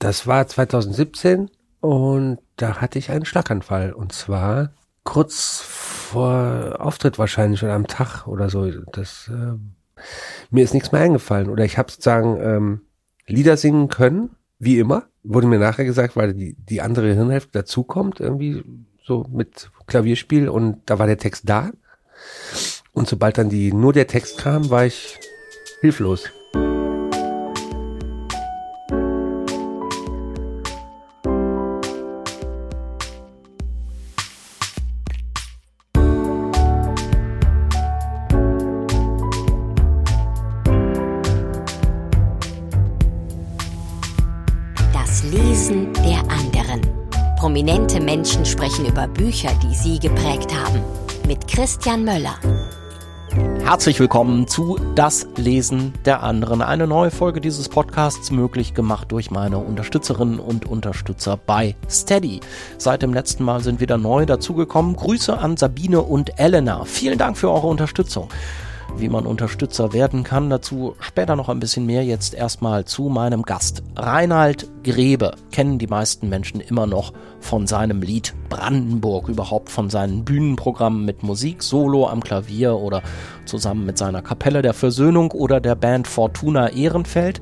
Das 0.00 0.26
war 0.26 0.46
2017 0.46 1.50
und 1.80 2.38
da 2.56 2.80
hatte 2.80 2.98
ich 2.98 3.10
einen 3.10 3.26
Schlaganfall 3.26 3.92
und 3.92 4.12
zwar 4.12 4.72
kurz 5.04 5.60
vor 5.60 6.76
Auftritt 6.78 7.18
wahrscheinlich 7.18 7.62
oder 7.62 7.74
am 7.74 7.86
Tag 7.86 8.26
oder 8.26 8.48
so. 8.48 8.66
Das 8.92 9.30
äh, 9.32 9.58
mir 10.50 10.64
ist 10.64 10.72
nichts 10.72 10.90
mehr 10.90 11.02
eingefallen 11.02 11.50
oder 11.50 11.66
ich 11.66 11.76
habe 11.76 11.90
sozusagen 11.92 12.40
ähm, 12.40 12.80
Lieder 13.26 13.58
singen 13.58 13.88
können, 13.88 14.30
wie 14.58 14.78
immer. 14.78 15.04
Wurde 15.22 15.46
mir 15.46 15.58
nachher 15.58 15.84
gesagt, 15.84 16.16
weil 16.16 16.32
die, 16.32 16.56
die 16.56 16.80
andere 16.80 17.12
Hirnhälfte 17.12 17.52
dazukommt, 17.52 18.20
irgendwie 18.20 18.64
so 19.04 19.26
mit 19.30 19.70
Klavierspiel 19.86 20.48
und 20.48 20.80
da 20.86 20.98
war 20.98 21.08
der 21.08 21.18
Text 21.18 21.46
da. 21.46 21.70
Und 22.92 23.06
sobald 23.06 23.36
dann 23.36 23.50
die 23.50 23.70
nur 23.74 23.92
der 23.92 24.06
Text 24.06 24.38
kam, 24.38 24.70
war 24.70 24.86
ich 24.86 25.18
hilflos. 25.82 26.30
Sprechen 48.50 48.84
über 48.84 49.06
Bücher, 49.06 49.50
die 49.62 49.74
sie 49.74 49.98
geprägt 49.98 50.52
haben. 50.54 50.82
Mit 51.26 51.46
Christian 51.46 52.04
Möller. 52.04 52.34
Herzlich 53.62 54.00
willkommen 54.00 54.48
zu 54.48 54.76
Das 54.96 55.28
Lesen 55.36 55.94
der 56.04 56.24
anderen. 56.24 56.60
Eine 56.60 56.88
neue 56.88 57.12
Folge 57.12 57.40
dieses 57.40 57.68
Podcasts 57.68 58.32
möglich 58.32 58.74
gemacht 58.74 59.12
durch 59.12 59.30
meine 59.30 59.58
Unterstützerinnen 59.58 60.40
und 60.40 60.66
Unterstützer 60.66 61.36
bei 61.36 61.76
Steady. 61.88 62.40
Seit 62.76 63.02
dem 63.02 63.14
letzten 63.14 63.44
Mal 63.44 63.62
sind 63.62 63.80
wieder 63.80 63.98
neu 63.98 64.26
dazugekommen. 64.26 64.96
Grüße 64.96 65.38
an 65.38 65.56
Sabine 65.56 66.02
und 66.02 66.40
Elena. 66.40 66.84
Vielen 66.84 67.18
Dank 67.18 67.38
für 67.38 67.50
eure 67.50 67.68
Unterstützung 67.68 68.28
wie 68.96 69.08
man 69.08 69.26
Unterstützer 69.26 69.92
werden 69.92 70.24
kann. 70.24 70.50
Dazu 70.50 70.94
später 71.00 71.36
noch 71.36 71.48
ein 71.48 71.60
bisschen 71.60 71.86
mehr. 71.86 72.04
Jetzt 72.04 72.34
erstmal 72.34 72.84
zu 72.84 73.04
meinem 73.04 73.42
Gast. 73.42 73.82
Reinhard 73.96 74.66
Grebe 74.82 75.34
kennen 75.52 75.78
die 75.78 75.86
meisten 75.86 76.28
Menschen 76.28 76.60
immer 76.60 76.86
noch 76.86 77.12
von 77.40 77.66
seinem 77.66 78.02
Lied 78.02 78.34
Brandenburg, 78.48 79.28
überhaupt 79.28 79.70
von 79.70 79.90
seinen 79.90 80.24
Bühnenprogrammen 80.24 81.04
mit 81.04 81.22
Musik, 81.22 81.62
Solo 81.62 82.08
am 82.08 82.22
Klavier 82.22 82.76
oder 82.76 83.02
zusammen 83.44 83.86
mit 83.86 83.98
seiner 83.98 84.22
Kapelle 84.22 84.62
der 84.62 84.74
Versöhnung 84.74 85.30
oder 85.32 85.60
der 85.60 85.74
Band 85.74 86.06
Fortuna 86.06 86.68
Ehrenfeld. 86.68 87.40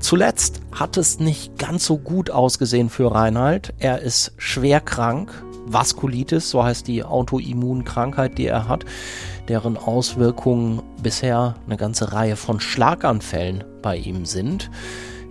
Zuletzt 0.00 0.60
hat 0.72 0.96
es 0.96 1.18
nicht 1.18 1.58
ganz 1.58 1.84
so 1.84 1.98
gut 1.98 2.30
ausgesehen 2.30 2.88
für 2.88 3.12
Reinhard. 3.12 3.74
Er 3.78 4.00
ist 4.00 4.32
schwer 4.36 4.80
krank, 4.80 5.32
Vaskulitis, 5.72 6.50
so 6.50 6.62
heißt 6.64 6.86
die 6.88 7.04
Autoimmunkrankheit, 7.04 8.38
die 8.38 8.46
er 8.46 8.68
hat 8.68 8.84
deren 9.48 9.76
Auswirkungen 9.76 10.82
bisher 11.02 11.54
eine 11.66 11.76
ganze 11.76 12.12
Reihe 12.12 12.36
von 12.36 12.60
Schlaganfällen 12.60 13.64
bei 13.82 13.96
ihm 13.96 14.26
sind. 14.26 14.70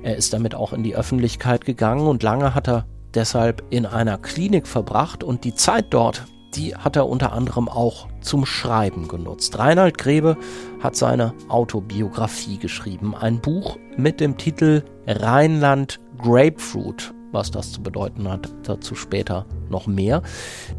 Er 0.03 0.15
ist 0.15 0.33
damit 0.33 0.55
auch 0.55 0.73
in 0.73 0.83
die 0.83 0.95
Öffentlichkeit 0.95 1.65
gegangen 1.65 2.07
und 2.07 2.23
lange 2.23 2.55
hat 2.55 2.67
er 2.67 2.85
deshalb 3.13 3.63
in 3.69 3.85
einer 3.85 4.17
Klinik 4.17 4.67
verbracht 4.67 5.23
und 5.23 5.43
die 5.43 5.53
Zeit 5.53 5.87
dort, 5.91 6.25
die 6.55 6.75
hat 6.75 6.95
er 6.95 7.07
unter 7.07 7.33
anderem 7.33 7.69
auch 7.69 8.07
zum 8.21 8.45
Schreiben 8.45 9.07
genutzt. 9.07 9.57
Reinhard 9.59 9.97
Grebe 9.97 10.37
hat 10.81 10.95
seine 10.95 11.33
Autobiografie 11.49 12.57
geschrieben, 12.57 13.15
ein 13.15 13.41
Buch 13.41 13.77
mit 13.97 14.19
dem 14.19 14.37
Titel 14.37 14.83
Rheinland 15.05 15.99
Grapefruit 16.17 17.13
was 17.31 17.51
das 17.51 17.71
zu 17.71 17.81
bedeuten 17.81 18.29
hat, 18.29 18.49
dazu 18.63 18.95
später 18.95 19.45
noch 19.69 19.87
mehr. 19.87 20.21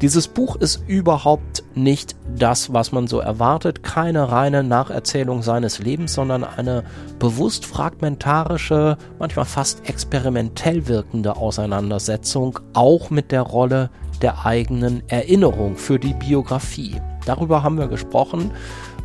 Dieses 0.00 0.28
Buch 0.28 0.56
ist 0.56 0.82
überhaupt 0.86 1.62
nicht 1.74 2.16
das, 2.36 2.72
was 2.72 2.92
man 2.92 3.06
so 3.06 3.18
erwartet, 3.20 3.82
keine 3.82 4.30
reine 4.30 4.62
Nacherzählung 4.62 5.42
seines 5.42 5.78
Lebens, 5.78 6.14
sondern 6.14 6.44
eine 6.44 6.84
bewusst 7.18 7.66
fragmentarische, 7.66 8.96
manchmal 9.18 9.44
fast 9.44 9.88
experimentell 9.88 10.88
wirkende 10.88 11.36
Auseinandersetzung, 11.36 12.60
auch 12.72 13.10
mit 13.10 13.32
der 13.32 13.42
Rolle 13.42 13.90
der 14.22 14.44
eigenen 14.44 15.02
Erinnerung 15.08 15.76
für 15.76 15.98
die 15.98 16.14
Biografie. 16.14 17.00
Darüber 17.26 17.62
haben 17.62 17.78
wir 17.78 17.88
gesprochen. 17.88 18.50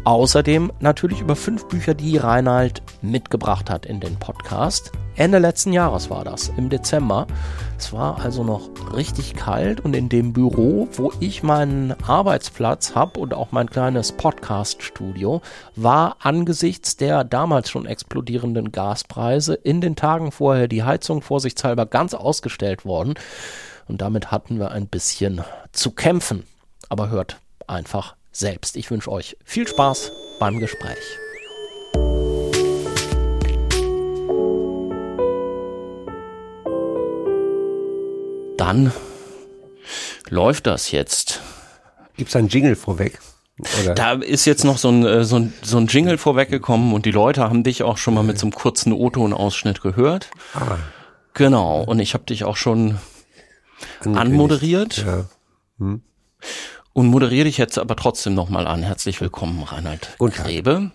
Außerdem 0.05 0.71
natürlich 0.81 1.21
über 1.21 1.35
fünf 1.35 1.67
Bücher, 1.67 1.93
die 1.93 2.17
Reinhard 2.17 2.81
mitgebracht 3.01 3.69
hat 3.69 3.85
in 3.85 4.01
den 4.01 4.17
Podcast. 4.17 4.91
Ende 5.15 5.37
letzten 5.37 5.73
Jahres 5.73 6.09
war 6.09 6.23
das, 6.23 6.49
im 6.57 6.69
Dezember. 6.69 7.27
Es 7.77 7.93
war 7.93 8.19
also 8.23 8.43
noch 8.43 8.69
richtig 8.95 9.35
kalt 9.35 9.79
und 9.79 9.95
in 9.95 10.09
dem 10.09 10.33
Büro, 10.33 10.87
wo 10.93 11.13
ich 11.19 11.43
meinen 11.43 11.91
Arbeitsplatz 12.01 12.95
habe 12.95 13.19
und 13.19 13.35
auch 13.35 13.51
mein 13.51 13.69
kleines 13.69 14.11
Podcast-Studio, 14.13 15.43
war 15.75 16.17
angesichts 16.21 16.97
der 16.97 17.23
damals 17.23 17.69
schon 17.69 17.85
explodierenden 17.85 18.71
Gaspreise 18.71 19.53
in 19.53 19.81
den 19.81 19.95
Tagen 19.95 20.31
vorher 20.31 20.67
die 20.67 20.83
Heizung 20.83 21.21
vorsichtshalber 21.21 21.85
ganz 21.85 22.15
ausgestellt 22.15 22.83
worden. 22.83 23.13
Und 23.87 24.01
damit 24.01 24.31
hatten 24.31 24.57
wir 24.57 24.71
ein 24.71 24.87
bisschen 24.87 25.43
zu 25.73 25.91
kämpfen. 25.91 26.43
Aber 26.89 27.09
hört 27.09 27.37
einfach 27.67 28.15
selbst. 28.31 28.77
Ich 28.77 28.89
wünsche 28.89 29.11
euch 29.11 29.37
viel 29.43 29.67
Spaß 29.67 30.11
beim 30.39 30.59
Gespräch. 30.59 31.22
Dann 38.63 38.93
läuft 40.29 40.67
das 40.67 40.91
jetzt. 40.91 41.41
Gibt 42.15 42.29
es 42.29 42.35
einen 42.37 42.47
Jingle 42.47 42.77
vorweg? 42.77 43.19
Oder? 43.83 43.93
Da 43.93 44.13
ist 44.13 44.45
jetzt 44.45 44.63
noch 44.63 44.77
so 44.77 44.87
ein, 44.87 45.05
äh, 45.05 45.25
so, 45.25 45.35
ein, 45.35 45.53
so 45.61 45.77
ein 45.77 45.87
Jingle 45.87 46.17
vorweggekommen 46.17 46.93
und 46.93 47.05
die 47.05 47.11
Leute 47.11 47.41
haben 47.41 47.63
dich 47.63 47.83
auch 47.83 47.97
schon 47.97 48.13
mal 48.13 48.23
mit 48.23 48.39
so 48.39 48.45
einem 48.45 48.53
kurzen 48.53 48.93
O-Ton-Ausschnitt 48.93 49.81
gehört. 49.81 50.31
Ah. 50.53 50.77
Genau, 51.33 51.83
und 51.83 51.99
ich 51.99 52.13
habe 52.13 52.23
dich 52.23 52.45
auch 52.45 52.55
schon 52.55 52.99
anmoderiert. 54.05 55.03
Ja. 55.05 55.25
Hm 55.79 56.01
und 56.93 57.07
moderiere 57.07 57.45
dich 57.45 57.57
jetzt 57.57 57.79
aber 57.79 57.95
trotzdem 57.95 58.35
nochmal 58.35 58.67
an. 58.67 58.83
Herzlich 58.83 59.19
willkommen, 59.19 59.63
Reinhard 59.63 60.15
Guten 60.19 60.35
Grebe. 60.35 60.91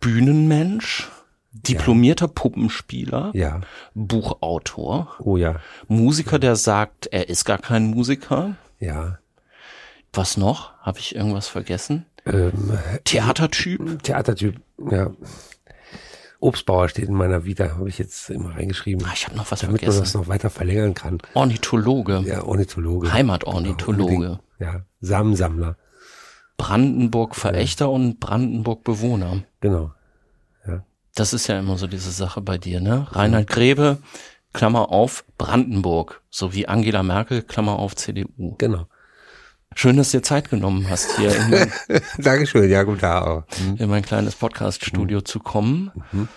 Bühnenmensch, 0.00 1.08
diplomierter 1.54 2.26
ja. 2.26 2.32
Puppenspieler, 2.34 3.30
ja. 3.34 3.60
Buchautor, 3.94 5.14
oh 5.20 5.36
ja, 5.36 5.56
Musiker, 5.88 6.38
der 6.38 6.56
sagt, 6.56 7.06
er 7.06 7.28
ist 7.28 7.44
gar 7.44 7.58
kein 7.58 7.86
Musiker. 7.86 8.56
Ja. 8.80 9.18
Was 10.12 10.36
noch? 10.36 10.76
Habe 10.78 10.98
ich 10.98 11.14
irgendwas 11.14 11.48
vergessen? 11.48 12.06
Ähm, 12.26 12.78
Theatertyp? 13.04 14.02
Theatertyp, 14.02 14.60
ja. 14.90 15.10
Obstbauer 16.40 16.90
steht 16.90 17.08
in 17.08 17.14
meiner 17.14 17.46
Vita, 17.46 17.76
habe 17.78 17.88
ich 17.88 17.98
jetzt 17.98 18.28
immer 18.28 18.54
reingeschrieben. 18.54 19.06
Ah, 19.06 19.12
ich 19.14 19.26
habe 19.26 19.36
noch 19.36 19.50
was 19.50 19.60
damit 19.60 19.80
vergessen. 19.80 20.00
Damit 20.00 20.14
man 20.14 20.20
das 20.20 20.28
noch 20.28 20.28
weiter 20.28 20.50
verlängern 20.50 20.92
kann. 20.92 21.18
Ornithologe. 21.32 22.22
Ja, 22.26 22.44
Ornithologe. 22.44 23.10
Heimatornithologe. 23.10 24.40
Ja, 24.58 24.82
Samensammler. 25.00 25.76
Brandenburg-Verächter 26.58 27.86
ja. 27.86 27.90
und 27.90 28.20
Brandenburg-Bewohner. 28.20 29.42
Genau. 29.60 29.92
Das 31.14 31.32
ist 31.32 31.46
ja 31.46 31.58
immer 31.58 31.78
so 31.78 31.86
diese 31.86 32.10
Sache 32.10 32.40
bei 32.40 32.58
dir, 32.58 32.80
ne? 32.80 33.06
Reinhard 33.12 33.46
Grebe, 33.46 33.98
Klammer 34.52 34.90
auf, 34.90 35.24
Brandenburg, 35.38 36.22
so 36.28 36.52
wie 36.52 36.66
Angela 36.66 37.02
Merkel, 37.04 37.42
Klammer 37.42 37.78
auf, 37.78 37.94
CDU. 37.94 38.56
Genau. 38.58 38.86
Schön, 39.76 39.96
dass 39.96 40.10
du 40.10 40.18
dir 40.18 40.22
Zeit 40.22 40.50
genommen 40.50 40.88
hast, 40.88 41.16
hier 41.16 41.34
in 41.34 41.50
mein, 41.50 41.72
Dankeschön, 42.18 42.68
ja, 42.68 42.82
gut, 42.82 43.02
auch. 43.04 43.44
Mhm. 43.60 43.76
in 43.76 43.90
mein 43.90 44.02
kleines 44.02 44.34
Podcast-Studio 44.34 45.18
mhm. 45.18 45.24
zu 45.24 45.38
kommen. 45.40 45.92
Mhm. 46.12 46.28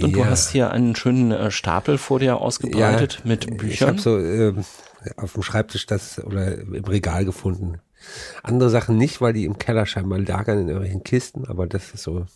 Und 0.00 0.16
ja. 0.16 0.24
du 0.24 0.24
hast 0.26 0.50
hier 0.50 0.70
einen 0.70 0.94
schönen 0.96 1.32
äh, 1.32 1.50
Stapel 1.50 1.98
vor 1.98 2.20
dir 2.20 2.36
ausgebreitet 2.38 3.20
ja, 3.22 3.28
mit 3.28 3.58
Büchern. 3.58 3.70
Ich 3.70 3.82
habe 3.82 4.00
so 4.00 4.18
äh, 4.18 4.54
auf 5.16 5.34
dem 5.34 5.42
Schreibtisch 5.42 5.86
das 5.86 6.22
oder 6.24 6.58
im 6.58 6.84
Regal 6.84 7.24
gefunden. 7.24 7.80
Andere 8.42 8.70
Sachen 8.70 8.96
nicht, 8.96 9.20
weil 9.20 9.32
die 9.32 9.44
im 9.44 9.58
Keller 9.58 9.86
scheinbar 9.86 10.18
lagern 10.18 10.58
in 10.58 10.68
irgendwelchen 10.68 11.04
Kisten, 11.04 11.46
aber 11.46 11.66
das 11.66 11.90
ist 11.92 12.02
so 12.02 12.26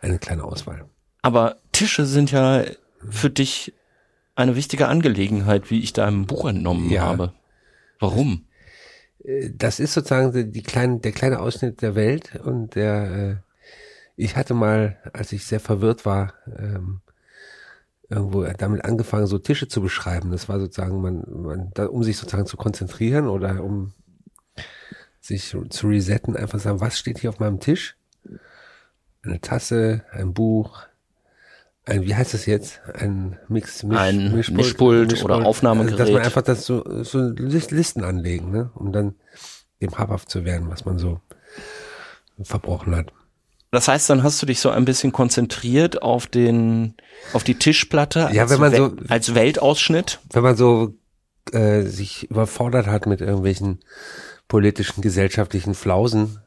eine 0.00 0.18
kleine 0.18 0.44
Auswahl. 0.44 0.84
Aber 1.22 1.56
Tische 1.72 2.06
sind 2.06 2.30
ja 2.30 2.64
für 3.08 3.30
dich 3.30 3.74
eine 4.34 4.56
wichtige 4.56 4.88
Angelegenheit, 4.88 5.70
wie 5.70 5.80
ich 5.80 5.92
da 5.92 6.06
im 6.06 6.26
Buch 6.26 6.48
entnommen 6.48 6.90
ja. 6.90 7.02
habe. 7.02 7.32
Warum? 7.98 8.46
Äh, 9.24 9.50
das 9.54 9.80
ist 9.80 9.94
sozusagen 9.94 10.52
die 10.52 10.62
kleine, 10.62 11.00
der 11.00 11.12
kleine 11.12 11.40
Ausschnitt 11.40 11.82
der 11.82 11.94
Welt 11.94 12.36
und 12.36 12.74
der, 12.74 13.10
äh, 13.10 13.36
ich 14.16 14.36
hatte 14.36 14.54
mal, 14.54 14.96
als 15.12 15.32
ich 15.32 15.44
sehr 15.44 15.60
verwirrt 15.60 16.06
war, 16.06 16.34
ähm, 16.56 17.00
irgendwo 18.08 18.44
damit 18.44 18.84
angefangen, 18.84 19.26
so 19.26 19.38
Tische 19.38 19.68
zu 19.68 19.82
beschreiben. 19.82 20.30
Das 20.30 20.48
war 20.48 20.58
sozusagen, 20.58 21.02
man, 21.02 21.24
man, 21.28 21.70
da, 21.74 21.86
um 21.86 22.02
sich 22.02 22.16
sozusagen 22.16 22.46
zu 22.46 22.56
konzentrieren 22.56 23.28
oder 23.28 23.62
um 23.62 23.92
sich 25.20 25.54
zu 25.68 25.88
resetten, 25.88 26.36
einfach 26.36 26.58
sagen, 26.58 26.80
was 26.80 26.98
steht 26.98 27.18
hier 27.18 27.30
auf 27.30 27.38
meinem 27.38 27.60
Tisch? 27.60 27.97
Eine 29.28 29.40
Tasse, 29.40 30.04
ein 30.10 30.32
Buch, 30.32 30.86
ein, 31.84 32.04
wie 32.04 32.14
heißt 32.14 32.34
das 32.34 32.46
jetzt? 32.46 32.80
Ein 32.94 33.38
Mix, 33.48 33.82
Misch, 33.82 33.98
ein 33.98 34.34
Mischpult, 34.34 34.56
Mischpult, 34.56 35.10
Mischpult 35.10 35.24
oder 35.24 35.46
Aufnahmegerät. 35.46 36.00
Also, 36.00 36.04
dass 36.04 36.12
man 36.12 36.22
einfach 36.22 36.42
das 36.42 36.64
so, 36.64 37.02
so 37.02 37.18
Listen 37.18 38.04
anlegen, 38.04 38.50
ne? 38.50 38.70
um 38.74 38.92
dann 38.92 39.14
dem 39.80 39.96
habhaft 39.98 40.30
zu 40.30 40.44
werden, 40.44 40.68
was 40.70 40.84
man 40.84 40.98
so 40.98 41.20
verbrochen 42.42 42.94
hat. 42.94 43.12
Das 43.70 43.88
heißt, 43.88 44.08
dann 44.08 44.22
hast 44.22 44.40
du 44.40 44.46
dich 44.46 44.60
so 44.60 44.70
ein 44.70 44.84
bisschen 44.84 45.12
konzentriert 45.12 46.02
auf 46.02 46.26
den, 46.26 46.94
auf 47.32 47.44
die 47.44 47.54
Tischplatte 47.54 48.30
ja, 48.32 48.48
wenn 48.48 48.60
man 48.60 48.74
so, 48.74 48.96
als 49.08 49.34
Weltausschnitt. 49.34 50.20
Wenn 50.32 50.42
man 50.42 50.56
so 50.56 50.94
äh, 51.52 51.82
sich 51.82 52.30
überfordert 52.30 52.86
hat 52.86 53.06
mit 53.06 53.20
irgendwelchen 53.20 53.80
politischen, 54.46 55.02
gesellschaftlichen 55.02 55.74
Flausen, 55.74 56.38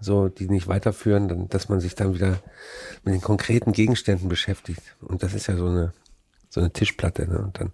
so 0.00 0.28
die 0.28 0.48
nicht 0.48 0.68
weiterführen, 0.68 1.28
dann, 1.28 1.48
dass 1.48 1.68
man 1.68 1.80
sich 1.80 1.94
dann 1.94 2.14
wieder 2.14 2.38
mit 3.04 3.14
den 3.14 3.20
konkreten 3.20 3.72
Gegenständen 3.72 4.28
beschäftigt. 4.28 4.82
Und 5.00 5.22
das 5.22 5.34
ist 5.34 5.46
ja 5.46 5.56
so 5.56 5.66
eine 5.66 5.92
so 6.50 6.60
eine 6.60 6.72
Tischplatte. 6.72 7.26
Ne? 7.26 7.38
Und 7.38 7.58
dann 7.58 7.72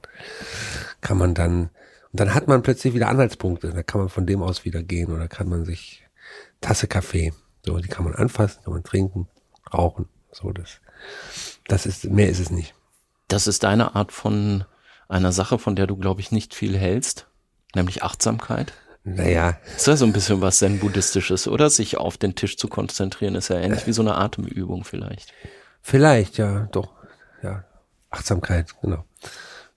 kann 1.00 1.18
man 1.18 1.34
dann 1.34 1.70
und 2.12 2.20
dann 2.20 2.34
hat 2.34 2.46
man 2.46 2.62
plötzlich 2.62 2.94
wieder 2.94 3.08
Anhaltspunkte. 3.08 3.72
Da 3.72 3.82
kann 3.82 4.00
man 4.00 4.08
von 4.08 4.26
dem 4.26 4.42
aus 4.42 4.64
wieder 4.64 4.82
gehen 4.82 5.12
oder 5.12 5.28
kann 5.28 5.48
man 5.48 5.64
sich 5.64 6.06
Tasse 6.60 6.86
Kaffee, 6.86 7.32
so 7.64 7.78
die 7.78 7.88
kann 7.88 8.04
man 8.04 8.14
anfassen, 8.14 8.62
kann 8.64 8.72
man 8.72 8.84
trinken, 8.84 9.28
rauchen. 9.72 10.08
So 10.32 10.52
das, 10.52 10.80
das 11.66 11.84
ist 11.84 12.04
mehr 12.04 12.28
ist 12.28 12.40
es 12.40 12.50
nicht. 12.50 12.74
Das 13.28 13.46
ist 13.46 13.64
deine 13.64 13.96
Art 13.96 14.12
von 14.12 14.64
einer 15.08 15.32
Sache, 15.32 15.58
von 15.58 15.76
der 15.76 15.86
du 15.86 15.96
glaube 15.96 16.20
ich 16.20 16.30
nicht 16.30 16.54
viel 16.54 16.76
hältst, 16.76 17.26
nämlich 17.74 18.02
Achtsamkeit. 18.02 18.72
Naja. 19.08 19.56
Das 19.64 19.82
ist 19.82 19.86
ja 19.86 19.96
so 19.96 20.04
ein 20.04 20.12
bisschen 20.12 20.40
was 20.40 20.58
Zen-Buddhistisches, 20.58 21.46
oder? 21.46 21.70
Sich 21.70 21.96
auf 21.96 22.18
den 22.18 22.34
Tisch 22.34 22.56
zu 22.56 22.66
konzentrieren, 22.66 23.36
ist 23.36 23.48
ja 23.48 23.56
ähnlich 23.56 23.86
wie 23.86 23.92
so 23.92 24.02
eine 24.02 24.16
Atemübung 24.16 24.82
vielleicht. 24.82 25.32
Vielleicht, 25.80 26.38
ja, 26.38 26.68
doch. 26.72 26.92
Ja, 27.40 27.64
Achtsamkeit, 28.10 28.74
genau. 28.82 29.04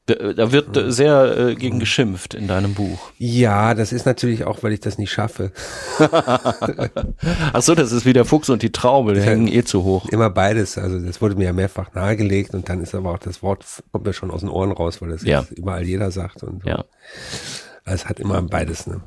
Da, 0.08 0.34
da 0.34 0.52
wird 0.52 0.76
ja. 0.76 0.90
sehr 0.90 1.38
äh, 1.38 1.56
gegen 1.56 1.80
geschimpft 1.80 2.34
in 2.34 2.48
deinem 2.48 2.74
Buch. 2.74 3.12
Ja, 3.20 3.76
das 3.76 3.94
ist 3.94 4.08
natürlich 4.08 4.46
auch, 4.46 4.64
weil 4.64 4.74
ich 4.74 4.80
das 4.80 4.98
nicht 4.98 5.12
schaffe. 5.12 5.52
Ach 6.00 7.62
so, 7.62 7.76
das 7.76 7.92
ist 7.92 8.08
wie 8.08 8.14
der 8.14 8.26
Fuchs 8.26 8.50
und 8.50 8.64
die 8.64 8.72
Traube, 8.72 9.14
die 9.14 9.22
hängen 9.22 9.48
eh 9.48 9.64
zu 9.64 9.84
hoch. 9.84 10.10
Immer 10.10 10.32
beides. 10.32 10.80
Also 10.80 11.00
das 11.00 11.22
wurde 11.22 11.36
mir 11.36 11.44
ja 11.44 11.54
mehrfach 11.54 11.94
nahegelegt 11.94 12.56
und 12.56 12.68
dann 12.68 12.82
ist 12.82 12.96
aber 12.96 13.12
auch 13.12 13.20
das 13.20 13.44
Wort 13.44 13.64
kommt 13.92 14.08
mir 14.08 14.14
schon 14.14 14.32
aus 14.32 14.40
den 14.40 14.50
Ohren 14.50 14.72
raus, 14.72 15.00
weil 15.04 15.10
das 15.10 15.22
ja. 15.22 15.46
überall 15.56 15.84
jeder 15.84 16.10
sagt 16.10 16.42
und 16.42 16.64
so. 16.64 16.70
Ja. 16.70 16.86
Also 17.86 18.04
es 18.04 18.10
hat 18.10 18.20
immer 18.20 18.42
beides, 18.42 18.88
ne? 18.88 19.02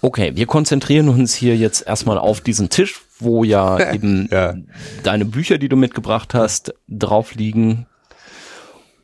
Okay, 0.00 0.32
wir 0.34 0.46
konzentrieren 0.46 1.08
uns 1.08 1.32
hier 1.34 1.56
jetzt 1.56 1.86
erstmal 1.86 2.18
auf 2.18 2.40
diesen 2.40 2.70
Tisch, 2.70 3.00
wo 3.18 3.44
ja 3.44 3.92
eben 3.94 4.28
ja. 4.30 4.54
deine 5.04 5.24
Bücher, 5.24 5.58
die 5.58 5.68
du 5.68 5.76
mitgebracht 5.76 6.34
hast, 6.34 6.74
drauf 6.88 7.34
liegen. 7.34 7.86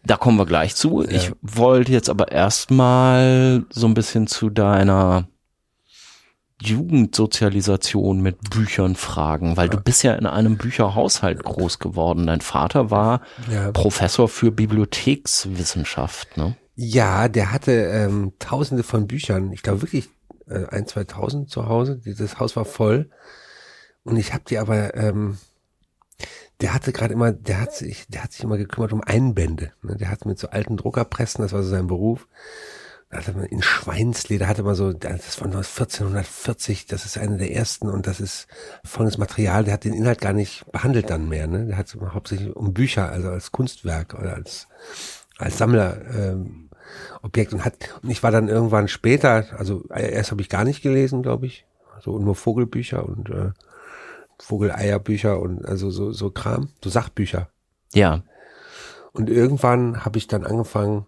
Da 0.05 0.17
kommen 0.17 0.39
wir 0.39 0.47
gleich 0.47 0.75
zu. 0.75 1.03
Ja. 1.03 1.11
Ich 1.11 1.33
wollte 1.43 1.93
jetzt 1.93 2.11
aber 2.11 2.33
erstmal 2.33 3.65
so 3.71 3.87
ein 3.87 3.95
bisschen 3.95 4.27
zu 4.27 4.51
deiner 4.51 5.29
Jugendsozialisation 6.61 8.21
mit 8.21 8.51
Büchern 8.51 8.97
fragen, 8.97 9.57
weil 9.57 9.69
ja. 9.69 9.75
du 9.75 9.81
bist 9.81 10.03
ja 10.03 10.15
in 10.15 10.27
einem 10.27 10.57
Bücherhaushalt 10.57 11.45
groß 11.45 11.79
geworden. 11.79 12.27
Dein 12.27 12.41
Vater 12.41 12.91
war. 12.91 13.21
Professor 13.73 14.29
für 14.29 14.51
Bibliothekswissenschaft, 14.51 16.37
ne? 16.37 16.57
Ja, 16.75 17.29
der 17.29 17.53
hatte 17.53 17.73
ähm, 17.73 18.33
tausende 18.39 18.83
von 18.85 19.09
Büchern. 19.09 19.53
Ich 19.53 19.63
glaube 19.63 19.83
wirklich 19.83 20.09
äh, 20.49 20.67
ein, 20.71 20.87
2000 20.87 21.51
zu 21.51 21.69
Hause. 21.69 21.99
Dieses 21.99 22.39
Haus 22.39 22.57
war 22.57 22.65
voll. 22.65 23.11
Und 24.05 24.17
ich 24.17 24.33
habe 24.33 24.45
die 24.49 24.59
aber, 24.59 24.95
ähm, 24.95 25.39
der 26.61 26.75
hatte 26.75 26.93
gerade 26.93 27.15
immer, 27.15 27.33
der 27.33 27.61
hat 27.61 27.75
sich, 27.75 28.07
der 28.09 28.25
hat 28.25 28.33
sich 28.33 28.43
immer 28.43 28.57
gekümmert 28.57 28.93
um 28.93 29.03
Einbände. 29.03 29.73
Ne? 29.83 29.97
Der 29.97 30.11
hat 30.11 30.25
mit 30.27 30.39
so 30.39 30.49
alten 30.49 30.77
Druckerpressen, 30.77 31.43
das 31.43 31.53
war 31.53 31.63
so 31.63 31.71
sein 31.71 31.87
Beruf. 31.87 32.27
Da 33.11 33.19
hatte 33.19 33.33
man 33.33 33.45
in 33.45 33.63
Schweinsleder 33.63 34.49
hatte 34.49 34.63
man 34.63 34.75
so, 34.75 34.93
das 34.93 35.41
war 35.41 35.47
1440, 35.47 36.87
das 36.87 37.07
ist 37.07 37.17
eine 37.17 37.39
der 37.39 37.55
ersten 37.55 37.89
und 37.89 38.07
das 38.07 38.21
ist 38.21 38.49
volles 38.85 39.17
Material. 39.17 39.65
Der 39.65 39.75
hat 39.75 39.85
den 39.85 39.95
Inhalt 39.95 40.21
gar 40.21 40.35
nicht 40.35 40.71
behandelt 40.73 41.09
dann 41.09 41.29
mehr. 41.29 41.47
Ne? 41.47 41.67
Der 41.67 41.79
hat 41.79 41.87
es 41.87 41.97
hauptsächlich 42.01 42.55
um 42.55 42.75
Bücher, 42.75 43.11
also 43.11 43.31
als 43.31 43.51
Kunstwerk 43.51 44.15
oder 44.15 44.35
als 44.35 44.69
als 45.39 45.57
Sammler 45.57 46.03
ähm, 46.15 46.68
Objekt 47.23 47.53
und 47.53 47.65
hat 47.65 47.75
und 48.03 48.11
ich 48.11 48.23
war 48.23 48.31
dann 48.31 48.49
irgendwann 48.49 48.89
später, 48.89 49.47
also 49.57 49.85
erst 49.89 50.31
habe 50.31 50.43
ich 50.43 50.49
gar 50.49 50.65
nicht 50.65 50.83
gelesen, 50.83 51.23
glaube 51.23 51.47
ich, 51.47 51.67
so 52.01 52.19
nur 52.19 52.35
Vogelbücher 52.35 53.05
und 53.07 53.31
äh, 53.31 53.51
Vogeleierbücher 54.41 55.41
und 55.41 55.65
also 55.65 55.91
so 55.91 56.13
so 56.13 56.31
Kram, 56.31 56.69
so 56.83 56.91
Sachbücher. 56.91 57.49
Ja. 57.93 58.23
Und 59.13 59.31
irgendwann 59.31 60.05
habe 60.05 60.19
ich 60.19 60.29
dann 60.29 60.45
angefangen 60.45 61.07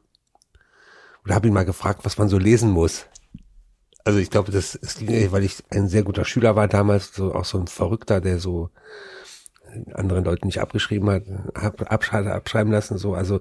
oder 1.24 1.34
habe 1.34 1.46
ihn 1.46 1.54
mal 1.54 1.64
gefragt, 1.64 2.00
was 2.04 2.18
man 2.18 2.28
so 2.28 2.38
lesen 2.38 2.70
muss. 2.70 3.06
Also 4.04 4.18
ich 4.18 4.30
glaube, 4.30 4.50
das 4.50 4.74
ist, 4.74 5.06
weil 5.06 5.44
ich 5.44 5.62
ein 5.70 5.86
sehr 5.88 6.02
guter 6.02 6.24
Schüler 6.24 6.56
war 6.56 6.68
damals, 6.68 7.14
so 7.14 7.34
auch 7.34 7.44
so 7.44 7.58
ein 7.58 7.66
Verrückter, 7.66 8.20
der 8.20 8.38
so 8.38 8.70
anderen 9.94 10.24
Leuten 10.24 10.46
nicht 10.46 10.60
abgeschrieben 10.60 11.10
hat, 11.10 11.24
hab 11.54 11.92
abschreiben 11.92 12.72
lassen, 12.72 12.98
so. 12.98 13.14
Also 13.14 13.40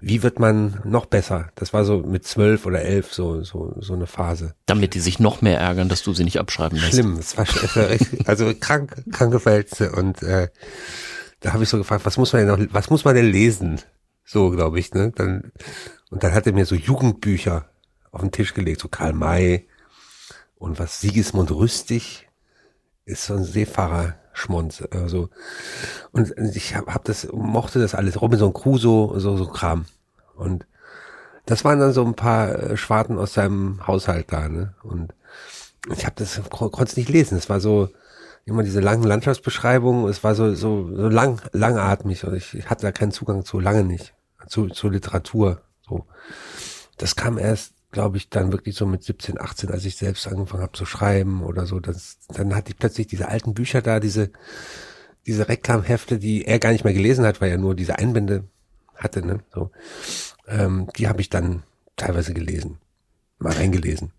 wie 0.00 0.22
wird 0.22 0.38
man 0.38 0.80
noch 0.84 1.06
besser? 1.06 1.50
Das 1.56 1.72
war 1.72 1.84
so 1.84 1.98
mit 1.98 2.24
zwölf 2.24 2.66
oder 2.66 2.82
elf 2.82 3.12
so, 3.12 3.42
so, 3.42 3.74
so 3.80 3.94
eine 3.94 4.06
Phase. 4.06 4.54
Damit 4.66 4.94
die 4.94 5.00
sich 5.00 5.18
noch 5.18 5.42
mehr 5.42 5.58
ärgern, 5.58 5.88
dass 5.88 6.02
du 6.02 6.14
sie 6.14 6.24
nicht 6.24 6.38
abschreiben 6.38 6.78
lässt. 6.78 6.92
Schlimm, 6.94 7.16
war, 7.16 7.20
es 7.20 7.76
war 7.76 7.88
richtig, 7.88 8.28
also 8.28 8.52
krank, 8.58 9.02
kranke 9.12 9.40
Verhältnisse 9.40 9.92
und 9.92 10.22
äh, 10.22 10.48
da 11.40 11.52
habe 11.52 11.64
ich 11.64 11.68
so 11.68 11.78
gefragt, 11.78 12.04
was 12.04 12.16
muss 12.16 12.32
man 12.32 12.46
denn 12.46 12.66
noch, 12.66 12.74
was 12.74 12.90
muss 12.90 13.04
man 13.04 13.14
denn 13.14 13.30
lesen? 13.30 13.80
So, 14.24 14.50
glaube 14.50 14.78
ich, 14.78 14.92
ne? 14.92 15.12
Dann, 15.14 15.52
und 16.10 16.22
dann 16.22 16.34
hat 16.34 16.46
er 16.46 16.52
mir 16.52 16.66
so 16.66 16.74
Jugendbücher 16.74 17.68
auf 18.10 18.20
den 18.20 18.32
Tisch 18.32 18.54
gelegt, 18.54 18.80
so 18.80 18.88
Karl 18.88 19.12
May 19.12 19.66
und 20.56 20.78
was 20.78 21.00
Sigismund 21.00 21.50
Rüstig 21.50 22.28
ist 23.04 23.26
so 23.26 23.34
ein 23.34 23.44
Seefahrer 23.44 24.16
Schmonz. 24.38 24.82
Also, 24.90 25.28
und 26.12 26.34
ich 26.54 26.74
hab, 26.74 26.86
hab 26.86 27.04
das, 27.04 27.28
mochte 27.32 27.78
das 27.80 27.94
alles, 27.94 28.20
Robinson 28.20 28.52
Crusoe, 28.52 29.18
so, 29.20 29.36
so 29.36 29.46
Kram. 29.46 29.86
Und 30.36 30.66
das 31.46 31.64
waren 31.64 31.80
dann 31.80 31.92
so 31.92 32.04
ein 32.04 32.14
paar 32.14 32.50
äh, 32.50 32.76
Schwarten 32.76 33.18
aus 33.18 33.34
seinem 33.34 33.86
Haushalt 33.86 34.32
da, 34.32 34.48
ne? 34.48 34.74
Und 34.82 35.14
ich 35.94 36.04
habe 36.04 36.16
das, 36.16 36.40
konnte 36.50 36.84
es 36.84 36.96
nicht 36.96 37.08
lesen. 37.08 37.38
Es 37.38 37.48
war 37.48 37.60
so, 37.60 37.88
immer 38.48 38.62
diese 38.62 38.80
langen 38.80 39.04
Landschaftsbeschreibungen, 39.04 40.08
es 40.08 40.24
war 40.24 40.34
so, 40.34 40.54
so, 40.54 40.88
so 40.94 41.08
lang, 41.08 41.40
langatmig 41.52 42.24
und 42.24 42.34
ich, 42.34 42.54
ich 42.54 42.70
hatte 42.70 42.82
da 42.82 42.92
keinen 42.92 43.12
Zugang 43.12 43.44
zu, 43.44 43.60
lange 43.60 43.84
nicht, 43.84 44.14
zu, 44.46 44.68
zur 44.68 44.90
Literatur, 44.90 45.60
so. 45.86 46.06
Das 46.96 47.14
kam 47.14 47.38
erst 47.38 47.74
glaube 47.90 48.18
ich, 48.18 48.28
dann 48.28 48.52
wirklich 48.52 48.76
so 48.76 48.86
mit 48.86 49.02
17, 49.02 49.40
18, 49.40 49.70
als 49.70 49.84
ich 49.84 49.96
selbst 49.96 50.26
angefangen 50.26 50.62
habe 50.62 50.72
zu 50.72 50.84
schreiben 50.84 51.42
oder 51.42 51.66
so, 51.66 51.80
das, 51.80 52.18
dann 52.28 52.54
hatte 52.54 52.72
ich 52.72 52.78
plötzlich 52.78 53.06
diese 53.06 53.28
alten 53.28 53.54
Bücher 53.54 53.80
da, 53.80 54.00
diese, 54.00 54.30
diese 55.26 55.48
Reklamhefte, 55.48 56.18
die 56.18 56.44
er 56.44 56.58
gar 56.58 56.72
nicht 56.72 56.84
mehr 56.84 56.92
gelesen 56.92 57.24
hat, 57.24 57.40
weil 57.40 57.50
er 57.50 57.58
nur 57.58 57.74
diese 57.74 57.98
Einbände 57.98 58.44
hatte, 58.94 59.24
ne? 59.24 59.40
So, 59.54 59.70
ähm, 60.46 60.88
die 60.96 61.08
habe 61.08 61.20
ich 61.20 61.30
dann 61.30 61.62
teilweise 61.96 62.34
gelesen, 62.34 62.78
mal 63.38 63.52
reingelesen. 63.52 64.12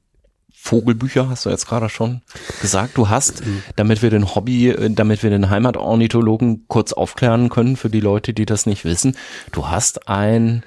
Vogelbücher 0.52 1.30
hast 1.30 1.46
du 1.46 1.50
jetzt 1.50 1.68
gerade 1.68 1.90
schon 1.90 2.22
gesagt. 2.62 2.98
Du 2.98 3.08
hast, 3.08 3.46
mhm. 3.46 3.64
damit 3.78 4.02
wir 4.02 4.10
den 4.10 4.36
Hobby, 4.36 4.76
damit 4.90 5.24
wir 5.24 5.30
den 5.30 5.50
Heimatornithologen 5.50 6.66
kurz 6.68 6.92
aufklären 6.92 7.50
können 7.50 7.78
für 7.78 7.90
die 7.90 8.02
Leute, 8.02 8.34
die 8.34 8.46
das 8.46 8.66
nicht 8.66 8.84
wissen, 8.84 9.16
du 9.54 9.68
hast 9.68 10.10
ein 10.10 10.64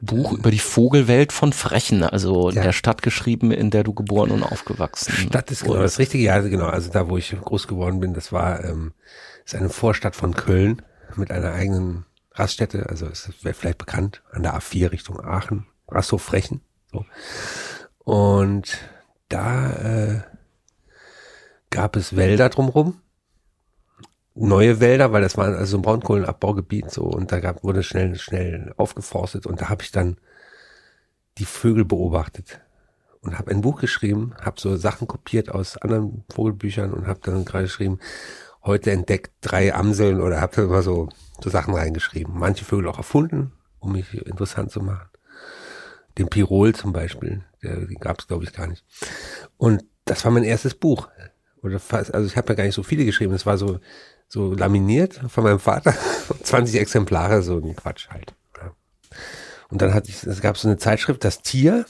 Buch 0.00 0.32
über 0.32 0.50
die 0.50 0.58
Vogelwelt 0.58 1.32
von 1.32 1.52
Frechen, 1.52 2.02
also 2.02 2.50
ja. 2.50 2.62
der 2.62 2.72
Stadt 2.72 3.02
geschrieben, 3.02 3.50
in 3.50 3.70
der 3.70 3.84
du 3.84 3.94
geboren 3.94 4.30
und 4.30 4.42
aufgewachsen 4.42 5.12
bist. 5.14 5.28
Stadt 5.28 5.50
ist 5.50 5.64
genau 5.64 5.76
das 5.76 5.98
richtige, 5.98 6.24
ja 6.24 6.38
genau, 6.40 6.66
also 6.66 6.90
da, 6.90 7.08
wo 7.08 7.16
ich 7.16 7.34
groß 7.38 7.66
geworden 7.66 8.00
bin, 8.00 8.14
das 8.14 8.32
war 8.32 8.64
ähm, 8.64 8.92
ist 9.44 9.54
eine 9.54 9.70
Vorstadt 9.70 10.14
von 10.14 10.34
Köln 10.34 10.82
mit 11.16 11.30
einer 11.30 11.52
eigenen 11.52 12.04
Raststätte, 12.32 12.88
also 12.88 13.06
es 13.06 13.32
wäre 13.42 13.54
vielleicht 13.54 13.78
bekannt, 13.78 14.22
an 14.30 14.42
der 14.42 14.54
A4 14.54 14.92
Richtung 14.92 15.20
Aachen, 15.20 15.66
Rasthof 15.88 16.22
Frechen. 16.22 16.60
So. 16.92 17.04
Und 18.04 18.78
da 19.28 19.72
äh, 19.72 20.20
gab 21.70 21.96
es 21.96 22.14
Wälder 22.14 22.48
drumrum 22.48 23.00
neue 24.38 24.80
Wälder, 24.80 25.12
weil 25.12 25.22
das 25.22 25.36
war 25.36 25.46
also 25.46 25.78
ein 25.78 25.82
Braunkohlenabbaugebiet 25.82 26.90
so 26.90 27.02
und 27.04 27.32
da 27.32 27.40
gab, 27.40 27.64
wurde 27.64 27.82
schnell 27.82 28.18
schnell 28.18 28.72
aufgeforstet 28.76 29.46
und 29.46 29.60
da 29.60 29.68
habe 29.68 29.82
ich 29.82 29.92
dann 29.92 30.16
die 31.38 31.44
Vögel 31.44 31.84
beobachtet 31.84 32.60
und 33.20 33.38
habe 33.38 33.50
ein 33.50 33.60
Buch 33.60 33.80
geschrieben, 33.80 34.34
habe 34.40 34.60
so 34.60 34.76
Sachen 34.76 35.08
kopiert 35.08 35.50
aus 35.50 35.76
anderen 35.76 36.24
Vogelbüchern 36.30 36.92
und 36.92 37.06
habe 37.06 37.20
dann 37.22 37.44
gerade 37.44 37.64
geschrieben, 37.64 37.98
heute 38.64 38.90
entdeckt 38.90 39.32
drei 39.40 39.74
Amseln 39.74 40.20
oder 40.20 40.40
habe 40.40 40.62
immer 40.62 40.82
so 40.82 41.08
so 41.40 41.50
Sachen 41.50 41.74
reingeschrieben. 41.74 42.34
Manche 42.36 42.64
Vögel 42.64 42.88
auch 42.88 42.98
erfunden, 42.98 43.52
um 43.78 43.92
mich 43.92 44.12
interessant 44.26 44.70
zu 44.70 44.80
machen. 44.80 45.08
Den 46.16 46.28
Pirol 46.28 46.74
zum 46.74 46.92
Beispiel, 46.92 47.44
der, 47.62 47.76
den 47.76 47.98
gab 47.98 48.18
es 48.18 48.26
glaube 48.26 48.44
ich 48.44 48.52
gar 48.52 48.66
nicht. 48.66 48.84
Und 49.56 49.84
das 50.04 50.24
war 50.24 50.32
mein 50.32 50.44
erstes 50.44 50.74
Buch 50.74 51.08
Oder 51.62 51.78
fast, 51.78 52.14
also 52.14 52.26
ich 52.26 52.36
habe 52.36 52.48
ja 52.50 52.54
gar 52.54 52.64
nicht 52.64 52.74
so 52.74 52.82
viele 52.82 53.04
geschrieben. 53.04 53.34
Es 53.34 53.46
war 53.46 53.58
so, 53.58 53.80
so 54.28 54.52
laminiert 54.54 55.20
von 55.28 55.44
meinem 55.44 55.60
Vater. 55.60 55.94
20 56.42 56.80
Exemplare, 56.80 57.42
so 57.42 57.56
ein 57.58 57.74
Quatsch 57.74 58.08
halt. 58.10 58.34
Und 59.70 59.82
dann 59.82 59.92
hatte 59.92 60.10
ich, 60.10 60.22
es 60.22 60.40
gab 60.40 60.56
so 60.56 60.68
eine 60.68 60.78
Zeitschrift, 60.78 61.24
das 61.24 61.42
Tier 61.42 61.84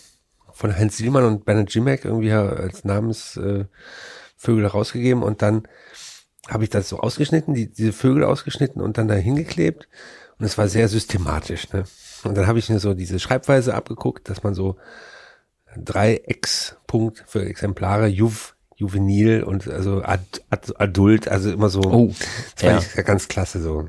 von 0.52 0.76
Heinz 0.76 0.96
Sielmann 0.96 1.24
und 1.24 1.44
Bernard 1.44 1.72
Jimek 1.72 2.04
irgendwie 2.04 2.32
als 2.32 2.84
Namensvögel 2.84 3.68
äh, 4.46 4.66
rausgegeben 4.66 5.22
und 5.22 5.42
dann 5.42 5.68
habe 6.48 6.64
ich 6.64 6.70
das 6.70 6.88
so 6.88 6.98
ausgeschnitten, 6.98 7.54
die, 7.54 7.70
diese 7.70 7.92
Vögel 7.92 8.24
ausgeschnitten 8.24 8.82
und 8.82 8.98
dann 8.98 9.06
da 9.06 9.14
hingeklebt 9.14 9.88
und 10.38 10.44
es 10.44 10.58
war 10.58 10.68
sehr 10.68 10.88
systematisch. 10.88 11.72
Ne? 11.72 11.84
Und 12.24 12.36
dann 12.36 12.46
habe 12.46 12.58
ich 12.58 12.68
mir 12.68 12.80
so 12.80 12.94
diese 12.94 13.20
Schreibweise 13.20 13.74
abgeguckt, 13.74 14.28
dass 14.28 14.42
man 14.42 14.54
so 14.54 14.76
drei 15.76 16.16
Ex-Punkt 16.16 17.24
für 17.26 17.44
Exemplare, 17.44 18.06
Juv, 18.06 18.56
Juvenil 18.78 19.42
und 19.42 19.68
also 19.68 20.02
ad, 20.04 20.22
ad, 20.50 20.72
Adult, 20.78 21.26
also 21.26 21.50
immer 21.50 21.68
so. 21.68 21.80
Oh, 21.80 22.14
das 22.54 22.62
ja. 22.62 22.80
fand 22.80 22.86
ich 22.96 23.04
ganz 23.04 23.26
klasse 23.26 23.60
so. 23.60 23.88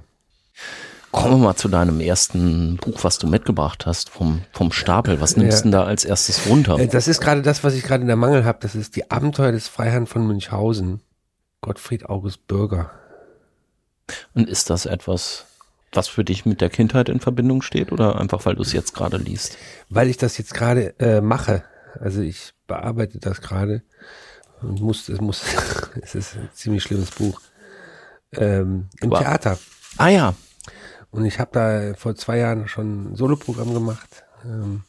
Kommen 1.11 1.39
wir 1.39 1.45
mal 1.45 1.55
zu 1.55 1.69
deinem 1.69 2.01
ersten 2.01 2.77
Buch, 2.77 3.03
was 3.03 3.19
du 3.19 3.27
mitgebracht 3.27 3.85
hast 3.85 4.09
vom, 4.09 4.41
vom 4.51 4.71
Stapel. 4.71 5.21
Was 5.21 5.37
nimmst 5.37 5.53
du 5.53 5.57
ja. 5.57 5.61
denn 5.63 5.71
da 5.71 5.83
als 5.83 6.05
erstes 6.05 6.47
runter? 6.47 6.79
Äh, 6.79 6.87
das 6.87 7.07
ist 7.07 7.21
gerade 7.21 7.43
das, 7.43 7.63
was 7.63 7.75
ich 7.75 7.83
gerade 7.83 8.01
in 8.01 8.07
der 8.07 8.15
Mangel 8.15 8.45
habe. 8.45 8.59
Das 8.61 8.73
ist 8.73 8.95
die 8.95 9.09
Abenteuer 9.11 9.51
des 9.51 9.67
Freiherrn 9.67 10.07
von 10.07 10.25
Münchhausen. 10.25 11.01
Gottfried 11.61 12.05
August 12.07 12.47
Bürger. 12.47 12.91
Und 14.33 14.49
ist 14.49 14.71
das 14.71 14.87
etwas, 14.87 15.45
was 15.91 16.07
für 16.07 16.23
dich 16.23 16.45
mit 16.45 16.61
der 16.61 16.69
Kindheit 16.69 17.09
in 17.09 17.19
Verbindung 17.19 17.61
steht 17.61 17.91
oder 17.91 18.19
einfach, 18.19 18.45
weil 18.45 18.55
du 18.55 18.63
es 18.63 18.73
jetzt 18.73 18.95
gerade 18.95 19.17
liest? 19.17 19.57
Weil 19.89 20.09
ich 20.09 20.17
das 20.17 20.37
jetzt 20.39 20.53
gerade 20.55 20.99
äh, 20.99 21.21
mache. 21.21 21.63
Also 21.99 22.21
ich 22.21 22.53
bearbeite 22.65 23.19
das 23.19 23.41
gerade 23.41 23.83
und 24.61 24.81
muss, 24.81 25.09
es 25.09 25.21
muss, 25.21 25.43
es 26.01 26.15
ist 26.15 26.35
ein 26.35 26.49
ziemlich 26.53 26.83
schlimmes 26.83 27.11
Buch. 27.11 27.41
Ähm, 28.33 28.89
Im 29.01 29.11
wow. 29.11 29.19
Theater. 29.19 29.57
Ah 29.97 30.09
ja. 30.09 30.33
Und 31.11 31.25
ich 31.25 31.39
habe 31.39 31.49
da 31.53 31.93
vor 31.95 32.15
zwei 32.15 32.37
Jahren 32.37 32.67
schon 32.67 33.11
ein 33.11 33.15
Soloprogramm 33.15 33.73
gemacht. 33.73 34.23
Ähm, 34.45 34.83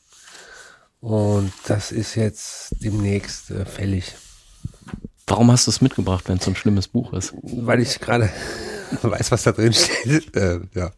und 1.00 1.52
das 1.66 1.92
ist 1.92 2.14
jetzt 2.14 2.76
demnächst 2.82 3.50
äh, 3.50 3.64
fällig. 3.64 4.16
Warum 5.26 5.50
hast 5.50 5.66
du 5.66 5.70
es 5.70 5.80
mitgebracht, 5.80 6.28
wenn 6.28 6.36
es 6.36 6.44
so 6.44 6.50
ein 6.50 6.56
schlimmes 6.56 6.88
Buch 6.88 7.12
ist? 7.14 7.32
Weil 7.42 7.80
ich 7.80 8.00
gerade 8.00 8.30
weiß, 9.02 9.30
was 9.30 9.44
da 9.44 9.52
drin 9.52 9.72
steht. 9.72 10.36
Äh, 10.36 10.60
ja. 10.74 10.90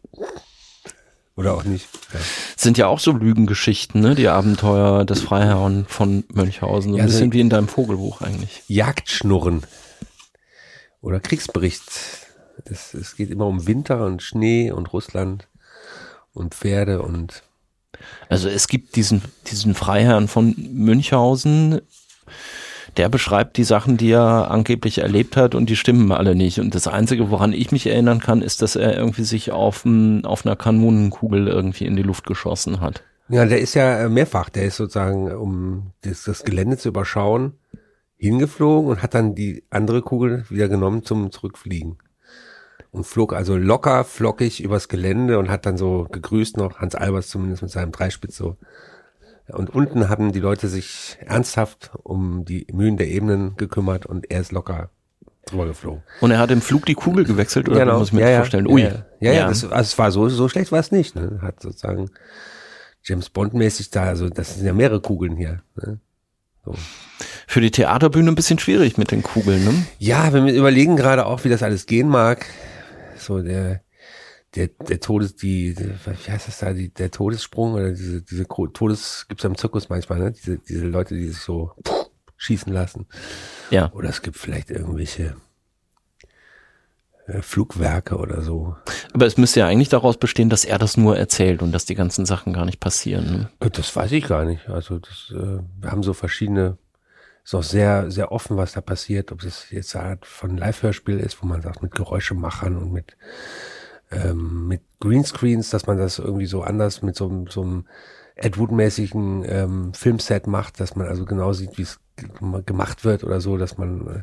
Oder 1.35 1.55
auch 1.55 1.65
nicht. 1.65 1.89
Ja. 2.13 2.21
Sind 2.57 2.79
ja 2.79 2.87
auch 2.89 2.99
so 2.99 3.13
Lügengeschichten, 3.13 4.01
ne? 4.01 4.15
Die 4.15 4.29
Abenteuer 4.29 5.05
des 5.05 5.23
Freiherrn 5.23 5.87
von 5.89 6.25
Mönchhausen. 6.33 6.93
So 6.93 6.97
ein 6.97 7.01
ja, 7.01 7.05
bisschen 7.07 7.33
wie 7.33 7.41
in 7.41 7.49
deinem 7.49 7.69
Vogelbuch 7.69 8.21
eigentlich. 8.21 8.63
Jagdschnurren. 8.69 9.63
Oder 11.01 11.21
Kriegsbericht 11.21 11.83
das, 12.65 12.95
es 12.95 13.17
geht 13.17 13.31
immer 13.31 13.47
um 13.47 13.67
Winter 13.67 14.05
und 14.05 14.23
Schnee 14.23 14.71
und 14.71 14.93
Russland 14.93 15.49
und 16.33 16.55
Pferde 16.55 17.03
und. 17.03 17.43
Also 18.29 18.49
es 18.49 18.69
gibt 18.69 18.97
diesen, 18.97 19.23
diesen 19.49 19.75
Freiherrn 19.75 20.27
von 20.27 20.55
Münchhausen, 20.57 21.83
der 22.97 23.09
beschreibt 23.09 23.57
die 23.57 23.65
Sachen, 23.65 23.97
die 23.97 24.11
er 24.11 24.51
angeblich 24.51 24.99
erlebt 24.99 25.37
hat 25.37 25.55
und 25.55 25.71
die 25.71 25.77
stimmen 25.77 26.13
alle 26.13 26.35
nicht. 26.35 26.59
Und 26.61 26.75
das 26.75 26.87
Einzige, 26.87 27.31
woran 27.31 27.53
ich 27.53 27.73
mich 27.73 27.87
erinnern 27.87 28.21
kann, 28.21 28.43
ist, 28.43 28.63
dass 28.63 28.77
er 28.77 28.97
irgendwie 28.97 29.25
sich 29.25 29.51
auf, 29.51 29.85
auf 30.25 30.47
einer 30.47 30.57
Kanonenkugel 30.57 31.49
irgendwie 31.49 31.87
in 31.87 31.97
die 31.97 32.03
Luft 32.03 32.27
geschossen 32.27 32.81
hat. 32.81 33.03
Ja, 33.29 33.47
der 33.47 33.61
ist 33.61 33.75
ja 33.75 34.09
mehrfach, 34.09 34.51
der 34.51 34.65
ist 34.65 34.77
sozusagen, 34.77 35.33
um 35.33 35.93
das, 36.03 36.25
das 36.25 36.45
Gelände 36.45 36.77
zu 36.77 36.89
überschauen, 36.89 37.55
hingeflogen 38.19 38.91
und 38.91 39.03
hat 39.03 39.15
dann 39.15 39.35
die 39.35 39.65
andere 39.71 40.03
Kugel 40.03 40.45
wieder 40.51 40.69
genommen 40.69 41.05
zum 41.05 41.33
Zurückfliegen 41.33 41.99
und 42.93 43.05
flog 43.05 43.33
also 43.33 43.57
locker, 43.57 44.05
flockig 44.05 44.63
übers 44.63 44.89
Gelände 44.89 45.39
und 45.39 45.51
hat 45.51 45.67
dann 45.67 45.79
so 45.79 46.07
gegrüßt 46.13 46.59
noch, 46.59 46.79
Hans 46.79 46.95
Albers 46.95 47.29
zumindest 47.29 47.63
mit 47.63 47.71
seinem 47.71 47.91
Dreispitz 47.91 48.37
so. 48.37 48.57
Und 49.53 49.71
unten 49.71 50.09
haben 50.09 50.33
die 50.33 50.41
Leute 50.41 50.69
sich 50.69 51.19
ernsthaft 51.25 51.91
um 52.03 52.45
die 52.45 52.67
Mühen 52.73 52.97
der 52.97 53.09
Ebenen 53.09 53.57
gekümmert 53.57 54.07
und 54.07 54.31
er 54.31 54.41
ist 54.41 54.53
locker 54.53 54.91
drüber 55.47 55.67
geflogen. 55.67 56.03
Und 56.21 56.31
er 56.31 56.39
hat 56.39 56.51
im 56.51 56.61
Flug 56.61 56.87
die 56.87 56.95
Kugel 56.95 57.25
gewechselt 57.25 57.69
oder 57.69 57.81
genau. 57.81 57.99
muss 57.99 58.09
ich 58.09 58.15
mir 58.15 58.29
ja, 58.29 58.39
vorstellen? 58.39 58.67
Ui. 58.67 58.83
Ja, 58.83 58.89
ja, 58.89 59.05
ja, 59.21 59.33
ja. 59.33 59.49
Das, 59.49 59.65
also 59.65 59.75
es 59.75 59.99
war 59.99 60.11
so, 60.11 60.29
so 60.29 60.49
schlecht 60.49 60.73
war 60.73 60.81
es 60.81 60.93
nicht. 60.93 61.15
Ne? 61.15 61.41
Hat 61.43 61.61
sozusagen 61.61 62.11
James 63.03 63.29
Bond 63.31 63.55
mäßig 63.55 63.91
da, 63.91 64.05
also 64.05 64.29
das 64.29 64.55
sind 64.55 64.67
ja 64.67 64.73
mehrere 64.73 65.01
Kugeln 65.01 65.37
hier. 65.37 65.63
Ne? 65.77 65.99
So. 66.65 66.75
Für 67.49 67.61
die 67.61 67.73
Theaterbühne 67.73 68.31
ein 68.31 68.37
bisschen 68.37 68.61
schwierig 68.61 68.97
mit 68.97 69.11
den 69.11 69.23
Kugeln, 69.23 69.65
ne? 69.65 69.75
Ja, 69.99 70.33
wir 70.33 70.45
überlegen 70.53 70.97
gerade 70.97 71.27
auch, 71.27 71.43
wie 71.45 71.49
das 71.49 71.63
alles 71.63 71.87
gehen 71.87 72.09
mag 72.09 72.47
so 73.23 73.43
der, 73.43 73.81
der, 74.55 74.69
der 74.69 75.01
Todes, 75.01 75.37
die, 75.37 75.77
wie 75.77 76.31
heißt 76.31 76.49
das 76.49 76.59
da, 76.59 76.73
die, 76.73 76.91
der 76.91 77.11
Todessprung 77.11 77.75
oder 77.75 77.91
diese, 77.91 78.23
diese 78.23 78.47
Todes, 78.47 79.27
gibt's 79.29 79.45
ja 79.45 79.51
im 79.51 79.57
Zirkus 79.57 79.89
manchmal, 79.89 80.19
ne? 80.19 80.33
Diese, 80.33 80.59
diese 80.59 80.87
Leute, 80.87 81.15
die 81.15 81.29
sich 81.29 81.39
so 81.39 81.73
schießen 82.37 82.73
lassen. 82.73 83.07
Ja. 83.71 83.91
Oder 83.93 84.11
es 84.11 84.21
gibt 84.21 84.37
vielleicht 84.37 84.71
irgendwelche 84.71 85.37
äh, 87.27 87.41
Flugwerke 87.41 88.17
oder 88.17 88.43
so. 88.43 88.77
Aber 89.15 89.27
es 89.27 89.37
müsste 89.37 89.61
ja 89.61 89.69
eigentlich 89.69 89.89
daraus 89.89 90.19
bestehen, 90.19 90.51
dass 90.51 90.65
er 90.65 90.79
das 90.79 90.97
nur 90.97 91.17
erzählt 91.17 91.63
und 91.63 91.73
dass 91.73 91.85
die 91.85 91.95
ganzen 91.95 92.27
Sachen 92.27 92.53
gar 92.53 92.65
nicht 92.65 92.81
passieren. 92.81 93.25
Ne? 93.25 93.51
Äh, 93.61 93.71
das 93.71 93.95
weiß 93.95 94.13
ich 94.13 94.27
gar 94.27 94.45
nicht. 94.45 94.69
Also 94.69 94.99
das, 94.99 95.33
äh, 95.35 95.61
wir 95.81 95.91
haben 95.91 96.03
so 96.03 96.13
verschiedene 96.13 96.79
ist 97.45 97.55
auch 97.55 97.63
sehr, 97.63 98.11
sehr 98.11 98.31
offen, 98.31 98.57
was 98.57 98.73
da 98.73 98.81
passiert, 98.81 99.33
ob 99.33 99.43
es 99.43 99.71
jetzt 99.71 99.97
eine 99.97 100.11
Art 100.11 100.27
von 100.27 100.57
Live-Hörspiel 100.57 101.19
ist, 101.19 101.43
wo 101.43 101.47
man 101.47 101.61
sagt, 101.61 101.83
mit 101.83 101.93
Geräuschemachern 101.93 102.77
und 102.77 102.93
mit, 102.93 103.17
ähm, 104.13 104.69
mit 104.69 104.83
Greenscreens, 105.01 105.71
dass 105.71 105.87
man 105.87 105.99
das 105.99 106.19
irgendwie 106.19 106.47
so 106.47 106.63
anders 106.63 107.03
mit 107.03 107.17
so, 107.17 107.45
so 107.49 107.63
einem 107.63 107.87
Ed 108.35 108.59
Wood-mäßigen 108.59 109.45
ähm, 109.47 109.95
Filmset 109.95 110.47
macht, 110.47 110.81
dass 110.81 110.97
man 110.97 111.07
also 111.07 111.25
genau 111.25 111.53
sieht, 111.53 111.77
wie 111.79 111.83
es 111.83 112.01
gemacht 112.67 113.05
wird 113.05 113.25
oder 113.25 113.41
so, 113.41 113.57
dass 113.57 113.79
man, 113.79 114.07
äh, 114.07 114.23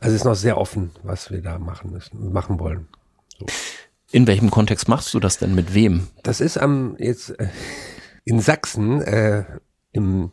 also 0.00 0.14
ist 0.14 0.24
noch 0.24 0.34
sehr 0.34 0.58
offen, 0.58 0.90
was 1.02 1.30
wir 1.30 1.42
da 1.42 1.58
machen 1.58 1.90
müssen, 1.92 2.32
machen 2.32 2.58
wollen. 2.58 2.88
So. 3.38 3.46
In 4.10 4.26
welchem 4.26 4.50
Kontext 4.50 4.88
machst 4.88 5.12
du 5.14 5.20
das 5.20 5.38
denn 5.38 5.54
mit 5.54 5.74
wem? 5.74 6.08
Das 6.22 6.40
ist 6.40 6.56
am 6.56 6.96
jetzt 6.98 7.30
äh, 7.38 7.48
in 8.24 8.40
Sachsen 8.40 9.02
äh, 9.02 9.44
im 9.92 10.30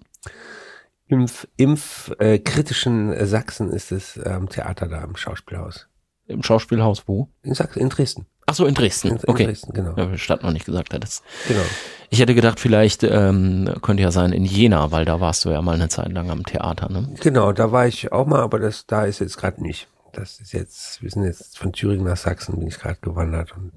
impf, 1.07 1.47
impfkritischen 1.57 3.11
äh, 3.11 3.25
Sachsen 3.25 3.71
ist 3.71 3.91
es 3.91 4.19
am 4.19 4.43
ähm, 4.43 4.49
Theater 4.49 4.87
da 4.87 5.03
im 5.03 5.15
Schauspielhaus. 5.15 5.87
Im 6.27 6.43
Schauspielhaus 6.43 7.07
wo? 7.07 7.29
In 7.43 7.53
Sachsen, 7.53 7.79
in 7.79 7.89
Dresden. 7.89 8.25
Ach 8.45 8.55
so, 8.55 8.65
in 8.65 8.73
Dresden. 8.73 9.09
In, 9.09 9.17
in 9.17 9.23
okay. 9.27 9.45
Dresden, 9.45 9.73
genau. 9.73 9.95
Ja, 9.95 10.17
Stadt 10.17 10.43
noch 10.43 10.51
nicht 10.51 10.65
gesagt 10.65 10.93
hattest. 10.93 11.23
Genau. 11.47 11.61
Ich 12.09 12.19
hätte 12.19 12.35
gedacht, 12.35 12.59
vielleicht 12.59 13.03
ähm, 13.03 13.73
könnte 13.81 14.03
ja 14.03 14.11
sein 14.11 14.33
in 14.33 14.45
Jena, 14.45 14.91
weil 14.91 15.05
da 15.05 15.19
warst 15.19 15.45
du 15.45 15.49
ja 15.49 15.61
mal 15.61 15.75
eine 15.75 15.89
Zeit 15.89 16.11
lang 16.11 16.29
am 16.29 16.43
Theater, 16.45 16.89
ne? 16.89 17.09
Genau, 17.21 17.53
da 17.53 17.71
war 17.71 17.87
ich 17.87 18.11
auch 18.11 18.25
mal, 18.25 18.41
aber 18.41 18.59
das 18.59 18.85
da 18.85 19.05
ist 19.05 19.19
jetzt 19.19 19.37
gerade 19.37 19.61
nicht. 19.61 19.87
Das 20.11 20.39
ist 20.39 20.51
jetzt, 20.51 21.01
wir 21.01 21.09
sind 21.09 21.23
jetzt 21.23 21.57
von 21.57 21.71
Thüringen 21.71 22.05
nach 22.05 22.17
Sachsen, 22.17 22.59
bin 22.59 22.67
ich 22.67 22.79
gerade 22.79 22.99
gewandert 22.99 23.53
und 23.55 23.71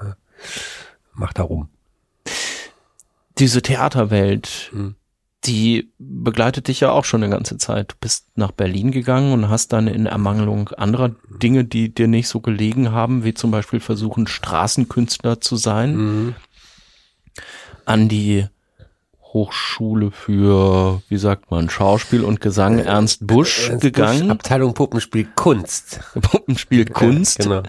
äh, 0.00 0.14
mach 1.12 1.32
da 1.32 1.42
rum. 1.42 1.68
Diese 3.38 3.62
Theaterwelt, 3.62 4.70
hm 4.72 4.94
die 5.44 5.90
begleitet 5.98 6.68
dich 6.68 6.80
ja 6.80 6.90
auch 6.90 7.04
schon 7.04 7.22
eine 7.22 7.32
ganze 7.32 7.56
Zeit. 7.56 7.92
Du 7.92 7.94
bist 8.00 8.26
nach 8.36 8.52
Berlin 8.52 8.90
gegangen 8.90 9.32
und 9.32 9.48
hast 9.48 9.72
dann 9.72 9.86
in 9.86 10.06
Ermangelung 10.06 10.68
anderer 10.70 11.14
Dinge, 11.42 11.64
die 11.64 11.94
dir 11.94 12.08
nicht 12.08 12.28
so 12.28 12.40
gelegen 12.40 12.92
haben, 12.92 13.24
wie 13.24 13.32
zum 13.32 13.50
Beispiel 13.50 13.80
versuchen, 13.80 14.26
Straßenkünstler 14.26 15.40
zu 15.40 15.56
sein, 15.56 15.96
mhm. 15.96 16.34
an 17.86 18.08
die 18.08 18.46
Hochschule 19.32 20.10
für, 20.10 21.02
wie 21.08 21.16
sagt 21.16 21.50
man, 21.50 21.70
Schauspiel 21.70 22.22
und 22.24 22.40
Gesang 22.40 22.78
äh, 22.78 22.82
Ernst 22.82 23.26
Busch 23.26 23.68
Ernst 23.68 23.82
gegangen. 23.82 24.22
Busch, 24.22 24.30
Abteilung 24.30 24.74
Puppenspiel 24.74 25.28
Kunst. 25.36 26.00
Puppenspiel 26.20 26.84
Kunst. 26.84 27.44
Ja, 27.44 27.60
genau. 27.60 27.62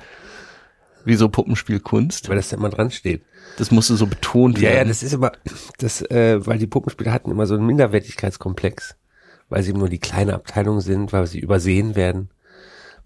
Wieso 1.06 1.30
Puppenspiel 1.30 1.80
Kunst? 1.80 2.30
Weil 2.30 2.36
das 2.36 2.50
da 2.50 2.58
immer 2.58 2.70
dran 2.70 2.92
steht. 2.92 3.24
Das 3.58 3.72
musste 3.72 3.96
so 3.96 4.08
betont 4.08 4.62
werden. 4.62 4.74
Ja, 4.74 4.80
ja, 4.80 4.86
das 4.86 5.04
ist 5.04 5.14
immer, 5.14 5.32
das, 5.78 6.02
äh, 6.04 6.46
weil 6.46 6.58
die 6.58 6.68
Puppenspieler 6.68 7.12
hatten 7.12 7.32
immer 7.32 7.48
so 7.48 7.56
einen 7.56 7.66
Minderwertigkeitskomplex, 7.66 8.96
weil 9.50 9.64
sie 9.64 9.74
nur 9.74 9.90
die 9.90 10.00
kleine 10.00 10.36
Abteilung 10.36 10.82
sind, 10.82 11.12
weil 11.14 11.28
sie 11.28 11.40
übersehen 11.40 11.96
werden, 11.96 12.30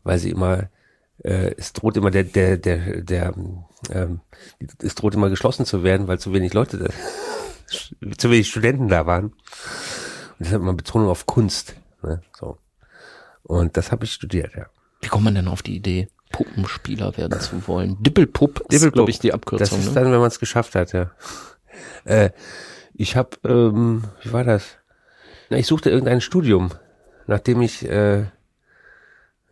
weil 0.03 0.19
sie 0.19 0.29
immer, 0.29 0.69
äh, 1.23 1.53
es 1.57 1.73
droht 1.73 1.97
immer 1.97 2.11
der, 2.11 2.23
der, 2.23 2.57
der, 2.57 3.01
der, 3.01 3.33
ähm, 3.89 4.19
es 4.81 4.95
droht 4.95 5.15
immer 5.15 5.29
geschlossen 5.29 5.65
zu 5.65 5.83
werden, 5.83 6.07
weil 6.07 6.19
zu 6.19 6.33
wenig 6.33 6.53
Leute, 6.53 6.77
da, 6.77 6.89
zu 8.17 8.29
wenig 8.29 8.47
Studenten 8.47 8.87
da 8.87 9.05
waren. 9.05 9.25
Und 9.25 9.33
deshalb 10.39 10.61
immer 10.61 10.73
Betonung 10.73 11.09
auf 11.09 11.25
Kunst. 11.25 11.75
Ne? 12.03 12.21
So. 12.37 12.57
Und 13.43 13.77
das 13.77 13.91
habe 13.91 14.05
ich 14.05 14.13
studiert, 14.13 14.53
ja. 14.55 14.65
Wie 15.01 15.07
kommt 15.07 15.23
man 15.23 15.35
denn 15.35 15.47
auf 15.47 15.61
die 15.61 15.75
Idee? 15.75 16.07
Puppenspieler 16.35 17.15
werden 17.15 17.39
zu 17.39 17.65
wollen. 17.65 17.95
Dippelpupp 18.03 18.65
ist, 18.69 18.91
glaube 18.91 19.09
ich, 19.09 19.19
die 19.19 19.33
Abkürzung. 19.33 19.77
Das 19.77 19.85
ist 19.85 19.93
ne? 19.93 20.01
dann, 20.01 20.11
wenn 20.11 20.19
man 20.19 20.27
es 20.27 20.39
geschafft 20.39 20.75
hat, 20.75 20.91
ja. 20.91 21.11
Äh, 22.03 22.31
ich 22.93 23.15
habe, 23.15 23.37
ähm, 23.45 24.03
wie 24.21 24.33
war 24.33 24.43
das? 24.43 24.65
Na, 25.49 25.57
ich 25.57 25.65
suchte 25.65 25.89
irgendein 25.89 26.19
Studium, 26.19 26.71
nachdem 27.25 27.61
ich 27.61 27.87
äh, 27.89 28.25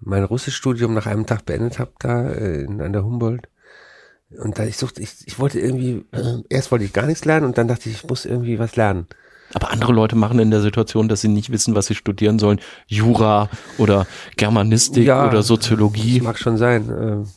mein 0.01 0.25
Russischstudium 0.25 0.93
nach 0.93 1.05
einem 1.05 1.25
Tag 1.25 1.45
beendet 1.45 1.79
habe 1.79 1.93
da 1.99 2.29
äh, 2.33 2.65
an 2.65 2.91
der 2.91 3.05
Humboldt. 3.05 3.47
Und 4.37 4.59
da 4.59 4.65
ich 4.65 4.75
suchte, 4.75 5.01
ich, 5.01 5.25
ich 5.25 5.39
wollte 5.39 5.61
irgendwie, 5.61 6.05
äh, 6.11 6.43
erst 6.49 6.69
wollte 6.71 6.83
ich 6.83 6.91
gar 6.91 7.05
nichts 7.05 7.23
lernen 7.23 7.45
und 7.45 7.57
dann 7.57 7.69
dachte 7.69 7.87
ich, 7.87 7.95
ich 7.95 8.09
muss 8.09 8.25
irgendwie 8.25 8.59
was 8.59 8.75
lernen. 8.75 9.07
Aber 9.53 9.71
andere 9.71 9.93
Leute 9.93 10.15
machen 10.15 10.39
in 10.39 10.51
der 10.51 10.61
Situation, 10.61 11.07
dass 11.07 11.21
sie 11.21 11.27
nicht 11.27 11.51
wissen, 11.51 11.75
was 11.75 11.85
sie 11.87 11.95
studieren 11.95 12.39
sollen, 12.39 12.59
Jura 12.87 13.49
oder 13.77 14.07
Germanistik 14.35 15.05
Ja, 15.05 15.27
oder 15.27 15.43
Soziologie. 15.43 16.17
Das 16.19 16.23
mag 16.23 16.39
schon 16.39 16.57
sein. 16.57 16.89
Ähm, 16.89 17.27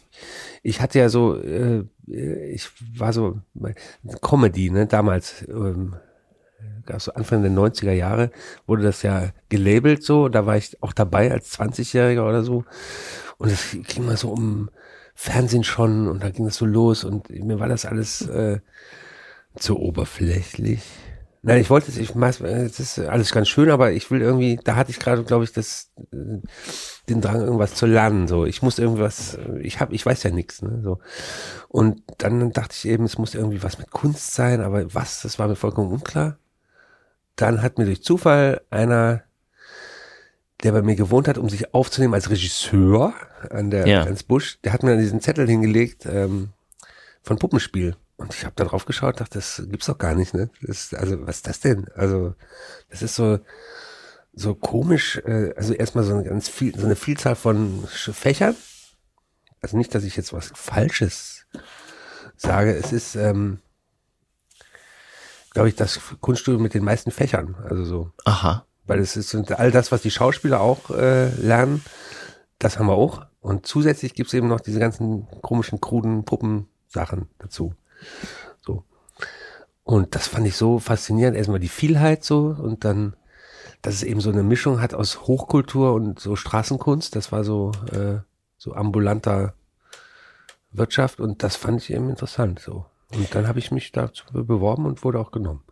Ich 0.62 0.80
hatte 0.80 0.98
ja 0.98 1.08
so, 1.08 1.36
äh, 1.36 1.84
ich 2.06 2.68
war 2.96 3.12
so 3.12 3.38
Comedy, 4.20 4.70
ne, 4.70 4.86
damals, 4.86 5.44
ähm, 5.48 5.94
so 6.98 7.12
Anfang 7.12 7.42
der 7.42 7.50
90er 7.52 7.92
Jahre, 7.92 8.30
wurde 8.66 8.82
das 8.82 9.02
ja 9.02 9.30
gelabelt 9.48 10.02
so, 10.04 10.28
da 10.28 10.46
war 10.46 10.56
ich 10.56 10.82
auch 10.82 10.92
dabei 10.92 11.30
als 11.32 11.52
20-Jähriger 11.58 12.26
oder 12.26 12.42
so. 12.42 12.64
Und 13.38 13.50
es 13.50 13.76
ging 13.86 14.06
mal 14.06 14.16
so 14.16 14.30
um 14.30 14.70
Fernsehen 15.14 15.64
schon 15.64 16.08
und 16.08 16.22
da 16.22 16.30
ging 16.30 16.44
das 16.46 16.56
so 16.56 16.66
los 16.66 17.04
und 17.04 17.28
mir 17.30 17.58
war 17.60 17.68
das 17.68 17.84
alles 17.86 18.22
äh, 18.28 18.60
zu 19.56 19.78
oberflächlich. 19.78 20.82
Nein, 21.46 21.60
ich 21.60 21.70
wollte 21.70 21.92
es, 21.92 21.96
ich 21.96 22.16
mach, 22.16 22.40
es 22.40 22.80
ist 22.80 22.98
alles 22.98 23.30
ganz 23.30 23.46
schön, 23.48 23.70
aber 23.70 23.92
ich 23.92 24.10
will 24.10 24.20
irgendwie, 24.20 24.58
da 24.64 24.74
hatte 24.74 24.90
ich 24.90 24.98
gerade, 24.98 25.22
glaube 25.22 25.44
ich, 25.44 25.52
das, 25.52 25.92
äh, 26.12 26.40
den 27.08 27.20
Drang, 27.20 27.40
irgendwas 27.40 27.74
zu 27.74 27.86
lernen. 27.86 28.26
So, 28.26 28.46
ich 28.46 28.62
muss 28.62 28.80
irgendwas, 28.80 29.38
ich 29.60 29.78
habe, 29.78 29.94
ich 29.94 30.04
weiß 30.04 30.24
ja 30.24 30.30
nichts, 30.30 30.62
ne? 30.62 30.80
So. 30.82 30.98
Und 31.68 32.02
dann 32.18 32.50
dachte 32.52 32.74
ich 32.76 32.88
eben, 32.88 33.04
es 33.04 33.16
muss 33.16 33.36
irgendwie 33.36 33.62
was 33.62 33.78
mit 33.78 33.92
Kunst 33.92 34.34
sein, 34.34 34.60
aber 34.60 34.92
was, 34.92 35.22
das 35.22 35.38
war 35.38 35.46
mir 35.46 35.54
vollkommen 35.54 35.92
unklar. 35.92 36.36
Dann 37.36 37.62
hat 37.62 37.78
mir 37.78 37.84
durch 37.84 38.02
Zufall 38.02 38.62
einer, 38.70 39.22
der 40.64 40.72
bei 40.72 40.82
mir 40.82 40.96
gewohnt 40.96 41.28
hat, 41.28 41.38
um 41.38 41.48
sich 41.48 41.72
aufzunehmen 41.74 42.14
als 42.14 42.28
Regisseur 42.28 43.14
an 43.50 43.70
der 43.70 43.86
Ja. 43.86 44.08
Busch, 44.26 44.58
der 44.64 44.72
hat 44.72 44.82
mir 44.82 44.90
dann 44.90 44.98
diesen 44.98 45.20
Zettel 45.20 45.46
hingelegt 45.46 46.06
ähm, 46.06 46.48
von 47.22 47.38
Puppenspiel. 47.38 47.94
Und 48.16 48.34
ich 48.34 48.44
habe 48.44 48.54
da 48.56 48.64
drauf 48.64 48.86
geschaut, 48.86 49.20
dachte, 49.20 49.38
das 49.38 49.62
gibt's 49.68 49.86
doch 49.86 49.98
gar 49.98 50.14
nicht, 50.14 50.32
ne? 50.32 50.48
Das, 50.62 50.94
also, 50.94 51.26
was 51.26 51.36
ist 51.36 51.46
das 51.46 51.60
denn? 51.60 51.86
Also, 51.94 52.34
das 52.88 53.02
ist 53.02 53.14
so, 53.14 53.38
so 54.32 54.54
komisch, 54.54 55.16
äh, 55.24 55.52
also 55.56 55.72
erstmal 55.72 56.04
so 56.04 56.14
eine 56.14 56.24
ganz 56.24 56.48
viel, 56.48 56.78
so 56.78 56.86
eine 56.86 56.96
Vielzahl 56.96 57.34
von 57.34 57.86
Fächern. 57.86 58.54
Also 59.60 59.76
nicht, 59.76 59.94
dass 59.94 60.04
ich 60.04 60.16
jetzt 60.16 60.32
was 60.32 60.52
Falsches 60.54 61.46
sage. 62.36 62.74
Es 62.74 62.92
ist, 62.92 63.16
ähm, 63.16 63.60
glaube 65.50 65.70
ich, 65.70 65.74
das 65.74 65.98
Kunststudium 66.20 66.62
mit 66.62 66.74
den 66.74 66.84
meisten 66.84 67.10
Fächern. 67.10 67.56
Also 67.64 67.84
so, 67.84 68.12
Aha. 68.26 68.66
weil 68.84 69.00
es 69.00 69.16
ist 69.16 69.34
und 69.34 69.58
all 69.58 69.70
das, 69.70 69.90
was 69.90 70.02
die 70.02 70.10
Schauspieler 70.10 70.60
auch 70.60 70.90
äh, 70.90 71.28
lernen, 71.40 71.82
das 72.58 72.78
haben 72.78 72.86
wir 72.86 72.94
auch. 72.94 73.26
Und 73.40 73.66
zusätzlich 73.66 74.14
gibt's 74.14 74.34
eben 74.34 74.48
noch 74.48 74.60
diese 74.60 74.78
ganzen 74.78 75.26
komischen, 75.40 75.80
kruden 75.80 76.24
Puppensachen 76.24 77.28
dazu. 77.38 77.74
So. 78.60 78.84
Und 79.84 80.14
das 80.14 80.28
fand 80.28 80.46
ich 80.46 80.56
so 80.56 80.78
faszinierend. 80.78 81.36
Erstmal 81.36 81.60
die 81.60 81.68
Vielheit 81.68 82.24
so 82.24 82.56
und 82.58 82.84
dann, 82.84 83.14
dass 83.82 83.94
es 83.94 84.02
eben 84.02 84.20
so 84.20 84.30
eine 84.30 84.42
Mischung 84.42 84.80
hat 84.80 84.94
aus 84.94 85.22
Hochkultur 85.22 85.92
und 85.94 86.20
so 86.20 86.36
Straßenkunst. 86.36 87.14
Das 87.14 87.32
war 87.32 87.44
so, 87.44 87.72
äh, 87.92 88.18
so 88.58 88.74
ambulanter 88.74 89.54
Wirtschaft 90.72 91.20
und 91.20 91.42
das 91.42 91.56
fand 91.56 91.82
ich 91.82 91.92
eben 91.92 92.10
interessant 92.10 92.60
so. 92.60 92.86
Und 93.14 93.34
dann 93.34 93.46
habe 93.46 93.58
ich 93.58 93.70
mich 93.70 93.92
dazu 93.92 94.24
beworben 94.32 94.84
und 94.86 95.04
wurde 95.04 95.20
auch 95.20 95.30
genommen. 95.30 95.62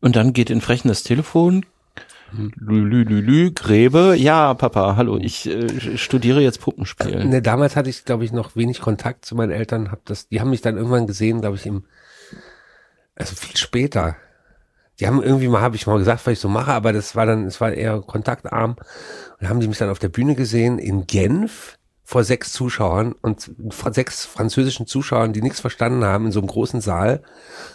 Und 0.00 0.16
dann 0.16 0.32
geht 0.32 0.50
in 0.50 0.60
Frechen 0.60 0.88
das 0.88 1.04
Telefon. 1.04 1.64
Lü, 2.34 2.88
lü, 2.88 3.04
lü, 3.04 3.20
lü, 3.20 3.52
Gräbe. 3.52 4.14
Ja, 4.16 4.54
Papa, 4.54 4.96
hallo, 4.96 5.18
ich 5.18 5.46
äh, 5.46 5.98
studiere 5.98 6.40
jetzt 6.40 6.60
Puppenspiel. 6.60 7.24
Ne, 7.24 7.42
damals 7.42 7.76
hatte 7.76 7.90
ich, 7.90 8.04
glaube 8.04 8.24
ich, 8.24 8.32
noch 8.32 8.56
wenig 8.56 8.80
Kontakt 8.80 9.24
zu 9.24 9.34
meinen 9.34 9.52
Eltern. 9.52 9.90
Hab 9.90 10.04
das, 10.06 10.28
die 10.28 10.40
haben 10.40 10.50
mich 10.50 10.62
dann 10.62 10.76
irgendwann 10.76 11.06
gesehen, 11.06 11.40
glaube 11.40 11.56
ich, 11.56 11.66
im, 11.66 11.84
also 13.16 13.34
viel 13.34 13.56
später. 13.56 14.16
Die 14.98 15.06
haben 15.06 15.22
irgendwie 15.22 15.48
mal, 15.48 15.60
habe 15.60 15.76
ich 15.76 15.86
mal 15.86 15.98
gesagt, 15.98 16.26
was 16.26 16.32
ich 16.32 16.40
so 16.40 16.48
mache, 16.48 16.72
aber 16.72 16.92
das 16.92 17.16
war 17.16 17.26
dann, 17.26 17.44
es 17.46 17.60
war 17.60 17.72
eher 17.72 18.00
kontaktarm. 18.00 18.76
Und 19.40 19.48
haben 19.48 19.60
die 19.60 19.68
mich 19.68 19.78
dann 19.78 19.90
auf 19.90 19.98
der 19.98 20.08
Bühne 20.08 20.34
gesehen 20.34 20.78
in 20.78 21.06
Genf 21.06 21.78
vor 22.04 22.24
sechs 22.24 22.52
Zuschauern 22.52 23.12
und 23.20 23.50
vor 23.70 23.92
sechs 23.92 24.24
französischen 24.24 24.86
Zuschauern, 24.86 25.32
die 25.32 25.42
nichts 25.42 25.60
verstanden 25.60 26.04
haben, 26.04 26.26
in 26.26 26.32
so 26.32 26.40
einem 26.40 26.48
großen 26.48 26.80
Saal. 26.80 27.22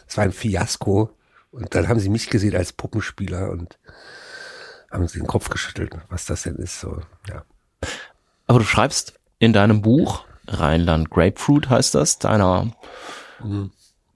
Es 0.08 0.17
war 0.17 0.24
ein 0.24 0.32
Fiasko. 0.32 1.12
Und 1.52 1.74
dann 1.74 1.88
haben 1.88 2.00
sie 2.00 2.10
mich 2.10 2.30
gesehen 2.30 2.56
als 2.56 2.74
Puppenspieler 2.74 3.50
und 3.52 3.80
haben 4.91 5.08
sie 5.08 5.19
den 5.19 5.28
Kopf 5.28 5.50
geschüttelt, 5.50 5.95
was 6.10 6.26
das 6.26 6.43
denn 6.43 6.56
ist. 6.56 6.80
So, 6.80 7.02
ja. 7.28 7.43
Aber 8.45 8.60
du 8.60 8.65
schreibst 8.65 9.19
in 9.39 9.54
deinem 9.54 9.82
Buch, 9.82 10.26
Rheinland 10.47 11.10
Grapefruit 11.10 11.69
heißt 11.69 11.95
das, 11.95 12.19
deiner 12.19 12.71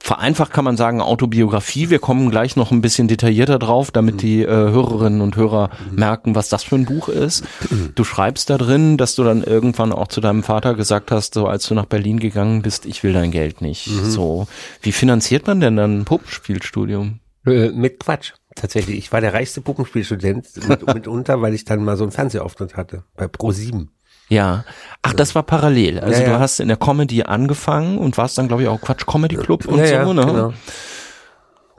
vereinfacht 0.01 0.51
kann 0.51 0.65
man 0.65 0.77
sagen 0.77 0.99
Autobiografie. 0.99 1.89
Wir 1.89 1.99
kommen 1.99 2.31
gleich 2.31 2.55
noch 2.55 2.71
ein 2.71 2.81
bisschen 2.81 3.07
detaillierter 3.07 3.59
drauf, 3.59 3.91
damit 3.91 4.21
die 4.23 4.41
äh, 4.41 4.47
Hörerinnen 4.47 5.21
und 5.21 5.35
Hörer 5.35 5.69
merken, 5.91 6.33
was 6.33 6.49
das 6.49 6.63
für 6.63 6.75
ein 6.75 6.85
Buch 6.85 7.07
ist. 7.07 7.43
Du 7.95 8.03
schreibst 8.03 8.49
da 8.49 8.57
drin, 8.57 8.97
dass 8.97 9.15
du 9.15 9.23
dann 9.23 9.43
irgendwann 9.43 9.91
auch 9.91 10.07
zu 10.07 10.21
deinem 10.21 10.43
Vater 10.43 10.75
gesagt 10.75 11.11
hast, 11.11 11.33
so 11.33 11.47
als 11.47 11.67
du 11.67 11.75
nach 11.75 11.85
Berlin 11.85 12.19
gegangen 12.19 12.61
bist, 12.61 12.85
ich 12.85 13.03
will 13.03 13.13
dein 13.13 13.31
Geld 13.31 13.61
nicht. 13.61 13.85
So, 13.85 14.47
wie 14.81 14.91
finanziert 14.91 15.45
man 15.45 15.59
denn 15.59 15.75
dann 15.75 15.99
ein 15.99 16.05
Puppenspielstudium? 16.05 17.19
Äh, 17.45 17.69
mit 17.69 17.99
Quatsch. 17.99 18.33
Tatsächlich. 18.55 18.97
Ich 18.97 19.11
war 19.11 19.21
der 19.21 19.33
reichste 19.33 19.61
Puppenspielstudent 19.61 20.67
mit, 20.67 20.85
mitunter, 20.93 21.41
weil 21.41 21.53
ich 21.53 21.65
dann 21.65 21.83
mal 21.83 21.97
so 21.97 22.03
einen 22.03 22.11
Fernsehauftritt 22.11 22.75
hatte. 22.75 23.03
Bei 23.15 23.25
Pro7. 23.25 23.87
Ja. 24.29 24.63
Ach, 25.01 25.13
das 25.13 25.35
war 25.35 25.43
parallel. 25.43 25.99
Also 25.99 26.21
Ja, 26.21 26.27
ja. 26.27 26.33
du 26.33 26.39
hast 26.39 26.59
in 26.59 26.67
der 26.69 26.77
Comedy 26.77 27.23
angefangen 27.23 27.97
und 27.97 28.17
warst 28.17 28.37
dann, 28.37 28.47
glaube 28.47 28.63
ich, 28.63 28.67
auch 28.69 28.79
Quatsch 28.81 29.05
Comedy 29.05 29.35
Club 29.35 29.65
und 29.65 29.79
ja, 29.79 29.85
so, 29.87 29.91
ja, 29.93 30.13
ne? 30.13 30.25
Genau. 30.25 30.53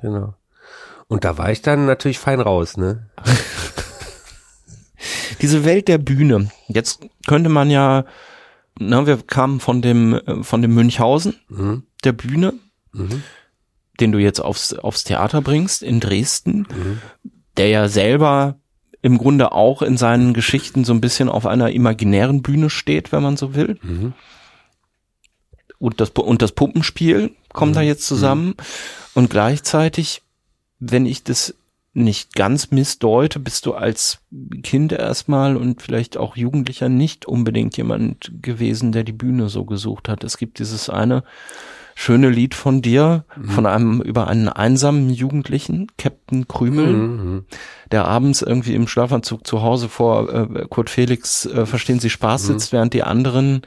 genau. 0.00 0.34
Und 1.08 1.24
da 1.24 1.36
war 1.38 1.50
ich 1.50 1.60
dann 1.62 1.86
natürlich 1.86 2.18
fein 2.18 2.40
raus, 2.40 2.76
ne? 2.76 3.10
Diese 5.40 5.64
Welt 5.64 5.88
der 5.88 5.98
Bühne. 5.98 6.50
Jetzt 6.68 7.00
könnte 7.26 7.48
man 7.50 7.70
ja, 7.70 8.04
na, 8.78 9.06
wir 9.06 9.18
kamen 9.18 9.60
von 9.60 9.82
dem, 9.82 10.14
äh, 10.14 10.42
von 10.44 10.62
dem 10.62 10.74
Münchhausen 10.74 11.34
Mhm. 11.48 11.84
der 12.04 12.12
Bühne, 12.12 12.54
Mhm. 12.92 13.22
Den 14.02 14.12
du 14.12 14.18
jetzt 14.18 14.40
aufs, 14.40 14.74
aufs 14.74 15.04
Theater 15.04 15.40
bringst 15.40 15.82
in 15.82 16.00
Dresden, 16.00 16.66
Mhm. 16.68 16.98
der 17.56 17.68
ja 17.68 17.88
selber 17.88 18.56
im 19.00 19.18
Grunde 19.18 19.52
auch 19.52 19.82
in 19.82 19.96
seinen 19.96 20.32
Geschichten 20.34 20.84
so 20.84 20.92
ein 20.92 21.00
bisschen 21.00 21.28
auf 21.28 21.46
einer 21.46 21.70
imaginären 21.70 22.42
Bühne 22.42 22.70
steht, 22.70 23.10
wenn 23.12 23.22
man 23.22 23.36
so 23.36 23.54
will. 23.54 23.78
Mhm. 23.82 24.12
und 25.78 26.00
das, 26.00 26.10
und 26.10 26.42
das 26.42 26.52
Puppenspiel 26.52 27.30
kommt 27.52 27.74
da 27.76 27.80
jetzt 27.80 28.06
zusammen. 28.06 28.54
Und 29.14 29.30
gleichzeitig, 29.30 30.22
wenn 30.78 31.06
ich 31.06 31.24
das 31.24 31.54
nicht 31.94 32.34
ganz 32.34 32.70
missdeute, 32.70 33.38
bist 33.40 33.66
du 33.66 33.74
als 33.74 34.18
Kind 34.62 34.92
erstmal 34.92 35.56
und 35.56 35.82
vielleicht 35.82 36.16
auch 36.16 36.36
Jugendlicher 36.36 36.88
nicht 36.88 37.26
unbedingt 37.26 37.76
jemand 37.76 38.30
gewesen, 38.40 38.92
der 38.92 39.02
die 39.04 39.12
Bühne 39.12 39.48
so 39.48 39.64
gesucht 39.64 40.08
hat. 40.08 40.22
Es 40.24 40.38
gibt 40.38 40.58
dieses 40.60 40.88
eine 40.88 41.24
schöne 42.02 42.30
Lied 42.30 42.54
von 42.56 42.82
dir, 42.82 43.24
von 43.46 43.64
einem, 43.64 44.00
über 44.00 44.26
einen 44.26 44.48
einsamen 44.48 45.08
Jugendlichen, 45.10 45.86
Captain 45.98 46.48
Krümel, 46.48 46.92
Mhm. 46.92 47.44
der 47.92 48.06
abends 48.06 48.42
irgendwie 48.42 48.74
im 48.74 48.88
Schlafanzug 48.88 49.46
zu 49.46 49.62
Hause 49.62 49.88
vor 49.88 50.32
äh, 50.34 50.66
Kurt 50.68 50.90
Felix 50.90 51.46
äh, 51.46 51.64
Verstehen 51.64 52.00
Sie 52.00 52.10
Spaß 52.10 52.46
sitzt, 52.48 52.72
während 52.72 52.92
die 52.92 53.04
anderen 53.04 53.62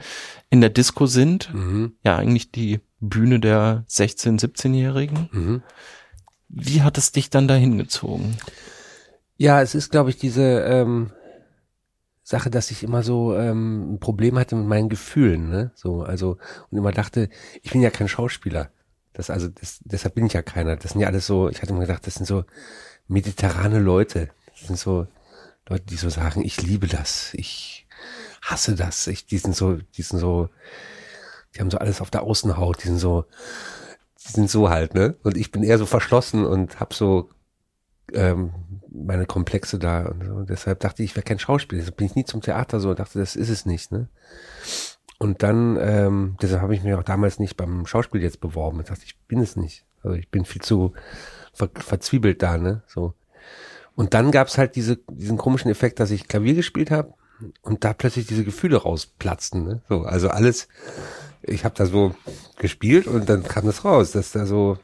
in 0.50 0.60
der 0.60 0.68
Disco 0.70 1.06
sind. 1.06 1.52
Mhm. 1.54 1.92
Ja, 2.04 2.16
eigentlich 2.16 2.50
die 2.50 2.80
Bühne 3.00 3.40
der 3.40 3.84
16-, 3.88 4.38
17-Jährigen. 4.40 5.28
Mhm. 5.32 5.62
Wie 6.48 6.82
hat 6.82 6.98
es 6.98 7.12
dich 7.12 7.30
dann 7.30 7.48
dahin 7.48 7.78
gezogen? 7.78 8.36
Ja, 9.38 9.62
es 9.62 9.74
ist, 9.74 9.90
glaube 9.90 10.10
ich, 10.10 10.18
diese 10.18 10.42
ähm, 10.42 11.10
Sache, 12.28 12.50
dass 12.50 12.72
ich 12.72 12.82
immer 12.82 13.04
so 13.04 13.36
ähm, 13.36 13.94
ein 13.94 14.00
Problem 14.00 14.36
hatte 14.36 14.56
mit 14.56 14.66
meinen 14.66 14.88
Gefühlen, 14.88 15.48
ne? 15.48 15.70
So, 15.76 16.02
also 16.02 16.38
und 16.70 16.78
immer 16.78 16.90
dachte, 16.90 17.28
ich 17.62 17.70
bin 17.70 17.82
ja 17.82 17.90
kein 17.90 18.08
Schauspieler. 18.08 18.70
Das 19.12 19.30
also 19.30 19.46
das, 19.46 19.78
deshalb 19.84 20.16
bin 20.16 20.26
ich 20.26 20.32
ja 20.32 20.42
keiner. 20.42 20.74
Das 20.74 20.90
sind 20.90 21.00
ja 21.00 21.06
alles 21.06 21.24
so. 21.24 21.48
Ich 21.48 21.62
hatte 21.62 21.70
immer 21.70 21.82
gedacht, 21.86 22.04
das 22.04 22.16
sind 22.16 22.26
so 22.26 22.42
mediterrane 23.06 23.78
Leute. 23.78 24.30
Das 24.58 24.66
sind 24.66 24.76
so 24.76 25.06
Leute, 25.68 25.84
die 25.84 25.94
so 25.94 26.10
sagen, 26.10 26.44
ich 26.44 26.60
liebe 26.62 26.88
das, 26.88 27.32
ich 27.32 27.86
hasse 28.42 28.74
das. 28.74 29.06
Ich, 29.06 29.26
die 29.26 29.38
sind 29.38 29.54
so, 29.54 29.74
die 29.74 30.02
sind 30.02 30.18
so, 30.18 30.48
die 31.54 31.60
haben 31.60 31.70
so 31.70 31.78
alles 31.78 32.00
auf 32.00 32.10
der 32.10 32.24
Außenhaut. 32.24 32.82
Die 32.82 32.88
sind 32.88 32.98
so, 32.98 33.26
die 34.26 34.32
sind 34.32 34.50
so 34.50 34.68
halt, 34.68 34.94
ne? 34.94 35.14
Und 35.22 35.36
ich 35.36 35.52
bin 35.52 35.62
eher 35.62 35.78
so 35.78 35.86
verschlossen 35.86 36.44
und 36.44 36.80
hab 36.80 36.92
so 36.92 37.30
ähm, 38.12 38.50
meine 39.04 39.26
Komplexe 39.26 39.78
da 39.78 40.06
und 40.06 40.24
so. 40.24 40.42
Deshalb 40.42 40.80
dachte 40.80 41.02
ich, 41.02 41.10
ich 41.10 41.16
wäre 41.16 41.24
kein 41.24 41.38
Schauspieler. 41.38 41.80
Deshalb 41.80 41.96
bin 41.96 42.06
ich 42.06 42.14
nie 42.14 42.24
zum 42.24 42.40
Theater 42.40 42.80
so 42.80 42.90
und 42.90 42.98
dachte, 42.98 43.18
das 43.18 43.36
ist 43.36 43.48
es 43.48 43.66
nicht, 43.66 43.92
ne? 43.92 44.08
Und 45.18 45.42
dann, 45.42 45.78
ähm, 45.80 46.36
deshalb 46.42 46.60
habe 46.60 46.74
ich 46.74 46.82
mich 46.82 46.94
auch 46.94 47.02
damals 47.02 47.38
nicht 47.38 47.56
beim 47.56 47.86
Schauspiel 47.86 48.22
jetzt 48.22 48.40
beworben. 48.40 48.80
Ich 48.80 48.86
dachte, 48.86 49.04
ich 49.04 49.18
bin 49.28 49.40
es 49.40 49.56
nicht. 49.56 49.84
Also 50.02 50.16
ich 50.16 50.30
bin 50.30 50.44
viel 50.44 50.62
zu 50.62 50.92
ver 51.52 51.70
verzwiebelt 51.74 52.42
da, 52.42 52.58
ne? 52.58 52.82
So. 52.86 53.14
Und 53.94 54.12
dann 54.12 54.30
gab's 54.30 54.58
halt 54.58 54.76
diese, 54.76 54.98
diesen 55.10 55.38
komischen 55.38 55.70
Effekt, 55.70 56.00
dass 56.00 56.10
ich 56.10 56.28
Klavier 56.28 56.54
gespielt 56.54 56.90
habe 56.90 57.14
und 57.62 57.84
da 57.84 57.92
plötzlich 57.92 58.26
diese 58.26 58.44
Gefühle 58.44 58.76
rausplatzten. 58.76 59.64
Ne? 59.64 59.82
So, 59.88 60.02
also 60.02 60.28
alles, 60.28 60.68
ich 61.42 61.64
habe 61.64 61.74
da 61.74 61.86
so 61.86 62.14
gespielt 62.58 63.06
und 63.06 63.28
dann 63.28 63.42
kam 63.42 63.64
das 63.64 63.84
raus, 63.84 64.12
dass 64.12 64.32
da 64.32 64.46
so, 64.46 64.78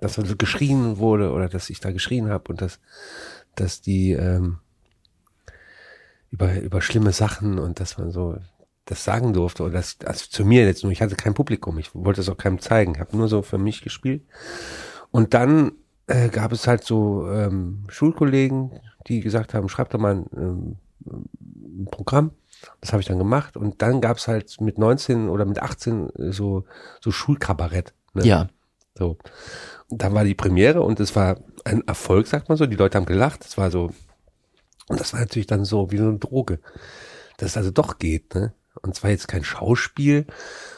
dass 0.00 0.14
da 0.14 0.24
so 0.24 0.36
geschrien 0.36 0.98
wurde 0.98 1.32
oder 1.32 1.48
dass 1.48 1.70
ich 1.70 1.80
da 1.80 1.92
geschrien 1.92 2.28
habe 2.28 2.50
und 2.50 2.60
dass, 2.60 2.80
dass 3.54 3.80
die 3.80 4.12
ähm, 4.12 4.58
über 6.30 6.60
über 6.60 6.82
schlimme 6.82 7.12
Sachen 7.12 7.58
und 7.58 7.80
dass 7.80 7.98
man 7.98 8.10
so 8.10 8.36
das 8.84 9.04
sagen 9.04 9.32
durfte 9.32 9.64
oder 9.64 9.74
das 9.74 9.98
also 10.04 10.26
zu 10.28 10.44
mir 10.44 10.64
jetzt 10.64 10.82
nur. 10.82 10.92
Ich 10.92 11.02
hatte 11.02 11.16
kein 11.16 11.34
Publikum, 11.34 11.78
ich 11.78 11.94
wollte 11.94 12.20
es 12.20 12.28
auch 12.28 12.36
keinem 12.36 12.58
zeigen, 12.58 12.98
habe 12.98 13.16
nur 13.16 13.28
so 13.28 13.42
für 13.42 13.58
mich 13.58 13.82
gespielt. 13.82 14.22
Und 15.10 15.34
dann 15.34 15.72
äh, 16.06 16.28
gab 16.28 16.52
es 16.52 16.66
halt 16.66 16.84
so 16.84 17.30
ähm, 17.30 17.84
Schulkollegen, 17.88 18.80
die 19.06 19.20
gesagt 19.20 19.54
haben, 19.54 19.68
schreib 19.68 19.90
doch 19.90 19.98
mal 19.98 20.16
ein, 20.16 20.26
ähm, 20.36 20.76
ein 21.06 21.88
Programm. 21.90 22.32
Das 22.80 22.92
habe 22.92 23.00
ich 23.00 23.06
dann 23.06 23.18
gemacht 23.18 23.56
und 23.56 23.82
dann 23.82 24.00
gab 24.00 24.16
es 24.16 24.26
halt 24.26 24.60
mit 24.60 24.78
19 24.78 25.28
oder 25.28 25.44
mit 25.44 25.62
18 25.62 26.10
so 26.16 26.64
so 27.00 27.12
Schulkabarett. 27.12 27.94
Ne? 28.14 28.26
Ja. 28.26 28.48
So. 28.98 29.16
Dann 29.90 30.14
war 30.14 30.24
die 30.24 30.34
Premiere 30.34 30.82
und 30.82 31.00
es 31.00 31.16
war 31.16 31.38
ein 31.64 31.86
Erfolg, 31.86 32.26
sagt 32.26 32.48
man 32.48 32.58
so. 32.58 32.66
Die 32.66 32.76
Leute 32.76 32.98
haben 32.98 33.06
gelacht. 33.06 33.44
Es 33.44 33.56
war 33.56 33.70
so 33.70 33.90
und 34.88 35.00
das 35.00 35.12
war 35.12 35.20
natürlich 35.20 35.46
dann 35.46 35.64
so 35.64 35.90
wie 35.90 35.98
so 35.98 36.08
eine 36.08 36.18
Droge, 36.18 36.60
dass 37.36 37.50
es 37.50 37.56
also 37.56 37.70
doch 37.70 37.98
geht. 37.98 38.34
Ne? 38.34 38.54
Und 38.82 38.94
zwar 38.94 39.10
jetzt 39.10 39.28
kein 39.28 39.44
Schauspiel, 39.44 40.26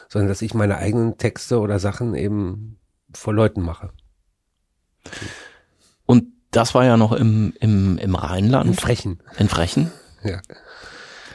sondern 0.09 0.27
dass 0.27 0.41
ich 0.41 0.53
meine 0.53 0.77
eigenen 0.77 1.17
Texte 1.17 1.59
oder 1.59 1.79
Sachen 1.79 2.13
eben 2.13 2.77
vor 3.13 3.33
Leuten 3.33 3.61
mache. 3.61 3.91
Und 6.05 6.25
das 6.51 6.75
war 6.75 6.83
ja 6.83 6.97
noch 6.97 7.13
im, 7.13 7.53
im, 7.59 7.97
im 7.97 8.15
Rheinland. 8.15 8.69
In 8.69 8.75
Frechen. 8.75 9.23
In 9.37 9.47
Frechen. 9.47 9.91
Ja. 10.23 10.41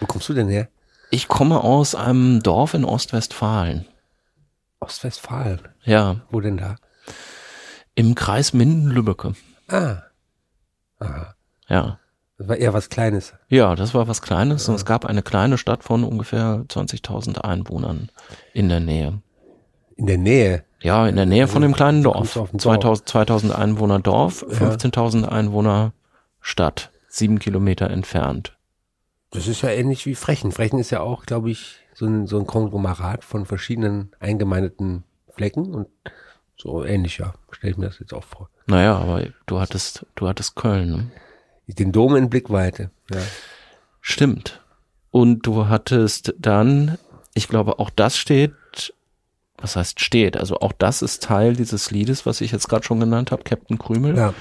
Wo 0.01 0.07
kommst 0.07 0.29
du 0.29 0.35
denn 0.35 0.49
her? 0.49 0.69
Ich 1.11 1.29
komme 1.29 1.65
aus 1.65 1.95
einem 1.95 2.43
Dorf 2.43 2.75
in 2.75 2.85
Ostwestfalen. 2.85 3.87
Ostwestfalen. 4.81 5.61
Ja, 5.85 6.27
Wo 6.31 6.41
denn 6.41 6.59
da? 6.59 6.77
Im 7.97 8.15
Kreis 8.15 8.53
Minden-Lübbecke. 8.53 9.35
Ah. 9.69 9.97
Aha. 11.01 11.35
Ja. 11.69 11.99
Das 12.39 12.49
war 12.49 12.57
eher 12.57 12.75
was 12.75 12.91
Kleines. 12.91 13.33
Ja, 13.49 13.75
das 13.75 13.95
war 13.95 14.07
was 14.07 14.23
Kleines 14.23 14.69
und 14.69 14.75
es 14.77 14.85
gab 14.85 15.07
eine 15.07 15.23
kleine 15.23 15.59
Stadt 15.59 15.83
von 15.83 16.05
ungefähr 16.05 16.65
20.000 16.69 17.39
Einwohnern 17.39 18.11
in 18.53 18.69
der 18.69 18.81
Nähe. 18.81 19.21
In 19.97 20.07
der 20.07 20.19
Nähe. 20.19 20.65
Ja, 20.81 21.09
in 21.09 21.17
der 21.17 21.25
Nähe 21.25 21.49
von 21.49 21.63
dem 21.63 21.73
kleinen 21.73 22.03
Du 22.03 22.13
Dorf. 22.13 22.35
Dorf. 22.35 22.51
2000, 22.57 23.09
2000 23.09 23.55
Einwohner 23.55 23.99
Dorf, 23.99 24.45
15.000 24.45 25.25
Einwohner 25.25 25.93
Stadt, 26.41 26.93
sieben 27.09 27.39
Kilometer 27.39 27.91
entfernt. 27.91 28.57
Das 29.31 29.49
ist 29.49 29.63
ja 29.63 29.71
ähnlich 29.71 30.05
wie 30.05 30.15
Frechen. 30.15 30.53
Frechen 30.53 30.79
ist 30.79 30.91
ja 30.91 31.01
auch, 31.01 31.25
glaube 31.25 31.51
ich, 31.51 31.79
so 31.95 32.05
ein, 32.05 32.27
so 32.27 32.39
ein 32.39 32.47
Konglomerat 32.47 33.25
von 33.25 33.47
verschiedenen 33.47 34.13
eingemeindeten 34.21 35.05
Flecken 35.31 35.75
und 35.75 35.89
so 36.57 36.85
ähnlich, 36.85 37.19
ja. 37.19 37.35
Stelle 37.53 37.73
ich 37.73 37.77
mir 37.77 37.87
das 37.87 37.99
jetzt 37.99 38.13
auch 38.15 38.25
vor. 38.25 38.49
Naja, 38.67 38.97
aber 38.97 39.25
du 39.47 39.61
hattest, 39.61 40.07
du 40.15 40.27
hattest 40.29 40.57
Köln. 40.57 40.91
Ne? 40.91 41.11
Den 41.69 41.93
Dom 41.93 42.17
in 42.17 42.31
Blickweite. 42.31 42.91
Ja. 43.13 43.21
Stimmt. 44.01 44.61
Und 45.11 45.47
du 45.47 45.69
hattest 45.69 46.35
dann, 46.39 46.99
ich 47.35 47.49
glaube, 47.49 47.79
auch 47.79 47.91
das 47.91 48.17
steht, 48.17 48.55
was 49.59 49.77
heißt 49.77 50.01
steht? 50.01 50.37
Also 50.37 50.61
auch 50.61 50.73
das 50.73 51.03
ist 51.03 51.23
Teil 51.23 51.55
dieses 51.57 51.91
Liedes, 51.91 52.27
was 52.27 52.41
ich 52.41 52.53
jetzt 52.53 52.69
gerade 52.69 52.85
schon 52.85 53.01
genannt 53.01 53.31
habe, 53.31 53.43
Captain 53.45 53.79
Krümel. 53.79 54.17
ja. 54.17 54.35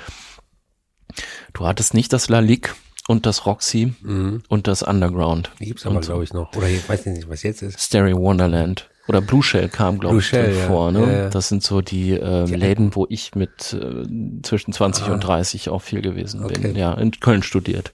Du 1.54 1.66
hattest 1.66 1.94
nicht 1.94 2.12
das 2.12 2.28
La 2.30 2.40
Ligue 2.40 2.72
und 3.08 3.26
das 3.26 3.46
Roxy 3.46 3.94
Mhm. 4.02 4.44
und 4.50 4.68
das 4.68 4.84
Underground. 4.84 5.52
Die 5.60 5.68
gibt's 5.68 5.86
aber, 5.86 5.96
Und 5.98 6.04
so. 6.04 6.12
glaube 6.12 6.24
ich, 6.26 6.34
noch. 6.34 6.54
Oder 6.56 6.68
ich 6.68 6.88
weiß 6.90 7.06
nicht, 7.06 7.30
was 7.30 7.44
jetzt 7.44 7.62
ist. 7.62 7.80
Stereo 7.80 8.18
Wonderland. 8.18 8.90
Oder 9.08 9.22
Blue 9.22 9.44
Shell 9.44 9.70
kam, 9.70 10.00
glaube 10.00 10.18
ich, 10.18 10.26
Shell, 10.28 10.56
ja. 10.56 10.66
vor. 10.66 10.92
Ne? 10.92 11.02
Ja, 11.02 11.12
ja. 11.24 11.30
Das 11.30 11.48
sind 11.50 11.62
so 11.64 11.82
die, 11.82 12.12
äh, 12.12 12.46
Läden, 12.46 12.96
wo 12.96 13.06
ich 13.10 13.36
mit 13.36 13.74
äh, 13.74 14.42
zwischen 14.42 14.74
20 14.74 15.10
und 15.10 15.20
30 15.20 15.70
auch 15.70 15.82
viel 15.84 16.02
gewesen 16.02 16.46
bin. 16.48 16.66
Ah. 16.66 16.70
Okay. 16.70 16.80
Ja, 16.80 16.94
in 16.96 17.12
Köln 17.12 17.44
studiert. 17.44 17.94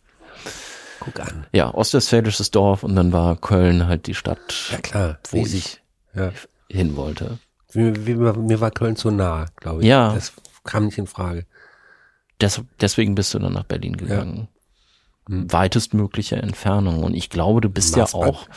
Guck 1.02 1.19
an. 1.19 1.47
Ja, 1.52 1.74
ostwestfälisches 1.74 2.52
Dorf 2.52 2.84
und 2.84 2.95
dann 2.95 3.12
war 3.12 3.36
Köln 3.36 3.88
halt 3.88 4.08
die 4.08 4.13
Stadt, 4.15 4.69
Ja, 4.71 4.78
klar. 4.78 5.19
wo 5.32 5.38
riesig. 5.41 5.82
ich 6.13 6.17
Ja. 6.19 6.32
hin 6.69 6.95
wollte. 6.95 7.39
Mir, 7.74 7.91
mir, 7.97 8.62
war 8.62 8.71
Köln 8.71 8.95
zu 8.95 9.12
nah, 9.12 9.47
glaube 9.56 9.82
ich. 9.82 9.88
Ja. 9.88 10.13
Das 10.13 10.34
kam 10.63 10.86
nicht 10.86 10.97
in 10.97 11.08
Frage. 11.08 11.45
Des, 12.39 12.62
deswegen 12.80 13.15
bist 13.15 13.34
du 13.34 13.39
dann 13.39 13.54
nach 13.54 13.63
Berlin 13.63 13.97
gegangen. 13.97 14.47
Hm. 15.28 15.52
Weitestmögliche 15.52 16.36
Entfernung. 16.38 17.04
Und 17.04 17.15
ich 17.15 17.30
glaube, 17.30 17.62
du 17.62 17.69
bist 17.69 17.95
ja 17.95 18.04
Maßband. 18.04 18.24
auch 18.26 18.47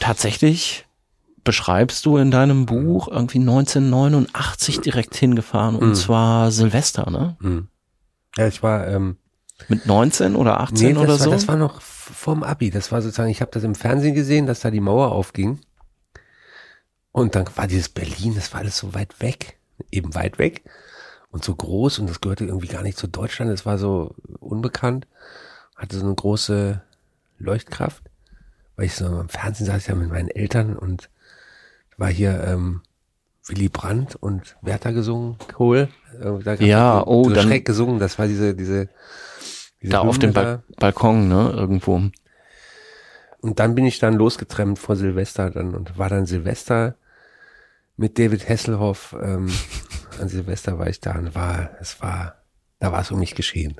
tatsächlich 0.00 0.85
beschreibst 1.46 2.04
du 2.04 2.18
in 2.18 2.30
deinem 2.30 2.66
Buch 2.66 3.08
irgendwie 3.08 3.38
1989 3.38 4.80
direkt 4.80 5.14
hingefahren 5.14 5.76
und 5.76 5.90
Mhm. 5.90 5.94
zwar 5.94 6.50
Silvester, 6.50 7.10
ne? 7.10 7.36
Hm. 7.40 7.68
Ja, 8.36 8.46
ich 8.48 8.62
war, 8.62 8.86
ähm, 8.86 9.16
Mit 9.68 9.86
19 9.86 10.36
oder 10.36 10.60
18 10.60 10.88
nee, 10.88 10.92
das 10.92 11.02
oder 11.02 11.12
war, 11.12 11.18
so? 11.18 11.30
das 11.30 11.48
war 11.48 11.56
noch 11.56 11.80
vorm 11.80 12.42
Abi. 12.42 12.68
Das 12.70 12.92
war 12.92 13.00
sozusagen, 13.00 13.30
ich 13.30 13.40
habe 13.40 13.50
das 13.52 13.64
im 13.64 13.74
Fernsehen 13.74 14.14
gesehen, 14.14 14.46
dass 14.46 14.60
da 14.60 14.70
die 14.70 14.80
Mauer 14.80 15.12
aufging. 15.12 15.60
Und 17.12 17.34
dann 17.34 17.46
war 17.54 17.66
dieses 17.66 17.88
Berlin, 17.88 18.34
das 18.34 18.52
war 18.52 18.60
alles 18.60 18.76
so 18.76 18.92
weit 18.92 19.20
weg. 19.22 19.56
Eben 19.90 20.14
weit 20.14 20.38
weg. 20.38 20.62
Und 21.30 21.42
so 21.44 21.54
groß 21.54 21.98
und 22.00 22.10
das 22.10 22.20
gehörte 22.20 22.44
irgendwie 22.44 22.68
gar 22.68 22.82
nicht 22.82 22.98
zu 22.98 23.06
Deutschland. 23.06 23.50
Es 23.50 23.64
war 23.64 23.78
so 23.78 24.14
unbekannt. 24.40 25.06
Hatte 25.74 25.98
so 25.98 26.04
eine 26.04 26.14
große 26.14 26.82
Leuchtkraft. 27.38 28.02
Weil 28.76 28.86
ich 28.86 28.94
so 28.94 29.06
im 29.06 29.30
Fernsehen 29.30 29.66
saß 29.66 29.86
ja 29.86 29.94
mit 29.94 30.10
meinen 30.10 30.28
Eltern 30.28 30.76
und 30.76 31.08
war 31.96 32.08
hier 32.08 32.44
ähm, 32.46 32.82
Willy 33.46 33.68
Brandt 33.68 34.16
und 34.16 34.56
Werther 34.62 34.92
gesungen, 34.92 35.36
Kohl. 35.54 35.88
Äh, 36.20 36.42
Da 36.42 36.54
Ja, 36.54 36.98
so, 37.00 37.06
oh, 37.06 37.24
so 37.28 37.34
dann- 37.34 37.46
schräg 37.48 37.64
gesungen. 37.64 37.98
Das 37.98 38.18
war 38.18 38.26
diese, 38.26 38.54
diese, 38.54 38.88
diese 39.82 39.92
da 39.92 40.00
auf 40.00 40.18
dem 40.18 40.32
ba 40.32 40.62
Balkon, 40.76 41.28
ne? 41.28 41.52
Irgendwo. 41.54 42.02
Und 43.40 43.60
dann 43.60 43.74
bin 43.74 43.86
ich 43.86 43.98
dann 43.98 44.14
losgetrennt 44.14 44.78
vor 44.78 44.96
Silvester 44.96 45.50
dann 45.50 45.74
und 45.74 45.96
war 45.98 46.08
dann 46.08 46.26
Silvester 46.26 46.96
mit 47.96 48.18
David 48.18 48.48
Hasselhoff. 48.48 49.14
Ähm, 49.22 49.50
an 50.20 50.28
Silvester 50.28 50.78
war 50.78 50.88
ich 50.88 51.00
da 51.00 51.12
und 51.16 51.34
war, 51.34 51.70
es 51.80 52.00
war, 52.02 52.42
da 52.80 52.90
war 52.92 53.02
es 53.02 53.10
um 53.10 53.20
mich 53.20 53.34
geschehen. 53.34 53.76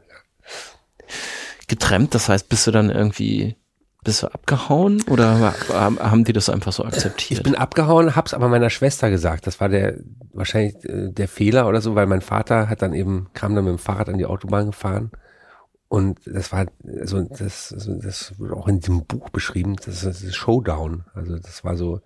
Getrennt, 1.69 2.15
das 2.15 2.29
heißt, 2.29 2.49
bist 2.49 2.67
du 2.67 2.71
dann 2.71 2.91
irgendwie, 2.91 3.57
bist 4.07 4.23
du 4.23 4.33
abgehauen 4.33 5.03
oder 5.11 5.53
haben 5.69 6.25
die 6.25 6.33
das 6.33 6.49
einfach 6.49 6.73
so 6.73 6.85
akzeptiert? 6.85 7.40
Ich 7.40 7.42
bin 7.42 7.57
abgehauen, 7.57 8.14
hab's 8.14 8.35
aber 8.35 8.49
meiner 8.49 8.71
Schwester 8.71 9.11
gesagt. 9.11 9.49
Das 9.49 9.61
war 9.61 9.69
der 9.69 9.99
wahrscheinlich 10.33 10.77
äh, 10.85 11.11
der 11.11 11.27
Fehler 11.27 11.66
oder 11.66 11.81
so, 11.81 11.97
weil 11.97 12.07
mein 12.07 12.21
Vater 12.21 12.69
hat 12.69 12.83
dann 12.83 12.95
eben 12.95 13.27
kam 13.35 13.57
dann 13.57 13.64
mit 13.64 13.73
dem 13.73 13.79
Fahrrad 13.79 14.09
an 14.09 14.19
die 14.19 14.25
Autobahn 14.25 14.66
gefahren 14.66 15.11
und 15.88 16.21
das 16.25 16.53
war 16.53 16.66
so 17.03 17.23
das 17.23 17.73
also 17.73 17.97
das 17.97 18.38
wird 18.38 18.53
auch 18.53 18.69
in 18.69 18.79
diesem 18.79 19.05
Buch 19.07 19.31
beschrieben. 19.31 19.75
Das 19.75 19.88
ist, 19.88 20.05
das 20.07 20.23
ist 20.23 20.37
Showdown. 20.37 21.05
Also 21.14 21.37
das 21.37 21.64
war 21.64 21.77
so, 21.77 22.01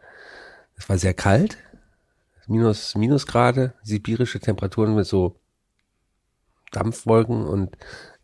das 0.76 0.88
war 0.88 0.96
sehr 0.96 1.12
kalt, 1.12 1.58
minus 2.46 2.94
Minusgrade, 2.94 3.74
sibirische 3.82 4.40
Temperaturen 4.40 4.94
mit 4.94 5.04
so 5.06 5.36
Dampfwolken 6.72 7.44
und 7.44 7.76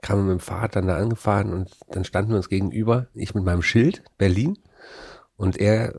kam 0.07 0.25
mit 0.25 0.39
dem 0.39 0.41
Fahrrad 0.41 0.77
dann 0.77 0.87
da 0.87 0.97
angefahren 0.97 1.53
und 1.53 1.71
dann 1.91 2.05
standen 2.05 2.31
wir 2.31 2.37
uns 2.37 2.49
gegenüber, 2.49 3.09
ich 3.13 3.35
mit 3.35 3.45
meinem 3.45 3.63
Schild, 3.63 4.05
Berlin, 4.19 4.57
und 5.37 5.59
er 5.59 5.99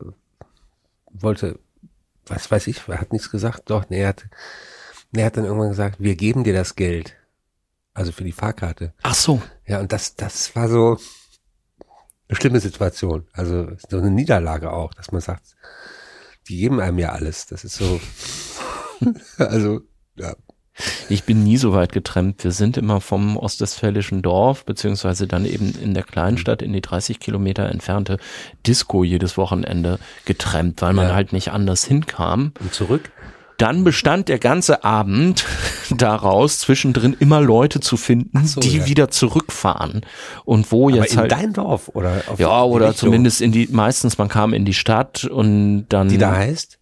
wollte, 1.11 1.59
was 2.25 2.49
weiß 2.49 2.67
ich, 2.67 2.87
er 2.87 3.01
hat 3.01 3.11
nichts 3.11 3.29
gesagt, 3.29 3.69
doch, 3.69 3.89
nee, 3.89 3.99
er 3.99 4.09
hat, 4.09 4.25
er 5.13 5.25
hat 5.25 5.35
dann 5.35 5.43
irgendwann 5.43 5.69
gesagt, 5.69 5.99
wir 5.99 6.15
geben 6.15 6.45
dir 6.45 6.53
das 6.53 6.75
Geld. 6.75 7.15
Also 7.93 8.11
für 8.13 8.23
die 8.23 8.31
Fahrkarte. 8.31 8.93
Ach 9.03 9.15
so. 9.15 9.41
Ja, 9.65 9.79
und 9.79 9.91
das, 9.91 10.15
das 10.15 10.55
war 10.55 10.69
so 10.69 10.99
eine 12.29 12.35
schlimme 12.37 12.59
Situation. 12.61 13.27
Also 13.33 13.71
so 13.89 13.97
eine 13.97 14.11
Niederlage 14.11 14.71
auch, 14.71 14.93
dass 14.93 15.11
man 15.11 15.21
sagt, 15.21 15.55
die 16.47 16.57
geben 16.57 16.79
einem 16.79 16.99
ja 16.99 17.11
alles. 17.11 17.47
Das 17.47 17.65
ist 17.65 17.75
so, 17.75 17.99
also, 19.37 19.81
ja. 20.15 20.35
Ich 21.09 21.23
bin 21.23 21.43
nie 21.43 21.57
so 21.57 21.73
weit 21.73 21.91
getrennt. 21.91 22.43
Wir 22.43 22.51
sind 22.51 22.77
immer 22.77 23.01
vom 23.01 23.37
ostwestfälischen 23.37 24.21
Dorf, 24.21 24.65
beziehungsweise 24.65 25.27
dann 25.27 25.45
eben 25.45 25.73
in 25.81 25.93
der 25.93 26.03
Kleinstadt 26.03 26.61
in 26.61 26.73
die 26.73 26.81
30 26.81 27.19
Kilometer 27.19 27.69
entfernte 27.69 28.17
Disco 28.65 29.03
jedes 29.03 29.37
Wochenende 29.37 29.99
getrennt, 30.25 30.81
weil 30.81 30.93
man 30.93 31.07
Ja. 31.09 31.15
halt 31.15 31.33
nicht 31.33 31.51
anders 31.51 31.83
hinkam. 31.85 32.51
Und 32.59 32.73
zurück? 32.73 33.11
Dann 33.57 33.83
bestand 33.83 34.29
der 34.29 34.37
ganze 34.37 34.83
Abend 34.83 35.43
daraus, 35.89 36.59
zwischendrin 36.59 37.15
immer 37.19 37.41
Leute 37.41 37.79
zu 37.79 37.97
finden, 37.97 38.45
so, 38.45 38.59
die 38.59 38.77
ja. 38.77 38.85
wieder 38.85 39.09
zurückfahren. 39.09 40.01
Und 40.45 40.71
wo 40.71 40.89
Aber 40.89 40.97
jetzt 40.97 41.13
in 41.13 41.19
halt. 41.21 41.31
dein 41.31 41.53
Dorf 41.53 41.89
oder 41.95 42.21
auf 42.27 42.39
ja, 42.39 42.61
oder 42.63 42.93
zumindest 42.93 43.41
in 43.41 43.51
die, 43.51 43.67
meistens 43.71 44.19
man 44.19 44.27
kam 44.27 44.53
in 44.53 44.63
die 44.63 44.75
Stadt 44.75 45.23
und 45.25 45.87
dann. 45.89 46.09
Die 46.09 46.19
da 46.19 46.35
heißt? 46.35 46.77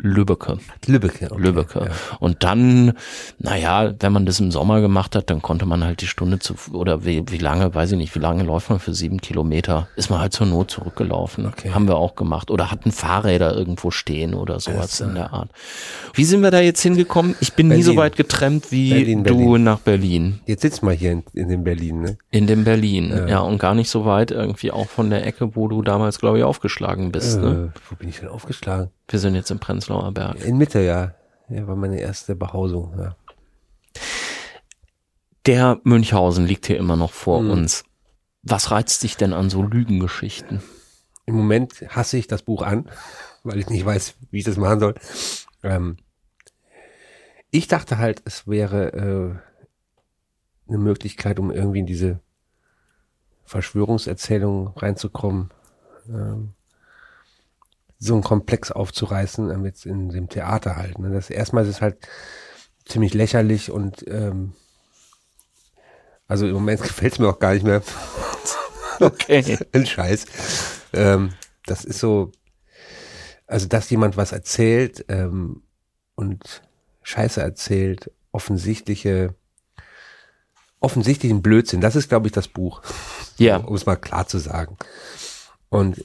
Lübbecke. 0.00 0.58
Lübbecke. 0.86 1.28
Okay, 1.30 1.42
Lübbecke. 1.42 1.80
Ja. 1.80 1.90
Und 2.20 2.44
dann, 2.44 2.92
naja, 3.38 3.92
wenn 4.00 4.12
man 4.12 4.26
das 4.26 4.40
im 4.40 4.50
Sommer 4.50 4.80
gemacht 4.80 5.16
hat, 5.16 5.30
dann 5.30 5.42
konnte 5.42 5.66
man 5.66 5.84
halt 5.84 6.00
die 6.00 6.06
Stunde 6.06 6.38
zu, 6.38 6.54
oder 6.72 7.04
wie, 7.04 7.24
wie 7.28 7.38
lange, 7.38 7.74
weiß 7.74 7.92
ich 7.92 7.98
nicht, 7.98 8.14
wie 8.14 8.20
lange 8.20 8.42
läuft 8.42 8.70
man 8.70 8.78
für 8.78 8.94
sieben 8.94 9.20
Kilometer? 9.20 9.88
Ist 9.96 10.10
man 10.10 10.20
halt 10.20 10.32
zur 10.32 10.46
Not 10.46 10.70
zurückgelaufen. 10.70 11.46
Okay. 11.46 11.70
Haben 11.70 11.88
wir 11.88 11.96
auch 11.96 12.14
gemacht. 12.14 12.50
Oder 12.50 12.70
hatten 12.70 12.92
Fahrräder 12.92 13.54
irgendwo 13.54 13.90
stehen 13.90 14.34
oder 14.34 14.60
sowas 14.60 15.00
in 15.00 15.14
der 15.14 15.32
Art. 15.32 15.50
Wie 16.14 16.24
sind 16.24 16.42
wir 16.42 16.50
da 16.50 16.60
jetzt 16.60 16.82
hingekommen? 16.82 17.34
Ich 17.40 17.54
bin 17.54 17.68
Berlin. 17.68 17.84
nie 17.84 17.92
so 17.92 17.96
weit 17.96 18.16
getrennt 18.16 18.70
wie 18.70 18.90
Berlin, 18.90 19.24
du 19.24 19.36
Berlin. 19.36 19.64
nach 19.64 19.78
Berlin. 19.80 20.40
Jetzt 20.46 20.62
sitzt 20.62 20.82
mal 20.82 20.94
hier 20.94 21.12
in, 21.12 21.22
in 21.34 21.48
dem 21.48 21.64
Berlin, 21.64 22.02
ne? 22.02 22.18
In 22.30 22.46
dem 22.46 22.64
Berlin, 22.64 23.10
ja. 23.10 23.26
ja. 23.26 23.38
Und 23.40 23.58
gar 23.58 23.74
nicht 23.74 23.90
so 23.90 24.04
weit 24.04 24.30
irgendwie 24.30 24.70
auch 24.70 24.88
von 24.88 25.10
der 25.10 25.26
Ecke, 25.26 25.56
wo 25.56 25.68
du 25.68 25.82
damals, 25.82 26.18
glaube 26.18 26.38
ich, 26.38 26.44
aufgeschlagen 26.44 27.12
bist, 27.12 27.40
ne? 27.40 27.46
äh, 27.46 27.52
ne? 27.52 27.72
Wo 27.88 27.96
bin 27.96 28.08
ich 28.08 28.20
denn 28.20 28.28
aufgeschlagen? 28.28 28.90
Wir 29.08 29.18
sind 29.18 29.34
jetzt 29.34 29.50
im 29.50 29.58
Prenzlauer 29.58 30.12
Berg. 30.12 30.44
In 30.44 30.58
Mitte, 30.58 30.80
ja. 30.80 31.14
Ja, 31.48 31.66
war 31.66 31.76
meine 31.76 31.98
erste 31.98 32.36
Behausung, 32.36 32.94
ja. 32.98 33.16
Der 35.46 35.80
Münchhausen 35.82 36.44
liegt 36.44 36.66
hier 36.66 36.76
immer 36.76 36.96
noch 36.96 37.12
vor 37.12 37.40
mhm. 37.40 37.50
uns. 37.50 37.84
Was 38.42 38.70
reizt 38.70 39.02
dich 39.02 39.16
denn 39.16 39.32
an 39.32 39.48
so 39.48 39.62
Lügengeschichten? 39.62 40.62
Im 41.24 41.34
Moment 41.34 41.84
hasse 41.88 42.18
ich 42.18 42.26
das 42.26 42.42
Buch 42.42 42.62
an, 42.62 42.90
weil 43.44 43.58
ich 43.58 43.70
nicht 43.70 43.84
weiß, 43.84 44.16
wie 44.30 44.38
ich 44.38 44.44
das 44.44 44.58
machen 44.58 44.80
soll. 44.80 44.94
Ähm, 45.62 45.96
ich 47.50 47.66
dachte 47.66 47.96
halt, 47.96 48.22
es 48.26 48.46
wäre 48.46 48.92
äh, 48.92 50.68
eine 50.68 50.78
Möglichkeit, 50.78 51.38
um 51.38 51.50
irgendwie 51.50 51.78
in 51.78 51.86
diese 51.86 52.20
Verschwörungserzählung 53.44 54.68
reinzukommen. 54.76 55.50
Ähm, 56.10 56.52
so 57.98 58.14
einen 58.14 58.22
Komplex 58.22 58.70
aufzureißen, 58.70 59.48
damit 59.48 59.84
in 59.84 60.10
dem 60.10 60.28
Theater 60.28 60.76
halt. 60.76 60.98
Ne? 60.98 61.10
Das 61.10 61.30
erstmal 61.30 61.64
ist 61.64 61.70
es 61.70 61.80
halt 61.80 61.96
ziemlich 62.84 63.12
lächerlich 63.12 63.70
und 63.70 64.06
ähm, 64.08 64.54
also 66.26 66.46
im 66.46 66.54
Moment 66.54 66.82
gefällt 66.82 67.14
es 67.14 67.18
mir 67.18 67.28
auch 67.28 67.38
gar 67.38 67.54
nicht 67.54 67.64
mehr. 67.64 67.82
okay. 69.00 69.58
Ein 69.72 69.86
Scheiß. 69.86 70.26
Ähm, 70.92 71.32
das 71.66 71.84
ist 71.84 71.98
so, 71.98 72.32
also 73.46 73.66
dass 73.66 73.90
jemand 73.90 74.16
was 74.16 74.32
erzählt 74.32 75.04
ähm, 75.08 75.62
und 76.14 76.62
Scheiße 77.02 77.40
erzählt, 77.40 78.10
offensichtliche, 78.32 79.34
offensichtlichen 80.78 81.42
Blödsinn. 81.42 81.80
Das 81.80 81.96
ist, 81.96 82.08
glaube 82.08 82.28
ich, 82.28 82.32
das 82.32 82.48
Buch. 82.48 82.82
Ja. 83.38 83.56
Um 83.56 83.74
es 83.74 83.86
mal 83.86 83.96
klar 83.96 84.26
zu 84.26 84.38
sagen. 84.38 84.76
Und 85.70 86.04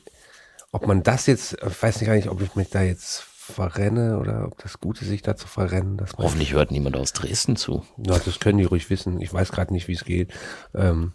ob 0.73 0.87
man 0.87 1.03
das 1.03 1.27
jetzt, 1.27 1.53
ich 1.53 1.83
weiß 1.83 2.01
nicht 2.01 2.09
nicht, 2.09 2.29
ob 2.29 2.41
ich 2.41 2.55
mich 2.55 2.69
da 2.69 2.81
jetzt 2.81 3.21
verrenne 3.21 4.19
oder 4.19 4.47
ob 4.47 4.57
das 4.57 4.79
gut 4.79 5.01
ist, 5.01 5.07
sich 5.07 5.21
da 5.21 5.35
zu 5.35 5.47
verrennen. 5.47 5.97
Dass 5.97 6.13
Hoffentlich 6.17 6.53
hört 6.53 6.71
niemand 6.71 6.97
aus 6.97 7.13
Dresden 7.13 7.55
zu. 7.55 7.85
Ja, 7.97 8.17
das 8.17 8.39
können 8.39 8.57
die 8.57 8.63
ruhig 8.63 8.89
wissen. 8.89 9.21
Ich 9.21 9.31
weiß 9.31 9.51
gerade 9.51 9.71
nicht, 9.71 9.87
wie 9.87 9.93
es 9.93 10.03
geht. 10.03 10.33
Ähm, 10.73 11.13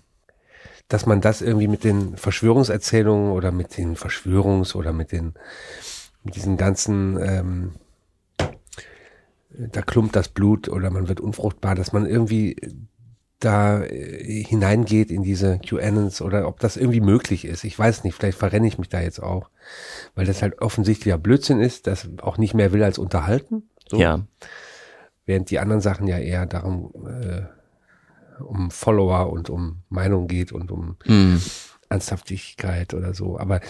dass 0.87 1.07
man 1.07 1.21
das 1.21 1.43
irgendwie 1.43 1.67
mit 1.67 1.85
den 1.85 2.17
Verschwörungserzählungen 2.17 3.33
oder 3.33 3.51
mit 3.51 3.77
den 3.77 3.97
Verschwörungs- 3.97 4.75
oder 4.75 4.93
mit 4.93 5.11
den 5.11 5.35
mit 6.23 6.37
diesen 6.37 6.57
ganzen 6.57 7.19
ähm, 7.21 7.73
da 9.51 9.83
klumpt 9.83 10.15
das 10.15 10.29
Blut 10.29 10.69
oder 10.69 10.91
man 10.91 11.09
wird 11.09 11.21
unfruchtbar, 11.21 11.75
dass 11.75 11.93
man 11.93 12.07
irgendwie 12.07 12.57
da 13.41 13.83
äh, 13.83 14.45
hineingeht 14.45 15.11
in 15.11 15.23
diese 15.23 15.59
QAnons 15.59 16.21
oder 16.21 16.49
ob 16.49 16.61
das 16.61 16.77
irgendwie 16.77 17.01
möglich 17.01 17.45
ist. 17.45 17.65
Ich 17.65 17.79
weiß 17.79 18.05
nicht, 18.05 18.15
vielleicht 18.15 18.39
verrenne 18.39 18.67
ich 18.67 18.79
mich 18.79 18.89
da 18.89 19.01
jetzt 19.01 19.23
auch, 19.23 19.51
weil 20.15 20.27
das 20.27 20.43
halt 20.43 20.61
offensichtlicher 20.61 21.19
Blödsinn 21.19 21.61
ist, 21.61 21.87
das 21.87 22.09
auch 22.21 22.39
nicht 22.39 22.55
mehr 22.55 22.73
will 22.73 22.83
als 22.83 22.99
unterhalten. 22.99 23.69
So. 23.89 23.97
Ja. 23.99 24.27
Während 25.25 25.51
die 25.51 25.59
anderen 25.59 25.81
Sachen 25.81 26.07
ja 26.07 26.19
eher 26.19 26.47
darum 26.47 26.93
äh, 27.07 27.43
um 28.43 28.71
Follower 28.71 29.31
und 29.31 29.51
um 29.51 29.83
Meinung 29.89 30.27
geht 30.27 30.53
und 30.53 30.71
um 30.71 30.97
mhm. 31.07 31.41
Ernsthaftigkeit 31.89 32.95
oder 32.95 33.15
so. 33.15 33.39
Aber 33.39 33.61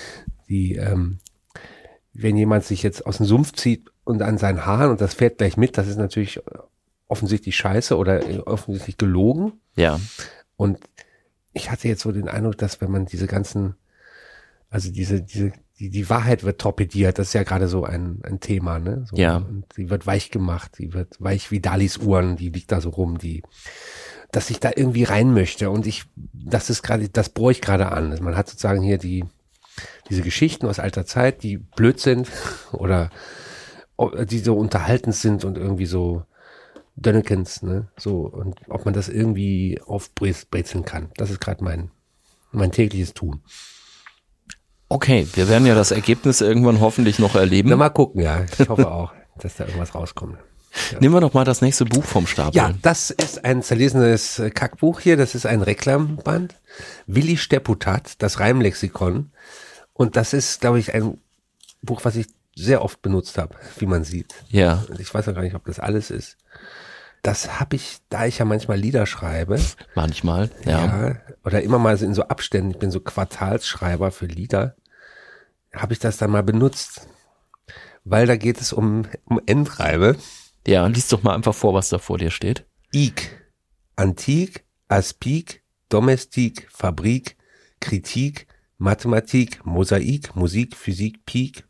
die, 0.48 0.76
ähm, 0.76 1.18
wenn 2.12 2.36
jemand 2.36 2.64
sich 2.64 2.82
jetzt 2.82 3.06
aus 3.06 3.18
dem 3.18 3.26
Sumpf 3.26 3.52
zieht 3.52 3.90
und 4.04 4.22
an 4.22 4.38
seinen 4.38 4.64
Haaren 4.64 4.90
und 4.90 5.00
das 5.00 5.14
fährt 5.14 5.38
gleich 5.38 5.56
mit, 5.56 5.76
das 5.78 5.88
ist 5.88 5.98
natürlich 5.98 6.40
offensichtlich 7.08 7.56
scheiße 7.56 7.96
oder 7.96 8.46
offensichtlich 8.46 8.98
gelogen. 8.98 9.54
Ja. 9.74 9.98
Und 10.56 10.78
ich 11.52 11.70
hatte 11.70 11.88
jetzt 11.88 12.02
so 12.02 12.12
den 12.12 12.28
Eindruck, 12.28 12.58
dass 12.58 12.80
wenn 12.80 12.90
man 12.90 13.06
diese 13.06 13.26
ganzen, 13.26 13.74
also 14.70 14.92
diese, 14.92 15.22
diese, 15.22 15.52
die, 15.78 15.90
die 15.90 16.10
Wahrheit 16.10 16.44
wird 16.44 16.60
torpediert, 16.60 17.18
das 17.18 17.28
ist 17.28 17.32
ja 17.32 17.42
gerade 17.42 17.68
so 17.68 17.84
ein, 17.84 18.20
ein 18.24 18.40
Thema, 18.40 18.78
ne? 18.78 19.06
So, 19.08 19.16
ja. 19.16 19.36
Und 19.36 19.64
sie 19.74 19.90
wird 19.90 20.06
weich 20.06 20.30
gemacht, 20.30 20.76
sie 20.76 20.92
wird 20.92 21.16
weich 21.20 21.50
wie 21.50 21.60
Dalis 21.60 21.98
Uhren, 21.98 22.36
die 22.36 22.50
liegt 22.50 22.72
da 22.72 22.80
so 22.80 22.90
rum, 22.90 23.18
die, 23.18 23.42
dass 24.30 24.50
ich 24.50 24.60
da 24.60 24.70
irgendwie 24.74 25.04
rein 25.04 25.32
möchte. 25.32 25.70
Und 25.70 25.86
ich, 25.86 26.04
das 26.32 26.68
ist 26.68 26.82
gerade, 26.82 27.08
das 27.08 27.30
bohre 27.30 27.52
ich 27.52 27.60
gerade 27.60 27.92
an. 27.92 28.16
Man 28.20 28.36
hat 28.36 28.48
sozusagen 28.48 28.82
hier 28.82 28.98
die, 28.98 29.24
diese 30.10 30.22
Geschichten 30.22 30.66
aus 30.66 30.78
alter 30.80 31.06
Zeit, 31.06 31.42
die 31.42 31.56
blöd 31.56 32.00
sind 32.00 32.28
oder 32.72 33.10
die 34.26 34.38
so 34.38 34.56
unterhaltend 34.56 35.14
sind 35.14 35.44
und 35.44 35.58
irgendwie 35.58 35.86
so 35.86 36.24
Dönnekens, 37.00 37.62
ne? 37.62 37.88
So, 37.96 38.20
und 38.20 38.56
ob 38.68 38.84
man 38.84 38.94
das 38.94 39.08
irgendwie 39.08 39.80
aufbrezeln 39.84 40.84
kann. 40.84 41.10
Das 41.16 41.30
ist 41.30 41.40
gerade 41.40 41.62
mein, 41.62 41.90
mein 42.52 42.72
tägliches 42.72 43.14
Tun. 43.14 43.42
Okay, 44.88 45.26
wir 45.34 45.48
werden 45.48 45.66
ja 45.66 45.74
das 45.74 45.90
Ergebnis 45.90 46.40
irgendwann 46.40 46.80
hoffentlich 46.80 47.18
noch 47.18 47.34
erleben. 47.34 47.68
Na, 47.68 47.76
mal 47.76 47.90
gucken, 47.90 48.22
ja. 48.22 48.44
Ich 48.58 48.68
hoffe 48.68 48.90
auch, 48.90 49.12
dass 49.38 49.56
da 49.56 49.64
irgendwas 49.64 49.94
rauskommt. 49.94 50.38
Ja. 50.92 51.00
Nehmen 51.00 51.14
wir 51.14 51.20
doch 51.20 51.34
mal 51.34 51.44
das 51.44 51.60
nächste 51.60 51.84
Buch 51.84 52.04
vom 52.04 52.26
Stapel. 52.26 52.56
Ja, 52.56 52.72
das 52.82 53.10
ist 53.10 53.44
ein 53.44 53.62
zerlesenes 53.62 54.42
Kackbuch 54.54 55.00
hier. 55.00 55.16
Das 55.16 55.34
ist 55.34 55.46
ein 55.46 55.62
Reklamband. 55.62 56.54
Willi 57.06 57.36
Stepputat, 57.36 58.22
das 58.22 58.40
Reimlexikon. 58.40 59.32
Und 59.92 60.16
das 60.16 60.32
ist, 60.32 60.60
glaube 60.60 60.78
ich, 60.78 60.94
ein 60.94 61.20
Buch, 61.82 62.04
was 62.04 62.16
ich 62.16 62.26
sehr 62.54 62.82
oft 62.82 63.02
benutzt 63.02 63.38
habe, 63.38 63.56
wie 63.78 63.86
man 63.86 64.04
sieht. 64.04 64.34
Ja. 64.48 64.84
Ich 64.98 65.12
weiß 65.12 65.26
ja 65.26 65.32
gar 65.32 65.42
nicht, 65.42 65.54
ob 65.54 65.64
das 65.66 65.78
alles 65.78 66.10
ist. 66.10 66.36
Das 67.28 67.60
habe 67.60 67.76
ich, 67.76 67.98
da 68.08 68.24
ich 68.24 68.38
ja 68.38 68.46
manchmal 68.46 68.78
Lieder 68.78 69.04
schreibe. 69.04 69.60
Manchmal, 69.94 70.50
ja. 70.64 70.86
ja. 70.86 71.16
Oder 71.44 71.60
immer 71.60 71.78
mal 71.78 71.94
so 71.98 72.06
in 72.06 72.14
so 72.14 72.22
Abständen, 72.22 72.70
ich 72.70 72.78
bin 72.78 72.90
so 72.90 73.00
Quartalsschreiber 73.00 74.12
für 74.12 74.24
Lieder, 74.24 74.76
habe 75.74 75.92
ich 75.92 75.98
das 75.98 76.16
dann 76.16 76.30
mal 76.30 76.42
benutzt. 76.42 77.06
Weil 78.02 78.26
da 78.26 78.36
geht 78.36 78.62
es 78.62 78.72
um, 78.72 79.04
um 79.26 79.42
Endreime. 79.44 80.16
Ja, 80.66 80.86
liest 80.86 81.12
doch 81.12 81.22
mal 81.22 81.34
einfach 81.34 81.54
vor, 81.54 81.74
was 81.74 81.90
da 81.90 81.98
vor 81.98 82.16
dir 82.16 82.30
steht. 82.30 82.64
Ik, 82.92 83.44
Antik, 83.94 84.64
Aspik, 84.88 85.62
Domestik, 85.90 86.66
Fabrik, 86.70 87.36
Kritik, 87.78 88.46
Mathematik, 88.78 89.66
Mosaik, 89.66 90.34
Musik, 90.34 90.74
Physik, 90.74 91.26
Pik, 91.26 91.68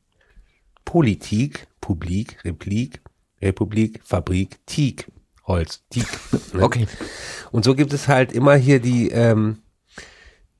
Politik, 0.85 1.67
Publik, 1.81 2.45
Replik, 2.45 3.01
Republik, 3.43 4.01
Fabrik, 4.05 4.65
Tik. 4.67 5.11
Holz. 5.49 5.83
Ne? 5.95 6.05
Okay. 6.63 6.87
Und 7.51 7.65
so 7.65 7.75
gibt 7.75 7.93
es 7.93 8.07
halt 8.09 8.33
immer 8.33 8.55
hier 8.55 8.81
die, 8.81 9.11
ähm, 9.11 9.59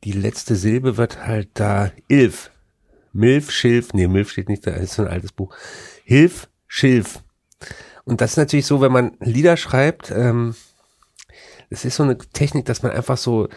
die 0.05 0.13
letzte 0.13 0.57
Silbe 0.57 0.97
wird 0.97 1.27
halt 1.27 1.51
da 1.55 1.93
Ilf. 2.09 2.51
Milf, 3.13 3.51
Schilf, 3.51 3.93
nee, 3.93 4.07
Milf 4.07 4.31
steht 4.31 4.49
nicht 4.49 4.67
da, 4.67 4.73
ist 4.73 4.95
so 4.95 5.03
ein 5.03 5.09
altes 5.09 5.33
Buch. 5.33 5.55
Hilf, 6.05 6.49
Schilf. 6.67 7.23
Und 8.05 8.21
das 8.21 8.33
ist 8.33 8.37
natürlich 8.37 8.67
so, 8.67 8.81
wenn 8.81 8.93
man 8.93 9.17
Lieder 9.21 9.57
schreibt, 9.57 10.11
ähm, 10.11 10.55
es 11.71 11.85
ist 11.85 11.97
so 11.97 12.03
eine 12.03 12.17
Technik, 12.17 12.65
dass 12.65 12.83
man 12.83 12.93
einfach 12.93 13.19
so, 13.19 13.49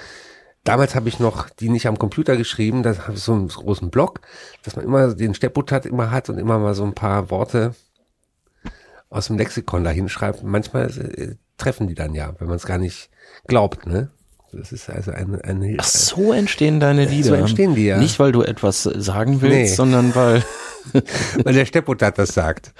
damals 0.63 0.95
habe 0.95 1.09
ich 1.09 1.19
noch 1.19 1.49
die 1.49 1.69
nicht 1.69 1.87
am 1.87 1.99
Computer 1.99 2.35
geschrieben, 2.35 2.83
da 2.83 2.97
habe 2.97 3.13
ich 3.13 3.23
so 3.23 3.33
einen 3.33 3.47
großen 3.47 3.89
Block, 3.89 4.21
dass 4.63 4.75
man 4.75 4.83
immer 4.83 5.13
den 5.13 5.33
Stepput 5.33 5.71
immer 5.85 6.11
hat 6.11 6.29
und 6.29 6.37
immer 6.37 6.59
mal 6.59 6.73
so 6.73 6.83
ein 6.83 6.95
paar 6.95 7.29
Worte 7.29 7.75
aus 9.11 9.27
dem 9.27 9.37
Lexikon 9.37 9.83
da 9.83 9.91
hinschreibt, 9.91 10.41
manchmal 10.41 10.85
äh, 10.87 11.35
treffen 11.57 11.87
die 11.87 11.93
dann 11.93 12.15
ja, 12.15 12.33
wenn 12.39 12.47
man 12.47 12.55
es 12.55 12.65
gar 12.65 12.79
nicht 12.79 13.11
glaubt, 13.45 13.85
ne? 13.85 14.09
Das 14.53 14.71
ist 14.71 14.89
also 14.89 15.11
eine, 15.11 15.43
eine 15.45 15.77
Ach, 15.77 15.85
so 15.85 16.33
entstehen 16.33 16.81
deine 16.81 17.05
Lieder. 17.05 17.29
So 17.29 17.33
entstehen 17.35 17.75
die 17.75 17.85
ja. 17.85 17.97
Nicht, 17.97 18.19
weil 18.19 18.33
du 18.33 18.41
etwas 18.41 18.83
sagen 18.83 19.41
willst, 19.41 19.55
nee. 19.55 19.67
sondern 19.67 20.13
weil. 20.13 20.43
weil 21.43 21.53
der 21.53 21.65
Steppot 21.65 22.01
das 22.01 22.33
sagt. 22.33 22.73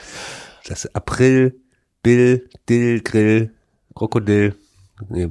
Das 0.67 0.93
April, 0.93 1.55
Bill, 2.03 2.49
Dill, 2.67 3.01
Grill, 3.01 3.51
Krokodil. 3.95 4.55
Nee. 5.07 5.29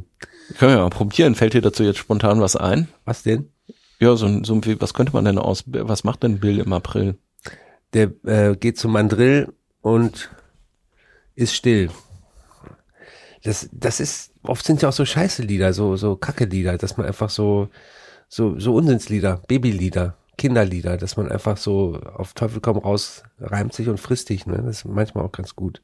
Können 0.59 0.73
wir 0.73 0.79
mal 0.79 0.91
probieren. 0.91 1.35
Fällt 1.35 1.53
dir 1.53 1.61
dazu 1.61 1.83
jetzt 1.83 1.99
spontan 1.99 2.41
was 2.41 2.57
ein? 2.57 2.89
Was 3.05 3.23
denn? 3.23 3.51
Ja, 3.99 4.17
so, 4.17 4.43
so 4.43 4.61
was 4.79 4.95
könnte 4.95 5.13
man 5.13 5.27
denn 5.27 5.39
aus, 5.39 5.65
was 5.67 6.05
macht 6.05 6.23
denn 6.23 6.41
Bill 6.41 6.59
im 6.59 6.73
April? 6.73 7.17
Der 7.93 8.13
äh, 8.25 8.57
geht 8.57 8.79
zum 8.79 8.93
Mandrill 8.93 9.53
und 9.83 10.31
ist 11.35 11.55
still. 11.55 11.91
Das, 13.43 13.69
das 13.73 14.01
ist, 14.01 14.33
oft 14.43 14.65
sind 14.65 14.83
ja 14.83 14.91
auch 14.91 14.93
so 14.93 15.05
Scheiße-Lieder, 15.05 15.73
so, 15.73 15.97
so 15.97 16.17
Kacke-Lieder, 16.17 16.77
dass 16.77 16.97
man 16.97 17.07
einfach 17.07 17.31
so, 17.31 17.69
so, 18.29 18.59
so 18.59 18.75
Unsinnslieder, 18.75 19.43
Babylieder. 19.47 20.17
Kinderlieder, 20.41 20.97
dass 20.97 21.19
man 21.19 21.31
einfach 21.31 21.59
so 21.59 22.01
auf 22.17 22.33
Teufel 22.33 22.63
komm 22.63 22.79
raus 22.79 23.25
reimt 23.41 23.75
sich 23.75 23.89
und 23.89 24.01
frisst 24.01 24.31
dich, 24.31 24.47
ne? 24.47 24.63
Das 24.65 24.79
ist 24.79 24.85
manchmal 24.87 25.27
auch 25.27 25.33
ganz 25.33 25.55
gut. 25.55 25.83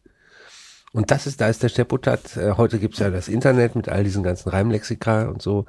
Und 0.93 1.11
das 1.11 1.27
ist, 1.27 1.43
da 1.43 1.49
ist 1.49 1.63
der 1.63 1.69
Stepputat. 1.69 2.39
Äh, 2.39 2.53
heute 2.57 2.79
gibt's 2.79 2.99
ja 2.99 3.11
das 3.11 3.29
Internet 3.29 3.77
mit 3.77 3.91
all 3.91 4.03
diesen 4.03 4.23
ganzen 4.23 4.49
Reimlexika 4.49 5.29
und 5.29 5.43
so. 5.43 5.67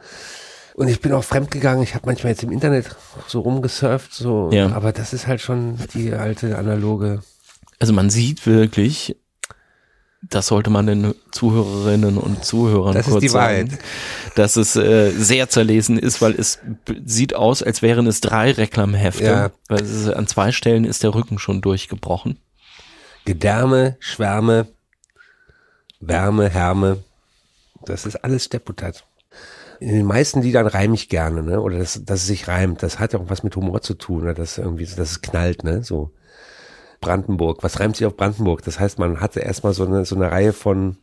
Und 0.74 0.88
ich 0.88 1.02
bin 1.02 1.12
auch 1.12 1.26
fremdgegangen. 1.26 1.84
Ich 1.84 1.96
habe 1.96 2.06
manchmal 2.06 2.32
jetzt 2.32 2.44
im 2.44 2.52
Internet 2.52 2.96
so 3.28 3.42
rumgesurft, 3.42 4.14
so. 4.14 4.52
Ja. 4.54 4.72
Aber 4.72 4.94
das 4.94 5.12
ist 5.12 5.28
halt 5.28 5.42
schon 5.42 5.78
die 5.94 6.14
alte 6.14 6.58
analoge. 6.58 7.24
Also 7.80 7.92
man 7.92 8.10
sieht 8.10 8.46
wirklich, 8.46 9.18
das 10.30 10.48
sollte 10.48 10.70
man 10.70 10.88
den 10.88 11.16
Zuhörerinnen 11.32 12.18
und 12.18 12.44
Zuhörern 12.44 12.94
Das 12.94 13.06
kurz 13.06 13.32
sagen, 13.32 13.70
Wahrheit. 13.72 13.80
dass 14.36 14.56
es 14.56 14.76
äh, 14.76 15.12
sehr 15.12 15.50
zerlesen 15.50 15.98
ist, 15.98 16.22
weil 16.22 16.34
es 16.34 16.60
sieht 17.06 17.34
aus, 17.36 17.64
als 17.64 17.82
wären 17.82 18.08
es 18.08 18.22
drei 18.22 18.52
Reklamhefte. 18.52 19.24
Ja. 19.24 19.52
Weil 19.70 19.82
es 19.82 20.10
an 20.10 20.28
zwei 20.28 20.52
Stellen 20.52 20.86
ist 20.86 21.04
der 21.04 21.14
Rücken 21.14 21.40
schon 21.40 21.62
durchgebrochen. 21.62 22.38
Gedärme, 23.26 23.98
Schwärme, 24.00 24.68
Wärme, 26.00 26.50
Härme. 26.50 27.04
Das 27.86 28.06
ist 28.06 28.16
alles 28.24 28.46
Stepputat. 28.46 29.06
In 29.80 29.90
den 29.90 30.06
meisten 30.06 30.42
Liedern 30.42 30.66
reime 30.66 30.96
ich 30.96 31.08
gerne, 31.08 31.44
ne? 31.44 31.62
Oder 31.62 31.78
dass, 31.78 32.04
dass 32.04 32.22
es 32.22 32.28
sich 32.28 32.48
reimt. 32.48 32.82
Das 32.82 33.00
hat 33.00 33.14
ja 33.14 33.20
auch 33.20 33.30
was 33.30 33.44
mit 33.44 33.56
Humor 33.56 33.82
zu 33.82 33.94
tun, 33.94 34.24
oder 34.24 34.34
dass 34.34 34.58
irgendwie, 34.58 34.86
dass 34.86 35.12
es 35.12 35.22
knallt, 35.22 35.64
ne? 35.64 35.84
So. 35.84 36.12
Brandenburg. 37.00 37.64
Was 37.64 37.80
reimt 37.80 37.96
sich 37.96 38.06
auf 38.06 38.18
Brandenburg? 38.18 38.64
Das 38.64 38.80
heißt, 38.80 39.00
man 39.00 39.22
hatte 39.22 39.40
erstmal 39.40 39.74
so 39.74 39.86
eine, 39.86 40.06
so 40.06 40.16
eine 40.16 40.32
Reihe 40.32 40.54
von 40.54 40.98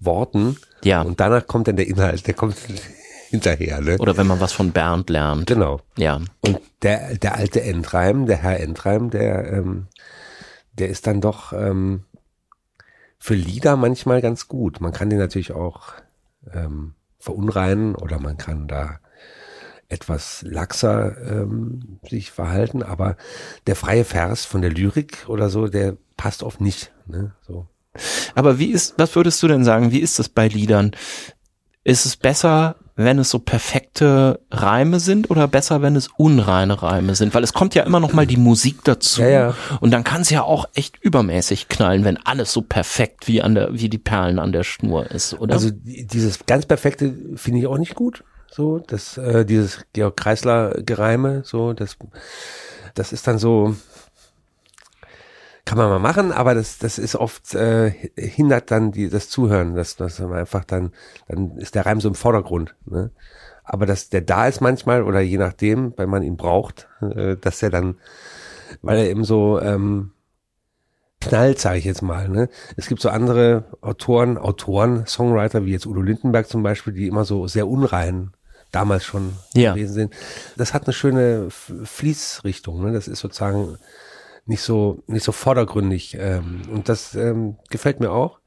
Worten. 0.00 0.56
Ja. 0.82 1.02
Und 1.02 1.20
danach 1.20 1.46
kommt 1.46 1.68
dann 1.68 1.76
der 1.76 1.86
Inhalt, 1.86 2.26
der 2.26 2.34
kommt 2.34 2.56
hinterher, 3.30 3.80
ne? 3.80 3.98
Oder 3.98 4.16
wenn 4.16 4.26
man 4.26 4.40
was 4.40 4.52
von 4.52 4.72
Bernd 4.72 5.10
lernt. 5.10 5.46
Genau. 5.46 5.80
Ja. 5.96 6.20
Und 6.40 6.60
der, 6.82 7.16
der 7.16 7.34
alte 7.34 7.62
Endreim, 7.62 8.26
der 8.26 8.36
Herr 8.36 8.60
Endreim, 8.60 9.10
der, 9.10 9.52
ähm, 9.52 9.86
der 10.74 10.88
ist 10.88 11.06
dann 11.06 11.20
doch 11.20 11.52
ähm, 11.52 12.04
für 13.18 13.34
Lieder 13.34 13.76
manchmal 13.76 14.20
ganz 14.20 14.48
gut. 14.48 14.80
Man 14.80 14.92
kann 14.92 15.10
den 15.10 15.18
natürlich 15.18 15.52
auch 15.52 15.94
ähm, 16.52 16.94
verunreinen 17.18 17.94
oder 17.94 18.20
man 18.20 18.36
kann 18.36 18.68
da 18.68 18.98
etwas 19.94 20.44
laxer 20.46 21.16
ähm, 21.30 21.98
sich 22.08 22.30
verhalten, 22.30 22.82
aber 22.82 23.16
der 23.66 23.76
freie 23.76 24.04
Vers 24.04 24.44
von 24.44 24.60
der 24.60 24.70
Lyrik 24.70 25.24
oder 25.28 25.48
so, 25.48 25.68
der 25.68 25.96
passt 26.16 26.42
oft 26.42 26.60
nicht. 26.60 26.92
Ne? 27.06 27.32
So. 27.46 27.66
Aber 28.34 28.58
wie 28.58 28.70
ist, 28.72 28.94
was 28.98 29.14
würdest 29.16 29.42
du 29.42 29.48
denn 29.48 29.64
sagen, 29.64 29.92
wie 29.92 30.00
ist 30.00 30.18
das 30.18 30.28
bei 30.28 30.48
Liedern? 30.48 30.92
Ist 31.84 32.06
es 32.06 32.16
besser, 32.16 32.76
wenn 32.96 33.18
es 33.18 33.28
so 33.30 33.38
perfekte 33.40 34.40
Reime 34.50 35.00
sind 35.00 35.30
oder 35.30 35.46
besser, 35.48 35.82
wenn 35.82 35.96
es 35.96 36.08
unreine 36.16 36.82
Reime 36.82 37.14
sind? 37.14 37.34
Weil 37.34 37.44
es 37.44 37.52
kommt 37.52 37.74
ja 37.74 37.82
immer 37.82 38.00
noch 38.00 38.12
mal 38.14 38.26
die 38.26 38.36
Musik 38.38 38.82
dazu. 38.84 39.20
Ja, 39.20 39.28
ja. 39.28 39.54
Und 39.80 39.90
dann 39.90 40.02
kann 40.02 40.22
es 40.22 40.30
ja 40.30 40.42
auch 40.42 40.64
echt 40.74 40.96
übermäßig 41.02 41.68
knallen, 41.68 42.04
wenn 42.04 42.16
alles 42.24 42.52
so 42.52 42.62
perfekt 42.62 43.28
wie 43.28 43.42
an 43.42 43.54
der, 43.54 43.74
wie 43.74 43.88
die 43.90 43.98
Perlen 43.98 44.38
an 44.38 44.52
der 44.52 44.62
Schnur 44.64 45.10
ist, 45.10 45.34
oder? 45.34 45.52
Also 45.54 45.70
die- 45.70 46.06
dieses 46.06 46.46
ganz 46.46 46.64
perfekte 46.66 47.14
finde 47.36 47.58
ich 47.60 47.66
auch 47.66 47.78
nicht 47.78 47.94
gut. 47.94 48.24
So, 48.56 48.78
das, 48.78 49.18
äh, 49.18 49.44
dieses 49.44 49.84
Georg 49.94 50.16
Kreisler 50.16 50.80
Gereime, 50.86 51.42
so, 51.44 51.72
das, 51.72 51.96
das 52.94 53.12
ist 53.12 53.26
dann 53.26 53.38
so, 53.38 53.74
kann 55.64 55.76
man 55.76 55.88
mal 55.88 55.98
machen, 55.98 56.30
aber 56.30 56.54
das, 56.54 56.78
das 56.78 56.98
ist 56.98 57.16
oft, 57.16 57.52
äh, 57.56 57.90
hindert 58.16 58.70
dann 58.70 58.92
die, 58.92 59.08
das 59.08 59.28
Zuhören, 59.28 59.74
das, 59.74 59.96
das 59.96 60.20
einfach 60.20 60.64
dann, 60.64 60.92
dann 61.26 61.56
ist 61.56 61.74
der 61.74 61.84
Reim 61.84 62.00
so 62.00 62.06
im 62.06 62.14
Vordergrund, 62.14 62.76
ne? 62.84 63.10
Aber 63.64 63.86
dass 63.86 64.08
der 64.08 64.20
da 64.20 64.46
ist 64.46 64.60
manchmal 64.60 65.02
oder 65.02 65.18
je 65.18 65.38
nachdem, 65.38 65.92
wenn 65.96 66.08
man 66.08 66.22
ihn 66.22 66.36
braucht, 66.36 66.86
äh, 67.00 67.36
dass 67.36 67.60
er 67.60 67.70
dann, 67.70 67.96
weil 68.82 68.98
er 68.98 69.10
eben 69.10 69.24
so, 69.24 69.60
ähm, 69.60 70.12
knallt, 71.20 71.58
sage 71.58 71.78
ich 71.78 71.86
jetzt 71.86 72.02
mal. 72.02 72.28
Ne? 72.28 72.48
Es 72.76 72.86
gibt 72.86 73.00
so 73.00 73.08
andere 73.08 73.64
Autoren, 73.80 74.38
Autoren, 74.38 75.06
Songwriter, 75.06 75.64
wie 75.64 75.72
jetzt 75.72 75.86
Udo 75.86 76.02
Lindenberg 76.02 76.46
zum 76.46 76.62
Beispiel, 76.62 76.92
die 76.92 77.08
immer 77.08 77.24
so 77.24 77.48
sehr 77.48 77.66
unrein 77.66 78.30
damals 78.74 79.04
schon 79.04 79.34
Ja. 79.54 79.72
gewesen 79.74 79.92
sind. 79.94 80.14
Das 80.56 80.74
hat 80.74 80.84
eine 80.84 80.92
schöne 80.92 81.48
Fließrichtung. 81.50 82.82
Ne? 82.84 82.92
Das 82.92 83.08
ist 83.08 83.20
sozusagen 83.20 83.78
nicht 84.46 84.62
so 84.62 85.02
nicht 85.06 85.24
so 85.24 85.32
vordergründig 85.32 86.16
ähm, 86.20 86.62
und 86.70 86.88
das 86.88 87.14
ähm, 87.14 87.56
gefällt 87.70 88.00
mir 88.00 88.10
auch. 88.10 88.40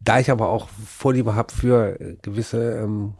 Da 0.00 0.20
ich 0.20 0.30
aber 0.30 0.48
auch 0.48 0.68
Vorliebe 0.86 1.34
habe 1.34 1.52
für 1.52 1.98
gewisse 2.22 2.78
ähm, 2.78 3.14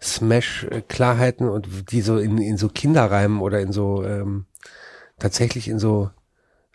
Smash-Klarheiten 0.00 1.48
und 1.48 1.90
die 1.90 2.00
so 2.02 2.18
in, 2.18 2.38
in 2.38 2.56
so 2.56 2.68
Kinderreimen 2.68 3.40
oder 3.40 3.60
in 3.60 3.72
so 3.72 4.04
ähm, 4.04 4.46
tatsächlich 5.18 5.68
in 5.68 5.78
so 5.78 6.10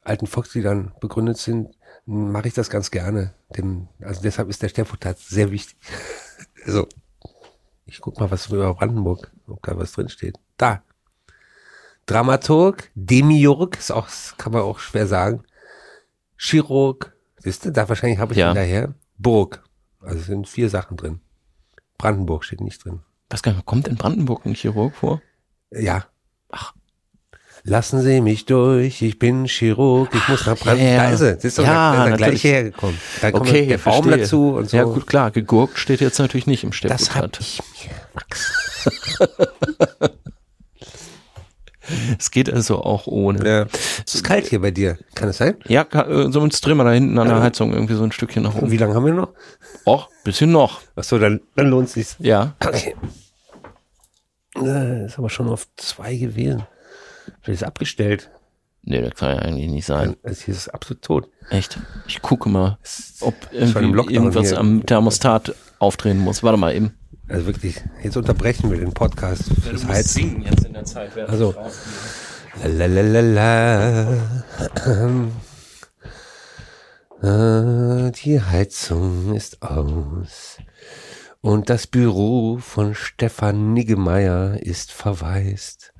alten 0.04 0.28
Volksliedern 0.28 0.94
begründet 1.00 1.38
sind, 1.38 1.76
mache 2.06 2.48
ich 2.48 2.54
das 2.54 2.70
ganz 2.70 2.90
gerne. 2.92 3.34
Dem, 3.56 3.88
also 4.02 4.22
deshalb 4.22 4.50
ist 4.50 4.62
der 4.64 4.70
Sternfutat 4.70 5.20
sehr 5.20 5.52
wichtig. 5.52 5.78
Also, 6.66 6.88
ich 7.90 8.02
guck 8.02 8.20
mal, 8.20 8.30
was 8.32 8.48
über 8.48 8.74
Brandenburg, 8.74 9.32
ob 9.48 9.62
da 9.64 9.78
was 9.78 9.92
drin 9.94 10.10
steht. 10.10 10.38
Da. 10.58 10.82
Dramaturg, 12.06 12.90
Demiurg, 12.96 13.78
ist 13.78 13.92
auch, 13.92 14.08
kann 14.38 14.52
man 14.54 14.62
auch 14.64 14.80
schwer 14.80 15.06
sagen. 15.08 15.44
Chirurg, 16.38 17.14
siehst 17.38 17.66
du, 17.66 17.72
da 17.72 17.88
wahrscheinlich 17.88 18.20
habe 18.20 18.34
ich 18.34 18.40
Ja. 18.40 18.52
ihn 18.52 18.56
daher. 18.56 18.94
Burg. 19.18 19.64
Also 20.02 20.20
es 20.20 20.26
sind 20.26 20.48
vier 20.48 20.70
Sachen 20.70 20.98
drin. 20.98 21.20
Brandenburg 21.98 22.46
steht 22.46 22.62
nicht 22.62 22.84
drin. 22.84 23.02
Was 23.30 23.42
kommt 23.66 23.88
in 23.88 23.96
Brandenburg 23.96 24.46
ein 24.46 24.56
Chirurg 24.56 24.96
vor? 24.96 25.22
Ja. 25.72 26.06
Lassen 27.64 28.02
Sie 28.02 28.22
mich 28.22 28.46
durch, 28.46 29.02
ich 29.02 29.20
bin 29.20 29.46
Chirurg, 29.46 30.10
ich 30.14 30.28
muss 30.28 30.46
nach 30.46 30.58
Brandenburg. 30.58 30.92
ja. 30.94 31.04
Da 31.04 31.10
ist 31.12 31.22
er, 31.22 31.40
siehst 31.40 31.58
du, 31.58 31.64
Ja, 31.64 31.96
da 31.96 32.08
ist 32.08 32.18
gleich 32.18 32.44
hergekommen. 32.44 32.98
Da 33.22 33.32
kommt 33.32 33.48
Okay, 33.48 33.68
der 33.68 33.78
Baum 33.78 34.10
dazu 34.10 34.50
und 34.56 34.70
so. 34.70 34.78
Ja 34.78 34.84
gut, 34.84 35.08
klar, 35.08 35.32
gegurkt 35.32 35.78
steht 35.78 36.02
jetzt 36.02 36.20
natürlich 36.20 36.48
nicht 36.48 36.64
im 36.64 36.72
das 36.84 37.16
hab 37.16 37.40
ich 37.40 37.60
mir, 37.84 37.96
Max. 38.14 38.52
Es 42.18 42.30
geht 42.32 42.52
also 42.54 42.84
auch 42.84 43.08
ohne. 43.08 43.48
Ja. 43.48 43.66
Es 44.06 44.16
ist 44.16 44.24
kalt 44.24 44.48
hier 44.48 44.62
bei 44.62 44.72
dir, 44.72 44.98
kann 45.16 45.30
es 45.30 45.38
sein? 45.38 45.56
Ja, 45.68 45.82
äh, 45.92 46.32
sonst 46.32 46.62
drehen 46.62 46.78
wir 46.78 46.84
da 46.84 46.92
hinten 46.92 47.18
an 47.18 47.28
der 47.28 47.42
Heizung 47.42 47.74
irgendwie 47.74 47.96
so 47.96 48.04
ein 48.04 48.12
Stückchen 48.12 48.44
nach 48.44 48.56
oben. 48.56 48.70
Wie 48.72 48.78
lange 48.78 48.94
haben 48.94 49.06
wir 49.06 49.14
noch? 49.14 49.30
Och, 49.86 50.08
bisschen 50.24 50.52
noch. 50.52 50.82
Ach 50.96 51.04
so, 51.04 51.18
dann, 51.18 51.42
dann 51.56 51.68
lohnt 51.68 51.90
sich's. 51.90 52.16
Ja. 52.20 52.54
Okay. 52.64 52.96
Äh, 54.56 55.06
Ist 55.06 55.18
aber 55.18 55.30
schon 55.30 55.50
auf 55.50 55.68
zwei 55.78 56.16
gewesen. 56.16 56.64
Vielleicht 57.42 57.62
ist 57.62 57.68
abgestellt. 57.68 58.30
Nee, 58.84 59.02
das 59.02 59.16
kann 59.16 59.36
ja 59.36 59.42
eigentlich 59.42 59.70
nicht 59.70 59.86
sein. 59.86 60.16
Also 60.24 60.42
hier 60.46 60.54
ist 60.54 60.62
es 60.62 60.70
absolut 60.70 61.02
tot. 61.04 61.30
Echt? 61.50 61.80
Ich 62.08 62.22
gucke 62.22 62.50
mal, 62.50 62.78
ob 63.22 63.36
irgendwie 63.52 64.14
irgendwas 64.14 64.50
hier. 64.50 64.58
am 64.58 64.86
Thermostat 64.86 65.54
aufdrehen 65.80 66.18
muss. 66.20 66.44
Warte 66.44 66.58
mal 66.58 66.74
eben. 66.76 66.94
Also 67.28 67.46
wirklich, 67.46 67.82
jetzt 68.02 68.18
unterbrechen 68.18 68.72
wir 68.72 68.80
den 68.80 68.94
Podcast 68.94 69.44
fürs 69.62 69.86
Heizen. 69.86 70.10
singen 70.22 70.42
jetzt 70.44 70.66
in 70.66 70.74
der 70.74 70.86
Zeit. 70.86 71.16
Also. 71.18 71.54
Lalalala. 72.64 74.18
Ah, 77.22 78.12
Die 78.12 78.42
Heizung 78.42 79.36
ist 79.36 79.62
aus. 79.62 80.58
Und 81.42 81.70
das 81.70 81.86
Büro 81.88 82.58
von 82.58 82.96
Stefan 82.96 83.74
Niggemeier 83.74 84.58
ist 84.62 84.92
verwaist. 84.92 85.94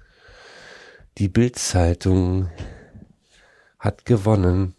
Die 1.20 1.28
Bildzeitung 1.28 2.50
hat 3.78 4.06
gewonnen. 4.06 4.74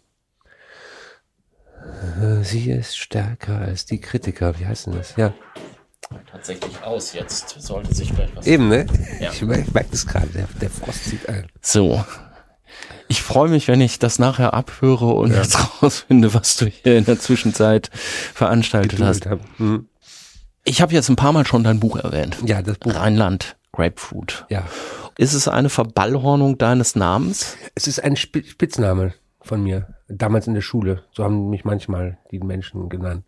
Äh, 2.19 2.43
Sie 2.43 2.71
ist 2.71 2.97
stärker 2.97 3.59
als 3.59 3.85
die 3.85 4.01
Kritiker. 4.01 4.59
Wie 4.59 4.65
heißt 4.65 4.87
denn 4.87 4.93
das? 4.93 5.15
Ja, 5.15 5.33
Tatsächlich 6.29 6.81
aus 6.83 7.13
jetzt. 7.13 7.61
Sollte 7.61 7.93
sich 7.93 8.11
vielleicht 8.11 8.35
was. 8.35 8.45
eben, 8.45 8.67
ne? 8.67 8.85
Ja. 9.19 9.31
Ich 9.31 9.41
merke 9.43 9.71
merk 9.71 9.91
das 9.91 10.05
gerade. 10.05 10.27
Der, 10.27 10.47
der 10.59 10.69
Frost 10.69 11.05
zieht 11.05 11.29
ein. 11.29 11.47
So. 11.61 12.03
Ich 13.07 13.21
freue 13.21 13.49
mich, 13.49 13.67
wenn 13.67 13.79
ich 13.79 13.99
das 13.99 14.19
nachher 14.19 14.53
abhöre 14.53 15.13
und 15.13 15.31
jetzt 15.33 15.57
rausfinde, 15.81 16.33
was 16.33 16.57
du 16.57 16.65
hier 16.65 16.97
in 16.97 17.05
der 17.05 17.19
Zwischenzeit 17.19 17.89
veranstaltet 17.93 18.99
hast. 19.01 19.27
Hm. 19.57 19.87
Ich 20.63 20.81
habe 20.81 20.93
jetzt 20.93 21.09
ein 21.09 21.15
paar 21.15 21.33
Mal 21.33 21.45
schon 21.45 21.63
dein 21.63 21.79
Buch 21.79 21.97
erwähnt. 21.97 22.37
Ja, 22.45 22.61
das 22.61 22.77
Buch. 22.77 22.95
Rheinland 22.95 23.57
Grapefruit. 23.71 24.45
Ja. 24.49 24.65
Ist 25.17 25.33
es 25.33 25.47
eine 25.47 25.69
Verballhornung 25.69 26.57
deines 26.57 26.95
Namens? 26.95 27.57
Es 27.75 27.87
ist 27.87 28.03
ein 28.03 28.13
Sp 28.17 28.43
Spitzname 28.45 29.13
von 29.41 29.63
mir. 29.63 29.95
Damals 30.07 30.47
in 30.47 30.53
der 30.53 30.61
Schule. 30.61 31.03
So 31.11 31.23
haben 31.23 31.49
mich 31.49 31.63
manchmal 31.65 32.17
die 32.31 32.39
Menschen 32.39 32.89
genannt. 32.89 33.23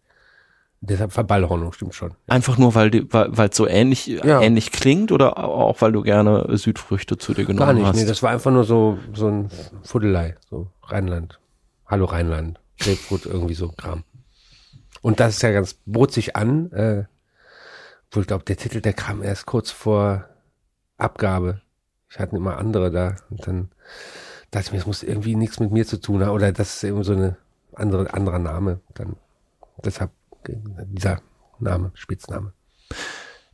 Deshalb 0.82 1.14
Verballhornung, 1.14 1.72
stimmt 1.72 1.96
schon. 1.96 2.14
Einfach 2.28 2.58
nur, 2.58 2.76
weil 2.76 2.92
die, 2.92 3.08
weil 3.14 3.50
es 3.50 3.56
so 3.56 3.66
ähnlich 3.68 4.08
Ja. 4.08 4.42
ähnlich 4.42 4.72
klingt 4.74 5.14
oder 5.14 5.38
auch 5.38 5.82
weil 5.82 5.94
du 5.94 6.02
gerne 6.02 6.58
Südfrüchte 6.58 7.18
zu 7.18 7.34
dir 7.34 7.46
genommen 7.46 7.68
Gar 7.68 7.74
nicht, 7.74 7.86
hast? 7.86 7.96
nee, 7.96 8.06
das 8.06 8.22
war 8.22 8.32
einfach 8.32 8.52
nur 8.52 8.66
so, 8.66 8.98
so 9.14 9.28
ein 9.30 9.50
Fuddelei. 9.84 10.36
So 10.50 10.68
Rheinland. 10.84 11.40
Hallo 11.88 12.04
Rheinland. 12.06 12.60
Grapefruit, 12.80 13.26
irgendwie 13.26 13.54
so 13.54 13.70
Kram. 13.70 14.04
Und 15.02 15.22
das 15.22 15.36
ist 15.36 15.42
ja 15.42 15.52
ganz, 15.52 15.76
bot 15.86 16.12
sich 16.12 16.36
an, 16.36 16.72
äh, 16.74 17.06
obwohl 18.10 18.22
ich 18.24 18.28
glaube, 18.28 18.44
der 18.44 18.58
Titel, 18.58 18.82
der 18.82 18.94
kam 18.94 19.24
erst 19.24 19.46
kurz 19.46 19.72
vor 19.72 20.26
Abgabe. 20.98 21.62
Ich 22.14 22.20
hatte 22.20 22.36
immer 22.36 22.58
andere 22.58 22.92
da. 22.92 23.16
Und 23.32 23.48
dann 23.48 23.70
dachte 24.52 24.68
ich 24.68 24.72
mir, 24.72 24.78
es 24.78 24.86
muss 24.86 25.02
irgendwie 25.02 25.36
nichts 25.36 25.60
mit 25.60 25.72
mir 25.72 25.88
zu 25.88 26.00
tun 26.00 26.24
haben. 26.24 26.30
Oder 26.30 26.52
das 26.52 26.76
ist 26.76 26.84
irgendwie 26.84 27.06
so 27.06 27.14
eine 27.14 27.38
andere, 27.74 28.14
anderer 28.14 28.38
Name. 28.38 28.82
Dann 28.94 29.16
deshalb 29.84 30.12
dieser 30.48 31.22
Name, 31.60 31.92
Spitzname. 31.96 32.54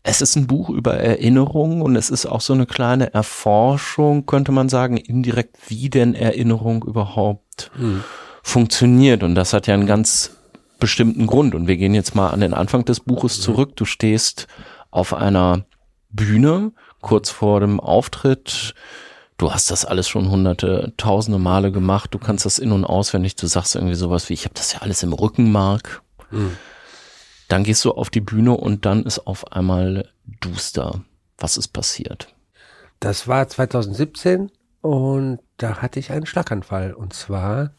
Es 0.03 0.21
ist 0.21 0.35
ein 0.35 0.47
Buch 0.47 0.69
über 0.69 0.95
Erinnerung 0.95 1.81
und 1.81 1.95
es 1.95 2.09
ist 2.09 2.25
auch 2.25 2.41
so 2.41 2.51
eine 2.51 2.65
kleine 2.65 3.13
Erforschung, 3.13 4.25
könnte 4.25 4.51
man 4.51 4.67
sagen, 4.67 4.97
indirekt, 4.97 5.57
wie 5.67 5.89
denn 5.89 6.13
Erinnerung 6.13 6.83
überhaupt 6.83 7.71
hm. 7.75 8.03
funktioniert. 8.43 9.23
Und 9.23 9.35
das 9.35 9.53
hat 9.53 9.67
ja 9.67 9.73
einen 9.73 9.87
ganz 9.87 10.35
bestimmten 10.79 11.27
Grund. 11.27 11.55
Und 11.55 11.67
wir 11.67 11.77
gehen 11.77 11.93
jetzt 11.93 12.13
mal 12.13 12.31
an 12.31 12.41
den 12.41 12.53
Anfang 12.53 12.83
des 12.83 12.99
Buches 12.99 13.39
zurück. 13.39 13.77
Du 13.77 13.85
stehst 13.85 14.47
auf 14.91 15.13
einer 15.13 15.65
Bühne 16.09 16.73
kurz 17.01 17.29
vor 17.29 17.59
dem 17.59 17.79
Auftritt. 17.79 18.73
Du 19.37 19.53
hast 19.53 19.71
das 19.71 19.85
alles 19.85 20.09
schon 20.09 20.29
hunderte, 20.29 20.93
tausende 20.97 21.39
Male 21.39 21.71
gemacht. 21.71 22.13
Du 22.13 22.19
kannst 22.19 22.45
das 22.45 22.59
in- 22.59 22.73
und 22.73 22.85
auswendig. 22.85 23.35
Du 23.35 23.47
sagst 23.47 23.75
irgendwie 23.75 23.95
sowas 23.95 24.29
wie, 24.29 24.33
ich 24.33 24.43
habe 24.43 24.55
das 24.55 24.73
ja 24.73 24.81
alles 24.81 25.01
im 25.03 25.13
Rückenmark. 25.13 26.01
Mhm. 26.31 26.57
Dann 27.47 27.63
gehst 27.63 27.83
du 27.85 27.91
auf 27.91 28.09
die 28.09 28.21
Bühne 28.21 28.55
und 28.55 28.85
dann 28.85 29.03
ist 29.03 29.25
auf 29.25 29.51
einmal 29.53 30.09
duster. 30.41 31.01
Was 31.37 31.57
ist 31.57 31.69
passiert? 31.69 32.35
Das 32.99 33.27
war 33.27 33.47
2017 33.47 34.51
und 34.81 35.39
da 35.57 35.81
hatte 35.81 35.99
ich 35.99 36.11
einen 36.11 36.25
Schlaganfall. 36.25 36.93
Und 36.93 37.13
zwar 37.13 37.71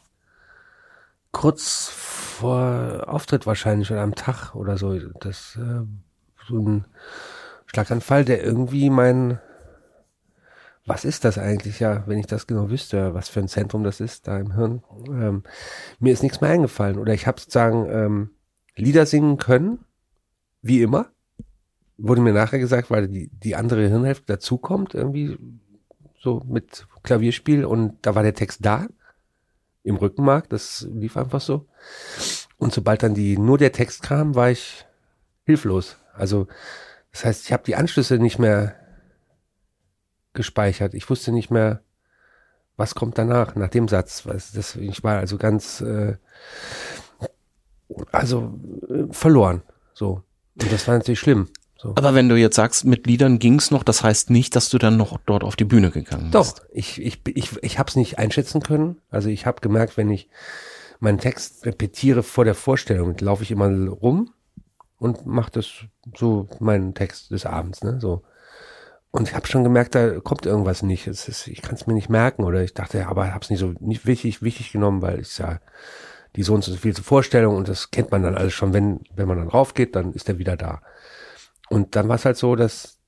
kurz 1.31 1.89
vor 1.89 3.05
Auftritt 3.07 3.45
wahrscheinlich 3.45 3.91
oder 3.91 4.01
am 4.01 4.15
Tag 4.15 4.55
oder 4.55 4.77
so. 4.77 4.97
Das 5.19 5.57
äh, 5.57 5.81
so 6.47 6.59
ein 6.59 6.85
Schlaganfall, 7.71 8.25
der 8.25 8.43
irgendwie 8.43 8.89
mein 8.89 9.39
was 10.85 11.05
ist 11.05 11.25
das 11.25 11.37
eigentlich 11.37 11.79
ja, 11.79 12.03
wenn 12.07 12.17
ich 12.17 12.25
das 12.27 12.47
genau 12.47 12.69
wüsste, 12.69 13.13
was 13.13 13.29
für 13.29 13.39
ein 13.39 13.47
Zentrum 13.47 13.83
das 13.83 13.99
ist 13.99 14.27
da 14.27 14.39
im 14.39 14.55
Hirn. 14.55 14.83
Ähm, 15.07 15.43
mir 15.99 16.11
ist 16.11 16.23
nichts 16.23 16.41
mehr 16.41 16.49
eingefallen 16.49 16.97
oder 16.97 17.13
ich 17.13 17.27
habe 17.27 17.39
sozusagen 17.39 17.87
ähm, 17.89 18.29
Lieder 18.75 19.05
singen 19.05 19.37
können, 19.37 19.85
wie 20.61 20.81
immer. 20.81 21.11
Wurde 21.97 22.21
mir 22.21 22.33
nachher 22.33 22.57
gesagt, 22.57 22.89
weil 22.89 23.07
die, 23.07 23.29
die 23.29 23.55
andere 23.55 23.87
Hirnhälfte 23.87 24.25
dazukommt, 24.25 24.95
irgendwie 24.95 25.37
so 26.19 26.41
mit 26.47 26.87
Klavierspiel 27.03 27.63
und 27.63 27.97
da 28.01 28.15
war 28.15 28.23
der 28.23 28.33
Text 28.33 28.65
da 28.65 28.87
im 29.83 29.95
Rückenmark, 29.95 30.49
das 30.49 30.87
lief 30.91 31.15
einfach 31.15 31.41
so. 31.41 31.67
Und 32.57 32.73
sobald 32.73 33.03
dann 33.03 33.13
die 33.13 33.37
nur 33.37 33.57
der 33.57 33.71
Text 33.71 34.03
kam, 34.03 34.35
war 34.35 34.49
ich 34.49 34.85
hilflos. 35.45 35.97
Also 36.13 36.47
das 37.11 37.25
heißt, 37.25 37.45
ich 37.45 37.53
habe 37.53 37.63
die 37.63 37.75
Anschlüsse 37.75 38.17
nicht 38.17 38.39
mehr 38.39 38.75
gespeichert. 40.33 40.93
Ich 40.93 41.09
wusste 41.09 41.31
nicht 41.31 41.51
mehr, 41.51 41.81
was 42.77 42.95
kommt 42.95 43.17
danach, 43.17 43.55
nach 43.55 43.69
dem 43.69 43.87
Satz. 43.87 44.23
Das, 44.23 44.75
ich 44.75 45.03
war 45.03 45.19
also 45.19 45.37
ganz, 45.37 45.81
äh, 45.81 46.15
also 48.11 48.57
äh, 48.89 49.11
verloren. 49.11 49.61
So. 49.93 50.23
Und 50.61 50.71
das 50.71 50.87
war 50.87 50.97
natürlich 50.97 51.19
schlimm. 51.19 51.49
So. 51.77 51.93
Aber 51.95 52.13
wenn 52.13 52.29
du 52.29 52.35
jetzt 52.35 52.55
sagst, 52.55 52.85
mit 52.85 53.07
Liedern 53.07 53.39
ging's 53.39 53.71
noch, 53.71 53.83
das 53.83 54.03
heißt 54.03 54.29
nicht, 54.29 54.55
dass 54.55 54.69
du 54.69 54.77
dann 54.77 54.97
noch 54.97 55.17
dort 55.25 55.43
auf 55.43 55.55
die 55.55 55.65
Bühne 55.65 55.89
gegangen 55.89 56.31
bist. 56.31 56.35
Doch, 56.35 56.63
ich, 56.71 57.01
ich, 57.01 57.21
ich, 57.25 57.63
ich 57.63 57.79
habe 57.79 57.89
es 57.89 57.95
nicht 57.95 58.19
einschätzen 58.19 58.61
können. 58.61 59.01
Also 59.09 59.29
ich 59.29 59.45
habe 59.45 59.61
gemerkt, 59.61 59.97
wenn 59.97 60.09
ich 60.11 60.29
meinen 60.99 61.17
Text 61.17 61.65
repetiere 61.65 62.23
vor 62.23 62.45
der 62.45 62.55
Vorstellung, 62.55 63.17
laufe 63.17 63.43
ich 63.43 63.51
immer 63.51 63.67
rum 63.89 64.31
und 65.01 65.25
mache 65.25 65.49
das 65.49 65.65
so 66.15 66.47
meinen 66.59 66.93
Text 66.93 67.31
des 67.31 67.47
Abends, 67.47 67.83
ne? 67.83 67.99
So. 67.99 68.21
Und 69.09 69.27
ich 69.27 69.33
habe 69.33 69.47
schon 69.47 69.63
gemerkt, 69.63 69.95
da 69.95 70.19
kommt 70.19 70.45
irgendwas 70.45 70.83
nicht. 70.83 71.07
Es 71.07 71.27
ist, 71.27 71.47
ich 71.47 71.63
kann 71.63 71.73
es 71.73 71.87
mir 71.87 71.95
nicht 71.95 72.07
merken 72.07 72.43
oder 72.43 72.61
ich 72.61 72.75
dachte, 72.75 72.99
ja, 72.99 73.09
aber 73.09 73.33
habe 73.33 73.43
es 73.43 73.49
nicht 73.49 73.59
so 73.59 73.73
nicht 73.79 74.05
wichtig 74.05 74.43
wichtig 74.43 74.71
genommen, 74.71 75.01
weil 75.01 75.19
ich 75.19 75.35
ja 75.39 75.59
die 76.35 76.43
so 76.43 76.53
und 76.53 76.63
so 76.63 76.75
viel 76.75 76.95
zur 76.95 77.03
Vorstellung 77.03 77.55
und 77.57 77.67
das 77.67 77.89
kennt 77.89 78.11
man 78.11 78.21
dann 78.21 78.37
alles 78.37 78.53
schon. 78.53 78.73
Wenn 78.73 78.99
wenn 79.15 79.27
man 79.27 79.39
dann 79.39 79.47
raufgeht, 79.47 79.95
dann 79.95 80.13
ist 80.13 80.29
er 80.29 80.37
wieder 80.37 80.55
da. 80.55 80.83
Und 81.67 81.95
dann 81.95 82.07
war 82.07 82.17
es 82.17 82.25
halt 82.25 82.37
so, 82.37 82.55
dass 82.55 82.99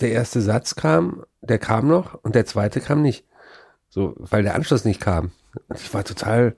der 0.00 0.12
erste 0.12 0.40
Satz 0.40 0.76
kam, 0.76 1.24
der 1.42 1.58
kam 1.58 1.88
noch 1.88 2.14
und 2.24 2.34
der 2.34 2.46
zweite 2.46 2.80
kam 2.80 3.02
nicht. 3.02 3.26
So, 3.90 4.14
weil 4.16 4.44
der 4.44 4.54
Anschluss 4.54 4.86
nicht 4.86 5.00
kam. 5.00 5.32
Und 5.68 5.78
ich 5.78 5.92
war 5.92 6.04
total 6.04 6.56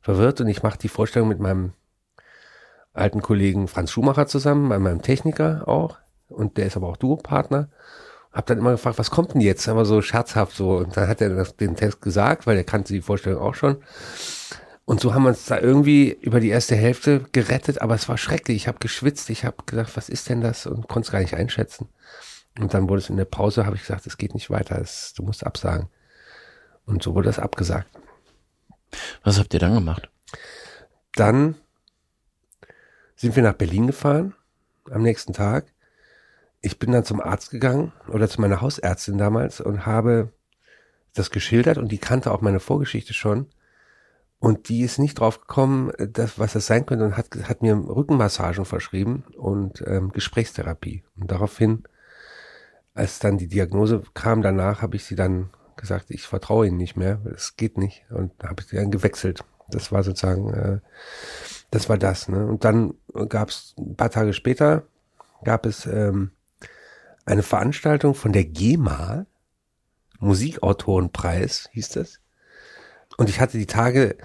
verwirrt 0.00 0.40
und 0.40 0.46
ich 0.46 0.62
mache 0.62 0.78
die 0.78 0.88
Vorstellung 0.88 1.28
mit 1.28 1.40
meinem 1.40 1.72
alten 2.92 3.22
Kollegen 3.22 3.68
Franz 3.68 3.90
Schumacher 3.90 4.26
zusammen, 4.26 4.68
bei 4.68 4.78
meinem 4.78 5.02
Techniker 5.02 5.66
auch. 5.66 5.98
Und 6.28 6.56
der 6.56 6.66
ist 6.66 6.76
aber 6.76 6.88
auch 6.88 6.96
Duo-Partner. 6.96 7.68
Hab 8.32 8.46
dann 8.46 8.58
immer 8.58 8.72
gefragt, 8.72 8.98
was 8.98 9.10
kommt 9.10 9.34
denn 9.34 9.40
jetzt? 9.40 9.68
Aber 9.68 9.84
so 9.84 10.00
scherzhaft 10.00 10.56
so. 10.56 10.76
Und 10.76 10.96
dann 10.96 11.08
hat 11.08 11.20
er 11.20 11.30
das, 11.30 11.56
den 11.56 11.76
Test 11.76 12.00
gesagt, 12.00 12.46
weil 12.46 12.56
er 12.56 12.64
kannte 12.64 12.92
die 12.92 13.02
Vorstellung 13.02 13.42
auch 13.42 13.54
schon. 13.54 13.82
Und 14.84 15.00
so 15.00 15.14
haben 15.14 15.22
wir 15.22 15.28
uns 15.28 15.44
da 15.46 15.58
irgendwie 15.58 16.10
über 16.20 16.40
die 16.40 16.48
erste 16.48 16.74
Hälfte 16.74 17.24
gerettet, 17.32 17.80
aber 17.80 17.94
es 17.94 18.08
war 18.08 18.18
schrecklich. 18.18 18.56
Ich 18.56 18.68
habe 18.68 18.78
geschwitzt, 18.78 19.30
ich 19.30 19.44
habe 19.44 19.56
gedacht, 19.66 19.96
was 19.96 20.08
ist 20.08 20.28
denn 20.28 20.40
das? 20.40 20.66
Und 20.66 20.88
konnte 20.88 21.06
es 21.06 21.12
gar 21.12 21.20
nicht 21.20 21.34
einschätzen. 21.34 21.88
Und 22.58 22.74
dann 22.74 22.88
wurde 22.88 23.00
es 23.00 23.10
in 23.10 23.16
der 23.16 23.24
Pause, 23.24 23.64
habe 23.64 23.76
ich 23.76 23.82
gesagt, 23.82 24.06
es 24.06 24.18
geht 24.18 24.34
nicht 24.34 24.50
weiter, 24.50 24.80
es, 24.80 25.14
du 25.14 25.22
musst 25.22 25.46
absagen. 25.46 25.88
Und 26.84 27.02
so 27.02 27.14
wurde 27.14 27.26
das 27.26 27.38
abgesagt. 27.38 27.88
Was 29.22 29.38
habt 29.38 29.54
ihr 29.54 29.60
dann 29.60 29.74
gemacht? 29.74 30.10
Dann 31.14 31.54
sind 33.22 33.36
wir 33.36 33.44
nach 33.44 33.54
Berlin 33.54 33.86
gefahren 33.86 34.34
am 34.90 35.02
nächsten 35.02 35.32
Tag. 35.32 35.66
Ich 36.60 36.80
bin 36.80 36.90
dann 36.90 37.04
zum 37.04 37.20
Arzt 37.20 37.52
gegangen 37.52 37.92
oder 38.08 38.28
zu 38.28 38.40
meiner 38.40 38.60
Hausärztin 38.60 39.16
damals 39.16 39.60
und 39.60 39.86
habe 39.86 40.32
das 41.14 41.30
geschildert 41.30 41.78
und 41.78 41.92
die 41.92 41.98
kannte 41.98 42.32
auch 42.32 42.40
meine 42.40 42.58
Vorgeschichte 42.58 43.14
schon. 43.14 43.46
Und 44.40 44.68
die 44.68 44.82
ist 44.82 44.98
nicht 44.98 45.20
drauf 45.20 45.40
gekommen, 45.40 45.92
dass, 45.98 46.40
was 46.40 46.54
das 46.54 46.66
sein 46.66 46.84
könnte 46.84 47.04
und 47.04 47.16
hat, 47.16 47.28
hat 47.44 47.62
mir 47.62 47.76
Rückenmassagen 47.76 48.64
verschrieben 48.64 49.22
und 49.36 49.84
ähm, 49.86 50.10
Gesprächstherapie. 50.10 51.04
Und 51.16 51.30
daraufhin, 51.30 51.84
als 52.92 53.20
dann 53.20 53.38
die 53.38 53.46
Diagnose 53.46 54.02
kam 54.14 54.42
danach, 54.42 54.82
habe 54.82 54.96
ich 54.96 55.04
sie 55.04 55.14
dann 55.14 55.50
gesagt, 55.76 56.10
ich 56.10 56.26
vertraue 56.26 56.66
ihnen 56.66 56.76
nicht 56.76 56.96
mehr, 56.96 57.20
es 57.32 57.54
geht 57.54 57.78
nicht. 57.78 58.04
Und 58.10 58.32
habe 58.42 58.62
ich 58.62 58.66
sie 58.66 58.76
dann 58.76 58.90
gewechselt. 58.90 59.44
Das 59.68 59.92
war 59.92 60.02
sozusagen, 60.02 60.52
äh, 60.52 60.80
das 61.72 61.88
war 61.88 61.98
das. 61.98 62.28
Ne? 62.28 62.46
Und 62.46 62.64
dann 62.64 62.94
gab 63.28 63.48
es 63.48 63.74
ein 63.78 63.96
paar 63.96 64.10
Tage 64.10 64.34
später, 64.34 64.84
gab 65.42 65.66
es 65.66 65.86
ähm, 65.86 66.30
eine 67.24 67.42
Veranstaltung 67.42 68.14
von 68.14 68.32
der 68.32 68.44
GEMA, 68.44 69.26
Musikautorenpreis 70.20 71.68
hieß 71.72 71.88
das. 71.90 72.20
Und 73.16 73.28
ich 73.28 73.40
hatte 73.40 73.58
die 73.58 73.66
Tage, 73.66 74.18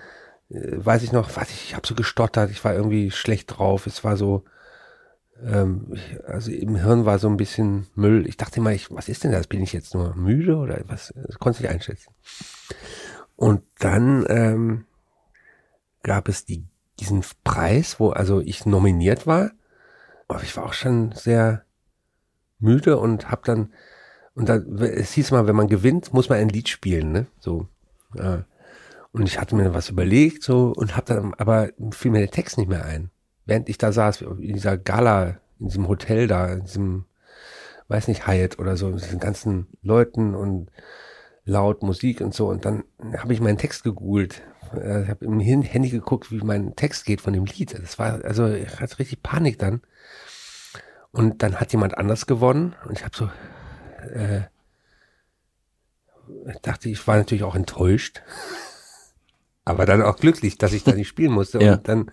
äh, 0.49 0.73
weiß 0.73 1.03
ich 1.03 1.13
noch, 1.13 1.35
weiß 1.35 1.49
ich, 1.49 1.69
ich 1.69 1.75
habe 1.75 1.87
so 1.87 1.95
gestottert, 1.95 2.51
ich 2.51 2.63
war 2.63 2.73
irgendwie 2.73 3.11
schlecht 3.11 3.57
drauf, 3.57 3.87
es 3.87 4.03
war 4.03 4.17
so, 4.17 4.43
ähm, 5.41 5.95
also 6.27 6.51
im 6.51 6.75
Hirn 6.75 7.05
war 7.05 7.17
so 7.17 7.29
ein 7.29 7.37
bisschen 7.37 7.87
Müll. 7.95 8.27
Ich 8.27 8.35
dachte 8.35 8.59
immer, 8.59 8.73
ich, 8.73 8.91
was 8.91 9.07
ist 9.07 9.23
denn 9.23 9.31
das? 9.31 9.47
Bin 9.47 9.63
ich 9.63 9.71
jetzt 9.71 9.93
nur 9.93 10.15
müde 10.15 10.57
oder 10.57 10.81
was? 10.87 11.13
Das 11.15 11.39
konnte 11.39 11.63
ich 11.63 11.69
einschätzen. 11.69 12.13
Und 13.37 13.63
dann 13.79 14.25
ähm, 14.27 14.85
gab 16.03 16.27
es 16.27 16.43
die, 16.43 16.67
diesen 16.99 17.23
Preis, 17.43 17.99
wo 17.99 18.09
also 18.09 18.41
ich 18.41 18.65
nominiert 18.65 19.27
war. 19.27 19.51
Aber 20.27 20.43
ich 20.43 20.55
war 20.57 20.65
auch 20.65 20.73
schon 20.73 21.11
sehr 21.13 21.63
müde 22.59 22.97
und 22.97 23.31
hab 23.31 23.45
dann 23.45 23.71
und 24.33 24.49
dann 24.49 24.77
es 24.77 25.13
hieß 25.13 25.31
mal, 25.31 25.47
wenn 25.47 25.55
man 25.55 25.67
gewinnt, 25.67 26.13
muss 26.13 26.29
man 26.29 26.37
ein 26.37 26.49
Lied 26.49 26.69
spielen, 26.69 27.11
ne? 27.11 27.25
So. 27.39 27.67
Ja. 28.13 28.45
Und 29.11 29.27
ich 29.27 29.39
hatte 29.39 29.55
mir 29.55 29.73
was 29.73 29.89
überlegt 29.89 30.43
so 30.43 30.73
und 30.75 30.95
hab 30.95 31.05
dann 31.05 31.33
aber 31.35 31.69
fiel 31.91 32.11
mir 32.11 32.19
der 32.19 32.29
Text 32.29 32.57
nicht 32.57 32.69
mehr 32.69 32.85
ein. 32.85 33.09
Während 33.45 33.67
ich 33.69 33.77
da 33.77 33.91
saß 33.91 34.21
in 34.21 34.53
dieser 34.53 34.77
Gala, 34.77 35.39
in 35.59 35.69
diesem 35.69 35.87
Hotel 35.87 36.27
da, 36.27 36.53
in 36.53 36.65
diesem 36.65 37.05
weiß 37.87 38.07
nicht 38.09 38.27
Hyatt 38.27 38.59
oder 38.59 38.77
so, 38.77 38.89
mit 38.89 39.03
diesen 39.03 39.19
ganzen 39.19 39.67
Leuten 39.81 40.35
und 40.35 40.69
laut 41.47 41.81
Musik 41.81 42.21
und 42.21 42.33
so 42.33 42.47
und 42.47 42.65
dann 42.65 42.83
habe 43.17 43.33
ich 43.33 43.41
meinen 43.41 43.57
Text 43.57 43.83
gegoogelt. 43.83 44.43
Äh, 44.75 45.03
ich 45.03 45.09
habe 45.09 45.25
im 45.25 45.39
Handy 45.39 45.89
geguckt, 45.89 46.31
wie 46.31 46.37
mein 46.37 46.75
Text 46.75 47.05
geht 47.05 47.21
von 47.21 47.33
dem 47.33 47.45
Lied. 47.45 47.73
Das 47.81 47.97
war 47.97 48.23
also 48.23 48.47
ich 48.47 48.79
hatte 48.79 48.99
richtig 48.99 49.23
Panik 49.23 49.57
dann. 49.57 49.81
Und 51.11 51.41
dann 51.41 51.59
hat 51.59 51.71
jemand 51.71 51.97
anders 51.97 52.27
gewonnen 52.27 52.75
und 52.85 52.99
ich 52.99 53.05
habe 53.05 53.17
so 53.17 53.29
äh, 54.13 54.41
dachte, 56.61 56.89
ich 56.89 57.07
war 57.07 57.17
natürlich 57.17 57.43
auch 57.43 57.55
enttäuscht 57.55 58.21
aber 59.67 59.85
dann 59.85 60.01
auch 60.01 60.15
glücklich, 60.15 60.57
dass 60.57 60.71
ich 60.71 60.85
da 60.85 60.93
nicht 60.93 61.09
spielen 61.09 61.31
musste. 61.33 61.61
Ja. 61.61 61.73
Und 61.73 61.87
dann 61.89 62.11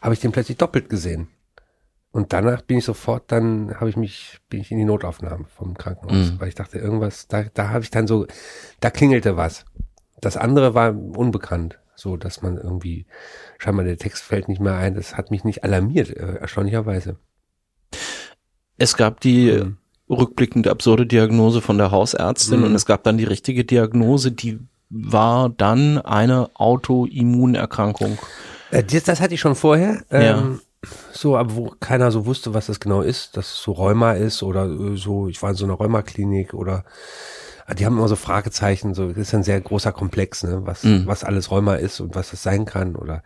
habe 0.00 0.14
ich 0.14 0.20
den 0.20 0.30
plötzlich 0.30 0.58
doppelt 0.58 0.88
gesehen. 0.88 1.28
Und 2.12 2.32
danach 2.32 2.62
bin 2.62 2.78
ich 2.78 2.84
sofort, 2.84 3.32
dann 3.32 3.74
habe 3.80 3.90
ich 3.90 3.96
mich, 3.96 4.38
bin 4.48 4.60
ich 4.60 4.70
in 4.70 4.78
die 4.78 4.84
Notaufnahme 4.84 5.46
vom 5.56 5.76
Krankenhaus, 5.76 6.32
mhm. 6.32 6.40
weil 6.40 6.48
ich 6.48 6.54
dachte, 6.54 6.78
irgendwas, 6.78 7.26
da, 7.26 7.44
da 7.54 7.70
habe 7.70 7.82
ich 7.82 7.90
dann 7.90 8.06
so, 8.06 8.26
da 8.80 8.90
klingelte 8.90 9.36
was. 9.36 9.64
Das 10.20 10.36
andere 10.36 10.74
war 10.74 10.94
unbekannt, 10.94 11.78
so 11.96 12.16
dass 12.16 12.42
man 12.42 12.58
irgendwie, 12.58 13.06
scheinbar 13.58 13.84
der 13.84 13.96
Text 13.96 14.22
fällt 14.22 14.48
nicht 14.48 14.60
mehr 14.60 14.74
ein. 14.74 14.94
Das 14.94 15.16
hat 15.16 15.30
mich 15.30 15.42
nicht 15.42 15.64
alarmiert, 15.64 16.10
äh, 16.10 16.34
erstaunlicherweise. 16.36 17.16
Es 18.76 18.96
gab 18.96 19.20
die 19.20 19.52
mhm 19.52 19.78
rückblickend 20.12 20.68
absurde 20.68 21.06
Diagnose 21.06 21.60
von 21.60 21.78
der 21.78 21.90
Hausärztin 21.90 22.60
Mhm. 22.60 22.66
und 22.66 22.74
es 22.74 22.86
gab 22.86 23.02
dann 23.02 23.18
die 23.18 23.24
richtige 23.24 23.64
Diagnose, 23.64 24.32
die 24.32 24.60
war 24.90 25.48
dann 25.48 25.98
eine 25.98 26.50
Autoimmunerkrankung. 26.54 28.18
Äh, 28.70 28.84
das, 28.84 29.04
das 29.04 29.20
hatte 29.20 29.34
ich 29.34 29.40
schon 29.40 29.54
vorher. 29.54 30.02
Ja. 30.10 30.42
So, 31.12 31.36
aber 31.36 31.54
wo 31.54 31.74
keiner 31.78 32.10
so 32.10 32.26
wusste, 32.26 32.54
was 32.54 32.66
das 32.66 32.80
genau 32.80 33.02
ist, 33.02 33.36
dass 33.36 33.52
es 33.52 33.62
so 33.62 33.72
Rheuma 33.72 34.12
ist 34.14 34.42
oder 34.42 34.66
äh, 34.66 34.96
so, 34.96 35.28
ich 35.28 35.40
war 35.42 35.50
in 35.50 35.56
so 35.56 35.64
einer 35.64 35.74
Rheumaklinik 35.74 36.54
oder 36.54 36.84
äh, 37.68 37.74
die 37.76 37.86
haben 37.86 37.96
immer 37.96 38.08
so 38.08 38.16
Fragezeichen, 38.16 38.92
so 38.92 39.08
das 39.08 39.18
ist 39.18 39.34
ein 39.34 39.44
sehr 39.44 39.60
großer 39.60 39.92
Komplex, 39.92 40.42
ne, 40.42 40.62
was, 40.66 40.82
Mhm. 40.82 41.06
was 41.06 41.22
alles 41.22 41.52
Rheuma 41.52 41.76
ist 41.76 42.00
und 42.00 42.16
was 42.16 42.32
es 42.32 42.42
sein 42.42 42.64
kann. 42.64 42.96
Oder 42.96 43.22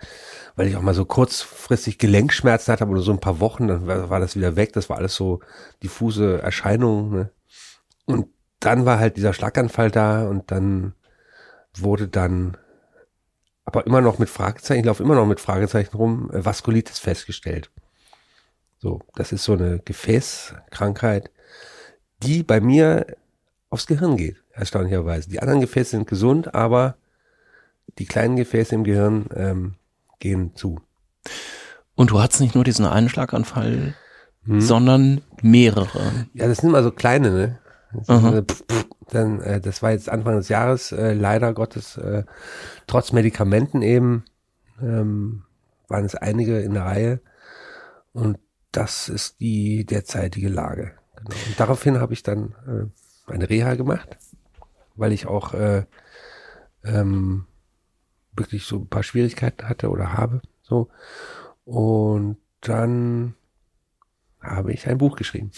weil 0.54 0.66
ich 0.68 0.76
auch 0.76 0.82
mal 0.82 0.92
so 0.94 1.06
kurzfristig 1.06 1.96
Gelenkschmerzen 1.98 2.72
hatte, 2.72 2.86
oder 2.86 3.00
so 3.00 3.12
ein 3.12 3.20
paar 3.20 3.40
Wochen, 3.40 3.68
dann 3.68 3.86
war, 3.86 4.10
war 4.10 4.20
das 4.20 4.36
wieder 4.36 4.56
weg. 4.56 4.74
Das 4.74 4.90
war 4.90 4.98
alles 4.98 5.14
so 5.14 5.40
diffuse 5.82 6.42
Erscheinungen. 6.42 7.10
Ne? 7.10 7.30
Und 8.04 8.26
dann 8.60 8.84
war 8.84 8.98
halt 8.98 9.16
dieser 9.16 9.32
Schlaganfall 9.32 9.90
da 9.90 10.28
und 10.28 10.50
dann 10.50 10.92
wurde 11.74 12.08
dann 12.08 12.56
aber 13.66 13.86
immer 13.86 14.00
noch 14.00 14.18
mit 14.18 14.30
Fragezeichen, 14.30 14.80
ich 14.80 14.86
laufe 14.86 15.02
immer 15.02 15.14
noch 15.14 15.26
mit 15.26 15.40
Fragezeichen 15.40 15.96
rum, 15.96 16.30
äh, 16.32 16.44
Vaskulitis 16.44 16.98
festgestellt. 16.98 17.70
So, 18.78 19.00
das 19.14 19.32
ist 19.32 19.44
so 19.44 19.52
eine 19.54 19.80
Gefäßkrankheit, 19.84 21.30
die 22.22 22.42
bei 22.42 22.60
mir 22.60 23.06
aufs 23.68 23.86
Gehirn 23.86 24.16
geht, 24.16 24.42
erstaunlicherweise. 24.52 25.28
Die 25.28 25.40
anderen 25.40 25.60
Gefäße 25.60 25.90
sind 25.90 26.06
gesund, 26.06 26.54
aber 26.54 26.96
die 27.98 28.06
kleinen 28.06 28.36
Gefäße 28.36 28.74
im 28.74 28.84
Gehirn 28.84 29.26
ähm, 29.34 29.74
gehen 30.20 30.54
zu. 30.54 30.80
Und 31.94 32.10
du 32.10 32.20
hattest 32.20 32.40
nicht 32.40 32.54
nur 32.54 32.64
diesen 32.64 32.86
einen 32.86 33.08
Schlaganfall, 33.08 33.94
Hm? 34.46 34.60
sondern 34.60 35.22
mehrere. 35.42 36.26
Ja, 36.34 36.46
das 36.46 36.58
sind 36.58 36.68
immer 36.68 36.82
so 36.84 36.92
kleine, 36.92 37.30
ne? 37.30 37.58
Pf, 38.44 38.62
pf, 38.68 38.86
dann, 39.10 39.40
äh, 39.40 39.60
das 39.60 39.82
war 39.82 39.92
jetzt 39.92 40.08
Anfang 40.08 40.36
des 40.36 40.48
Jahres, 40.48 40.92
äh, 40.92 41.12
leider 41.12 41.52
Gottes, 41.54 41.96
äh, 41.96 42.24
trotz 42.86 43.12
Medikamenten 43.12 43.82
eben, 43.82 44.24
ähm, 44.80 45.44
waren 45.88 46.04
es 46.04 46.14
einige 46.14 46.60
in 46.60 46.74
der 46.74 46.84
Reihe. 46.84 47.20
Und 48.12 48.38
das 48.72 49.08
ist 49.08 49.40
die 49.40 49.84
derzeitige 49.84 50.48
Lage. 50.48 50.92
Genau. 51.16 51.36
Und 51.48 51.60
daraufhin 51.60 52.00
habe 52.00 52.12
ich 52.12 52.22
dann 52.22 52.54
äh, 52.66 53.32
eine 53.32 53.48
Reha 53.48 53.74
gemacht, 53.74 54.18
weil 54.96 55.12
ich 55.12 55.26
auch 55.26 55.54
äh, 55.54 55.84
ähm, 56.84 57.46
wirklich 58.34 58.64
so 58.64 58.76
ein 58.76 58.88
paar 58.88 59.02
Schwierigkeiten 59.02 59.68
hatte 59.68 59.88
oder 59.88 60.12
habe. 60.12 60.42
So. 60.62 60.88
Und 61.64 62.38
dann 62.60 63.34
habe 64.40 64.72
ich 64.72 64.86
ein 64.88 64.98
Buch 64.98 65.16
geschrieben. 65.16 65.50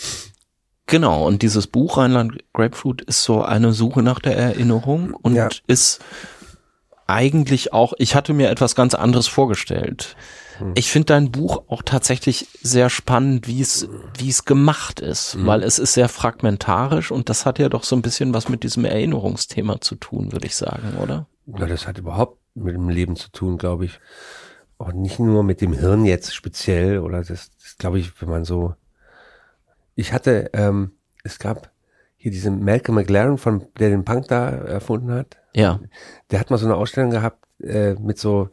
Genau, 0.89 1.26
und 1.26 1.43
dieses 1.43 1.66
Buch 1.66 1.99
Rheinland 1.99 2.39
Grapefruit 2.55 3.03
ist 3.03 3.22
so 3.22 3.43
eine 3.43 3.72
Suche 3.72 4.03
nach 4.03 4.18
der 4.18 4.36
Erinnerung 4.36 5.12
und 5.14 5.34
Ja. 5.34 5.49
ist 5.66 6.01
eigentlich 7.07 7.72
auch, 7.72 7.93
ich 7.99 8.14
hatte 8.14 8.32
mir 8.34 8.51
etwas 8.51 8.74
ganz 8.74 8.95
anderes 8.95 9.26
vorgestellt. 9.28 10.16
Hm. 10.59 10.72
Ich 10.76 10.91
finde 10.91 11.07
dein 11.07 11.30
Buch 11.30 11.62
auch 11.68 11.82
tatsächlich 11.82 12.49
sehr 12.62 12.91
spannend, 12.91 13.47
wie 13.47 13.61
es, 13.61 13.89
wie 14.18 14.28
es 14.28 14.45
gemacht 14.45 15.01
ist, 15.01 15.34
Hm. 15.34 15.47
weil 15.47 15.62
es 15.62 15.78
ist 15.78 15.95
sehr 15.95 16.09
fragmentarisch 16.09 17.11
und 17.11 17.28
das 17.28 17.47
hat 17.47 17.59
ja 17.59 17.68
doch 17.68 17.84
so 17.84 17.95
ein 17.95 18.03
bisschen 18.03 18.34
was 18.34 18.49
mit 18.49 18.62
diesem 18.62 18.84
Erinnerungsthema 18.84 19.80
zu 19.80 19.95
tun, 19.95 20.32
würde 20.32 20.47
ich 20.47 20.57
sagen, 20.57 20.97
oder? 21.03 21.26
Na, 21.47 21.66
das 21.66 21.86
hat 21.86 21.99
überhaupt 21.99 22.39
mit 22.55 22.74
dem 22.74 22.89
Leben 22.89 23.14
zu 23.16 23.30
tun, 23.30 23.57
glaube 23.59 23.84
ich. 23.86 24.01
Auch 24.78 24.93
nicht 24.93 25.18
nur 25.18 25.43
mit 25.43 25.61
dem 25.61 25.72
Hirn 25.72 26.05
jetzt 26.05 26.34
speziell 26.34 26.99
oder 27.01 27.18
das, 27.18 27.51
das 27.62 27.76
glaube 27.78 27.99
ich, 27.99 28.20
wenn 28.20 28.28
man 28.28 28.45
so. 28.45 28.74
Ich 29.99 30.12
hatte, 30.12 30.51
ähm, 30.53 30.92
es 31.24 31.40
gab 31.40 31.72
hier 32.16 32.30
diesen 32.30 32.64
Malcolm 32.64 32.94
McLaren, 32.94 33.36
von 33.36 33.66
der 33.80 33.90
den 33.90 34.05
Punk 34.05 34.28
da 34.28 34.49
erfunden 34.49 35.11
hat. 35.11 35.38
Ja, 35.57 35.80
Der 36.30 36.38
hat 36.38 36.51
mal 36.51 36.57
so 36.57 36.66
eine 36.66 36.76
Ausstellung 36.76 37.11
gehabt 37.11 37.44
äh, 37.61 37.94
mit 37.94 38.16
so 38.16 38.49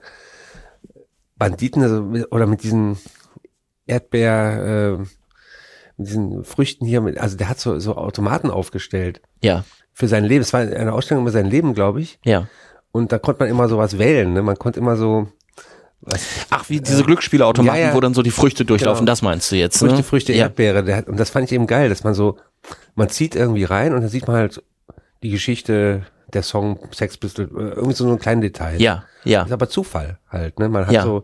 Banditen 1.37 1.83
also 1.83 2.01
oder 2.31 2.47
mit 2.47 2.63
diesen 2.63 2.97
Erdbeer, 3.85 4.97
äh, 4.97 4.97
mit 5.97 6.07
diesen 6.07 6.43
Früchten 6.43 6.83
hier. 6.83 7.01
Mit, 7.01 7.19
also 7.19 7.37
der 7.37 7.47
hat 7.47 7.59
so, 7.59 7.77
so 7.77 7.95
Automaten 7.95 8.49
aufgestellt 8.49 9.21
ja, 9.43 9.63
für 9.93 10.07
sein 10.07 10.23
Leben. 10.25 10.41
Es 10.41 10.51
war 10.51 10.61
eine 10.61 10.93
Ausstellung 10.93 11.25
über 11.25 11.31
sein 11.31 11.45
Leben, 11.45 11.75
glaube 11.75 12.01
ich. 12.01 12.19
ja. 12.23 12.47
Und 12.91 13.11
da 13.11 13.19
konnte 13.19 13.43
man 13.43 13.49
immer 13.49 13.67
sowas 13.67 13.99
wählen. 13.99 14.33
Ne? 14.33 14.41
Man 14.41 14.55
konnte 14.57 14.79
immer 14.79 14.95
so 14.95 15.27
was, 15.27 15.27
Ach, 16.51 16.69
wie 16.69 16.81
diese 16.81 17.03
Glücksspielautomaten, 17.03 17.79
ja, 17.81 17.87
ja. 17.89 17.93
wo 17.95 17.99
dann 17.99 18.13
so 18.13 18.21
die 18.21 18.31
Früchte 18.31 18.63
durchlaufen, 18.65 19.01
Genau. 19.05 19.11
das 19.11 19.21
meinst 19.21 19.51
du 19.51 19.55
jetzt, 19.55 19.79
Früchte, 19.79 19.97
ne? 19.97 20.03
Früchte, 20.03 20.33
ja. 20.33 20.43
Erdbeere. 20.43 21.03
Und 21.07 21.19
das 21.19 21.29
fand 21.31 21.45
ich 21.45 21.51
eben 21.51 21.65
geil, 21.67 21.89
dass 21.89 22.03
man 22.03 22.13
so, 22.13 22.37
man 22.95 23.09
zieht 23.09 23.35
irgendwie 23.35 23.63
rein 23.63 23.93
und 23.93 24.01
dann 24.01 24.09
sieht 24.09 24.27
man 24.27 24.35
halt 24.37 24.61
die 25.23 25.29
Geschichte, 25.31 26.05
der 26.33 26.43
Song, 26.43 26.79
Sex 26.91 27.17
Pistol, 27.17 27.45
äh, 27.45 27.75
irgendwie 27.75 27.93
so 27.95 28.07
ein 28.11 28.19
kleines 28.19 28.43
Detail. 28.43 28.79
Ja, 28.81 29.03
ja. 29.23 29.39
Das 29.39 29.47
ist 29.47 29.53
aber 29.53 29.69
Zufall 29.69 30.19
halt. 30.29 30.59
Ne? 30.59 30.69
Man 30.69 30.85
hat 30.85 30.93
Ja. 30.93 31.03
so 31.03 31.23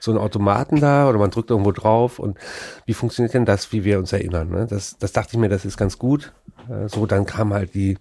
so 0.00 0.10
einen 0.10 0.20
Automaten 0.20 0.80
da 0.80 1.08
oder 1.08 1.18
man 1.18 1.30
drückt 1.30 1.48
irgendwo 1.48 1.72
drauf 1.72 2.18
und 2.18 2.36
wie 2.84 2.92
funktioniert 2.92 3.32
denn 3.32 3.46
das, 3.46 3.72
wie 3.72 3.84
wir 3.84 3.98
uns 3.98 4.12
erinnern? 4.12 4.50
Ne? 4.50 4.66
Das, 4.68 4.98
das 4.98 5.12
dachte 5.12 5.30
ich 5.32 5.38
mir, 5.38 5.48
das 5.48 5.64
ist 5.64 5.78
ganz 5.78 5.98
gut. 5.98 6.34
Äh, 6.68 6.88
So, 6.90 7.06
dann 7.06 7.24
kam 7.24 7.54
halt 7.54 7.72
die 7.74 7.96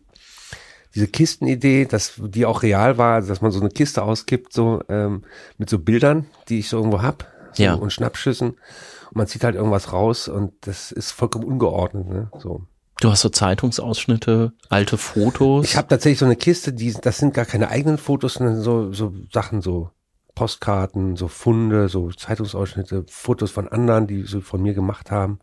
diese 0.96 1.08
Kistenidee, 1.08 1.86
dass 1.86 2.14
die 2.18 2.46
auch 2.46 2.62
real 2.64 2.98
war, 2.98 3.22
dass 3.22 3.42
man 3.42 3.52
so 3.52 3.60
eine 3.60 3.70
Kiste 3.70 4.04
auskippt, 4.04 4.54
so 4.54 4.82
ähm, 4.90 5.24
mit 5.58 5.70
so 5.70 5.80
Bildern, 5.80 6.26
die 6.50 6.60
ich 6.60 6.70
so 6.70 6.78
irgendwo 6.78 7.02
hab, 7.02 7.28
so, 7.54 7.64
Ja. 7.64 7.74
und 7.74 7.92
Schnappschüssen. 7.92 8.50
Und 8.52 9.16
man 9.16 9.28
zieht 9.28 9.44
halt 9.44 9.56
irgendwas 9.56 9.92
raus 9.92 10.28
und 10.28 10.54
das 10.62 10.92
ist 10.92 11.12
vollkommen 11.12 11.46
ungeordnet. 11.46 12.08
Ne? 12.08 12.30
So. 12.40 12.64
Du 13.02 13.10
hast 13.10 13.22
so 13.22 13.30
Zeitungsausschnitte, 13.30 14.54
alte 14.70 14.98
Fotos. 14.98 15.66
Ich 15.66 15.78
habe 15.78 15.88
tatsächlich 15.88 16.20
so 16.20 16.26
eine 16.26 16.36
Kiste, 16.36 16.74
die 16.74 16.94
das 16.94 17.18
sind 17.18 17.34
gar 17.34 17.46
keine 17.46 17.70
eigenen 17.70 17.98
Fotos, 17.98 18.36
sondern 18.36 18.62
so 18.62 18.94
so 18.94 19.14
Sachen, 19.32 19.62
so 19.62 19.90
Postkarten, 20.36 21.16
so 21.16 21.28
Funde, 21.28 21.90
so 21.90 22.12
Zeitungsausschnitte, 22.12 23.06
Fotos 23.10 23.52
von 23.52 23.68
anderen, 23.68 24.08
die 24.08 24.24
so 24.24 24.42
von 24.42 24.62
mir 24.62 24.74
gemacht 24.74 25.12
haben. 25.12 25.40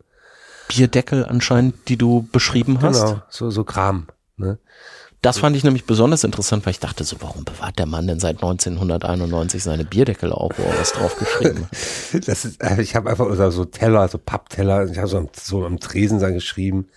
Bierdeckel 0.69 1.25
anscheinend, 1.25 1.87
die 1.89 1.97
du 1.97 2.27
beschrieben 2.31 2.81
hast. 2.81 3.01
Genau, 3.05 3.21
so 3.29 3.49
so 3.49 3.63
Kram. 3.63 4.07
Ne? 4.37 4.57
Das 5.21 5.37
fand 5.37 5.55
ich 5.55 5.63
nämlich 5.63 5.85
besonders 5.85 6.23
interessant, 6.23 6.65
weil 6.65 6.71
ich 6.71 6.79
dachte 6.79 7.03
so, 7.03 7.17
warum 7.19 7.45
bewahrt 7.45 7.77
der 7.77 7.85
Mann 7.85 8.07
denn 8.07 8.19
seit 8.19 8.37
1991 8.37 9.61
seine 9.61 9.85
Bierdeckel 9.85 10.31
auf, 10.31 10.53
wo 10.57 10.63
er 10.63 10.79
was 10.79 10.93
drauf 10.93 11.15
geschrieben 11.15 11.65
hat? 11.65 11.77
Das 12.25 12.43
ist, 12.43 12.61
äh, 12.61 12.81
ich 12.81 12.95
habe 12.95 13.09
einfach 13.09 13.27
so 13.51 13.65
Teller, 13.65 14.07
so 14.07 14.17
Pappteller, 14.17 14.89
ich 14.89 14.97
habe 14.97 15.07
so 15.07 15.17
am, 15.17 15.29
so 15.33 15.63
am 15.65 15.79
Tresen 15.79 16.19
da 16.19 16.31
geschrieben 16.31 16.87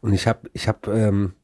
und 0.00 0.12
ich 0.12 0.26
habe 0.26 0.50
ich 0.52 0.66
habe 0.66 0.90
ähm, 0.92 1.34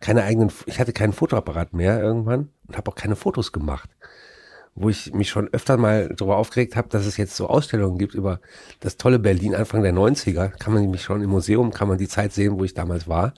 keine 0.00 0.22
eigenen, 0.22 0.52
ich 0.66 0.78
hatte 0.80 0.92
keinen 0.92 1.12
Fotoapparat 1.12 1.72
mehr 1.72 2.00
irgendwann 2.00 2.50
und 2.68 2.76
habe 2.76 2.90
auch 2.90 2.94
keine 2.94 3.16
Fotos 3.16 3.50
gemacht, 3.52 3.90
wo 4.80 4.88
ich 4.88 5.12
mich 5.12 5.28
schon 5.28 5.48
öfter 5.52 5.76
mal 5.76 6.08
darüber 6.08 6.36
aufgeregt 6.36 6.76
habe, 6.76 6.88
dass 6.88 7.06
es 7.06 7.16
jetzt 7.16 7.36
so 7.36 7.48
Ausstellungen 7.48 7.98
gibt 7.98 8.14
über 8.14 8.40
das 8.80 8.96
tolle 8.96 9.18
Berlin 9.18 9.54
Anfang 9.54 9.82
der 9.82 9.92
90er, 9.92 10.48
kann 10.48 10.72
man 10.72 10.82
nämlich 10.82 11.02
schon 11.02 11.22
im 11.22 11.30
Museum, 11.30 11.72
kann 11.72 11.88
man 11.88 11.98
die 11.98 12.08
Zeit 12.08 12.32
sehen, 12.32 12.58
wo 12.58 12.64
ich 12.64 12.74
damals 12.74 13.08
war, 13.08 13.34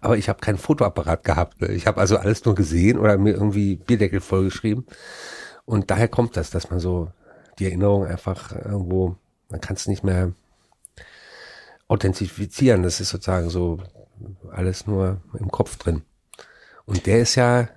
aber 0.00 0.16
ich 0.16 0.28
habe 0.28 0.40
keinen 0.40 0.58
Fotoapparat 0.58 1.24
gehabt, 1.24 1.60
ne? 1.60 1.68
ich 1.68 1.86
habe 1.86 2.00
also 2.00 2.16
alles 2.16 2.44
nur 2.44 2.54
gesehen 2.54 2.98
oder 2.98 3.18
mir 3.18 3.34
irgendwie 3.34 3.76
Bierdeckel 3.76 4.20
vollgeschrieben 4.20 4.86
und 5.64 5.90
daher 5.90 6.08
kommt 6.08 6.36
das, 6.36 6.50
dass 6.50 6.70
man 6.70 6.80
so 6.80 7.12
die 7.58 7.66
Erinnerung 7.66 8.06
einfach 8.06 8.52
irgendwo, 8.52 9.16
man 9.50 9.60
kann 9.60 9.76
es 9.76 9.86
nicht 9.86 10.04
mehr 10.04 10.32
authentifizieren. 11.88 12.82
Das 12.82 13.00
ist 13.00 13.10
sozusagen 13.10 13.50
so 13.50 13.80
alles 14.50 14.86
nur 14.86 15.20
im 15.38 15.50
Kopf 15.50 15.76
drin. 15.76 16.02
Und 16.84 17.06
der 17.06 17.20
ist 17.20 17.34
ja, 17.34 17.68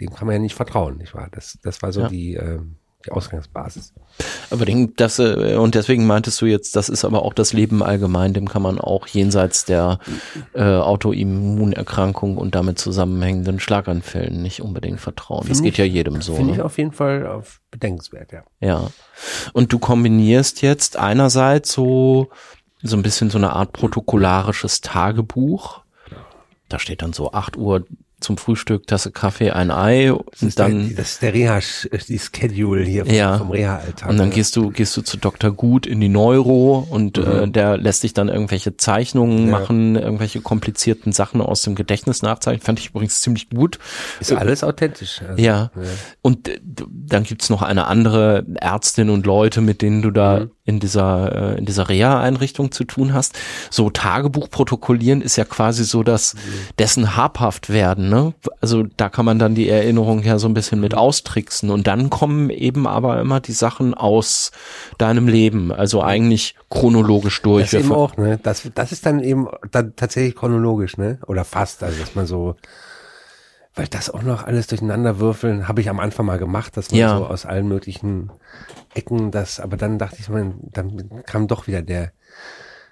dem 0.00 0.12
kann 0.14 0.26
man 0.26 0.34
ja 0.34 0.40
nicht 0.42 0.54
vertrauen, 0.54 0.96
nicht 0.98 1.14
wahr? 1.14 1.28
Das, 1.32 1.58
das 1.62 1.82
war 1.82 1.92
so 1.92 2.02
Ja. 2.02 2.08
die, 2.08 2.34
ähm, 2.34 2.76
die 3.06 3.10
Ausgangsbasis. 3.12 3.92
Aber 4.50 4.64
den, 4.64 4.94
das, 4.96 5.18
äh, 5.18 5.56
und 5.56 5.74
deswegen 5.74 6.06
meintest 6.06 6.40
du 6.40 6.46
jetzt, 6.46 6.74
das 6.74 6.88
ist 6.88 7.04
aber 7.04 7.22
auch 7.22 7.34
das 7.34 7.52
Leben 7.52 7.82
allgemein, 7.82 8.32
dem 8.32 8.48
kann 8.48 8.62
man 8.62 8.80
auch 8.80 9.06
jenseits 9.06 9.66
der 9.66 9.98
äh, 10.54 10.62
Autoimmunerkrankung 10.62 12.36
und 12.38 12.54
damit 12.54 12.78
zusammenhängenden 12.78 13.60
Schlaganfällen 13.60 14.40
nicht 14.42 14.62
unbedingt 14.62 15.00
vertrauen. 15.00 15.46
das 15.48 15.58
Finde 15.58 15.62
geht 15.64 15.72
ich- 15.74 15.78
ja 15.78 15.84
jedem 15.84 16.22
so. 16.22 16.34
Finde 16.34 16.52
ich 16.52 16.58
Ne? 16.58 16.64
auf 16.64 16.78
jeden 16.78 16.92
Fall 16.92 17.26
auf 17.26 17.60
bedenkenswert, 17.70 18.32
ja. 18.32 18.42
Ja. 18.60 18.88
Und 19.52 19.72
du 19.72 19.78
kombinierst 19.78 20.62
jetzt 20.62 20.96
einerseits 20.96 21.72
so, 21.72 22.28
so 22.82 22.96
ein 22.96 23.02
bisschen 23.02 23.30
so 23.30 23.38
eine 23.38 23.52
Art 23.52 23.72
protokollarisches 23.72 24.80
Tagebuch. 24.80 25.82
Da 26.68 26.78
steht 26.78 27.02
dann 27.02 27.12
so 27.12 27.32
8 27.32 27.56
Uhr 27.56 27.84
zum 28.24 28.36
Frühstück 28.38 28.86
Tasse 28.86 29.12
Kaffee, 29.12 29.50
ein 29.52 29.70
Ei 29.70 30.12
und 30.12 30.24
das 30.32 30.42
ist 30.42 30.58
dann 30.58 30.88
der, 30.88 30.96
das 30.96 31.12
ist 31.12 31.22
der 31.22 31.34
Reha, 31.34 31.60
die 32.08 32.18
Schedule 32.18 32.82
hier 32.84 33.04
vom, 33.06 33.14
Ja. 33.14 33.38
vom 33.38 33.50
Reha-Alltag. 33.50 34.08
und 34.10 34.16
dann 34.18 34.28
ne? 34.30 34.34
gehst 34.34 34.56
du 34.56 34.70
gehst 34.70 34.96
du 34.96 35.02
zu 35.02 35.16
Dr. 35.16 35.52
Gut 35.52 35.86
in 35.86 36.00
die 36.00 36.08
Neuro 36.08 36.86
und 36.90 37.18
äh, 37.18 37.46
der 37.46 37.76
lässt 37.78 38.02
dich 38.02 38.14
dann 38.14 38.28
irgendwelche 38.28 38.76
Zeichnungen 38.76 39.44
Mhm. 39.44 39.50
Ja. 39.50 39.58
machen, 39.58 39.96
irgendwelche 39.96 40.40
komplizierten 40.40 41.12
Sachen 41.12 41.40
aus 41.40 41.62
dem 41.62 41.74
Gedächtnis 41.74 42.22
nachzeichnen. 42.22 42.62
Fand 42.62 42.80
ich 42.80 42.88
übrigens 42.90 43.20
ziemlich 43.20 43.50
gut. 43.50 43.78
ist 44.20 44.32
alles 44.32 44.64
authentisch. 44.64 45.20
Also, 45.28 45.42
Ja. 45.42 45.70
Und 46.22 46.48
äh, 46.48 46.58
dann 46.90 47.22
gibt's 47.24 47.50
noch 47.50 47.62
eine 47.62 47.86
andere 47.86 48.44
Ärztin 48.60 49.10
und 49.10 49.26
Leute, 49.26 49.60
mit 49.60 49.82
denen 49.82 50.02
du 50.02 50.10
da 50.10 50.40
Mhm. 50.40 50.50
in 50.64 50.80
dieser 50.80 51.52
äh, 51.54 51.58
in 51.58 51.66
dieser 51.66 51.88
Reha-Einrichtung 51.88 52.72
zu 52.72 52.84
tun 52.84 53.12
hast. 53.12 53.38
So 53.70 53.90
Tagebuch 53.90 54.48
protokollieren 54.50 55.20
ist 55.20 55.36
ja 55.36 55.44
quasi 55.44 55.84
so 55.84 56.02
das 56.02 56.34
Mhm. 56.34 56.38
dessen 56.78 57.16
habhaft 57.16 57.70
werden. 57.70 58.08
Ne? 58.14 58.32
Also 58.60 58.84
da 58.96 59.08
kann 59.08 59.24
man 59.24 59.38
dann 59.40 59.56
die 59.56 59.68
Erinnerung 59.68 60.22
ja 60.22 60.38
so 60.38 60.46
ein 60.46 60.54
bisschen 60.54 60.80
mit 60.80 60.94
austricksen. 60.94 61.70
Und 61.70 61.86
dann 61.88 62.10
kommen 62.10 62.48
eben 62.50 62.86
aber 62.86 63.20
immer 63.20 63.40
die 63.40 63.52
Sachen 63.52 63.92
aus 63.94 64.52
deinem 64.98 65.26
Leben. 65.26 65.72
Also 65.72 66.02
eigentlich 66.02 66.54
chronologisch 66.70 67.42
durch. 67.42 67.70
Das 67.72 67.80
eben 67.80 67.92
auch, 67.92 68.16
ne? 68.16 68.38
Das, 68.42 68.70
das 68.74 68.92
ist 68.92 69.04
dann 69.04 69.20
eben 69.20 69.48
dann 69.72 69.96
tatsächlich 69.96 70.36
chronologisch, 70.36 70.96
ne? 70.96 71.18
Oder 71.26 71.44
fast, 71.44 71.82
also 71.82 71.98
dass 71.98 72.14
man 72.14 72.26
so, 72.26 72.54
weil 73.74 73.88
das 73.88 74.10
auch 74.10 74.22
noch 74.22 74.44
alles 74.44 74.68
durcheinander 74.68 75.18
würfeln, 75.18 75.66
habe 75.66 75.80
ich 75.80 75.90
am 75.90 75.98
Anfang 75.98 76.26
mal 76.26 76.38
gemacht, 76.38 76.76
dass 76.76 76.90
man 76.92 77.00
Ja. 77.00 77.18
so 77.18 77.26
aus 77.26 77.46
allen 77.46 77.66
möglichen 77.66 78.30
Ecken 78.94 79.32
das, 79.32 79.58
aber 79.58 79.76
dann 79.76 79.98
dachte 79.98 80.18
ich 80.20 80.28
mir, 80.28 80.54
dann 80.70 81.10
kam 81.26 81.48
doch 81.48 81.66
wieder 81.66 81.82
der, 81.82 82.12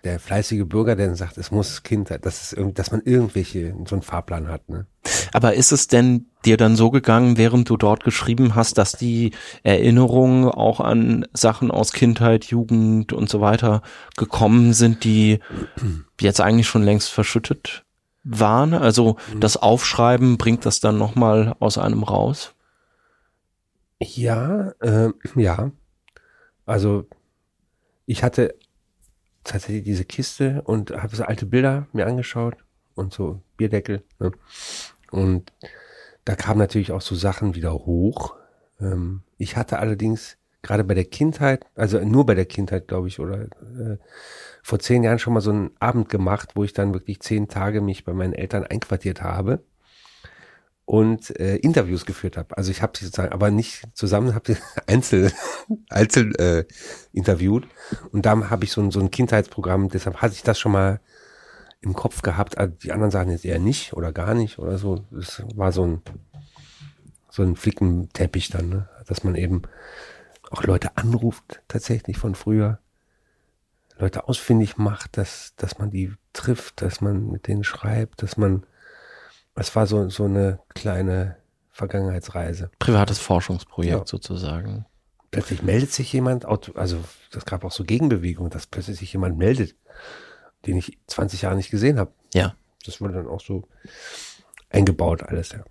der 0.04 0.18
fleißige 0.18 0.64
Bürger, 0.66 0.96
der 0.96 1.06
dann 1.06 1.16
sagt, 1.16 1.38
es 1.38 1.50
muss 1.50 1.82
Kind, 1.82 2.10
dass 2.10 2.42
es 2.42 2.52
irgendwie, 2.52 2.74
dass 2.74 2.90
man 2.90 3.02
irgendwelche, 3.02 3.74
so 3.88 3.94
einen 3.94 4.02
Fahrplan 4.02 4.48
hat, 4.48 4.68
ne? 4.68 4.86
Aber 5.32 5.54
ist 5.54 5.72
es 5.72 5.86
denn 5.86 6.26
dir 6.44 6.56
dann 6.56 6.76
so 6.76 6.90
gegangen, 6.90 7.38
während 7.38 7.68
du 7.68 7.76
dort 7.76 8.04
geschrieben 8.04 8.54
hast, 8.54 8.78
dass 8.78 8.92
die 8.92 9.32
Erinnerungen 9.62 10.48
auch 10.48 10.80
an 10.80 11.26
Sachen 11.32 11.70
aus 11.70 11.92
Kindheit, 11.92 12.44
Jugend 12.46 13.12
und 13.12 13.28
so 13.28 13.40
weiter 13.40 13.82
gekommen 14.16 14.72
sind, 14.72 15.04
die 15.04 15.38
jetzt 16.20 16.40
eigentlich 16.40 16.66
schon 16.66 16.82
längst 16.82 17.10
verschüttet 17.10 17.84
waren? 18.24 18.74
Also 18.74 19.16
das 19.38 19.56
Aufschreiben 19.56 20.36
bringt 20.36 20.66
das 20.66 20.80
dann 20.80 20.98
nochmal 20.98 21.54
aus 21.60 21.78
einem 21.78 22.02
raus? 22.02 22.54
Ja, 24.00 24.72
äh, 24.80 25.10
ja. 25.36 25.70
Also 26.66 27.06
ich 28.06 28.22
hatte 28.22 28.54
tatsächlich 29.44 29.84
diese 29.84 30.04
Kiste 30.04 30.62
und 30.62 30.90
habe 30.90 31.16
so 31.16 31.24
alte 31.24 31.46
Bilder 31.46 31.86
mir 31.92 32.06
angeschaut 32.06 32.56
und 32.94 33.12
so 33.12 33.42
Bierdeckel. 33.56 34.02
Ne? 34.18 34.32
Und 35.10 35.52
da 36.24 36.34
kamen 36.34 36.58
natürlich 36.58 36.92
auch 36.92 37.00
so 37.00 37.14
Sachen 37.14 37.54
wieder 37.54 37.72
hoch. 37.72 38.36
Ähm, 38.80 39.22
ich 39.38 39.56
hatte 39.56 39.78
allerdings 39.78 40.38
gerade 40.62 40.84
bei 40.84 40.94
der 40.94 41.04
Kindheit, 41.04 41.66
also 41.74 41.98
nur 42.00 42.24
bei 42.24 42.34
der 42.34 42.46
Kindheit, 42.46 42.86
glaube 42.86 43.08
ich, 43.08 43.18
oder 43.18 43.42
äh, 43.42 43.98
vor 44.62 44.78
zehn 44.78 45.02
Jahren 45.02 45.18
schon 45.18 45.34
mal 45.34 45.40
so 45.40 45.50
einen 45.50 45.72
Abend 45.80 46.08
gemacht, 46.08 46.50
wo 46.54 46.62
ich 46.62 46.72
dann 46.72 46.94
wirklich 46.94 47.20
zehn 47.20 47.48
Tage 47.48 47.80
mich 47.80 48.04
bei 48.04 48.12
meinen 48.12 48.32
Eltern 48.32 48.64
einquartiert 48.64 49.22
habe 49.22 49.64
und 50.84 51.38
äh, 51.38 51.56
Interviews 51.56 52.04
geführt 52.06 52.36
habe. 52.36 52.56
Also 52.56 52.70
ich 52.70 52.82
habe 52.82 52.92
sie 52.96 53.04
sozusagen, 53.04 53.32
aber 53.32 53.50
nicht 53.50 53.82
zusammen, 53.94 54.34
habe 54.34 54.54
sie 54.54 54.60
einzeln, 54.86 55.32
einzeln 55.90 56.34
äh, 56.36 56.64
interviewt. 57.12 57.66
Und 58.10 58.26
da 58.26 58.50
habe 58.50 58.64
ich 58.64 58.72
so 58.72 58.80
ein, 58.80 58.90
so 58.90 59.00
ein 59.00 59.10
Kindheitsprogramm, 59.10 59.88
deshalb 59.88 60.16
hatte 60.22 60.34
ich 60.34 60.42
das 60.42 60.58
schon 60.58 60.72
mal 60.72 61.00
im 61.80 61.94
Kopf 61.94 62.22
gehabt. 62.22 62.58
Also 62.58 62.74
die 62.82 62.92
anderen 62.92 63.10
sagen 63.10 63.30
jetzt 63.30 63.44
eher 63.44 63.58
nicht 63.58 63.92
oder 63.94 64.12
gar 64.12 64.34
nicht 64.34 64.58
oder 64.58 64.78
so. 64.78 65.04
Das 65.10 65.42
war 65.54 65.72
so 65.72 65.84
ein 65.86 66.02
so 67.32 67.42
ein 67.42 67.56
Flickenteppich 67.56 68.50
dann, 68.50 68.68
ne? 68.68 68.88
dass 69.06 69.24
man 69.24 69.34
eben 69.36 69.62
auch 70.50 70.64
Leute 70.64 70.96
anruft, 70.98 71.62
tatsächlich 71.66 72.18
von 72.18 72.34
früher. 72.34 72.78
Leute 73.98 74.28
ausfindig 74.28 74.76
macht, 74.76 75.16
dass, 75.16 75.54
dass 75.56 75.78
man 75.78 75.90
die 75.90 76.12
trifft, 76.34 76.82
dass 76.82 77.00
man 77.00 77.30
mit 77.30 77.46
denen 77.48 77.64
schreibt, 77.64 78.22
dass 78.22 78.36
man, 78.36 78.66
es 79.54 79.74
war 79.76 79.86
so, 79.86 80.08
so 80.08 80.24
eine 80.24 80.58
kleine 80.74 81.36
Vergangenheitsreise. 81.70 82.70
Privates 82.78 83.18
Forschungsprojekt 83.18 83.92
Ja. 83.98 84.02
sozusagen. 84.06 84.86
Plötzlich 85.30 85.62
meldet 85.62 85.92
sich 85.92 86.12
jemand, 86.12 86.44
also 86.44 86.98
das 87.30 87.46
gab 87.46 87.64
auch 87.64 87.72
so 87.72 87.84
Gegenbewegungen, 87.84 88.50
dass 88.50 88.66
plötzlich 88.66 88.98
sich 88.98 89.12
jemand 89.14 89.38
meldet, 89.38 89.74
den 90.66 90.76
ich 90.76 90.98
20 91.06 91.42
Jahre 91.42 91.56
nicht 91.56 91.70
gesehen 91.70 91.98
habe. 91.98 92.12
Ja. 92.34 92.54
Das 92.84 93.00
wurde 93.00 93.14
dann 93.14 93.26
auch 93.28 93.40
so 93.40 93.64
eingebaut 94.68 95.22
alles, 95.22 95.52
ja. 95.52 95.64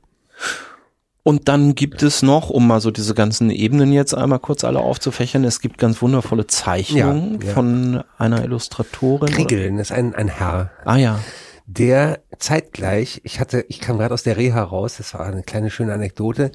Und 1.23 1.47
dann 1.47 1.75
gibt 1.75 2.01
es 2.01 2.23
noch, 2.23 2.49
um 2.49 2.65
mal 2.65 2.81
so 2.81 2.89
diese 2.89 3.13
ganzen 3.13 3.51
Ebenen 3.51 3.93
jetzt 3.93 4.15
einmal 4.15 4.39
kurz 4.39 4.63
alle 4.63 4.79
aufzufächern, 4.79 5.43
es 5.43 5.59
gibt 5.59 5.77
ganz 5.77 6.01
wundervolle 6.01 6.47
Zeichnungen 6.47 7.39
Ja, 7.41 7.47
ja. 7.47 7.53
von 7.53 8.03
einer 8.17 8.43
Illustratorin. 8.43 9.31
Kriegeln 9.31 9.77
ist 9.77 9.91
ein, 9.91 10.15
ein 10.15 10.29
Herr, 10.29 10.71
Ah 10.83 10.97
ja. 10.97 11.19
Der 11.65 12.21
zeitgleich, 12.37 13.21
ich 13.23 13.39
hatte, 13.39 13.65
ich 13.69 13.79
kam 13.79 13.97
gerade 13.97 14.13
aus 14.13 14.23
der 14.23 14.37
Reha 14.37 14.61
raus, 14.63 14.97
das 14.97 15.13
war 15.13 15.25
eine 15.25 15.43
kleine 15.43 15.69
schöne 15.69 15.93
Anekdote, 15.93 16.51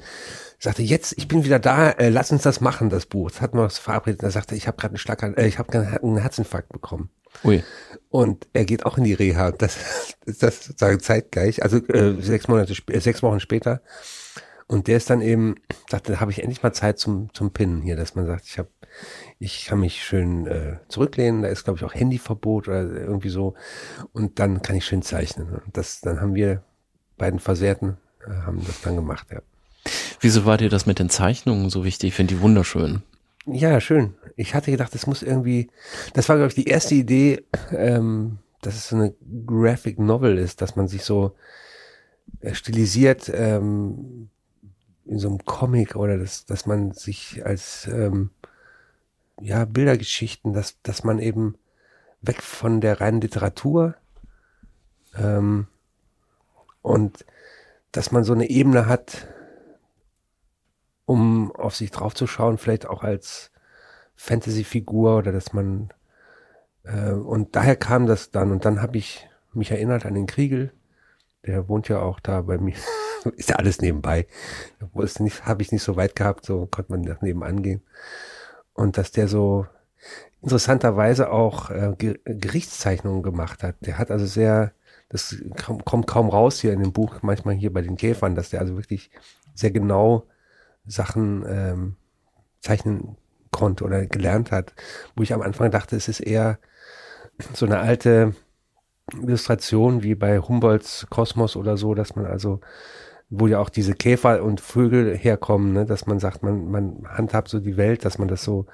sagte, 0.59 0.83
jetzt, 0.83 1.13
ich 1.17 1.27
bin 1.27 1.43
wieder 1.43 1.59
da, 1.59 1.91
äh, 1.91 2.09
lass 2.09 2.31
uns 2.31 2.43
das 2.43 2.61
machen, 2.61 2.89
das 2.89 3.05
Buch. 3.05 3.31
Das 3.31 3.41
hatten 3.41 3.57
wir 3.57 3.63
uns 3.63 3.77
verabredet. 3.77 4.23
Er 4.23 4.31
sagte, 4.31 4.55
ich 4.55 4.67
habe 4.67 4.77
gerade 4.77 4.93
einen 4.93 4.97
Schlagan, 4.97 5.35
äh, 5.35 5.47
ich 5.47 5.59
habe 5.59 5.71
gerade 5.71 6.01
einen 6.01 6.17
Herzinfarkt 6.17 6.69
bekommen. 6.69 7.09
Ui. 7.43 7.63
Und 8.09 8.47
er 8.53 8.65
geht 8.65 8.85
auch 8.85 8.97
in 8.97 9.03
die 9.03 9.13
Reha. 9.13 9.51
Das 9.51 9.77
ist 10.25 10.43
das 10.43 10.65
sozusagen 10.65 10.99
zeitgleich, 10.99 11.63
also 11.63 11.77
äh, 11.77 12.19
sechs 12.21 12.47
Monate, 12.47 12.73
äh, 12.87 12.99
sechs 12.99 13.21
Wochen 13.21 13.39
später. 13.39 13.81
Und 14.67 14.87
der 14.87 14.97
ist 14.97 15.09
dann 15.09 15.21
eben, 15.21 15.55
sagte, 15.89 16.13
da 16.13 16.19
habe 16.19 16.31
ich 16.31 16.39
endlich 16.39 16.61
mal 16.61 16.73
Zeit 16.73 16.99
zum 16.99 17.33
zum 17.33 17.51
Pinnen 17.51 17.81
hier, 17.81 17.95
dass 17.95 18.15
man 18.15 18.25
sagt, 18.25 18.45
ich 18.45 18.57
habe, 18.59 18.69
ich 19.39 19.65
kann 19.65 19.79
mich 19.79 20.03
schön 20.03 20.45
äh, 20.45 20.77
zurücklehnen. 20.89 21.41
Da 21.41 21.47
ist 21.47 21.63
glaube 21.63 21.77
ich 21.77 21.85
auch 21.85 21.93
Handyverbot 21.93 22.67
oder 22.67 22.83
irgendwie 22.83 23.29
so. 23.29 23.53
Und 24.11 24.39
dann 24.39 24.61
kann 24.61 24.75
ich 24.75 24.85
schön 24.85 25.01
zeichnen. 25.01 25.53
Und 25.65 25.77
das, 25.77 26.01
dann 26.01 26.19
haben 26.19 26.35
wir 26.35 26.63
beiden 27.17 27.39
Versehrten 27.39 27.97
äh, 28.27 28.31
haben 28.45 28.63
das 28.65 28.81
dann 28.81 28.95
gemacht. 28.95 29.27
Ja. 29.31 29.41
Wieso 30.19 30.45
war 30.45 30.57
dir 30.57 30.69
das 30.69 30.85
mit 30.85 30.99
den 30.99 31.09
Zeichnungen 31.09 31.69
so 31.69 31.83
wichtig? 31.83 32.09
Ich 32.09 32.15
finde 32.15 32.35
die 32.35 32.41
wunderschön. 32.41 33.03
Ja, 33.45 33.79
schön. 33.79 34.15
Ich 34.35 34.53
hatte 34.53 34.71
gedacht, 34.71 34.93
das 34.93 35.07
muss 35.07 35.23
irgendwie, 35.23 35.69
das 36.13 36.27
war, 36.27 36.35
glaube 36.35 36.49
ich, 36.49 36.55
die 36.55 36.69
erste 36.69 36.95
Idee, 36.95 37.45
ähm, 37.71 38.39
dass 38.61 38.75
es 38.75 38.89
so 38.89 38.95
eine 38.97 39.15
Graphic 39.45 39.99
Novel 39.99 40.37
ist, 40.37 40.61
dass 40.61 40.75
man 40.75 40.87
sich 40.87 41.03
so 41.03 41.35
äh, 42.41 42.53
stilisiert 42.53 43.31
ähm, 43.33 44.29
in 45.07 45.19
so 45.19 45.29
einem 45.29 45.45
Comic 45.45 45.95
oder 45.95 46.17
das, 46.17 46.45
dass 46.45 46.65
man 46.65 46.91
sich 46.91 47.45
als 47.45 47.87
ähm, 47.87 48.31
ja, 49.39 49.65
Bildergeschichten, 49.65 50.53
dass, 50.53 50.81
dass 50.81 51.03
man 51.03 51.19
eben 51.19 51.55
weg 52.21 52.41
von 52.41 52.81
der 52.81 52.99
reinen 52.99 53.21
Literatur 53.21 53.95
ähm, 55.15 55.67
und 56.81 57.25
dass 57.91 58.11
man 58.11 58.23
so 58.23 58.33
eine 58.33 58.49
Ebene 58.49 58.87
hat, 58.87 59.27
um 61.05 61.51
auf 61.55 61.75
sich 61.75 61.91
draufzuschauen, 61.91 62.57
vielleicht 62.57 62.85
auch 62.85 63.03
als 63.03 63.51
Fantasy-Figur 64.15 65.17
oder 65.17 65.31
dass 65.31 65.53
man 65.53 65.93
äh, 66.87 67.11
und 67.11 67.55
daher 67.55 67.75
kam 67.75 68.05
das 68.05 68.31
dann. 68.31 68.51
Und 68.51 68.65
dann 68.65 68.81
habe 68.81 68.97
ich 68.97 69.29
mich 69.53 69.71
erinnert 69.71 70.05
an 70.05 70.13
den 70.13 70.27
Kriegel, 70.27 70.71
der 71.45 71.67
wohnt 71.67 71.87
ja 71.89 71.99
auch 71.99 72.19
da 72.19 72.41
bei 72.41 72.57
mir, 72.57 72.75
ist 73.35 73.49
ja 73.49 73.57
alles 73.57 73.81
nebenbei, 73.81 74.27
habe 75.43 75.61
ich 75.61 75.71
nicht 75.71 75.83
so 75.83 75.95
weit 75.95 76.15
gehabt, 76.15 76.45
so 76.45 76.65
konnte 76.65 76.91
man 76.91 77.01
nach 77.01 77.21
nebenan 77.21 77.61
gehen. 77.61 77.81
Und 78.73 78.97
dass 78.97 79.11
der 79.11 79.27
so 79.27 79.65
interessanterweise 80.41 81.31
auch 81.31 81.71
äh, 81.71 81.93
Ge- 81.97 82.19
Gerichtszeichnungen 82.25 83.23
gemacht 83.23 83.63
hat. 83.63 83.75
Der 83.81 83.97
hat 83.97 84.11
also 84.11 84.25
sehr, 84.25 84.71
das 85.09 85.35
kommt 85.55 86.07
kaum 86.07 86.29
raus 86.29 86.59
hier 86.59 86.73
in 86.73 86.81
dem 86.81 86.93
Buch, 86.93 87.15
manchmal 87.21 87.55
hier 87.55 87.73
bei 87.73 87.81
den 87.81 87.97
Käfern, 87.97 88.35
dass 88.35 88.51
der 88.51 88.61
also 88.61 88.75
wirklich 88.75 89.09
sehr 89.55 89.71
genau 89.71 90.27
Sachen 90.85 91.43
ähm, 91.47 91.95
zeichnen 92.61 93.17
konnte 93.51 93.83
oder 93.83 94.05
gelernt 94.05 94.51
hat, 94.51 94.73
wo 95.15 95.23
ich 95.23 95.33
am 95.33 95.41
Anfang 95.41 95.71
dachte, 95.71 95.95
es 95.95 96.07
ist 96.07 96.19
eher 96.19 96.59
so 97.53 97.65
eine 97.65 97.79
alte 97.79 98.35
Illustration 99.13 100.03
wie 100.03 100.15
bei 100.15 100.39
Humboldts 100.39 101.07
Kosmos 101.09 101.55
oder 101.55 101.77
so, 101.77 101.95
dass 101.95 102.15
man 102.15 102.25
also, 102.25 102.59
wo 103.29 103.47
ja 103.47 103.59
auch 103.59 103.69
diese 103.69 103.93
Käfer 103.93 104.43
und 104.43 104.61
Vögel 104.61 105.15
herkommen, 105.17 105.73
ne, 105.73 105.85
dass 105.85 106.05
man 106.07 106.19
sagt, 106.19 106.43
man, 106.43 106.69
man 106.71 107.03
handhabt 107.09 107.49
so 107.49 107.59
die 107.59 107.77
Welt, 107.77 108.05
dass 108.05 108.17
man 108.17 108.27
das 108.27 108.43
so 108.43 108.65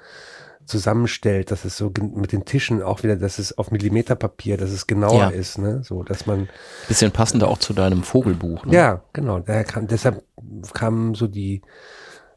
zusammenstellt, 0.64 1.50
dass 1.50 1.64
es 1.64 1.76
so 1.76 1.92
mit 2.14 2.32
den 2.32 2.44
Tischen 2.44 2.82
auch 2.82 3.02
wieder, 3.02 3.16
dass 3.16 3.38
es 3.38 3.56
auf 3.58 3.70
Millimeterpapier, 3.70 4.56
dass 4.56 4.70
es 4.70 4.86
genauer 4.86 5.18
Ja. 5.20 5.28
ist, 5.28 5.58
ne, 5.58 5.82
so, 5.82 6.02
dass 6.02 6.26
man 6.26 6.48
Bisschen 6.88 7.10
passender 7.12 7.48
auch 7.48 7.58
zu 7.58 7.74
deinem 7.74 8.02
Vogelbuch. 8.02 8.64
Ne? 8.64 8.74
ja, 8.74 9.02
genau. 9.12 9.42
Kam, 9.42 9.86
deshalb 9.86 10.22
kam 10.72 11.14
so 11.14 11.26
die, 11.26 11.62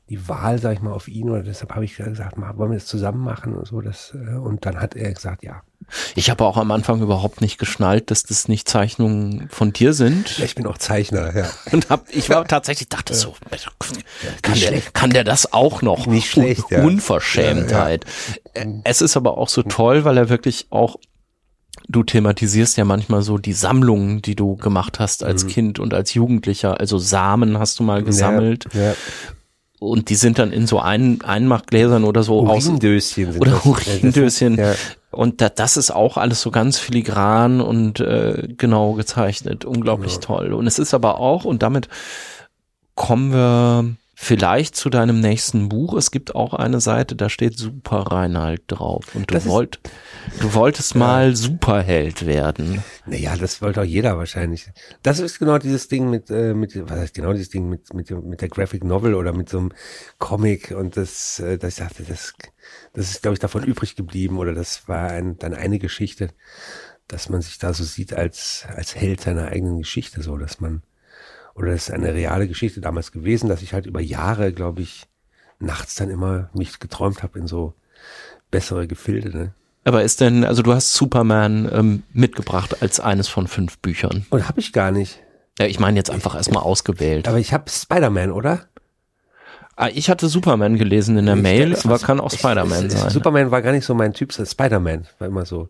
die 0.10 0.28
Wahl, 0.28 0.60
sag 0.60 0.74
ich 0.74 0.82
mal, 0.82 0.92
auf 0.92 1.08
ihn, 1.08 1.30
oder 1.30 1.44
deshalb 1.44 1.74
habe 1.74 1.86
ich 1.86 1.96
gesagt, 1.96 2.38
mal, 2.38 2.58
wollen 2.58 2.72
wir 2.72 2.78
das 2.78 2.88
zusammen 2.88 3.24
machen 3.24 3.54
und 3.56 3.68
so. 3.68 3.82
Das, 3.82 4.14
äh, 4.14 4.36
und 4.36 4.66
dann 4.66 4.80
hat 4.80 4.96
er 4.96 5.14
gesagt, 5.14 5.44
ja. 5.44 5.62
Ich 6.16 6.30
habe 6.30 6.46
auch 6.46 6.58
am 6.58 6.72
Anfang 6.72 7.02
überhaupt 7.02 7.42
nicht 7.42 7.58
geschnallt, 7.58 8.12
dass 8.12 8.24
das 8.24 8.48
nicht 8.48 8.68
Zeichnungen 8.68 9.48
von 9.50 9.74
dir 9.74 9.94
sind. 9.94 10.38
Ja, 10.38 10.46
ich 10.46 10.56
bin 10.56 10.68
auch 10.68 10.78
Zeichner, 10.78 11.36
ja. 11.36 11.50
Und 11.72 11.90
hab, 11.90 12.06
ich 12.14 12.30
war 12.30 12.46
tatsächlich, 12.48 12.90
dachte 12.90 13.14
so, 13.14 13.36
kann 14.42 14.60
der, 14.60 14.82
kann 14.94 15.10
der 15.12 15.24
das 15.24 15.54
auch 15.54 15.82
noch? 15.82 16.08
Nicht 16.08 16.30
schlecht, 16.30 16.64
ja. 16.70 16.84
Unverschämtheit. 16.84 18.06
Es 18.84 19.02
ist 19.02 19.18
aber 19.18 19.38
auch 19.38 19.50
so 19.50 19.64
toll, 19.64 20.04
weil 20.04 20.18
er 20.18 20.30
wirklich 20.30 20.68
auch 20.70 20.98
du 21.88 22.04
thematisierst 22.04 22.78
ja 22.78 22.86
manchmal 22.86 23.22
so 23.22 23.38
die 23.38 23.54
Sammlungen, 23.54 24.22
die 24.22 24.36
du 24.36 24.58
gemacht 24.58 25.00
hast 25.00 25.24
als 25.24 25.46
Mhm. 25.46 25.48
Kind 25.50 25.80
und 25.80 25.94
als 25.94 26.14
Jugendlicher. 26.14 26.80
Also 26.80 26.98
Samen 26.98 27.60
hast 27.60 27.80
du 27.80 27.84
mal 27.84 28.04
gesammelt. 28.04 28.66
Ja, 28.74 28.82
ja. 28.82 28.96
Und 29.80 30.10
die 30.10 30.16
sind 30.16 30.40
dann 30.40 30.52
in 30.52 30.66
so 30.66 30.80
ein 30.80 31.22
Einmachgläsern 31.22 32.04
oder 32.04 32.24
so 32.24 32.48
aus. 32.48 32.66
Urindöschen 32.68 33.32
sind 33.34 33.42
Oder 33.42 33.52
das. 33.52 33.66
Urindöschen. 33.66 34.58
Ja, 34.58 34.74
Und 35.12 35.40
da, 35.42 35.50
das 35.50 35.78
ist 35.78 35.92
auch 35.92 36.18
alles 36.18 36.42
so 36.42 36.50
ganz 36.50 36.80
filigran 36.80 37.62
und 37.62 38.00
äh, 38.00 38.48
genau 38.58 38.94
gezeichnet. 38.94 39.66
Unglaublich 39.66 40.14
Ja. 40.16 40.20
toll. 40.22 40.54
Und 40.54 40.66
es 40.66 40.80
ist 40.80 40.96
aber 40.96 41.20
auch, 41.20 41.46
und 41.46 41.62
damit 41.62 41.90
kommen 42.96 43.32
wir 43.32 43.86
vielleicht 44.20 44.76
zu 44.76 44.90
deinem 44.90 45.20
nächsten 45.20 45.70
Buch. 45.70 45.94
Es 45.94 46.10
gibt 46.10 46.34
auch 46.34 46.56
eine 46.56 46.82
Seite, 46.82 47.16
da 47.16 47.30
steht 47.30 47.56
Super 47.56 48.00
Reinhard 48.00 48.62
drauf. 48.66 49.14
Und 49.14 49.32
du 49.32 49.46
wollt, 49.46 49.80
du 50.42 50.56
wolltest 50.56 50.96
mal 50.96 51.36
Superheld 51.36 52.26
werden. 52.26 52.84
Naja, 53.06 53.38
das 53.38 53.62
wollte 53.62 53.82
auch 53.82 53.86
jeder 53.86 54.18
wahrscheinlich. 54.18 54.72
Das 55.04 55.20
ist 55.20 55.38
genau 55.38 55.60
dieses 55.60 55.88
Ding 55.88 56.10
mit, 56.10 56.32
äh, 56.32 56.56
mit 56.56 56.76
was 56.90 57.00
heißt 57.00 57.14
genau 57.14 57.32
dieses 57.32 57.50
Ding 57.50 57.70
mit, 57.70 57.94
mit, 57.94 58.10
mit 58.10 58.42
der 58.42 58.50
Graphic 58.50 58.84
Novel 58.84 59.14
oder 59.14 59.34
mit 59.34 59.50
so 59.50 59.60
einem 59.60 59.72
Comic 60.18 60.72
und 60.72 60.98
das, 60.98 61.40
äh, 61.40 61.60
das 61.60 61.78
ich 61.78 61.86
dachte, 61.86 62.04
das, 62.04 62.34
das 62.94 63.12
ist, 63.12 63.22
glaube 63.22 63.34
ich, 63.34 63.40
davon 63.40 63.64
übrig 63.64 63.96
geblieben 63.96 64.40
oder 64.40 64.56
das 64.56 64.88
war 64.88 65.12
ein, 65.12 65.38
dann 65.38 65.54
eine 65.54 65.78
Geschichte, 65.78 66.30
dass 67.08 67.30
man 67.30 67.44
sich 67.44 67.60
da 67.60 67.72
so 67.72 67.84
sieht 67.84 68.14
als, 68.14 68.66
als 68.76 68.96
Held 68.96 69.22
seiner 69.22 69.50
eigenen 69.50 69.78
Geschichte, 69.78 70.24
so, 70.24 70.38
dass 70.38 70.60
man, 70.60 70.82
oder 71.58 71.72
das 71.72 71.90
ist 71.90 71.92
eine 71.94 72.14
reale 72.14 72.48
Geschichte 72.48 72.80
damals 72.80 73.12
gewesen, 73.12 73.50
dass 73.50 73.62
ich 73.62 73.74
halt 73.74 73.86
über 73.86 74.00
Jahre, 74.00 74.54
glaube 74.54 74.82
ich, 74.82 75.04
nachts 75.60 75.96
dann 75.96 76.10
immer 76.10 76.50
mich 76.54 76.80
geträumt 76.80 77.24
habe 77.24 77.40
in 77.40 77.48
so 77.48 77.74
bessere 78.52 78.88
Gefilde, 78.88 79.36
ne? 79.36 79.54
Aber 79.84 80.04
ist 80.04 80.20
denn, 80.22 80.44
also 80.44 80.62
du 80.62 80.74
hast 80.74 80.94
Superman 80.94 81.70
ähm, 81.72 82.04
mitgebracht 82.14 82.82
als 82.82 83.00
eines 83.00 83.28
von 83.30 83.48
fünf 83.48 83.78
Büchern. 83.80 84.26
Und 84.30 84.48
habe 84.48 84.60
ich 84.60 84.74
gar 84.74 84.92
nicht. 84.92 85.20
Ja, 85.60 85.66
ich 85.66 85.80
meine 85.80 85.98
jetzt 85.98 86.10
einfach 86.12 86.36
erstmal 86.36 86.62
ausgewählt. 86.64 87.28
Aber 87.28 87.40
ich 87.40 87.54
habe 87.54 87.70
Spider-Man, 87.70 88.32
oder? 88.32 88.68
Ah, 89.78 89.88
ich 89.94 90.10
hatte 90.10 90.28
Superman 90.28 90.78
gelesen 90.78 91.18
in 91.18 91.26
der 91.28 91.36
Ich- 91.36 91.42
Mail, 91.42 91.70
das 91.72 91.86
aber 91.86 92.00
kann 92.00 92.20
auch 92.20 92.32
Spider-Man 92.38 92.90
sein. 92.90 93.10
Superman 93.10 93.50
war 93.52 93.62
gar 93.62 93.72
nicht 93.72 93.86
so 93.86 93.94
mein 93.96 94.14
Typ, 94.14 94.34
Spider-Man 94.34 95.08
war 95.20 95.28
immer 95.28 95.46
so. 95.46 95.70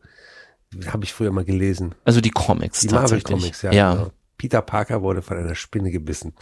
Habe 0.88 1.04
ich 1.06 1.14
früher 1.14 1.32
mal 1.32 1.46
gelesen. 1.46 1.94
Also 2.04 2.20
die 2.20 2.32
Comics 2.32 2.82
Die. 2.82 2.90
Marvel-Comics, 2.90 3.62
ja. 3.62 3.72
ja. 3.72 3.94
Genau. 3.94 4.12
Peter 4.38 4.62
Parker 4.62 5.02
wurde 5.02 5.22
von 5.22 5.38
einer 5.38 5.56
Spinne 5.56 5.92
gebissen. 5.92 6.34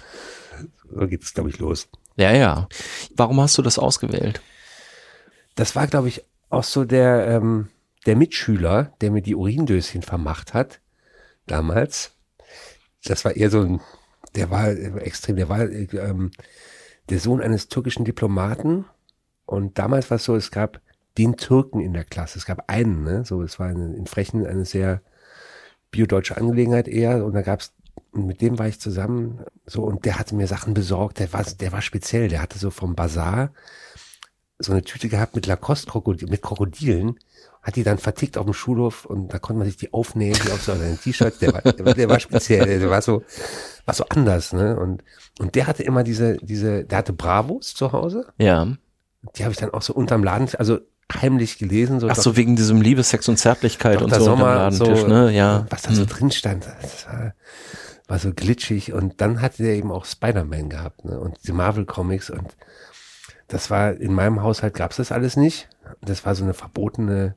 So 0.90 1.08
geht 1.08 1.24
es, 1.24 1.34
glaube 1.34 1.50
ich, 1.50 1.60
los. 1.60 1.88
Ja, 2.16 2.32
ja. 2.32 2.68
Warum 3.16 3.42
hast 3.42 3.58
du 3.58 3.62
das 3.62 3.80
ausgewählt? 3.80 4.42
Das 5.56 5.76
war, 5.76 5.88
glaube 5.88 6.10
ich, 6.10 6.24
auch 6.50 6.64
so 6.64 6.86
der, 6.86 7.28
ähm, 7.28 7.70
der 8.06 8.16
Mitschüler, 8.16 8.94
der 9.02 9.12
mir 9.12 9.22
die 9.22 9.36
Urindöschen 9.36 10.02
vermacht 10.02 10.54
hat, 10.54 10.82
damals. 11.46 12.12
Das 13.04 13.26
war 13.26 13.36
eher 13.36 13.50
so 13.50 13.62
ein, 13.62 13.82
der 14.36 14.50
war 14.52 14.68
extrem, 14.70 15.36
der 15.36 15.50
war 15.50 15.62
äh, 15.62 15.88
ähm, 15.94 16.32
der 17.10 17.20
Sohn 17.20 17.42
eines 17.42 17.68
türkischen 17.68 18.06
Diplomaten. 18.06 18.86
Und 19.46 19.78
damals 19.78 20.10
war 20.10 20.16
es 20.16 20.26
so, 20.26 20.36
es 20.36 20.52
gab 20.52 20.82
den 21.18 21.38
Türken 21.38 21.80
in 21.80 21.94
der 21.94 22.04
Klasse. 22.04 22.38
Es 22.38 22.46
gab 22.46 22.70
einen, 22.70 23.04
ne? 23.04 23.26
So, 23.26 23.42
es 23.42 23.60
war 23.60 23.68
eine, 23.68 23.96
in 23.96 24.08
Frechen 24.08 24.46
eine 24.46 24.66
sehr 24.66 25.02
biodeutsche 25.92 26.38
Angelegenheit 26.38 26.88
eher. 26.88 27.24
Und 27.24 27.34
da 27.34 27.42
gab's 27.42 27.74
und 28.16 28.26
mit 28.26 28.42
dem 28.42 28.58
war 28.58 28.68
ich 28.68 28.80
zusammen, 28.80 29.42
so, 29.66 29.84
und 29.84 30.06
der 30.06 30.18
hatte 30.18 30.36
mir 30.36 30.48
Sachen 30.48 30.74
besorgt, 30.74 31.20
der 31.20 31.32
war, 31.34 31.44
der 31.44 31.72
war 31.72 31.82
speziell, 31.82 32.28
der 32.30 32.42
hatte 32.42 32.58
so 32.58 32.70
vom 32.72 32.96
Bazar 32.96 33.52
so 34.58 34.72
eine 34.72 34.84
Tüte 34.84 35.10
gehabt 35.10 35.36
mit 35.36 35.48
Lacoste-Krokodil, 35.48 36.30
mit 36.30 36.42
Krokodilen, 36.42 37.20
hat 37.62 37.76
die 37.76 37.84
dann 37.84 37.98
vertickt 37.98 38.38
auf 38.38 38.46
dem 38.46 38.54
Schulhof 38.54 39.04
und 39.06 39.34
da 39.34 39.38
konnte 39.40 39.58
man 39.60 39.68
sich 39.68 39.76
die 39.76 39.92
aufnähen, 39.92 40.38
die 40.46 40.52
auf 40.52 40.64
so 40.64 40.72
ein 40.72 40.98
T-Shirt, 41.04 41.42
der 41.42 41.54
war, 41.54 41.62
der, 41.62 41.86
war- 41.86 41.94
der 41.94 42.10
war 42.10 42.20
speziell, 42.22 42.80
der 42.80 42.90
war 42.90 43.02
so, 43.02 43.24
war 43.86 43.94
so 43.94 44.06
anders, 44.08 44.54
ne, 44.54 44.80
und, 44.80 45.04
und 45.40 45.56
der 45.56 45.68
hatte 45.68 45.84
immer 45.84 46.04
diese, 46.04 46.38
diese, 46.38 46.86
der 46.86 47.00
hatte 47.00 47.12
Bravos 47.12 47.74
zu 47.74 47.92
Hause, 47.92 48.28
Ja. 48.38 48.66
die 49.36 49.44
habe 49.44 49.52
ich 49.52 49.58
dann 49.60 49.72
auch 49.74 49.82
so 49.82 49.94
unterm 49.94 50.24
Laden, 50.24 50.48
also 50.58 50.80
heimlich 51.14 51.58
gelesen, 51.58 52.00
so, 52.00 52.08
Ach 52.08 52.16
so, 52.16 52.38
wegen 52.38 52.56
diesem 52.56 52.80
Liebe, 52.82 53.04
Sex 53.04 53.28
und 53.28 53.38
Zärtlichkeit 53.38 54.02
und 54.02 54.10
Dr. 54.12 54.20
so 54.20 54.26
Sommer, 54.32 54.68
unterm 54.68 54.80
Ladentisch, 54.80 55.00
so, 55.02 55.08
ne? 55.08 55.32
Ja. 55.34 55.66
was 55.70 55.82
da 55.82 55.94
so 55.94 56.02
Hm. 56.04 56.08
drin 56.08 56.32
stand, 56.32 56.66
das 56.82 57.06
war, 57.08 57.34
war 58.08 58.20
so 58.20 58.34
glitschig 58.34 58.94
und 58.94 59.22
dann 59.22 59.42
hatte 59.42 59.64
der 59.64 59.76
eben 59.76 59.92
auch 59.92 60.06
Spider-Man 60.06 60.70
gehabt, 60.70 61.06
ne, 61.06 61.20
und 61.20 61.48
die 61.48 61.52
Marvel-Comics 61.52 62.30
und 62.30 62.56
das 63.48 63.70
war, 63.70 63.94
in 63.94 64.14
meinem 64.14 64.42
Haushalt 64.42 64.74
gab's 64.74 64.98
das 64.98 65.12
alles 65.12 65.38
nicht. 65.38 65.70
Das 66.02 66.26
war 66.26 66.34
so 66.34 66.44
eine 66.44 66.56
verbotene 66.56 67.36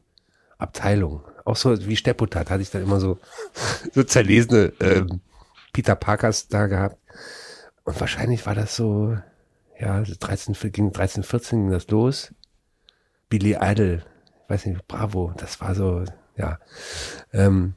Abteilung. 0.56 1.22
Auch 1.44 1.56
so 1.56 1.86
wie 1.86 1.96
Steppotat 1.96 2.50
hatte 2.50 2.62
ich 2.62 2.70
dann 2.70 2.82
immer 2.82 3.00
so, 3.00 3.18
so 3.92 4.02
zerlesene 4.02 4.72
ähm, 4.80 5.20
Peter 5.72 5.94
Parkers 5.94 6.48
da 6.48 6.66
gehabt. 6.66 6.96
Und 7.84 8.00
wahrscheinlich 8.00 8.46
war 8.46 8.54
das 8.54 8.74
so, 8.74 9.18
ja, 9.78 10.04
so 10.04 10.14
13, 10.18 10.54
ging 10.72 10.92
13, 10.92 11.22
14 11.22 11.58
ging 11.60 11.70
das 11.70 11.88
los. 11.88 12.34
Billy 13.28 13.58
Idol, 13.60 14.02
ich 14.44 14.50
weiß 14.50 14.66
nicht, 14.66 14.88
Bravo, 14.88 15.34
das 15.36 15.60
war 15.60 15.74
so, 15.74 16.04
ja. 16.36 16.58
Ähm, 17.32 17.74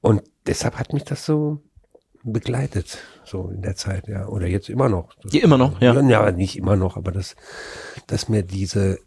und 0.00 0.22
deshalb 0.46 0.78
hat 0.78 0.94
mich 0.94 1.04
das 1.04 1.26
so 1.26 1.62
begleitet, 2.22 2.98
so 3.24 3.48
in 3.48 3.62
der 3.62 3.76
Zeit, 3.76 4.06
ja. 4.08 4.26
Oder 4.26 4.46
jetzt 4.46 4.68
immer 4.68 4.88
noch. 4.88 5.14
Ja, 5.30 5.42
immer 5.42 5.58
noch, 5.58 5.80
ja. 5.80 5.98
Ja, 6.00 6.30
nicht 6.32 6.56
immer 6.58 6.76
noch, 6.76 6.96
aber 6.96 7.12
dass, 7.12 7.34
dass 8.06 8.28
mir 8.28 8.42
diese 8.42 8.98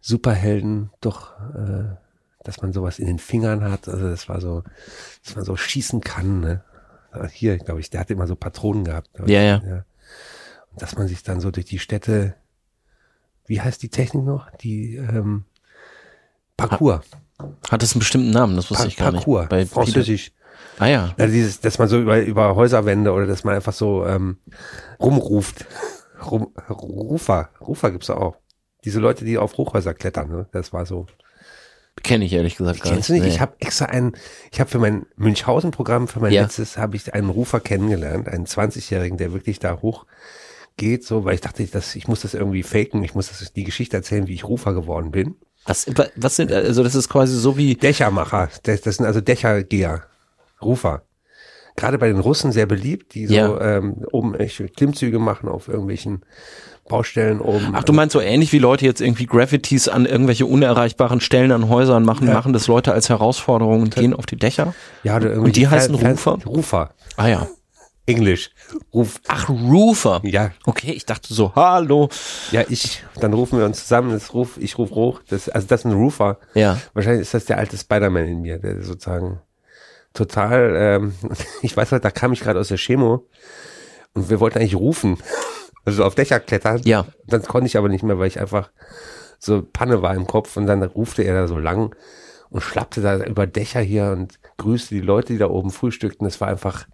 Superhelden 0.00 0.90
doch, 1.00 1.32
äh, 1.54 1.96
dass 2.44 2.62
man 2.62 2.72
sowas 2.72 2.98
in 2.98 3.06
den 3.06 3.18
Fingern 3.18 3.64
hat, 3.64 3.88
also 3.88 4.08
das 4.08 4.28
war 4.28 4.40
so, 4.40 4.62
dass 5.24 5.34
man 5.36 5.44
so 5.44 5.56
schießen 5.56 6.00
kann, 6.00 6.40
ne? 6.40 6.64
Hier, 7.32 7.56
glaube 7.56 7.80
ich, 7.80 7.88
der 7.88 8.00
hatte 8.00 8.12
immer 8.12 8.26
so 8.26 8.36
Patronen 8.36 8.84
gehabt. 8.84 9.08
glaub 9.14 9.26
ich, 9.26 9.32
Ja, 9.34 9.40
ja. 9.42 9.84
Und 10.70 10.82
dass 10.82 10.96
man 10.98 11.08
sich 11.08 11.22
dann 11.22 11.40
so 11.40 11.50
durch 11.50 11.64
die 11.64 11.78
Städte, 11.78 12.34
wie 13.46 13.62
heißt 13.62 13.82
die 13.82 13.88
Technik 13.88 14.24
noch? 14.24 14.50
Die 14.56 14.96
ähm, 14.96 15.44
Parcours. 16.58 17.00
Hat 17.70 17.82
es 17.82 17.92
einen 17.94 18.00
bestimmten 18.00 18.30
Namen, 18.30 18.54
das 18.56 18.70
wusste 18.70 18.84
Pa 18.84 18.88
ich 18.88 18.96
gar 18.96 19.12
Parcours, 19.12 19.40
nicht. 19.44 19.48
Bei 19.50 19.58
Peter- 19.64 19.70
Französisch. 19.74 20.32
Ah 20.78 20.86
ja. 20.86 21.14
Ja, 21.18 21.26
dieses, 21.26 21.60
dass 21.60 21.78
man 21.78 21.88
so 21.88 22.00
über, 22.00 22.20
über 22.20 22.54
Häuserwände 22.54 23.12
oder 23.12 23.26
dass 23.26 23.44
man 23.44 23.54
einfach 23.54 23.72
so 23.72 24.04
ähm, 24.06 24.38
rumruft. 25.00 25.64
Rum, 26.30 26.52
Rufer, 26.70 27.50
Rufer 27.60 27.90
gibt's 27.90 28.06
da 28.08 28.14
auch. 28.14 28.36
Diese 28.84 29.00
Leute, 29.00 29.24
die 29.24 29.38
auf 29.38 29.56
Hochhäuser 29.56 29.94
klettern, 29.94 30.30
ne? 30.30 30.46
das 30.52 30.72
war 30.72 30.86
so. 30.86 31.06
Kenne 32.02 32.24
ich 32.26 32.32
ehrlich 32.34 32.56
gesagt 32.56 32.82
gar 32.82 32.92
Kennst 32.92 33.08
nicht. 33.10 33.20
du 33.20 33.24
nicht? 33.24 33.30
Nee. 33.30 33.34
Ich 33.36 33.40
habe 33.40 33.54
extra 33.58 33.86
einen, 33.86 34.12
ich 34.52 34.60
habe 34.60 34.68
für 34.70 34.78
mein 34.78 35.06
Münchhausen-Programm, 35.16 36.08
für 36.08 36.20
mein 36.20 36.32
Ja. 36.32 36.42
letztes, 36.42 36.76
habe 36.76 36.96
ich 36.96 37.12
einen 37.14 37.30
Rufer 37.30 37.58
kennengelernt, 37.60 38.28
einen 38.28 38.46
20-Jährigen, 38.46 39.16
der 39.18 39.32
wirklich 39.32 39.58
da 39.58 39.80
hoch 39.80 40.04
geht, 40.76 41.04
so, 41.04 41.24
weil 41.24 41.34
ich 41.34 41.40
dachte, 41.40 41.62
ich, 41.62 41.70
das, 41.70 41.94
ich 41.96 42.06
muss 42.06 42.20
das 42.20 42.34
irgendwie 42.34 42.62
faken, 42.62 43.02
ich 43.02 43.14
muss 43.14 43.28
das, 43.28 43.52
die 43.52 43.64
Geschichte 43.64 43.96
erzählen, 43.96 44.26
wie 44.26 44.34
ich 44.34 44.44
Rufer 44.44 44.74
geworden 44.74 45.10
bin. 45.10 45.36
was, 45.64 45.86
was 46.16 46.36
sind, 46.36 46.52
also 46.52 46.82
das 46.82 46.94
ist 46.94 47.08
quasi 47.08 47.34
so 47.34 47.56
wie, 47.56 47.74
Dächermacher, 47.76 48.50
das, 48.64 48.82
das 48.82 48.96
sind 48.96 49.06
also 49.06 49.22
Dächergeher, 49.22 50.02
Rufer. 50.62 51.02
Gerade 51.76 51.98
bei 51.98 52.08
den 52.08 52.18
Russen 52.20 52.52
sehr 52.52 52.64
beliebt, 52.66 53.14
die 53.14 53.26
so 53.26 53.34
Ja. 53.34 53.76
ähm, 53.78 54.04
oben 54.12 54.34
echt 54.34 54.62
Klimmzüge 54.76 55.18
machen 55.18 55.48
auf 55.48 55.68
irgendwelchen 55.68 56.24
Baustellen 56.88 57.40
oben. 57.40 57.72
ach 57.74 57.82
du 57.84 57.92
meinst 57.92 58.12
so 58.12 58.20
ähnlich 58.20 58.52
wie 58.52 58.58
Leute 58.60 58.84
jetzt 58.86 59.00
irgendwie 59.00 59.26
Graffitis 59.26 59.88
an 59.88 60.06
irgendwelche 60.06 60.46
unerreichbaren 60.46 61.20
Stellen 61.20 61.50
an 61.50 61.68
Häusern 61.68 62.04
machen, 62.04 62.28
Ja. 62.28 62.34
machen 62.34 62.52
das 62.52 62.68
Leute 62.68 62.92
als 62.92 63.08
Herausforderung 63.08 63.82
und 63.82 63.94
gehen 63.96 64.14
auf 64.14 64.24
die 64.24 64.36
Dächer? 64.36 64.72
ja, 65.02 65.16
oder 65.16 65.32
und 65.40 65.56
die 65.56 65.62
irgendwelche 65.62 65.70
heißen 65.70 65.96
Fer- 65.98 66.10
Rufer? 66.12 66.38
Fer- 66.38 66.46
Rufer. 66.46 66.90
Ah 67.16 67.26
ja. 67.28 67.46
Englisch. 68.08 68.50
Ruf. 68.94 69.20
Ach, 69.26 69.48
Roofer. 69.48 70.20
Ja, 70.22 70.52
Okay, 70.64 70.92
ich 70.92 71.04
dachte 71.06 71.34
so, 71.34 71.52
hallo. 71.56 72.08
ja, 72.52 72.62
ich, 72.68 73.02
dann 73.20 73.32
rufen 73.32 73.58
wir 73.58 73.66
uns 73.66 73.80
zusammen, 73.82 74.12
das 74.12 74.32
ruf, 74.32 74.56
ich 74.60 74.78
ruf 74.78 74.92
hoch, 74.92 75.20
das, 75.28 75.48
also 75.48 75.66
das 75.66 75.80
ist 75.80 75.86
ein 75.86 75.92
Rufer. 75.92 76.38
Ja. 76.54 76.78
Wahrscheinlich 76.94 77.22
ist 77.22 77.34
das 77.34 77.46
der 77.46 77.58
alte 77.58 77.76
Spider-Man 77.76 78.26
in 78.26 78.40
mir, 78.42 78.58
der 78.60 78.80
sozusagen 78.84 79.40
total, 80.16 80.74
ähm, 80.76 81.14
ich 81.62 81.76
weiß 81.76 81.92
halt, 81.92 82.04
da 82.04 82.10
kam 82.10 82.32
ich 82.32 82.40
gerade 82.40 82.58
aus 82.60 82.68
der 82.68 82.78
Chemo 82.78 83.28
und 84.14 84.30
wir 84.30 84.40
wollten 84.40 84.58
eigentlich 84.58 84.74
rufen, 84.76 85.18
also 85.84 86.04
auf 86.04 86.14
Dächer 86.14 86.40
klettern. 86.40 86.80
Ja. 86.84 87.06
Dann 87.26 87.42
konnte 87.42 87.66
ich 87.66 87.76
aber 87.76 87.88
nicht 87.88 88.02
mehr, 88.02 88.18
weil 88.18 88.28
ich 88.28 88.40
einfach 88.40 88.70
so 89.38 89.62
Panne 89.62 90.02
war 90.02 90.14
im 90.14 90.26
Kopf 90.26 90.56
und 90.56 90.66
dann 90.66 90.82
rufte 90.82 91.22
er 91.22 91.34
da 91.34 91.46
so 91.46 91.58
lang 91.58 91.94
und 92.48 92.62
schlappte 92.62 93.00
da 93.02 93.18
über 93.24 93.46
Dächer 93.46 93.80
hier 93.80 94.06
und 94.12 94.38
grüßte 94.56 94.94
die 94.94 95.00
Leute, 95.00 95.32
die 95.34 95.38
da 95.38 95.48
oben 95.48 95.70
frühstückten. 95.70 96.26
Das 96.26 96.40
war 96.40 96.48
einfach 96.48 96.86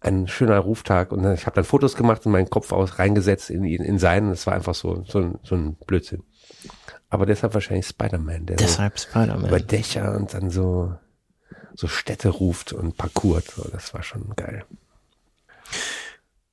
ein 0.00 0.28
schöner 0.28 0.58
Ruftag 0.58 1.12
und 1.12 1.24
ich 1.32 1.46
habe 1.46 1.54
dann 1.56 1.64
Fotos 1.64 1.96
gemacht 1.96 2.24
und 2.26 2.32
meinen 2.32 2.50
Kopf 2.50 2.72
aus 2.72 2.98
reingesetzt 2.98 3.50
in, 3.50 3.64
ihn- 3.64 3.82
in 3.82 3.98
seinen. 3.98 4.30
Das 4.30 4.46
war 4.46 4.54
einfach 4.54 4.74
so, 4.74 5.02
so, 5.06 5.18
ein, 5.18 5.38
so 5.42 5.54
ein 5.54 5.76
Blödsinn. 5.86 6.22
Aber 7.08 7.26
deshalb 7.26 7.54
wahrscheinlich 7.54 7.86
Spider-Man, 7.86 8.46
der 8.46 8.56
Deshalb 8.56 8.98
so 8.98 9.08
über 9.08 9.22
Spider-Man. 9.24 9.66
Dächer 9.66 10.16
und 10.16 10.34
dann 10.34 10.50
so, 10.50 10.94
so 11.74 11.88
Städte 11.88 12.28
ruft 12.28 12.72
und 12.72 12.96
parkourt. 12.96 13.46
So, 13.56 13.68
das 13.72 13.94
war 13.94 14.02
schon 14.02 14.32
geil. 14.36 14.64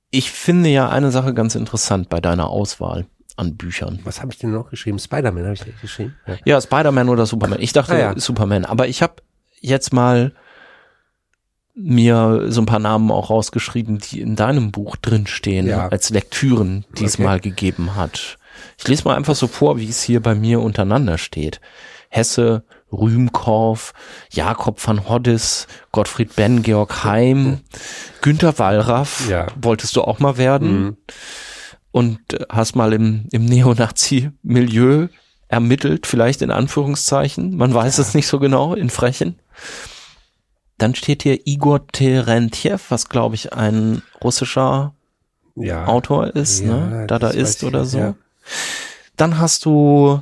Ich 0.09 0.31
finde 0.31 0.69
ja 0.69 0.89
eine 0.89 1.11
Sache 1.11 1.33
ganz 1.33 1.55
interessant 1.55 2.09
bei 2.09 2.19
deiner 2.19 2.47
Auswahl 2.49 3.05
an 3.37 3.55
Büchern. 3.55 3.99
Was 4.03 4.21
habe 4.21 4.31
ich 4.33 4.39
denn 4.39 4.51
noch 4.51 4.69
geschrieben? 4.69 4.99
Spider-Man 4.99 5.43
habe 5.43 5.53
ich 5.53 5.63
geschrieben. 5.81 6.15
Ja. 6.27 6.37
Ja, 6.45 6.61
Spider-Man 6.61 7.07
oder 7.09 7.25
Superman. 7.25 7.61
Ich 7.61 7.71
dachte 7.73 7.93
Ah, 7.93 7.99
ja. 7.99 8.19
Superman, 8.19 8.65
aber 8.65 8.87
ich 8.87 9.01
habe 9.01 9.15
jetzt 9.61 9.93
mal 9.93 10.33
mir 11.73 12.47
so 12.51 12.61
ein 12.61 12.65
paar 12.65 12.79
Namen 12.79 13.09
auch 13.11 13.29
rausgeschrieben, 13.29 13.99
die 13.99 14.19
in 14.19 14.35
deinem 14.35 14.71
Buch 14.71 14.97
drinstehen, 14.97 15.67
Ja. 15.67 15.87
als 15.87 16.09
Lektüren, 16.09 16.85
die 16.97 17.05
es 17.05 17.15
Okay. 17.15 17.23
mal 17.23 17.39
gegeben 17.39 17.95
hat. 17.95 18.37
Ich 18.77 18.87
lese 18.87 19.05
mal 19.05 19.15
einfach 19.15 19.35
so 19.35 19.47
vor, 19.47 19.77
wie 19.77 19.87
es 19.87 20.03
hier 20.03 20.19
bei 20.21 20.35
mir 20.35 20.59
untereinander 20.59 21.17
steht. 21.17 21.61
Hesse, 22.09 22.63
Rühmkorff, 22.91 23.93
Jakob 24.31 24.85
van 24.85 25.07
Hoddis, 25.07 25.67
Gottfried 25.91 26.35
Benn, 26.35 26.61
Georg 26.63 27.03
Heim, 27.03 27.61
Günter 28.21 28.57
Wallraff, 28.59 29.27
Ja. 29.29 29.47
wolltest 29.61 29.95
du 29.95 30.01
auch 30.01 30.19
mal 30.19 30.37
werden 30.37 30.81
Mhm. 30.83 30.97
und 31.91 32.33
äh, 32.33 32.45
hast 32.49 32.75
mal 32.75 32.93
im, 32.93 33.25
im 33.31 33.45
Neonazi-Milieu 33.45 35.07
ermittelt, 35.47 36.07
vielleicht 36.07 36.41
in 36.41 36.51
Anführungszeichen, 36.51 37.55
man 37.57 37.73
weiß 37.73 37.97
es 37.97 38.13
nicht 38.13 38.27
so 38.27 38.39
genau, 38.39 38.73
in 38.73 38.89
Frechen. 38.89 39.39
Dann 40.77 40.95
steht 40.95 41.23
hier 41.23 41.45
Igor 41.45 41.85
Terentjew, 41.87 42.77
was 42.89 43.09
glaube 43.09 43.35
ich 43.35 43.53
ein 43.53 44.01
russischer 44.23 44.93
ja. 45.55 45.85
Autor 45.85 46.27
ist, 46.35 46.61
Ja, 46.61 46.67
ne? 46.87 47.07
Dadaist 47.07 47.63
oder 47.63 47.85
so. 47.85 47.97
ja. 47.99 48.13
Dann 49.17 49.37
hast 49.37 49.65
du, 49.65 50.21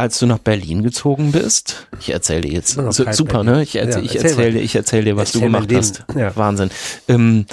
als 0.00 0.18
du 0.18 0.26
nach 0.26 0.38
Berlin 0.38 0.82
gezogen 0.82 1.32
bist, 1.32 1.86
ich 2.00 2.10
erzähle 2.10 2.42
dir 2.42 2.52
jetzt, 2.52 2.76
kalt 2.76 2.92
super, 3.14 3.44
Berlin. 3.44 3.52
ne? 3.52 3.62
Ich, 3.62 3.76
erzähl, 3.76 4.04
Ja, 4.04 4.10
ich 4.10 4.16
erzähl 4.16 4.30
erzähle 4.30 4.52
dir, 4.52 4.60
ich 4.62 4.74
erzähle 4.74 5.04
dir, 5.04 5.16
was 5.16 5.28
Erzähl 5.34 5.40
du 5.40 5.46
gemacht 5.46 5.72
hast. 5.74 6.04
Ja. 6.16 6.34
Wahnsinn. 6.36 6.70
Ähm, 7.08 7.46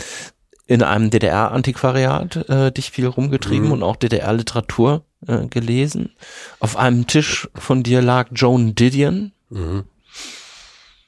in 0.65 0.83
einem 0.83 1.09
DDR-Antiquariat 1.09 2.49
äh, 2.49 2.71
dich 2.71 2.91
viel 2.91 3.07
rumgetrieben 3.07 3.67
Mhm. 3.67 3.71
und 3.71 3.83
auch 3.83 3.95
DDR-Literatur 3.95 5.03
äh, 5.27 5.47
gelesen. 5.47 6.09
Auf 6.59 6.75
einem 6.75 7.07
Tisch 7.07 7.47
von 7.55 7.83
dir 7.83 8.01
lag 8.01 8.27
Joan 8.33 8.75
Didion. 8.75 9.31
Mhm. 9.49 9.83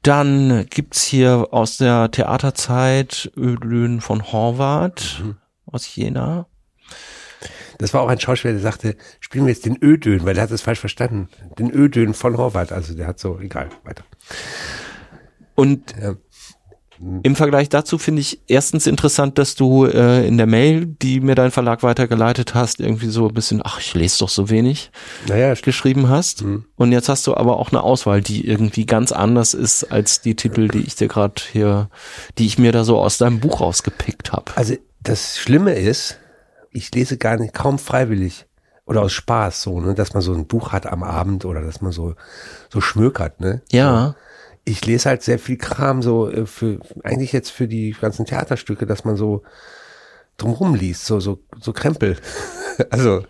Dann 0.01 0.65
gibt's 0.69 1.03
hier 1.03 1.47
aus 1.51 1.77
der 1.77 2.09
Theaterzeit 2.11 3.31
Ödlön 3.35 3.99
von 3.99 4.31
Horvath 4.31 5.21
Mhm. 5.23 5.35
aus 5.65 5.93
Jena. 5.95 6.45
Das 7.79 7.93
war 7.93 8.01
auch 8.01 8.09
ein 8.09 8.19
Schauspieler, 8.19 8.53
der 8.53 8.61
sagte, 8.61 8.95
spielen 9.21 9.45
wir 9.45 9.53
jetzt 9.53 9.65
den 9.65 9.77
Ödön, 9.81 10.25
weil 10.25 10.33
der 10.35 10.43
hat 10.43 10.51
es 10.51 10.61
falsch 10.61 10.79
verstanden. 10.79 11.29
Den 11.57 11.71
Ödön 11.73 12.13
von 12.13 12.37
Horvath. 12.37 12.71
Also 12.71 12.93
der 12.93 13.07
hat 13.07 13.19
so, 13.19 13.39
egal, 13.39 13.69
weiter. 13.83 14.03
Und 15.55 15.93
Ja. 16.01 16.15
im 17.23 17.35
Vergleich 17.37 17.69
dazu 17.69 17.97
finde 17.97 18.19
ich 18.19 18.41
erstens 18.47 18.85
interessant, 18.85 19.37
dass 19.37 19.55
du 19.55 19.85
äh, 19.85 20.27
in 20.27 20.35
der 20.35 20.45
Mail, 20.47 20.85
die 20.87 21.21
mir 21.21 21.35
dein 21.35 21.51
Verlag 21.51 21.81
weitergeleitet 21.81 22.53
hast, 22.53 22.81
irgendwie 22.81 23.07
so 23.07 23.29
ein 23.29 23.33
bisschen, 23.33 23.61
ach, 23.63 23.79
ich 23.79 23.93
lese 23.93 24.19
doch 24.19 24.27
so 24.29 24.49
wenig, 24.49 24.91
Naja, 25.29 25.53
geschrieben 25.53 26.09
hast. 26.09 26.43
Mhm. 26.43 26.65
Und 26.75 26.91
jetzt 26.91 27.07
hast 27.07 27.25
du 27.27 27.35
aber 27.35 27.57
auch 27.57 27.69
eine 27.71 27.81
Auswahl, 27.83 28.19
die 28.21 28.45
irgendwie 28.45 28.85
ganz 28.85 29.13
anders 29.13 29.53
ist 29.53 29.85
als 29.85 30.19
die 30.19 30.35
Titel, 30.35 30.67
die 30.67 30.81
ich 30.81 30.95
dir 30.95 31.07
gerade 31.07 31.41
hier, 31.49 31.89
die 32.37 32.45
ich 32.45 32.57
mir 32.57 32.73
da 32.73 32.83
so 32.83 32.99
aus 32.99 33.17
deinem 33.17 33.39
Buch 33.39 33.61
rausgepickt 33.61 34.33
habe. 34.33 34.51
Also 34.55 34.75
das 35.01 35.37
Schlimme 35.37 35.75
ist, 35.75 36.19
ich 36.79 36.93
lese 36.95 37.17
gar 37.17 37.37
nicht, 37.37 37.53
kaum 37.53 37.77
freiwillig 37.77 38.47
oder 38.85 39.01
aus 39.01 39.11
Spaß 39.13 39.61
so, 39.61 39.79
ne, 39.79 39.93
dass 39.93 40.13
man 40.13 40.23
so 40.23 40.33
ein 40.33 40.47
Buch 40.47 40.71
hat 40.71 40.87
am 40.87 41.03
Abend 41.03 41.45
oder 41.45 41.61
dass 41.61 41.81
man 41.81 41.91
so 41.91 42.15
so 42.69 42.81
schmökert, 42.81 43.39
ne? 43.39 43.61
Ja, 43.71 44.15
Ich 44.65 44.85
lese 44.85 45.09
halt 45.09 45.21
sehr 45.23 45.39
viel 45.39 45.57
Kram 45.57 46.01
so 46.01 46.29
äh, 46.29 46.45
für 46.45 46.79
eigentlich 47.03 47.31
jetzt 47.33 47.51
für 47.51 47.67
die 47.67 47.95
ganzen 47.99 48.25
Theaterstücke, 48.25 48.85
dass 48.85 49.05
man 49.05 49.15
so 49.15 49.43
drumrum 50.37 50.73
liest, 50.73 51.05
so 51.05 51.19
so 51.19 51.39
so 51.59 51.73
Krempel. 51.73 52.17
also 52.89 53.23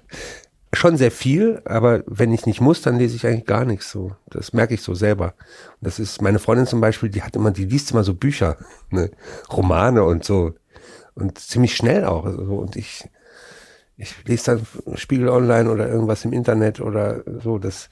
schon 0.73 0.97
sehr 0.97 1.11
viel, 1.11 1.61
aber 1.65 2.03
wenn 2.05 2.31
ich 2.31 2.45
nicht 2.45 2.61
muss, 2.61 2.81
dann 2.83 2.97
lese 2.97 3.15
ich 3.15 3.25
eigentlich 3.25 3.45
gar 3.45 3.65
nichts 3.65 3.91
so. 3.91 4.15
Das 4.27 4.53
merke 4.53 4.75
ich 4.75 4.81
so 4.81 4.93
selber. 4.93 5.33
Das 5.81 5.97
ist 5.97 6.21
meine 6.21 6.39
Freundin 6.39 6.67
zum 6.67 6.81
Beispiel, 6.81 7.09
die 7.09 7.23
hat 7.23 7.35
immer, 7.35 7.51
die 7.51 7.65
liest 7.65 7.91
immer 7.91 8.03
so 8.03 8.13
Bücher, 8.13 8.57
ne, 8.91 9.09
Romane 9.51 10.03
und 10.03 10.23
so 10.23 10.53
und 11.15 11.37
ziemlich 11.39 11.75
schnell 11.75 12.05
auch. 12.05 12.25
Also, 12.25 12.41
und 12.41 12.75
ich 12.75 13.09
ich 13.99 14.15
lese 14.25 14.57
dann 14.85 14.97
Spiegel 14.97 15.29
Online 15.29 15.69
oder 15.69 15.87
irgendwas 15.89 16.25
im 16.25 16.33
Internet 16.33 16.79
oder 16.79 17.23
so. 17.43 17.59
Das 17.59 17.89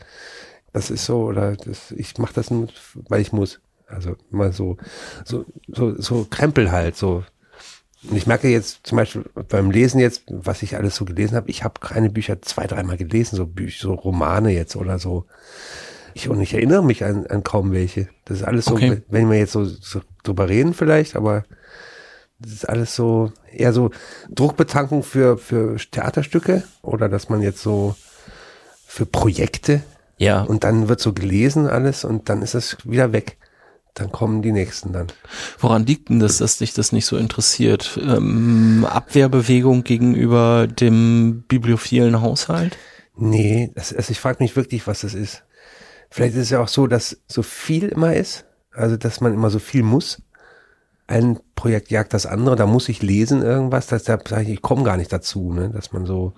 das 0.74 0.90
ist 0.90 1.06
so 1.06 1.24
oder 1.24 1.56
das 1.56 1.92
ich 1.92 2.18
mache 2.18 2.34
das 2.34 2.50
nur, 2.50 2.68
weil 3.10 3.22
ich 3.22 3.32
muss. 3.34 3.60
Also 3.88 4.16
mal 4.32 4.52
so 4.52 4.78
so 5.26 5.46
so 5.68 6.00
so 6.02 6.26
Krempel 6.30 6.72
halt 6.72 6.96
so. 6.96 7.24
Und 8.10 8.16
ich 8.16 8.28
merke 8.28 8.48
jetzt 8.48 8.86
zum 8.86 8.98
Beispiel 8.98 9.26
beim 9.50 9.72
Lesen 9.72 10.00
jetzt, 10.00 10.24
was 10.30 10.62
ich 10.62 10.76
alles 10.78 10.96
so 10.96 11.04
gelesen 11.04 11.36
habe, 11.36 11.50
ich 11.50 11.64
habe 11.64 11.80
keine 11.80 12.10
Bücher 12.10 12.42
zwei, 12.42 12.68
dreimal 12.68 12.96
gelesen, 12.96 13.36
so 13.36 13.46
Bücher, 13.48 13.88
so 13.88 13.94
Romane 13.96 14.52
jetzt 14.52 14.76
oder 14.76 15.00
so. 15.00 15.26
Ich, 16.14 16.30
und 16.30 16.40
ich 16.40 16.54
erinnere 16.54 16.84
mich 16.84 17.04
an, 17.04 17.26
an 17.28 17.44
kaum 17.44 17.72
welche. 17.72 18.08
Das 18.26 18.38
ist 18.38 18.44
alles 18.44 18.66
so, 18.66 18.76
Okay. 18.76 19.02
wenn 19.10 19.30
wir 19.30 19.38
jetzt 19.40 19.52
so, 19.52 19.66
so 19.66 20.02
drüber 20.24 20.48
reden 20.48 20.74
vielleicht, 20.74 21.16
aber 21.16 21.44
das 22.40 22.52
ist 22.52 22.70
alles 22.70 22.96
so 22.96 23.32
eher 23.60 23.74
so 23.74 23.92
Druckbetankung 24.30 25.04
für, 25.04 25.38
für 25.38 25.78
Theaterstücke 25.78 26.64
oder 26.82 27.10
dass 27.10 27.30
man 27.30 27.42
jetzt 27.42 27.62
so 27.62 27.96
für 28.86 29.06
Projekte 29.06 29.82
ja. 30.18 30.42
und 30.44 30.64
dann 30.64 30.90
wird 30.90 31.00
so 31.00 31.14
gelesen 31.14 31.68
alles 31.68 32.04
und 32.04 32.30
dann 32.30 32.42
ist 32.42 32.56
es 32.56 32.78
wieder 32.84 33.12
weg. 33.14 33.38
Dann 33.94 34.12
kommen 34.12 34.44
die 34.44 34.52
nächsten 34.52 34.94
dann. 34.94 35.08
Woran 35.58 35.88
liegt 35.88 36.10
denn 36.10 36.20
das, 36.20 36.38
dass 36.38 36.60
dich 36.60 36.74
das 36.74 36.92
nicht 36.92 37.08
so 37.08 37.18
interessiert? 37.18 38.00
Ähm, 38.00 38.86
Abwehrbewegung 38.88 39.84
gegenüber 39.84 40.68
dem 40.68 41.44
bibliophilen 41.48 42.22
Haushalt? 42.22 42.78
Nee, 43.16 43.72
das, 43.74 43.94
also 43.94 44.12
ich 44.12 44.20
frage 44.20 44.44
mich 44.44 44.56
wirklich, 44.56 44.86
was 44.86 45.02
das 45.02 45.16
ist. 45.16 45.44
Vielleicht 46.12 46.36
ist 46.36 46.44
es 46.44 46.50
ja 46.52 46.62
auch 46.62 46.68
so, 46.68 46.86
dass 46.86 47.18
so 47.28 47.42
viel 47.42 47.90
immer 47.90 48.14
ist, 48.14 48.46
also 48.72 48.98
dass 48.98 49.20
man 49.20 49.34
immer 49.34 49.50
so 49.50 49.58
viel 49.58 49.82
muss. 49.82 50.22
Ein 51.08 51.40
Projekt 51.56 51.90
jagt 51.90 52.14
das 52.14 52.26
andere, 52.26 52.56
da 52.56 52.66
muss 52.66 52.90
ich 52.90 53.02
lesen 53.02 53.42
irgendwas, 53.42 53.88
dass 53.88 54.04
da 54.04 54.20
sage 54.28 54.44
ich, 54.44 54.50
ich 54.50 54.62
komme 54.62 54.84
gar 54.84 54.98
nicht 54.98 55.12
dazu, 55.12 55.54
ne, 55.54 55.70
dass 55.70 55.94
man 55.94 56.06
so 56.06 56.34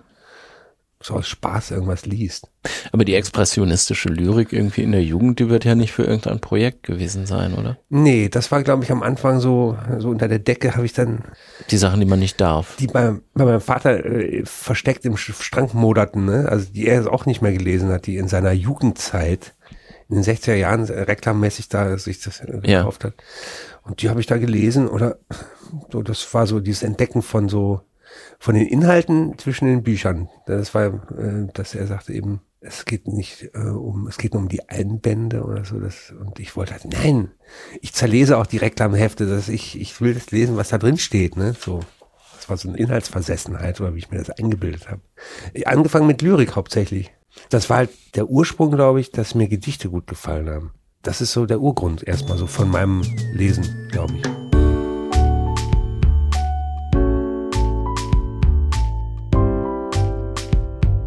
so 1.01 1.13
aus 1.13 1.27
Spaß 1.29 1.71
irgendwas 1.71 2.05
liest. 2.05 2.49
Aber 2.91 3.05
die 3.05 3.15
expressionistische 3.15 4.09
Lyrik 4.09 4.51
irgendwie 4.51 4.83
in 4.83 4.91
der 4.91 5.01
Jugend, 5.01 5.39
die 5.39 5.47
wird 5.47 5.63
ja 5.63 5.73
nicht 5.73 5.93
für 5.93 6.03
irgendein 6.03 6.41
Projekt 6.41 6.83
gewesen 6.83 7.25
sein, 7.25 7.53
oder? 7.53 7.77
Nee, 7.87 8.27
das 8.27 8.51
war 8.51 8.63
glaube 8.63 8.83
ich 8.83 8.91
am 8.91 9.01
Anfang 9.01 9.39
so 9.39 9.77
so 9.99 10.09
unter 10.09 10.27
der 10.27 10.39
Decke 10.39 10.75
habe 10.75 10.85
ich 10.85 10.91
dann 10.91 11.23
Die 11.69 11.77
Sachen, 11.77 12.01
die 12.01 12.05
man 12.05 12.19
nicht 12.19 12.41
darf. 12.41 12.75
die 12.75 12.87
bei, 12.87 13.13
bei 13.33 13.45
meinem 13.45 13.61
Vater 13.61 14.03
äh, 14.05 14.43
versteckt 14.43 15.05
im 15.05 15.15
Schrank 15.15 15.73
moderten, 15.73 16.25
ne? 16.25 16.47
also 16.49 16.65
die 16.69 16.85
er 16.87 17.11
auch 17.11 17.25
nicht 17.25 17.41
mehr 17.41 17.53
gelesen 17.53 17.89
hat, 17.91 18.05
die 18.05 18.17
in 18.17 18.27
seiner 18.27 18.51
Jugendzeit 18.51 19.55
in 20.09 20.15
den 20.15 20.23
60er 20.23 20.55
Jahren 20.55 20.83
reklammäßig 20.83 21.69
da 21.69 21.97
sich 21.97 22.21
das 22.21 22.39
äh, 22.41 22.59
Ja. 22.65 22.79
gekauft 22.79 23.03
hat. 23.03 23.13
Und 23.83 24.01
die 24.01 24.09
habe 24.09 24.19
ich 24.19 24.25
da 24.25 24.37
gelesen 24.37 24.87
oder 24.87 25.17
so, 25.91 26.01
das 26.01 26.33
war 26.33 26.47
so 26.47 26.59
dieses 26.59 26.83
Entdecken 26.83 27.21
von 27.21 27.47
so 27.49 27.81
von 28.39 28.55
den 28.55 28.65
Inhalten 28.65 29.37
zwischen 29.37 29.65
den 29.67 29.83
Büchern. 29.83 30.29
Das 30.47 30.73
war, 30.73 30.87
äh, 31.17 31.47
dass 31.53 31.75
er 31.75 31.85
sagte 31.85 32.11
eben, 32.13 32.41
es 32.59 32.85
geht 32.85 33.07
nicht 33.07 33.51
äh, 33.53 33.59
um, 33.59 34.07
es 34.07 34.17
geht 34.17 34.33
nur 34.33 34.41
um 34.41 34.49
die 34.49 34.67
Einbände 34.67 35.43
oder 35.43 35.63
so. 35.63 35.79
Das, 35.79 36.11
und 36.19 36.39
ich 36.39 36.55
wollte 36.55 36.73
halt, 36.73 36.85
nein, 36.85 37.31
ich 37.81 37.93
zerlese 37.93 38.37
auch 38.37 38.47
die 38.47 38.57
Reklamhefte, 38.57 39.27
dass 39.27 39.47
ich, 39.47 39.79
ich 39.79 40.01
will 40.01 40.15
das 40.15 40.31
lesen, 40.31 40.57
was 40.57 40.69
da 40.69 40.77
drin 40.79 40.97
steht, 40.97 41.37
ne? 41.37 41.55
So. 41.57 41.81
Das 42.35 42.49
war 42.49 42.57
so 42.57 42.67
eine 42.69 42.77
Inhaltsversessenheit, 42.79 43.79
oder 43.79 43.93
wie 43.93 43.99
ich 43.99 44.09
mir 44.11 44.17
das 44.17 44.31
eingebildet 44.31 44.89
habe. 44.89 45.01
Angefangen 45.65 46.07
mit 46.07 46.21
Lyrik 46.23 46.55
hauptsächlich. 46.55 47.11
Das 47.49 47.69
war 47.69 47.77
halt 47.77 47.89
der 48.15 48.29
Ursprung, 48.29 48.71
glaube 48.71 48.99
ich, 48.99 49.11
dass 49.11 49.35
mir 49.35 49.47
Gedichte 49.47 49.89
gut 49.89 50.07
gefallen 50.07 50.49
haben. 50.49 50.71
Das 51.01 51.21
ist 51.21 51.31
so 51.31 51.45
der 51.45 51.61
Urgrund 51.61 52.05
erstmal 52.05 52.37
so 52.37 52.45
von 52.45 52.69
meinem 52.69 53.01
Lesen, 53.33 53.87
glaube 53.91 54.15
ich. 54.15 54.23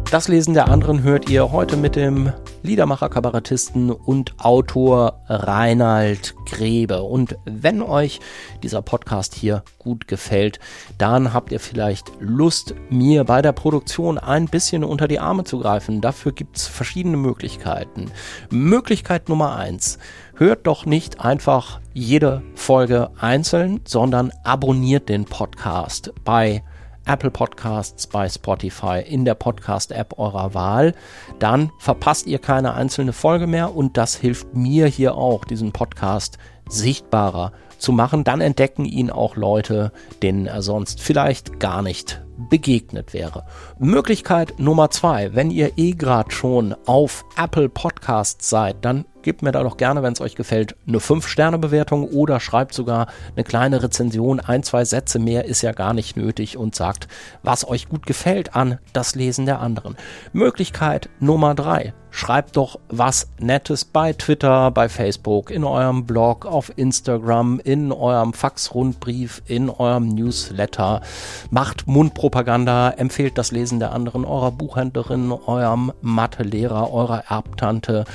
Das 0.09 0.27
Lesen 0.27 0.53
der 0.53 0.67
anderen 0.67 1.01
hört 1.01 1.29
ihr 1.29 1.51
heute 1.51 1.75
mit 1.75 1.95
dem 1.95 2.31
Liedermacher, 2.63 3.09
Kabarettisten 3.09 3.91
und 3.91 4.39
Autor 4.39 5.21
Reinhard 5.27 6.33
Grebe. 6.45 7.03
Und 7.03 7.37
wenn 7.45 7.81
euch 7.81 8.21
dieser 8.63 8.81
Podcast 8.81 9.35
hier 9.35 9.63
gut 9.77 10.07
gefällt, 10.07 10.59
dann 10.97 11.33
habt 11.33 11.51
ihr 11.51 11.59
vielleicht 11.59 12.11
Lust, 12.19 12.73
mir 12.89 13.25
bei 13.25 13.41
der 13.41 13.51
Produktion 13.51 14.17
ein 14.17 14.45
bisschen 14.45 14.85
unter 14.85 15.09
die 15.09 15.19
Arme 15.19 15.43
zu 15.43 15.59
greifen. 15.59 15.99
Dafür 15.99 16.31
gibt's 16.31 16.65
verschiedene 16.67 17.17
Möglichkeiten. 17.17 18.09
Möglichkeit 18.49 19.27
Nummer 19.27 19.55
eins. 19.57 19.99
Hört 20.35 20.65
doch 20.65 20.85
nicht 20.85 21.19
einfach 21.19 21.81
jede 21.93 22.41
Folge 22.55 23.11
einzeln, 23.19 23.81
sondern 23.85 24.31
abonniert 24.43 25.09
den 25.09 25.25
Podcast 25.25 26.13
bei 26.23 26.63
Apple 27.05 27.31
Podcasts, 27.31 28.07
bei 28.07 28.29
Spotify, 28.29 29.03
in 29.05 29.25
der 29.25 29.35
Podcast-App 29.35 30.17
eurer 30.17 30.53
Wahl. 30.53 30.93
Dann 31.39 31.71
verpasst 31.79 32.27
ihr 32.27 32.39
keine 32.39 32.73
einzelne 32.73 33.13
Folge 33.13 33.47
mehr 33.47 33.75
und 33.75 33.97
das 33.97 34.15
hilft 34.15 34.53
mir 34.55 34.87
hier 34.87 35.15
auch, 35.15 35.45
diesen 35.45 35.71
Podcast 35.71 36.37
sichtbarer 36.69 37.51
zu 37.77 37.91
machen. 37.91 38.23
Dann 38.23 38.41
entdecken 38.41 38.85
ihn 38.85 39.09
auch 39.09 39.35
Leute, 39.35 39.91
denen 40.21 40.47
er 40.47 40.61
sonst 40.61 41.01
vielleicht 41.01 41.59
gar 41.59 41.81
nicht 41.81 42.23
begegnet 42.49 43.13
wäre. 43.13 43.45
Möglichkeit 43.77 44.59
Nummer 44.59 44.89
zwei, 44.89 45.35
wenn 45.35 45.51
ihr 45.51 45.77
eh 45.77 45.91
gerade 45.91 46.31
schon 46.31 46.75
auf 46.85 47.25
Apple 47.37 47.69
Podcasts 47.69 48.49
seid, 48.49 48.83
dann 48.85 49.05
gebt 49.23 49.41
mir 49.41 49.51
da 49.51 49.63
doch 49.63 49.77
gerne, 49.77 50.03
wenn 50.03 50.13
es 50.13 50.21
euch 50.21 50.35
gefällt, 50.35 50.75
eine 50.87 50.99
5-Sterne-Bewertung 50.99 52.07
oder 52.09 52.39
schreibt 52.39 52.73
sogar 52.73 53.07
eine 53.35 53.43
kleine 53.43 53.81
Rezension. 53.81 54.39
Ein, 54.39 54.63
zwei 54.63 54.85
Sätze 54.85 55.19
mehr 55.19 55.45
ist 55.45 55.61
ja 55.61 55.71
gar 55.71 55.93
nicht 55.93 56.15
nötig 56.17 56.57
und 56.57 56.75
sagt, 56.75 57.07
was 57.41 57.67
euch 57.67 57.89
gut 57.89 58.05
gefällt 58.05 58.55
an 58.55 58.79
das 58.93 59.15
Lesen 59.15 59.45
der 59.45 59.59
anderen. 59.59 59.95
Möglichkeit 60.33 61.09
Nummer 61.19 61.55
drei. 61.55 61.93
Schreibt 62.15 62.57
doch 62.57 62.77
was 62.89 63.27
Nettes 63.39 63.85
bei 63.85 64.13
Twitter, 64.13 64.69
bei 64.69 64.87
Facebook, 64.87 65.49
in 65.49 65.63
eurem 65.63 66.05
Blog, 66.05 66.45
auf 66.45 66.71
Instagram, 66.75 67.59
in 67.63 67.91
eurem 67.91 68.33
Faxrundbrief, 68.33 69.41
in 69.47 69.71
eurem 69.71 70.09
Newsletter. 70.09 71.01
Macht 71.49 71.87
Mundpropaganda, 71.87 72.91
empfehlt 72.91 73.39
das 73.39 73.51
Lesen 73.51 73.79
der 73.79 73.93
anderen 73.93 74.25
eurer 74.25 74.51
Buchhändlerin, 74.51 75.31
eurem 75.31 75.91
Mathelehrer, 76.01 76.93
eurer 76.93 77.23
Erbtante 77.29 78.05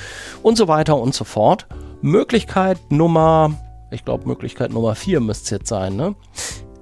und 0.44 0.56
so 0.56 0.68
weiter 0.68 0.96
und 0.96 1.12
so 1.12 1.24
fort. 1.24 1.66
Möglichkeit 2.00 2.78
Nummer, 2.90 3.50
ich 3.90 4.04
glaube 4.04 4.28
Möglichkeit 4.28 4.72
Nummer 4.72 4.94
vier 4.94 5.18
müsste 5.18 5.44
es 5.44 5.50
jetzt 5.50 5.68
sein, 5.68 5.96
ne? 5.96 6.14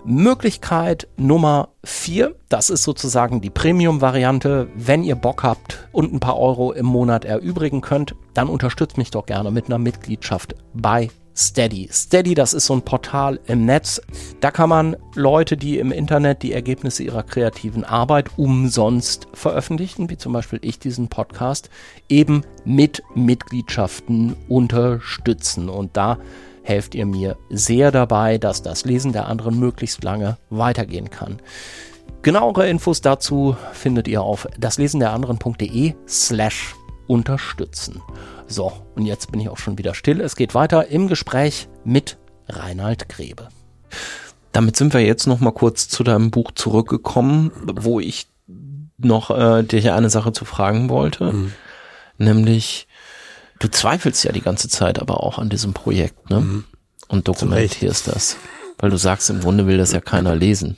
Möglichkeit 0.07 1.09
Nummer 1.17 1.71
vier, 1.83 2.37
das 2.49 2.71
ist 2.71 2.85
sozusagen 2.85 3.41
die 3.41 3.51
Premium-Variante. 3.51 4.69
Wenn 4.77 5.03
ihr 5.03 5.17
Bock 5.17 5.43
habt 5.43 5.89
und 5.91 6.13
ein 6.13 6.21
paar 6.21 6.39
Euro 6.39 6.71
im 6.71 6.87
Monat 6.87 7.25
erübrigen 7.25 7.81
könnt, 7.81 8.15
dann 8.33 8.49
unterstützt 8.49 8.99
mich 8.99 9.11
doch 9.11 9.27
gerne 9.27 9.51
mit 9.51 9.67
einer 9.67 9.79
Mitgliedschaft 9.79 10.55
bei 10.75 11.09
Steady. 11.37 11.89
Steady, 11.93 12.35
das 12.35 12.55
ist 12.55 12.67
so 12.67 12.75
ein 12.75 12.83
Portal 12.83 13.41
im 13.47 13.67
Netz. 13.67 14.01
Da 14.41 14.53
kann 14.53 14.69
man 14.71 14.97
Leute, 15.15 15.57
die 15.57 15.79
im 15.79 15.91
Internet 15.91 16.43
die 16.43 16.53
Ergebnisse 16.53 17.03
ihrer 17.03 17.25
kreativen 17.25 17.85
Arbeit 17.85 18.31
umsonst 18.37 19.27
veröffentlichen, 19.35 20.09
wie 20.09 20.17
zum 20.17 20.33
Beispiel 20.33 20.61
ich 20.63 20.79
diesen 20.79 21.09
Podcast, 21.09 21.69
eben 22.09 22.43
mit 22.65 23.03
Mitgliedschaften 23.17 24.37
unterstützen. 24.49 25.69
Und 25.69 25.97
da 25.97 26.19
helft 26.67 26.95
ihr 26.95 27.07
mir 27.07 27.37
sehr 27.49 27.93
dabei, 27.93 28.39
dass 28.39 28.63
das 28.63 28.85
Lesen 28.85 29.13
der 29.13 29.27
anderen 29.27 29.59
möglichst 29.59 30.03
lange 30.03 30.37
weitergehen 30.51 31.11
kann. 31.11 31.39
Genauere 32.23 32.69
Infos 32.69 33.01
dazu 33.01 33.57
findet 33.73 34.09
ihr 34.09 34.23
auf 34.23 34.49
daslesenderanderen.de 34.59 35.95
slash 36.09 36.75
unterstützen. 37.07 38.03
So, 38.49 38.73
und 38.97 39.07
jetzt 39.07 39.31
bin 39.31 39.41
ich 39.41 39.49
auch 39.49 39.59
schon 39.59 39.79
wieder 39.79 39.95
still. 39.95 40.21
Es 40.21 40.35
geht 40.35 40.55
weiter 40.55 40.89
im 40.89 41.07
Gespräch 41.07 41.69
mit 41.85 42.19
Reinhard 42.49 43.09
Grebe. 43.09 43.49
Damit 44.51 44.77
sind 44.77 44.93
wir 44.93 45.01
jetzt 45.03 45.27
noch 45.27 45.39
mal 45.39 45.53
kurz 45.53 45.89
zu 45.89 46.03
deinem 46.03 46.31
Buch 46.31 46.51
zurückgekommen, 46.53 47.53
wo 47.77 48.01
ich 48.01 48.27
noch 48.99 49.31
äh, 49.31 49.63
dir 49.63 49.95
eine 49.95 50.11
Sache 50.11 50.33
zu 50.33 50.45
fragen 50.45 50.89
wollte, 50.89 51.33
mhm. 51.33 51.53
nämlich 52.19 52.89
du 53.59 53.69
zweifelst 53.69 54.25
ja 54.25 54.33
die 54.33 54.43
ganze 54.43 54.69
Zeit 54.69 54.99
aber 54.99 55.23
auch 55.23 55.39
an 55.39 55.49
diesem 55.49 55.73
Projekt, 55.73 56.31
ne? 56.31 56.41
Mhm. 56.41 56.65
Und 57.09 57.29
dokumentierst 57.29 58.09
das, 58.09 58.37
weil 58.79 58.91
du 58.91 58.97
sagst, 58.97 59.31
im 59.31 59.41
Grunde 59.41 59.69
will 59.69 59.79
das 59.79 59.93
ja 59.93 60.01
keiner 60.01 60.35
lesen, 60.35 60.77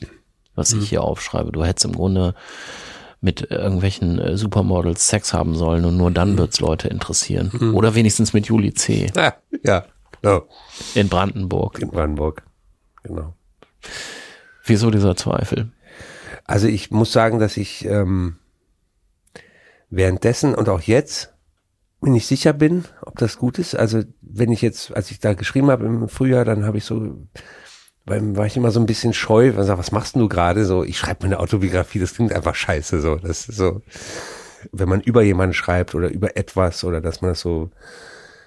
was 0.55 0.75
mhm. 0.75 0.83
ich 0.83 0.91
hier 0.91 1.03
aufschreibe. 1.03 1.53
Du 1.53 1.65
hättest 1.65 1.87
im 1.87 1.95
Grunde 1.95 2.35
mit 3.21 3.51
irgendwelchen 3.51 4.19
äh, 4.19 4.37
Supermodels 4.37 5.09
Sex 5.09 5.33
haben 5.33 5.55
sollen 5.57 5.85
und 5.85 5.97
nur 5.97 6.11
dann 6.11 6.33
mhm. 6.33 6.39
wird's 6.39 6.61
Leute 6.61 6.89
interessieren. 6.89 7.51
Mhm. 7.53 7.75
Oder 7.75 7.95
wenigstens 7.95 8.33
mit 8.33 8.47
Juli 8.47 8.75
C. 8.75 9.11
Ja, 9.17 9.35
ja, 9.65 9.87
genau. 10.21 10.47
In 10.95 11.09
Brandenburg. 11.09 11.79
In 11.81 11.91
Brandenburg, 11.91 12.43
genau. 13.03 13.35
Wieso 14.65 14.91
dieser 14.91 15.17
Zweifel? 15.17 15.73
Also 16.45 16.67
ich 16.67 16.91
muss 16.91 17.13
sagen, 17.13 17.39
dass 17.39 17.57
ich 17.57 17.87
ähm, 17.87 18.37
währenddessen 19.91 20.55
und 20.55 20.69
auch 20.69 20.83
jetzt 20.83 21.35
mir 22.01 22.11
nicht 22.11 22.27
sicher 22.27 22.53
bin, 22.53 22.85
ob 23.03 23.17
das 23.17 23.39
gut 23.39 23.59
ist. 23.59 23.75
Also 23.75 24.03
wenn 24.21 24.53
ich 24.53 24.63
jetzt, 24.63 24.95
als 24.97 25.11
ich 25.11 25.19
da 25.21 25.35
geschrieben 25.35 25.71
habe 25.71 25.87
im 25.87 26.09
Frühjahr, 26.09 26.45
dann 26.45 26.65
habe 26.65 26.79
ich 26.79 26.85
so 26.85 27.17
weil 28.09 28.37
war 28.37 28.47
ich 28.47 28.57
immer 28.57 28.71
so 28.71 28.81
ein 28.81 28.87
bisschen 28.87 29.13
scheu, 29.13 29.55
weil 29.55 29.65
sag, 29.65 29.79
was 29.79 29.93
machst 29.93 30.17
du 30.17 30.29
gerade? 30.29 30.65
So, 30.65 30.83
ich 30.83 30.99
schreibe 30.99 31.25
meine 31.25 31.41
Autobiografie, 31.41 31.99
das 31.99 32.15
klingt 32.15 32.33
einfach 32.33 32.55
scheiße. 32.55 33.01
So, 33.01 33.17
das 33.17 33.49
ist 33.49 33.57
so, 33.57 33.83
wenn 34.73 34.89
man 34.89 35.01
über 35.03 35.23
jemanden 35.23 35.55
schreibt 35.55 35.95
oder 35.95 36.09
über 36.09 36.37
etwas 36.37 36.85
oder 36.85 37.01
dass 37.01 37.21
man 37.21 37.33
das 37.33 37.41
so, 37.41 37.71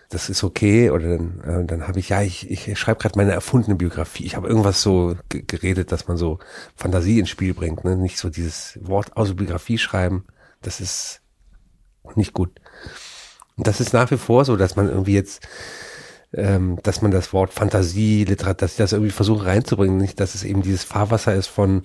das 0.10 0.30
ist 0.30 0.44
okay. 0.44 0.90
Oder 0.90 1.18
dann, 1.18 1.42
äh, 1.42 1.66
dann 1.66 1.88
habe 1.88 2.00
ich, 2.00 2.10
ja, 2.10 2.22
ich, 2.22 2.50
ich 2.50 2.78
schreibe 2.78 3.00
gerade 3.00 3.18
meine 3.18 3.32
erfundene 3.34 3.76
Biografie. 3.76 4.26
Ich 4.26 4.36
habe 4.36 4.48
irgendwas 4.48 4.82
so 4.82 5.16
geredet, 5.30 5.92
dass 5.92 6.08
man 6.08 6.18
so 6.18 6.40
Fantasie 6.76 7.20
ins 7.20 7.30
Spiel 7.30 7.54
bringt, 7.54 7.84
ne? 7.86 7.96
Nicht 7.96 8.18
so 8.18 8.30
dieses 8.30 8.80
Wort 8.82 9.16
Autobiografie 9.16 9.78
schreiben. 9.78 10.26
Das 10.62 10.82
ist 10.82 11.22
nicht 12.16 12.34
gut. 12.34 12.50
Und 13.58 13.68
das 13.68 13.80
ist 13.80 13.94
nach 13.94 14.10
wie 14.12 14.18
vor 14.18 14.46
so, 14.46 14.56
dass 14.56 14.76
man 14.76 14.90
irgendwie 14.90 15.14
jetzt 15.14 15.48
ähm, 16.34 16.80
dass 16.84 17.02
man 17.02 17.12
das 17.12 17.34
Wort 17.34 17.52
Fantasie, 17.52 18.24
Literatur, 18.24 18.56
dass 18.56 18.72
ich 18.72 18.78
das 18.78 18.94
irgendwie 18.94 19.12
versuche 19.12 19.46
reinzubringen, 19.46 19.98
nicht, 19.98 20.20
dass 20.20 20.36
es 20.36 20.44
eben 20.44 20.62
dieses 20.62 20.84
Fahrwasser 20.84 21.36
ist 21.36 21.48
von 21.48 21.84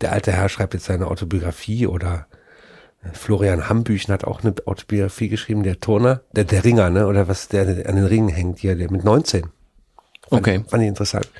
der 0.00 0.12
alte 0.12 0.32
Herr 0.32 0.48
schreibt 0.48 0.74
jetzt 0.74 0.86
seine 0.86 1.06
Autobiografie 1.06 1.86
oder 1.86 2.26
äh, 3.02 3.08
Florian 3.12 3.68
Hambüchen 3.68 4.12
hat 4.12 4.24
auch 4.24 4.42
eine 4.42 4.54
Autobiografie 4.64 5.28
geschrieben, 5.28 5.62
der 5.62 5.80
Turner, 5.80 6.22
der, 6.32 6.44
der 6.44 6.64
Ringer, 6.64 6.90
ne, 6.90 7.06
oder 7.06 7.28
was 7.28 7.48
der 7.48 7.62
an 7.88 7.96
den 7.96 8.06
Ringen 8.06 8.28
hängt 8.28 8.58
hier, 8.58 8.74
der 8.74 8.90
mit 8.90 9.04
19. 9.04 9.42
Fand, 9.42 9.52
okay. 10.30 10.64
Fand 10.66 10.82
ich 10.82 10.88
interessant. 10.88 11.30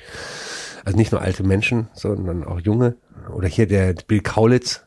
Also 0.85 0.97
nicht 0.97 1.11
nur 1.11 1.21
alte 1.21 1.43
Menschen, 1.43 1.87
sondern 1.93 2.43
auch 2.43 2.59
junge. 2.59 2.95
Oder 3.33 3.47
hier 3.47 3.65
der 3.65 3.95
Bill 4.07 4.21
Kaulitz 4.21 4.84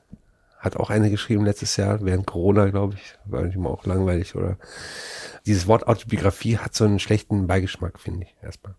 hat 0.59 0.77
auch 0.77 0.91
eine 0.91 1.11
geschrieben 1.11 1.45
letztes 1.45 1.77
Jahr, 1.77 2.05
während 2.05 2.27
Corona, 2.27 2.69
glaube 2.69 2.95
ich. 2.95 3.15
War 3.25 3.43
nicht 3.43 3.57
immer 3.57 3.71
auch 3.71 3.87
langweilig, 3.87 4.35
oder? 4.35 4.57
dieses 5.49 5.67
Wort 5.67 5.89
Autobiografie 5.89 6.59
hat 6.59 6.75
so 6.75 6.85
einen 6.85 6.99
schlechten 6.99 7.47
Beigeschmack, 7.47 7.99
finde 7.99 8.27
ich, 8.27 8.35
erstmal. 8.43 8.75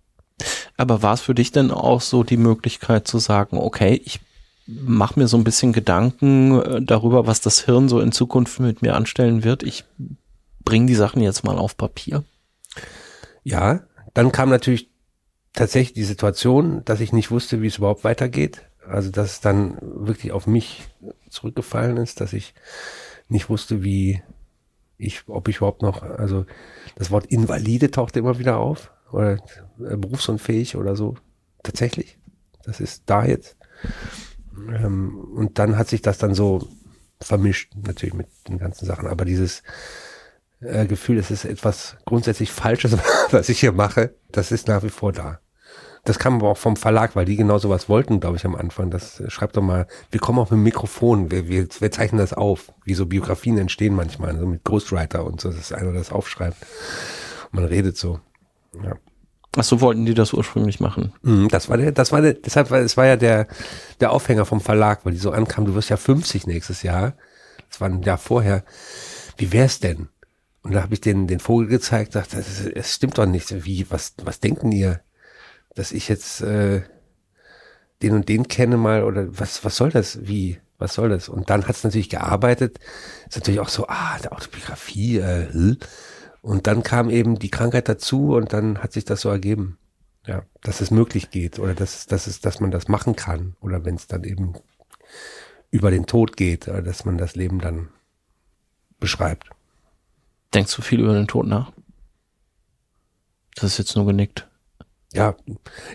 Aber 0.78 1.02
war 1.02 1.16
es 1.16 1.22
für 1.22 1.36
dich 1.36 1.52
denn 1.52 1.72
auch 1.72 2.00
so 2.00 2.24
die 2.24 2.38
Möglichkeit 2.38 3.08
zu 3.08 3.18
sagen, 3.18 3.58
okay, 3.58 4.02
ich 4.06 4.22
mache 4.68 5.20
mir 5.20 5.28
so 5.28 5.36
ein 5.36 5.44
bisschen 5.44 5.74
Gedanken 5.74 6.62
äh, 6.62 6.82
darüber, 6.82 7.28
was 7.28 7.42
das 7.42 7.62
Hirn 7.62 7.90
so 7.90 8.00
in 8.00 8.12
Zukunft 8.12 8.60
mit 8.60 8.82
mir 8.82 8.96
anstellen 8.96 9.44
wird. 9.44 9.64
Ich 9.64 9.84
bringe 10.64 10.86
die 10.86 10.96
Sachen 10.96 11.22
jetzt 11.22 11.44
mal 11.44 11.58
auf 11.58 11.76
Papier. 11.76 12.24
Ja, 13.44 13.82
dann 14.14 14.32
kam 14.32 14.50
natürlich 14.50 14.90
tatsächlich 15.54 15.94
die 15.94 16.04
Situation, 16.04 16.86
dass 16.86 17.02
ich 17.02 17.12
nicht 17.12 17.32
wusste, 17.32 17.64
wie 17.64 17.68
es 17.68 17.80
überhaupt 17.80 18.04
weitergeht. 18.04 18.69
Also 18.88 19.12
dass 19.12 19.34
es 19.34 19.42
dann 19.42 19.78
wirklich 19.82 20.32
auf 20.32 20.48
mich 20.48 20.88
zurückgefallen 21.30 21.98
ist, 21.98 22.22
dass 22.22 22.34
ich 22.34 22.54
nicht 23.28 23.50
wusste, 23.50 23.84
wie 23.84 24.22
ich, 24.98 25.24
ob 25.28 25.48
ich 25.48 25.58
überhaupt 25.58 25.82
noch, 25.82 26.04
also 26.04 26.46
das 26.96 27.12
Wort 27.12 27.28
Invalide 27.28 27.92
taucht 27.92 28.18
immer 28.18 28.40
wieder 28.40 28.58
auf 28.58 28.92
oder 29.12 29.38
äh, 29.80 29.96
berufsunfähig 29.96 30.76
oder 30.76 30.96
so. 30.96 31.16
Tatsächlich. 31.64 32.18
Das 32.64 32.80
ist 32.80 33.04
da 33.06 33.26
jetzt. 33.26 33.58
Ähm, 34.56 35.18
und 35.36 35.58
dann 35.58 35.78
hat 35.78 35.88
sich 35.88 36.02
das 36.02 36.18
dann 36.18 36.34
so 36.34 36.68
vermischt, 37.22 37.74
natürlich 37.76 38.14
mit 38.14 38.28
den 38.48 38.58
ganzen 38.58 38.86
Sachen. 38.86 39.08
Aber 39.08 39.26
dieses 39.26 39.64
äh, 40.62 40.86
Gefühl, 40.86 41.18
es 41.18 41.32
ist 41.32 41.46
etwas 41.46 41.98
grundsätzlich 42.06 42.52
Falsches, 42.52 42.98
was 43.32 43.50
ich 43.50 43.60
hier 43.60 43.72
mache, 43.72 44.14
das 44.32 44.52
ist 44.52 44.68
nach 44.68 44.84
wie 44.84 44.90
vor 44.90 45.12
da. 45.14 45.40
Das 46.06 46.20
kam 46.20 46.36
aber 46.36 46.50
auch 46.50 46.58
vom 46.58 46.76
Verlag, 46.76 47.16
weil 47.16 47.26
die 47.26 47.36
genau 47.36 47.58
sowas 47.58 47.90
wollten, 47.90 48.20
glaube 48.20 48.38
ich, 48.38 48.46
am 48.46 48.56
Anfang. 48.56 48.90
Das 48.90 49.20
äh, 49.20 49.30
schreibt 49.30 49.58
doch 49.58 49.62
mal, 49.62 49.88
wir 50.12 50.20
kommen 50.20 50.40
auch 50.40 50.50
mit 50.50 50.58
dem 50.58 50.64
Mikrofon, 50.64 51.32
wir, 51.32 51.48
wir, 51.48 51.68
wir 51.80 51.92
zeichnen 51.92 52.20
das 52.20 52.34
auf, 52.34 52.72
wie 52.86 52.94
so 52.94 53.06
Biografien 53.06 53.58
entstehen 53.58 53.96
manchmal, 53.96 54.38
so 54.38 54.46
mit 54.46 54.64
Ghostwriter 54.64 55.26
und 55.26 55.42
so, 55.42 55.52
dass 55.52 55.72
einer 55.72 55.94
das 55.94 56.12
aufschreibt. 56.12 56.58
Man 57.52 57.66
redet 57.66 57.98
so. 57.98 58.20
Ja. 58.84 58.96
Ach 59.58 59.64
so 59.64 59.82
wollten 59.82 60.06
die 60.06 60.14
das 60.14 60.34
ursprünglich 60.34 60.80
machen. 60.80 61.14
Mhm, 61.24 61.48
das 61.50 61.70
war 61.70 61.78
der, 61.78 61.92
das 61.92 62.12
war 62.12 62.22
der, 62.22 62.34
deshalb 62.34 62.70
war, 62.70 62.80
es 62.80 62.98
war 62.98 63.08
ja 63.08 63.16
der, 63.16 63.48
der 64.00 64.12
Aufhänger 64.12 64.46
vom 64.46 64.62
Verlag, 64.62 65.06
weil 65.06 65.14
die 65.14 65.20
so 65.20 65.32
ankamen, 65.32 65.70
du 65.70 65.76
wirst 65.76 65.90
ja 65.90 65.98
50 65.98 66.46
nächstes 66.46 66.84
Jahr. 66.84 67.14
Das 67.70 67.82
war 67.82 67.90
ein 67.90 68.04
Jahr 68.04 68.18
vorher. 68.18 68.64
Wie 69.38 69.52
wär's 69.52 69.80
denn? 69.80 70.10
Und 70.62 70.74
da 70.74 70.84
habe 70.84 70.94
ich 70.94 71.02
den, 71.02 71.28
den 71.28 71.40
Vogel 71.40 71.68
gezeigt, 71.68 72.16
dachte, 72.16 72.38
es 72.38 72.94
stimmt 72.94 73.18
doch 73.18 73.26
nicht. 73.26 73.66
Wie, 73.66 73.90
was, 73.90 74.14
was 74.24 74.40
denken 74.40 74.72
ihr? 74.72 75.02
Dass 75.76 75.92
ich 75.92 76.08
jetzt 76.08 76.42
äh, 76.42 76.82
den 78.02 78.14
und 78.14 78.30
den 78.30 78.48
kenne 78.48 78.78
mal 78.78 79.04
oder 79.04 79.40
was, 79.40 79.64
was 79.64 79.76
soll 79.76 79.92
das? 79.92 80.28
Wie? 80.28 80.60
Was 80.78 80.94
soll 80.94 81.10
das? 81.10 81.28
Und 81.28 81.50
dann 81.50 81.68
hat 81.68 81.76
es 81.76 81.84
natürlich 81.84 82.10
gearbeitet. 82.10 82.80
Ist 83.28 83.38
natürlich 83.38 83.60
auch 83.60 83.70
so, 83.70 83.88
ah, 83.88 84.18
der 84.20 84.32
Autobiografie, 84.32 85.18
äh, 85.18 85.52
hm. 85.52 85.78
und 86.42 86.68
dann 86.68 86.84
kam 86.84 87.10
eben 87.10 87.38
die 87.38 87.50
Krankheit 87.52 87.90
dazu 87.90 88.36
und 88.36 88.54
dann 88.54 88.80
hat 88.82 88.94
sich 88.94 89.04
das 89.04 89.22
so 89.22 89.30
ergeben. 89.30 89.78
Ja, 90.26 90.44
dass 90.62 90.82
es 90.82 90.92
möglich 90.92 91.32
geht 91.32 91.60
oder 91.60 91.74
dass, 91.74 92.06
dass 92.06 92.28
es, 92.28 92.40
dass 92.40 92.60
man 92.60 92.72
das 92.72 92.88
machen 92.88 93.16
kann. 93.16 93.56
Oder 93.62 93.84
wenn 93.86 93.96
es 93.96 94.08
dann 94.08 94.24
eben 94.24 94.54
über 95.72 95.92
den 95.92 96.06
Tod 96.06 96.38
geht, 96.38 96.68
äh, 96.68 96.84
dass 96.84 97.06
man 97.06 97.18
das 97.18 97.36
Leben 97.36 97.60
dann 97.60 97.90
beschreibt. 99.00 99.50
Denkst 100.54 100.76
du 100.76 100.82
viel 100.82 101.00
über 101.00 101.14
den 101.14 101.28
Tod 101.28 101.48
nach? 101.48 101.72
Das 103.56 103.66
ist 103.66 103.78
jetzt 103.78 103.96
nur 103.96 104.06
genickt. 104.06 104.49
Ja, 105.14 105.36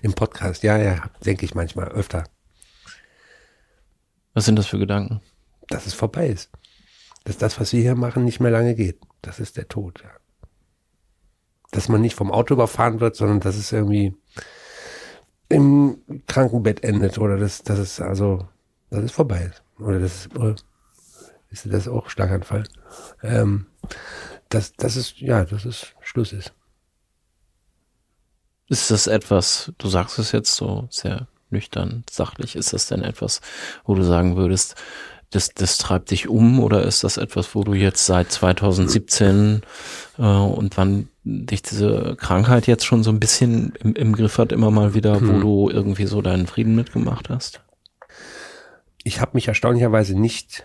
im 0.03 0.15
Podcast, 0.15 0.63
ja, 0.63 0.77
ja, 0.77 1.11
denke 1.25 1.45
ich 1.45 1.55
manchmal 1.55 1.89
öfter, 1.89 2.25
Was 4.33 4.45
sind 4.45 4.57
das 4.57 4.67
für 4.67 4.79
Gedanken? 4.79 5.21
dass 5.69 5.87
es 5.87 5.95
vorbei 5.95 6.29
ist. 6.29 6.51
Dass 7.25 7.39
das, 7.39 7.59
was 7.61 7.73
wir 7.73 7.81
hier 7.81 7.95
machen, 7.95 8.25
nicht 8.25 8.41
mehr 8.41 8.51
lange 8.51 8.75
geht. 8.75 9.01
Das 9.23 9.41
ist 9.41 9.57
der 9.57 9.69
Tod, 9.69 10.03
ja. 10.03 10.11
Dass 11.71 11.89
man 11.89 12.01
nicht 12.01 12.15
vom 12.15 12.31
Auto 12.31 12.55
überfahren 12.55 13.01
wird, 13.01 13.17
sondern 13.17 13.41
dass 13.41 13.57
es 13.57 13.73
irgendwie 13.73 14.15
im 15.49 15.99
Krankenbett 16.27 16.85
endet 16.85 17.19
oder 17.19 17.37
dass, 17.37 17.63
dass 17.63 17.79
es 17.79 18.01
also, 18.01 18.49
dass 18.91 19.05
es 19.05 19.13
vorbei 19.13 19.51
ist. 19.51 19.63
Oder 19.79 19.99
das 19.99 20.27
ist, 20.27 20.37
oder 20.37 20.55
ist 21.51 21.67
das 21.73 21.89
auch 21.89 22.09
Schlaganfall? 22.09 22.65
Ähm, 23.23 23.67
dass, 24.49 24.73
dass 24.75 24.97
es, 24.97 25.19
ja, 25.21 25.45
dass 25.45 25.65
es 25.65 25.95
Schluss 26.01 26.33
ist. 26.33 26.53
Ist 28.75 28.91
das 28.91 29.07
etwas, 29.07 29.73
du 29.79 29.89
sagst 29.89 30.19
es 30.19 30.33
jetzt 30.33 30.55
so 30.57 30.89
sehr 30.91 31.29
nüchtern, 31.51 32.03
sachlich, 32.11 32.57
ist 32.57 32.73
das 32.73 32.87
denn 32.89 33.03
etwas, 33.03 33.41
wo 33.85 33.95
du 33.95 34.03
sagen 34.03 34.37
würdest, 34.37 34.75
das, 35.31 35.51
das 35.55 35.79
treibt 35.79 36.11
dich 36.11 36.29
um 36.29 36.61
oder 36.61 36.83
ist 36.83 37.05
das 37.05 37.17
etwas, 37.17 37.55
wo 37.55 37.63
du 37.65 37.75
jetzt 37.75 38.05
seit 38.07 38.31
2017 38.33 39.63
äh, 40.19 40.23
und 40.23 40.77
wann 40.77 41.09
dich 41.25 41.63
diese 41.63 42.17
Krankheit 42.17 42.67
jetzt 42.67 42.85
schon 42.85 43.03
so 43.03 43.11
ein 43.11 43.21
bisschen 43.21 43.73
im, 43.81 43.95
im 43.95 44.13
Griff 44.15 44.39
hat, 44.39 44.53
immer 44.53 44.71
mal 44.71 44.95
wieder, 44.95 45.15
wo 45.23 45.33
Hm. 45.35 45.41
du 45.41 45.71
irgendwie 45.71 46.07
so 46.07 46.21
deinen 46.23 46.47
Frieden 46.47 46.75
mitgemacht 46.75 47.29
hast? 47.31 47.61
ich 49.05 49.21
habe 49.21 49.33
mich 49.35 49.49
erstaunlicherweise 49.49 50.19
nicht 50.19 50.65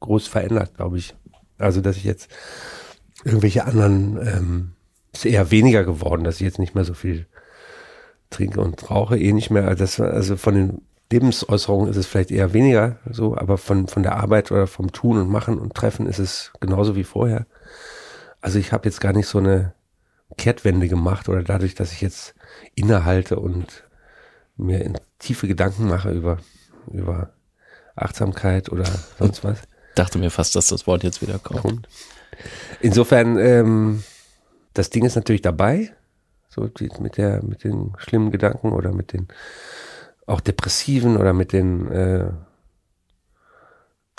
groß 0.00 0.28
verändert, 0.28 0.76
glaube 0.76 0.98
ich. 0.98 1.14
Also, 1.58 1.80
dass 1.80 1.96
ich 1.96 2.04
jetzt 2.04 2.30
irgendwelche 3.24 3.64
anderen, 3.64 4.18
ähm, 4.26 4.72
ist 5.12 5.24
eher 5.24 5.50
weniger 5.50 5.84
geworden, 5.84 6.22
dass 6.24 6.36
ich 6.36 6.42
jetzt 6.42 6.58
nicht 6.58 6.74
mehr 6.74 6.84
so 6.84 6.92
viel 6.94 7.26
trinke 8.32 8.60
und 8.60 8.90
rauche, 8.90 9.18
eh 9.18 9.32
nicht 9.32 9.50
mehr. 9.50 9.68
Also, 9.68 9.84
das, 9.84 10.00
also 10.00 10.36
von 10.36 10.54
den 10.54 10.82
Lebensäußerungen 11.12 11.90
ist 11.90 11.96
es 11.96 12.06
vielleicht 12.06 12.30
eher 12.30 12.52
weniger 12.54 12.96
so, 13.10 13.36
aber 13.36 13.58
von, 13.58 13.86
von 13.86 14.02
der 14.02 14.16
Arbeit 14.16 14.50
oder 14.50 14.66
vom 14.66 14.92
Tun 14.92 15.18
und 15.18 15.28
Machen 15.28 15.58
und 15.58 15.74
Treffen 15.74 16.06
ist 16.06 16.18
es 16.18 16.52
genauso 16.58 16.96
wie 16.96 17.04
vorher. 17.04 17.46
Also 18.40 18.58
ich 18.58 18.72
habe 18.72 18.88
jetzt 18.88 19.00
gar 19.00 19.12
nicht 19.12 19.26
so 19.28 19.38
eine 19.38 19.74
Kehrtwende 20.36 20.88
gemacht 20.88 21.28
oder 21.28 21.42
dadurch, 21.42 21.74
dass 21.74 21.92
ich 21.92 22.00
jetzt 22.00 22.34
innehalte 22.74 23.38
und 23.38 23.84
mir 24.56 24.82
in 24.82 24.98
tiefe 25.18 25.46
Gedanken 25.46 25.86
mache 25.86 26.10
über, 26.10 26.38
über 26.90 27.30
Achtsamkeit 27.94 28.70
oder 28.70 28.86
sonst 29.18 29.44
was. 29.44 29.58
Dachte 29.94 30.18
mir 30.18 30.30
fast, 30.30 30.56
dass 30.56 30.68
das 30.68 30.86
Wort 30.86 31.02
jetzt 31.02 31.20
wieder 31.20 31.38
kommt. 31.38 31.88
Insofern, 32.80 33.38
ähm, 33.38 34.02
das 34.72 34.88
Ding 34.88 35.04
ist 35.04 35.16
natürlich 35.16 35.42
dabei, 35.42 35.94
so 36.52 36.68
mit 37.00 37.16
der, 37.16 37.42
mit 37.42 37.64
den 37.64 37.92
schlimmen 37.96 38.30
Gedanken 38.30 38.72
oder 38.72 38.92
mit 38.92 39.12
den 39.12 39.28
auch 40.26 40.40
depressiven 40.40 41.16
oder 41.16 41.32
mit 41.32 41.52
den, 41.52 41.90
äh, 41.90 42.30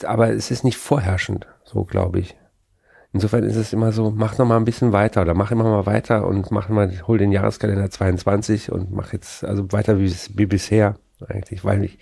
aber 0.04 0.32
es 0.32 0.50
ist 0.52 0.64
nicht 0.64 0.78
vorherrschend, 0.78 1.48
so 1.64 1.84
glaube 1.84 2.20
ich. 2.20 2.36
Insofern 3.14 3.44
ist 3.44 3.56
es 3.56 3.72
immer 3.72 3.92
so, 3.92 4.10
mach 4.10 4.40
noch 4.40 4.48
mal 4.48 4.58
ein 4.58 4.66
bisschen 4.66 4.92
weiter 4.92 5.22
oder 5.22 5.36
mach 5.36 5.52
immer 5.52 5.66
mal 5.66 5.86
weiter 5.86 6.26
und 6.26 6.50
mach 6.50 6.70
mal, 6.70 6.92
hol 7.08 7.20
den 7.20 7.32
Jahreskalender 7.32 7.92
22 7.92 8.72
und 8.72 8.92
mach 8.92 9.14
jetzt 9.14 9.44
also 9.44 9.72
weiter 9.72 10.00
wie, 10.00 10.12
wie 10.34 10.48
bisher 10.48 10.96
eigentlich, 11.28 11.64
weil 11.64 11.84
ich 11.84 12.00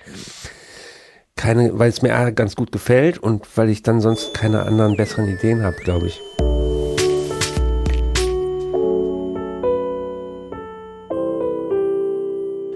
keine, 1.36 1.77
weil 1.77 1.89
es 1.89 2.01
mir 2.01 2.32
ganz 2.32 2.55
gut 2.55 2.71
gefällt 2.71 3.17
und 3.17 3.45
weil 3.57 3.69
ich 3.69 3.84
dann 3.84 3.99
sonst 3.99 4.34
keine 4.34 4.63
anderen 4.63 4.95
besseren 4.95 5.27
Ideen 5.27 5.63
habe, 5.63 5.75
glaube 5.77 6.07
ich. 6.07 6.21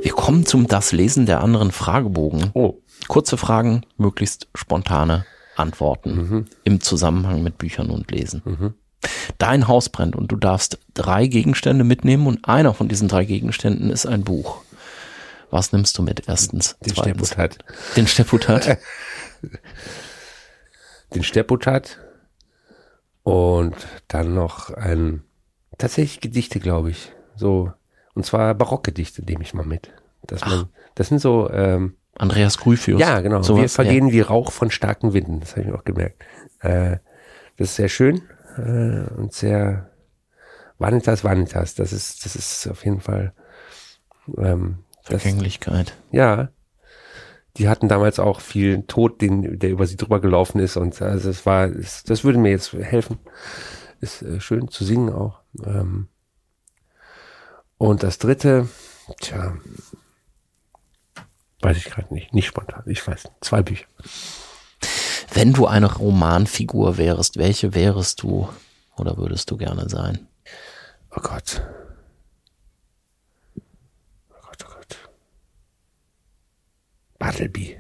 Wir 0.05 0.13
kommen 0.13 0.45
zum 0.45 0.67
Das 0.67 0.91
Lesen 0.91 1.25
der 1.25 1.41
anderen 1.41 1.71
Fragebogen. 1.71 2.51
Oh. 2.53 2.75
Kurze 3.07 3.37
Fragen, 3.37 3.87
möglichst 3.97 4.47
spontane 4.53 5.25
Antworten 5.55 6.45
im 6.63 6.79
Zusammenhang 6.79 7.41
mit 7.41 7.57
Büchern 7.57 7.89
und 7.89 8.11
Lesen. 8.11 8.75
Dein 9.39 9.67
Haus 9.67 9.89
brennt 9.89 10.15
und 10.15 10.31
du 10.31 10.35
darfst 10.35 10.77
drei 10.93 11.25
Gegenstände 11.25 11.83
mitnehmen 11.83 12.27
und 12.27 12.47
einer 12.47 12.75
von 12.75 12.87
diesen 12.87 13.07
drei 13.07 13.25
Gegenständen 13.25 13.89
ist 13.89 14.05
ein 14.05 14.23
Buch. 14.23 14.61
Was 15.49 15.71
nimmst 15.71 15.97
du 15.97 16.03
mit? 16.03 16.27
Erstens, 16.27 16.77
Den 16.85 16.93
zweitens, 16.93 17.29
Stepputat. 17.29 17.57
den 17.97 18.05
Stepputat. 18.05 18.77
Den 21.15 21.23
Stepputat 21.23 21.97
und 23.23 23.75
dann 24.07 24.35
noch 24.35 24.69
ein, 24.69 25.23
tatsächlich 25.79 26.19
Gedichte, 26.21 26.59
glaube 26.59 26.91
ich. 26.91 27.11
So, 27.35 27.73
und 28.15 28.25
zwar 28.25 28.55
Barockgedichte 28.55 29.23
nehme 29.23 29.43
ich 29.43 29.53
mal 29.53 29.65
mit. 29.65 29.93
Dass 30.23 30.41
man, 30.45 30.69
das 30.95 31.09
sind 31.09 31.19
so, 31.19 31.49
ähm, 31.51 31.95
Andreas 32.17 32.57
Grüfius. 32.57 32.99
Ja, 32.99 33.19
genau. 33.21 33.37
wir 33.37 33.43
Sowas, 33.43 33.75
vergehen 33.75 34.11
wie 34.11 34.21
Rauch 34.21 34.51
von 34.51 34.71
starken 34.71 35.13
Winden. 35.13 35.41
Das 35.41 35.51
habe 35.55 35.67
ich 35.67 35.73
auch 35.73 35.83
gemerkt. 35.83 36.23
Äh, 36.61 36.97
das 37.57 37.69
ist 37.69 37.75
sehr 37.75 37.89
schön 37.89 38.21
äh, 38.57 39.13
und 39.15 39.33
sehr 39.33 39.91
Vanitas 40.77 41.23
Vanitas. 41.23 41.75
Das 41.75 41.93
ist, 41.93 42.25
das 42.25 42.35
ist 42.35 42.67
auf 42.67 42.83
jeden 42.85 43.01
Fall. 43.01 43.33
Ähm, 44.37 44.79
das, 45.05 45.21
Vergänglichkeit. 45.21 45.93
ja, 46.11 46.49
die 47.57 47.69
hatten 47.69 47.87
damals 47.87 48.19
auch 48.19 48.41
viel 48.41 48.83
Tod, 48.83 49.21
den, 49.21 49.59
der 49.59 49.69
über 49.69 49.85
sie 49.85 49.97
drüber 49.97 50.19
gelaufen 50.19 50.59
ist 50.59 50.77
und 50.77 50.99
also 51.01 51.29
es 51.29 51.45
war, 51.45 51.65
es, 51.67 52.03
das 52.03 52.23
würde 52.23 52.39
mir 52.39 52.49
jetzt 52.49 52.73
helfen. 52.73 53.19
Ist 54.01 54.23
äh, 54.23 54.39
schön 54.39 54.67
zu 54.67 54.83
singen 54.83 55.13
auch. 55.13 55.41
Ähm, 55.63 56.07
und 57.77 58.03
das 58.03 58.17
dritte, 58.17 58.67
tja, 59.21 59.57
weiß 61.61 61.77
ich 61.77 61.85
gerade 61.85 62.13
nicht, 62.13 62.33
nicht 62.33 62.47
spontan. 62.47 62.83
Ich 62.85 63.05
weiß, 63.05 63.23
nicht. 63.25 63.35
zwei 63.43 63.61
Bücher. 63.61 63.85
Wenn 65.33 65.53
du 65.53 65.67
eine 65.67 65.93
Romanfigur 65.93 66.97
wärst, 66.97 67.37
welche 67.37 67.73
wärest 67.73 68.21
du 68.21 68.47
oder 68.95 69.17
würdest 69.17 69.51
du 69.51 69.57
gerne 69.57 69.89
sein? 69.89 70.27
Oh 71.11 71.21
Gott. 71.21 71.61
Oh 73.57 73.61
Gott, 74.41 74.65
oh 74.65 74.73
Gott. 74.73 75.09
Bartleby. 77.19 77.77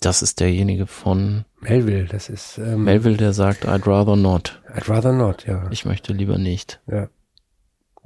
Das 0.00 0.20
ist 0.22 0.38
derjenige 0.40 0.86
von 0.86 1.46
Melville, 1.60 2.04
das 2.04 2.28
ist 2.28 2.58
ähm, 2.58 2.84
Melville, 2.84 3.16
der 3.16 3.32
sagt, 3.32 3.64
I'd 3.66 3.86
rather 3.86 4.16
not. 4.16 4.60
I'd 4.68 4.88
rather 4.90 5.12
not, 5.12 5.46
ja. 5.46 5.66
Ich 5.70 5.86
möchte 5.86 6.12
lieber 6.12 6.36
nicht. 6.36 6.80
ja. 6.86 7.08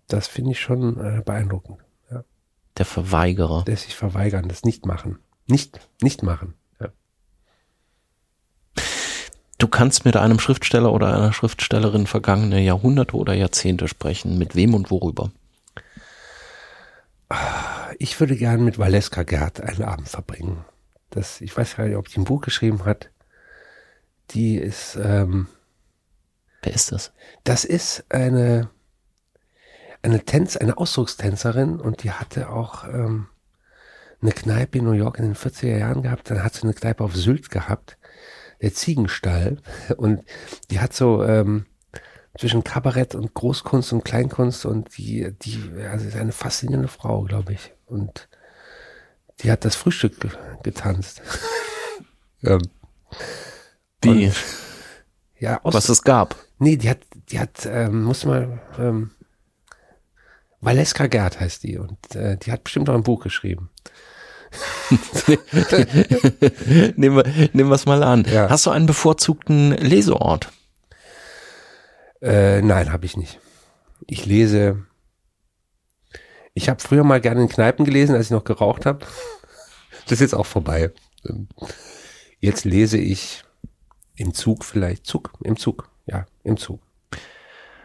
Das 0.09 0.26
finde 0.26 0.52
ich 0.52 0.61
schon 0.61 0.98
äh, 0.98 1.22
beeindruckend. 1.22 1.78
Ja. 2.11 2.24
Der 2.76 2.86
Verweigerer. 2.86 3.64
Das 3.66 3.82
sich 3.82 3.94
verweigern, 3.94 4.48
das 4.48 4.64
nicht 4.64 4.86
machen. 4.86 5.18
Nicht, 5.46 5.80
nicht 6.02 6.22
machen. 6.22 6.54
Ja. 6.80 6.88
Du 9.59 9.68
kannst 9.68 10.04
mit 10.04 10.16
einem 10.16 10.40
Schriftsteller 10.40 10.92
oder 10.92 11.14
einer 11.14 11.32
Schriftstellerin 11.32 12.06
vergangene 12.06 12.61
Jahrhunderte 12.61 13.16
oder 13.16 13.34
Jahrzehnte 13.34 13.86
sprechen. 13.88 14.38
Mit 14.38 14.56
wem 14.56 14.74
und 14.74 14.90
worüber? 14.90 15.30
Ich 17.98 18.18
würde 18.18 18.36
gern 18.36 18.64
mit 18.64 18.78
Valeska 18.78 19.22
Gerd 19.22 19.61
einen 19.61 19.82
Abend 19.82 20.09
verbringen. 20.09 20.64
Das, 21.11 21.40
ich 21.40 21.56
weiß 21.56 21.76
gar 21.76 21.84
nicht, 21.84 21.96
ob 21.96 22.09
die 22.09 22.20
ein 22.20 22.24
Buch 22.24 22.40
geschrieben 22.40 22.84
hat. 22.84 23.11
Die 24.30 24.56
ist, 24.56 24.98
ähm, 25.02 25.48
Wer 26.62 26.74
ist 26.74 26.92
das? 26.92 27.12
Das 27.44 27.64
ist 27.64 28.04
eine, 28.09 28.70
eine 30.09 30.24
Tänz, 30.24 30.56
eine 30.56 30.78
Ausdruckstänzerin 30.78 31.80
und 31.80 32.02
die 32.02 32.12
hatte 32.12 32.50
auch 32.50 32.84
ähm, 32.84 33.28
eine 34.20 34.32
Kneipe 34.32 34.78
in 34.78 34.84
New 34.84 34.92
York 34.92 35.18
in 35.18 35.24
den 35.24 35.36
40er 35.36 35.78
Jahren 35.78 36.02
gehabt. 36.02 36.30
Dann 36.30 36.42
hat 36.42 36.54
sie 36.54 36.62
eine 36.62 36.74
Kneipe 36.74 37.04
auf 37.04 37.14
Sylt 37.14 37.50
gehabt, 37.50 37.98
der 38.61 38.74
Ziegenstall. 38.74 39.59
Und 39.96 40.24
die 40.70 40.80
hat 40.80 40.92
so 40.92 41.22
ähm, 41.24 41.66
zwischen 42.38 42.64
Kabarett 42.64 43.14
und 43.14 43.34
Großkunst 43.34 43.92
und 43.92 44.04
Kleinkunst 44.04 44.64
und 44.64 44.96
die, 44.96 45.34
die, 45.42 45.61
also 45.90 46.06
ist 46.06 46.16
eine 46.16 46.30
faszinierende 46.30 46.86
Frau, 46.86 47.22
glaube 47.22 47.52
ich. 47.52 47.72
Und 47.86 48.28
die 49.40 49.51
hat 49.51 49.64
das 49.64 49.74
Frühstück 49.74 50.20
ge 50.20 50.30
getanzt. 50.62 51.20
ähm, 52.44 52.62
Wie? 54.02 54.30
ja, 55.40 55.60
aus, 55.64 55.74
Was 55.74 55.89
es 55.89 56.02
gab. 56.02 56.36
Nee, 56.60 56.76
die 56.76 56.89
hat, 56.90 57.01
die 57.30 57.40
hat, 57.40 57.66
ähm, 57.66 58.05
muss 58.05 58.24
mal, 58.24 58.60
ähm, 58.78 59.10
Valeska 60.60 61.06
Gerd 61.06 61.40
heißt 61.40 61.62
die 61.62 61.78
und 61.78 61.98
äh, 62.14 62.36
die 62.36 62.51
hat 62.52 62.64
bestimmt 62.64 62.90
auch 62.90 62.94
ein 62.94 63.02
Buch 63.02 63.22
geschrieben. 63.22 63.70
nehmen 66.97 67.16
wir 67.16 67.24
nehmen 67.52 67.68
wir 67.68 67.74
es 67.74 67.85
mal 67.86 68.02
an. 68.02 68.24
Ja. 68.24 68.48
Hast 68.48 68.66
du 68.66 68.70
einen 68.70 68.86
bevorzugten 68.86 69.72
Leseort? 69.72 70.51
Äh, 72.22 72.62
nein, 72.62 72.93
habe 72.93 73.05
ich 73.05 73.16
nicht. 73.16 73.39
Ich 74.06 74.24
lese. 74.26 74.86
Ich 76.55 76.68
habe 76.68 76.80
früher 76.80 77.05
mal 77.05 77.20
gerne 77.20 77.43
in 77.43 77.48
Kneipen 77.48 77.85
gelesen, 77.85 78.14
als 78.14 78.26
ich 78.26 78.32
noch 78.32 78.44
geraucht 78.44 78.86
habe. 78.86 79.06
Das 80.05 80.12
ist 80.12 80.20
jetzt 80.20 80.35
auch 80.35 80.47
vorbei. 80.47 80.93
Ähm, 81.28 81.48
Jetzt 82.40 82.64
lese 82.64 82.98
ich 82.98 83.43
im 84.14 84.32
Zug 84.32 84.64
vielleicht. 84.64 85.06
Zug, 85.06 85.32
im 85.43 85.56
Zug. 85.56 85.90
Ja, 86.06 86.26
im 86.44 86.56
Zug. 86.56 86.80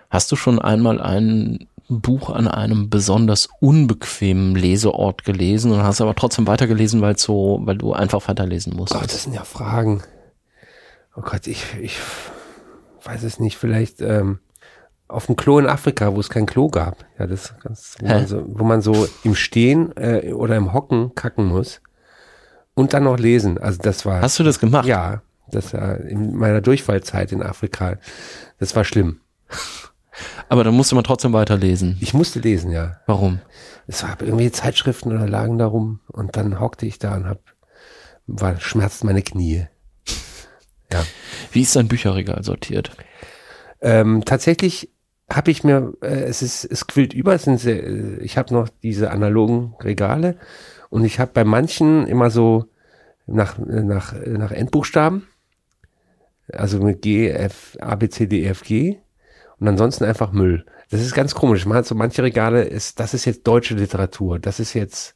Hast 0.09 0.31
du 0.31 0.35
schon 0.35 0.59
einmal 0.59 1.01
ein 1.01 1.67
Buch 2.01 2.29
an 2.29 2.47
einem 2.47 2.89
besonders 2.89 3.49
unbequemen 3.59 4.55
Leseort 4.55 5.23
gelesen 5.23 5.71
und 5.71 5.83
hast 5.83 6.01
aber 6.01 6.15
trotzdem 6.15 6.47
weitergelesen, 6.47 7.01
weil 7.01 7.17
so, 7.17 7.59
weil 7.63 7.77
du 7.77 7.93
einfach 7.93 8.27
weiterlesen 8.27 8.75
musst? 8.75 8.93
Gott, 8.93 9.05
das 9.05 9.23
sind 9.23 9.33
ja 9.33 9.43
Fragen. 9.43 10.03
Oh 11.15 11.21
Gott, 11.21 11.47
ich, 11.47 11.63
ich 11.81 11.97
weiß 13.03 13.23
es 13.23 13.39
nicht. 13.39 13.57
Vielleicht 13.57 14.01
ähm, 14.01 14.39
auf 15.07 15.27
dem 15.27 15.35
Klo 15.35 15.59
in 15.59 15.67
Afrika, 15.67 16.15
wo 16.15 16.19
es 16.19 16.29
kein 16.29 16.45
Klo 16.45 16.69
gab. 16.69 17.05
Ja, 17.19 17.27
das 17.27 17.53
ganz, 17.59 17.97
wo, 17.99 18.07
man 18.07 18.27
so, 18.27 18.43
wo 18.47 18.63
man 18.63 18.81
so 18.81 19.07
im 19.23 19.35
Stehen 19.35 19.95
äh, 19.95 20.33
oder 20.33 20.55
im 20.55 20.73
Hocken 20.73 21.13
kacken 21.15 21.45
muss 21.45 21.81
und 22.73 22.93
dann 22.93 23.03
noch 23.03 23.17
lesen. 23.17 23.57
Also 23.57 23.79
das 23.81 24.05
war. 24.05 24.21
Hast 24.21 24.39
du 24.39 24.43
das 24.43 24.59
gemacht? 24.59 24.85
Ja, 24.85 25.21
das 25.51 25.73
war 25.73 25.99
in 25.99 26.35
meiner 26.35 26.61
Durchfallzeit 26.61 27.31
in 27.31 27.43
Afrika. 27.43 27.97
Das 28.59 28.75
war 28.75 28.83
schlimm. 28.83 29.19
Aber 30.49 30.63
dann 30.63 30.73
musste 30.73 30.95
man 30.95 31.03
trotzdem 31.03 31.33
weiterlesen. 31.33 31.97
Ich 31.99 32.13
musste 32.13 32.39
lesen, 32.39 32.71
ja. 32.71 32.97
Warum? 33.07 33.39
Es 33.87 34.03
war 34.03 34.21
irgendwie 34.21 34.51
Zeitschriften 34.51 35.11
oder 35.11 35.27
lagen 35.27 35.57
darum 35.57 35.99
und 36.07 36.37
dann 36.37 36.59
hockte 36.59 36.85
ich 36.85 36.99
da 36.99 37.15
und 37.15 37.27
hab, 37.27 37.39
war, 38.27 38.59
schmerzten 38.59 39.07
meine 39.07 39.21
Knie. 39.21 39.67
Ja. 40.91 41.03
Wie 41.51 41.61
ist 41.61 41.75
dein 41.75 41.87
Bücherregal 41.87 42.43
sortiert? 42.43 42.95
Ähm, 43.81 44.23
tatsächlich 44.25 44.91
habe 45.31 45.51
ich 45.51 45.63
mir, 45.63 45.93
äh, 46.01 46.23
es 46.23 46.41
ist, 46.41 46.65
es 46.65 46.87
quillt 46.87 47.13
über, 47.13 47.33
es 47.33 47.43
sind 47.43 47.59
sehr, 47.59 47.83
äh, 47.83 48.19
ich 48.19 48.37
habe 48.37 48.53
noch 48.53 48.69
diese 48.83 49.11
analogen 49.11 49.75
Regale 49.81 50.37
und 50.89 51.03
ich 51.03 51.19
habe 51.19 51.31
bei 51.33 51.43
manchen 51.43 52.05
immer 52.07 52.29
so 52.29 52.65
nach, 53.25 53.57
äh, 53.57 53.81
nach, 53.81 54.13
äh, 54.13 54.29
nach 54.29 54.51
Endbuchstaben, 54.51 55.27
also 56.51 56.79
mit 56.79 57.01
G, 57.01 57.29
F, 57.29 57.77
A, 57.81 57.95
B, 57.95 58.09
C, 58.09 58.27
D, 58.27 58.43
E, 58.43 58.47
F, 58.47 58.63
G 58.63 58.99
und 59.63 59.69
ansonsten 59.69 60.03
einfach 60.03 60.33
Müll. 60.33 60.65
Das 60.89 60.99
ist 60.99 61.15
ganz 61.15 61.33
komisch. 61.35 61.65
Man 61.65 61.77
hat 61.77 61.85
so 61.85 61.95
manche 61.95 62.21
Regale, 62.21 62.63
ist, 62.63 62.99
das 62.99 63.13
ist 63.13 63.23
jetzt 63.23 63.47
deutsche 63.47 63.75
Literatur, 63.75 64.37
das 64.37 64.59
ist 64.59 64.73
jetzt 64.73 65.15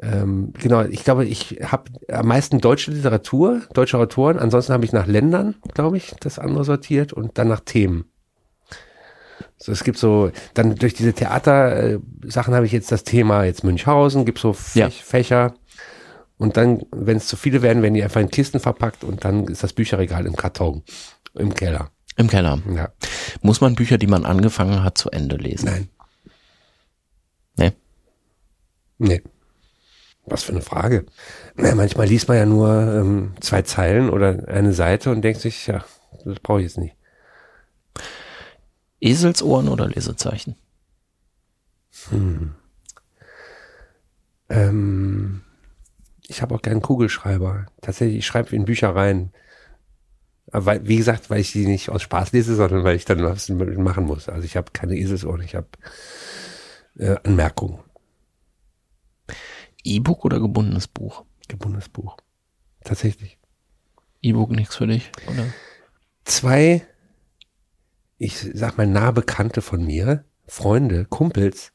ähm, 0.00 0.54
genau, 0.58 0.80
ich 0.84 1.04
glaube, 1.04 1.26
ich 1.26 1.58
habe 1.62 1.90
am 2.10 2.26
meisten 2.26 2.58
deutsche 2.58 2.90
Literatur, 2.90 3.60
deutsche 3.74 3.98
Autoren. 3.98 4.38
Ansonsten 4.38 4.72
habe 4.72 4.86
ich 4.86 4.92
nach 4.92 5.06
Ländern, 5.06 5.56
glaube 5.74 5.98
ich, 5.98 6.14
das 6.20 6.38
andere 6.38 6.64
sortiert 6.64 7.12
und 7.12 7.36
dann 7.36 7.48
nach 7.48 7.60
Themen. 7.60 8.06
So, 9.58 9.72
es 9.72 9.84
gibt 9.84 9.98
so, 9.98 10.30
dann 10.54 10.76
durch 10.76 10.94
diese 10.94 11.12
Theater-Sachen 11.12 12.54
habe 12.54 12.64
ich 12.64 12.72
jetzt 12.72 12.90
das 12.90 13.04
Thema 13.04 13.44
jetzt 13.44 13.62
Münchhausen, 13.62 14.24
gibt 14.24 14.38
so 14.38 14.54
Fäch 14.54 14.74
Ja. 14.74 14.88
Fächer. 14.88 15.52
Und 16.38 16.56
dann, 16.56 16.84
wenn 16.92 17.18
es 17.18 17.26
zu 17.26 17.36
viele 17.36 17.60
werden, 17.60 17.82
werden 17.82 17.92
die 17.92 18.02
einfach 18.02 18.22
in 18.22 18.30
Kisten 18.30 18.58
verpackt 18.58 19.04
und 19.04 19.26
dann 19.26 19.48
ist 19.48 19.62
das 19.62 19.74
Bücherregal 19.74 20.24
im 20.24 20.34
Karton, 20.34 20.82
im 21.34 21.52
Keller. 21.52 21.90
Im 22.20 22.28
Keller. 22.28 22.58
Ja, 22.74 22.90
Muss 23.40 23.62
man 23.62 23.74
Bücher, 23.74 23.96
die 23.96 24.06
man 24.06 24.26
angefangen 24.26 24.82
hat, 24.84 24.98
zu 24.98 25.08
Ende 25.10 25.36
lesen? 25.36 25.64
nein, 25.66 25.88
Nee. 27.56 27.72
nee. 28.98 29.22
Was 30.26 30.42
für 30.42 30.52
eine 30.52 30.60
Frage. 30.60 31.06
Ja, 31.56 31.74
manchmal 31.74 32.06
liest 32.06 32.28
man 32.28 32.36
ja 32.36 32.44
nur 32.44 32.70
ähm, 32.70 33.32
zwei 33.40 33.62
Zeilen 33.62 34.10
oder 34.10 34.46
eine 34.48 34.74
Seite 34.74 35.10
und 35.10 35.22
denkt 35.22 35.40
sich, 35.40 35.66
ja, 35.66 35.82
das 36.26 36.38
brauche 36.40 36.60
ich 36.60 36.64
jetzt 36.66 36.76
nicht. 36.78 36.94
Eselsohren 39.00 39.68
oder 39.68 39.88
Lesezeichen? 39.88 40.56
Ähm, 44.50 45.40
ich 46.28 46.42
habe 46.42 46.54
auch 46.54 46.62
gern 46.62 46.82
Kugelschreiber. 46.82 47.66
Tatsächlich, 47.80 48.18
ich 48.18 48.26
schreibe 48.26 48.54
in 48.54 48.66
Bücher 48.66 48.94
rein. 48.94 49.32
Aber 50.52 50.66
weil, 50.66 50.86
wie 50.86 50.96
gesagt, 50.96 51.30
weil 51.30 51.40
ich 51.40 51.52
die 51.52 51.66
nicht 51.66 51.90
aus 51.90 52.02
Spaß 52.02 52.32
lese, 52.32 52.56
sondern 52.56 52.84
weil 52.84 52.96
ich 52.96 53.04
dann 53.04 53.22
was 53.22 53.48
machen 53.48 54.04
muss. 54.04 54.28
Also 54.28 54.44
ich 54.44 54.56
habe 54.56 54.72
keine 54.72 54.96
Eselsohren, 54.96 55.42
ich 55.42 55.54
habe 55.54 55.68
äh, 56.96 57.16
Anmerkungen. 57.24 57.78
E-Book 59.84 60.24
oder 60.24 60.40
gebundenes 60.40 60.88
Buch? 60.88 61.24
Gebundenes 61.48 61.88
Buch. 61.88 62.16
Tatsächlich. 62.84 63.38
E-Book 64.22 64.50
nichts 64.50 64.76
für 64.76 64.86
dich, 64.86 65.10
oder? 65.26 65.46
Zwei, 66.24 66.86
ich 68.18 68.38
sag 68.52 68.76
mal, 68.76 68.86
nah 68.86 69.10
Bekannte 69.10 69.62
von 69.62 69.84
mir, 69.84 70.24
Freunde, 70.46 71.06
Kumpels 71.06 71.72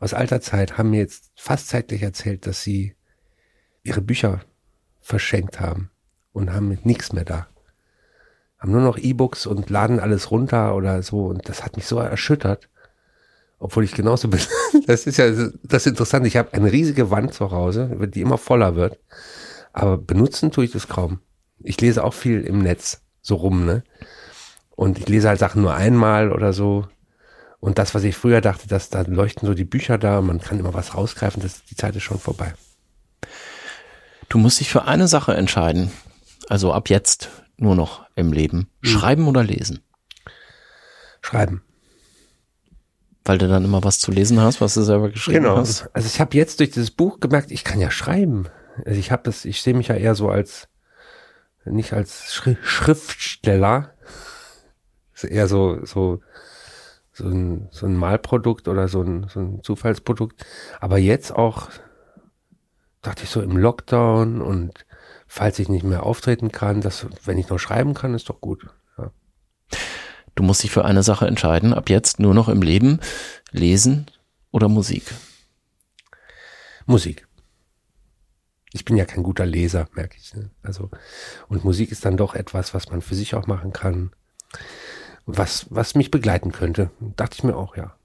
aus 0.00 0.14
alter 0.14 0.40
Zeit, 0.40 0.76
haben 0.76 0.90
mir 0.90 1.00
jetzt 1.00 1.30
fast 1.36 1.68
zeitlich 1.68 2.02
erzählt, 2.02 2.46
dass 2.46 2.62
sie 2.62 2.96
ihre 3.84 4.00
Bücher 4.00 4.40
verschenkt 5.00 5.60
haben 5.60 5.90
und 6.32 6.52
haben 6.52 6.78
nichts 6.82 7.12
mehr 7.12 7.24
da. 7.24 7.48
Haben 8.64 8.72
nur 8.72 8.80
noch 8.80 8.96
E-Books 8.96 9.44
und 9.44 9.68
laden 9.68 10.00
alles 10.00 10.30
runter 10.30 10.74
oder 10.74 11.02
so 11.02 11.26
und 11.26 11.50
das 11.50 11.62
hat 11.62 11.76
mich 11.76 11.84
so 11.84 11.98
erschüttert. 11.98 12.70
Obwohl 13.58 13.84
ich 13.84 13.92
genauso 13.92 14.28
bin. 14.28 14.40
Das 14.86 15.06
ist 15.06 15.18
ja 15.18 15.30
das 15.62 15.84
Interessante. 15.84 16.28
Ich 16.28 16.38
habe 16.38 16.54
eine 16.54 16.72
riesige 16.72 17.10
Wand 17.10 17.34
zu 17.34 17.50
Hause, 17.50 17.94
die 18.08 18.22
immer 18.22 18.38
voller 18.38 18.74
wird. 18.74 18.98
Aber 19.74 19.98
benutzen 19.98 20.50
tue 20.50 20.64
ich 20.64 20.72
das 20.72 20.88
kaum. 20.88 21.18
Ich 21.58 21.78
lese 21.78 22.02
auch 22.04 22.14
viel 22.14 22.40
im 22.40 22.60
Netz 22.60 23.02
so 23.20 23.34
rum, 23.34 23.66
ne? 23.66 23.84
Und 24.70 24.98
ich 24.98 25.10
lese 25.10 25.28
halt 25.28 25.40
Sachen 25.40 25.60
nur 25.60 25.74
einmal 25.74 26.32
oder 26.32 26.54
so. 26.54 26.86
Und 27.60 27.76
das, 27.76 27.94
was 27.94 28.02
ich 28.04 28.16
früher 28.16 28.40
dachte, 28.40 28.66
dass 28.66 28.88
da 28.88 29.02
leuchten 29.02 29.46
so 29.46 29.52
die 29.52 29.66
Bücher 29.66 29.98
da, 29.98 30.22
man 30.22 30.40
kann 30.40 30.58
immer 30.58 30.72
was 30.72 30.94
rausgreifen, 30.94 31.42
das, 31.42 31.66
die 31.66 31.76
Zeit 31.76 31.94
ist 31.96 32.04
schon 32.04 32.18
vorbei. 32.18 32.54
Du 34.30 34.38
musst 34.38 34.58
dich 34.58 34.70
für 34.70 34.84
eine 34.84 35.06
Sache 35.06 35.34
entscheiden. 35.34 35.92
Also 36.48 36.72
ab 36.72 36.88
jetzt 36.88 37.28
nur 37.56 37.74
noch 37.74 38.06
im 38.14 38.32
Leben. 38.32 38.70
Schreiben 38.82 39.28
oder 39.28 39.42
lesen? 39.42 39.80
Schreiben. 41.20 41.62
Weil 43.24 43.38
du 43.38 43.48
dann 43.48 43.64
immer 43.64 43.82
was 43.82 43.98
zu 43.98 44.10
lesen 44.10 44.40
hast, 44.40 44.60
was 44.60 44.74
du 44.74 44.82
selber 44.82 45.10
geschrieben 45.10 45.48
hast. 45.48 45.88
Also 45.94 46.06
ich 46.06 46.20
habe 46.20 46.36
jetzt 46.36 46.60
durch 46.60 46.70
dieses 46.70 46.90
Buch 46.90 47.20
gemerkt, 47.20 47.50
ich 47.50 47.64
kann 47.64 47.80
ja 47.80 47.90
schreiben. 47.90 48.48
Also 48.84 48.98
ich 48.98 49.10
habe 49.10 49.22
das, 49.22 49.44
ich 49.44 49.62
sehe 49.62 49.74
mich 49.74 49.88
ja 49.88 49.94
eher 49.94 50.14
so 50.14 50.28
als 50.28 50.68
nicht 51.64 51.94
als 51.94 52.34
Schri 52.34 52.58
Schriftsteller, 52.62 53.94
ist 55.14 55.24
eher 55.24 55.48
so 55.48 55.78
so 55.84 56.20
so 57.14 57.28
ein, 57.28 57.68
so 57.70 57.86
ein 57.86 57.96
Malprodukt 57.96 58.66
oder 58.68 58.88
so 58.88 59.00
ein, 59.00 59.28
so 59.28 59.40
ein 59.40 59.62
Zufallsprodukt. 59.62 60.44
Aber 60.80 60.98
jetzt 60.98 61.30
auch 61.30 61.70
dachte 63.02 63.22
ich 63.22 63.30
so 63.30 63.40
im 63.40 63.56
Lockdown 63.56 64.42
und 64.42 64.84
falls 65.34 65.58
ich 65.58 65.68
nicht 65.68 65.82
mehr 65.82 66.04
auftreten 66.04 66.52
kann, 66.52 66.80
dass 66.80 67.06
wenn 67.24 67.38
ich 67.38 67.48
noch 67.48 67.58
schreiben 67.58 67.92
kann, 67.92 68.14
ist 68.14 68.28
doch 68.28 68.40
gut. 68.40 68.68
Ja. 68.96 69.10
Du 70.36 70.44
musst 70.44 70.62
dich 70.62 70.70
für 70.70 70.84
eine 70.84 71.02
Sache 71.02 71.26
entscheiden. 71.26 71.74
Ab 71.74 71.90
jetzt 71.90 72.20
nur 72.20 72.34
noch 72.34 72.48
im 72.48 72.62
Leben. 72.62 73.00
Lesen 73.50 74.06
oder 74.52 74.68
Musik? 74.68 75.02
Musik. 76.86 77.26
Ich 78.72 78.84
bin 78.84 78.96
ja 78.96 79.04
kein 79.06 79.24
guter 79.24 79.44
Leser, 79.44 79.88
merke 79.94 80.16
ich. 80.18 80.32
Ne? 80.34 80.50
Also 80.62 80.88
und 81.48 81.64
Musik 81.64 81.90
ist 81.90 82.04
dann 82.04 82.16
doch 82.16 82.36
etwas, 82.36 82.72
was 82.72 82.90
man 82.90 83.02
für 83.02 83.16
sich 83.16 83.34
auch 83.34 83.48
machen 83.48 83.72
kann, 83.72 84.12
was 85.26 85.66
was 85.68 85.96
mich 85.96 86.12
begleiten 86.12 86.52
könnte. 86.52 86.92
Dachte 87.16 87.38
ich 87.38 87.42
mir 87.42 87.56
auch, 87.56 87.76
ja. 87.76 87.96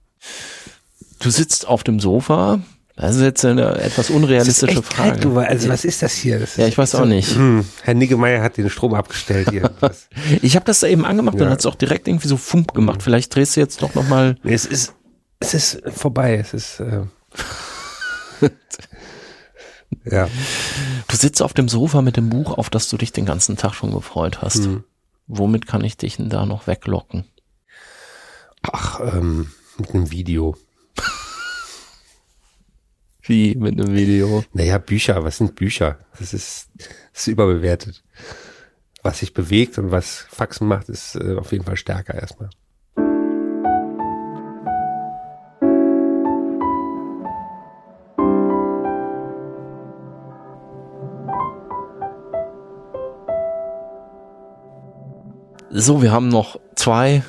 Du 1.20 1.30
sitzt 1.30 1.68
auf 1.68 1.84
dem 1.84 2.00
Sofa. 2.00 2.64
Das 3.00 3.16
ist 3.16 3.22
jetzt 3.22 3.46
eine 3.46 3.78
etwas 3.80 4.10
unrealistische 4.10 4.84
Frage. 4.84 5.12
Kalt, 5.12 5.24
du, 5.24 5.38
also 5.40 5.70
was 5.70 5.86
ist 5.86 6.02
das 6.02 6.14
hier? 6.14 6.38
Das 6.40 6.58
Ja, 6.58 6.66
ist 6.66 6.72
ich 6.72 6.78
weiß 6.78 6.92
so, 6.92 6.98
auch 7.00 7.06
nicht. 7.06 7.34
Hm, 7.34 7.66
Herr 7.84 7.94
Niggemeier 7.94 8.44
hat 8.44 8.58
den 8.58 8.70
Strom 8.70 8.94
abgestellt 8.94 9.50
hier. 9.52 9.72
Ich 10.42 10.56
habe 10.56 10.66
das 10.66 10.82
da 10.82 10.88
eben 10.88 11.06
angemacht 11.06 11.36
und 11.36 11.42
Ja. 11.44 11.50
hat 11.50 11.60
es 11.60 11.66
auch 11.66 11.76
direkt 11.76 12.08
irgendwie 12.10 12.28
so 12.28 12.36
Fump 12.36 12.74
gemacht. 12.74 13.02
Vielleicht 13.02 13.34
drehst 13.34 13.56
du 13.56 13.62
jetzt 13.62 13.82
doch 13.82 13.96
noch 13.96 14.08
mal. 14.10 14.36
Nee, 14.44 14.54
es 14.54 14.66
ist 14.66 14.94
es 15.40 15.54
ist 15.54 15.82
vorbei. 15.90 16.36
Es 16.36 16.54
ist 16.54 16.82
äh, 16.82 17.04
ja. 20.06 20.28
Du 21.08 21.16
sitzt 21.16 21.42
auf 21.42 21.54
dem 21.54 21.70
Sofa 21.70 22.02
mit 22.02 22.18
dem 22.18 22.30
Buch, 22.30 22.58
auf 22.58 22.70
das 22.70 22.90
du 22.90 22.98
dich 22.98 23.14
den 23.14 23.26
ganzen 23.26 23.56
Tag 23.58 23.74
schon 23.74 23.94
gefreut 23.94 24.42
hast. 24.42 24.66
Hm. 24.66 24.84
Womit 25.28 25.68
kann 25.68 25.84
ich 25.84 25.96
dich 25.98 26.18
denn 26.18 26.30
da 26.30 26.46
noch 26.46 26.68
weglocken? 26.68 27.24
Ach, 28.64 29.00
ähm, 29.00 29.52
mit 29.78 29.92
einem 29.94 30.12
Video. 30.12 30.58
Wie 33.30 33.54
mit 33.54 33.80
einem 33.80 33.96
Video? 33.96 34.44
Naja, 34.54 34.80
Bücher, 34.80 35.24
was 35.24 35.38
sind 35.38 35.54
Bücher? 35.54 36.00
Das 36.18 36.34
ist, 36.34 36.68
das 37.14 37.22
ist 37.22 37.28
überbewertet. 37.28 38.04
Was 39.04 39.20
sich 39.20 39.36
bewegt 39.36 39.78
und 39.78 39.92
was 39.92 40.26
Faxen 40.32 40.68
macht, 40.68 40.90
ist 40.90 41.14
äh, 41.14 41.36
auf 41.36 41.52
jeden 41.52 41.64
Fall 41.64 41.78
stärker 41.78 42.16
erstmal. 42.16 42.50
So, 55.70 56.02
wir 56.02 56.12
haben 56.12 56.30
noch 56.30 56.60
zwei 56.74 57.22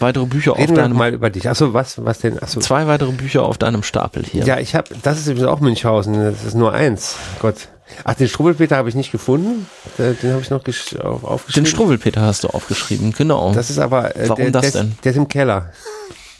weitere 0.00 0.26
Bücher 0.26 0.52
auf 0.52 0.58
Reden 0.58 0.76
wir 0.76 0.82
deinem 0.82 0.96
mal 0.96 1.12
über 1.14 1.30
dich. 1.30 1.48
Achso, 1.48 1.72
was, 1.74 2.04
was 2.04 2.18
denn? 2.18 2.42
Achso. 2.42 2.60
zwei 2.60 2.86
weitere 2.86 3.12
Bücher 3.12 3.42
auf 3.44 3.58
deinem 3.58 3.82
Stapel 3.82 4.24
hier. 4.24 4.44
Ja, 4.44 4.58
ich 4.58 4.74
habe, 4.74 4.94
das 5.02 5.18
ist 5.18 5.26
übrigens 5.26 5.48
auch 5.48 5.60
Münchhausen. 5.60 6.14
Das 6.14 6.44
ist 6.44 6.54
nur 6.54 6.72
eins. 6.72 7.16
Gott, 7.40 7.68
Ach, 8.02 8.14
den 8.14 8.26
Struwwelpeter 8.28 8.76
habe 8.76 8.88
ich 8.88 8.96
nicht 8.96 9.12
gefunden. 9.12 9.66
Den, 9.96 10.32
habe 10.32 10.42
ich 10.42 10.50
noch 10.50 10.64
gesch- 10.64 10.98
auf, 11.00 11.22
aufgeschrieben. 11.22 11.64
Den 11.64 11.70
Struwwelpeter 11.70 12.20
hast 12.20 12.42
du 12.44 12.48
aufgeschrieben, 12.48 13.12
genau. 13.12 13.52
Das 13.54 13.70
ist 13.70 13.78
aber, 13.78 14.16
äh, 14.16 14.28
Warum 14.28 14.42
der, 14.42 14.50
das 14.50 14.72
der, 14.72 14.82
denn? 14.82 14.98
der 15.04 15.12
ist 15.12 15.18
im 15.18 15.28
Keller. 15.28 15.70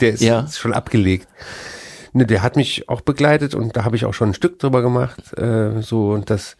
Der 0.01 0.11
ist 0.13 0.23
Ja. 0.23 0.47
schon 0.49 0.75
abgelegt. 0.75 1.29
Ne, 2.13 2.27
der 2.27 2.43
hat 2.43 2.57
mich 2.57 2.89
auch 2.89 3.01
begleitet 3.01 3.55
und 3.55 3.77
da 3.77 3.85
habe 3.85 3.95
ich 3.95 4.05
auch 4.07 4.13
schon 4.15 4.31
ein 4.31 4.35
Stück 4.35 4.59
drüber 4.59 4.83
gemacht. 4.83 5.37
Äh, 5.39 5.83
so 5.83 6.11
und 6.11 6.31
das 6.31 6.57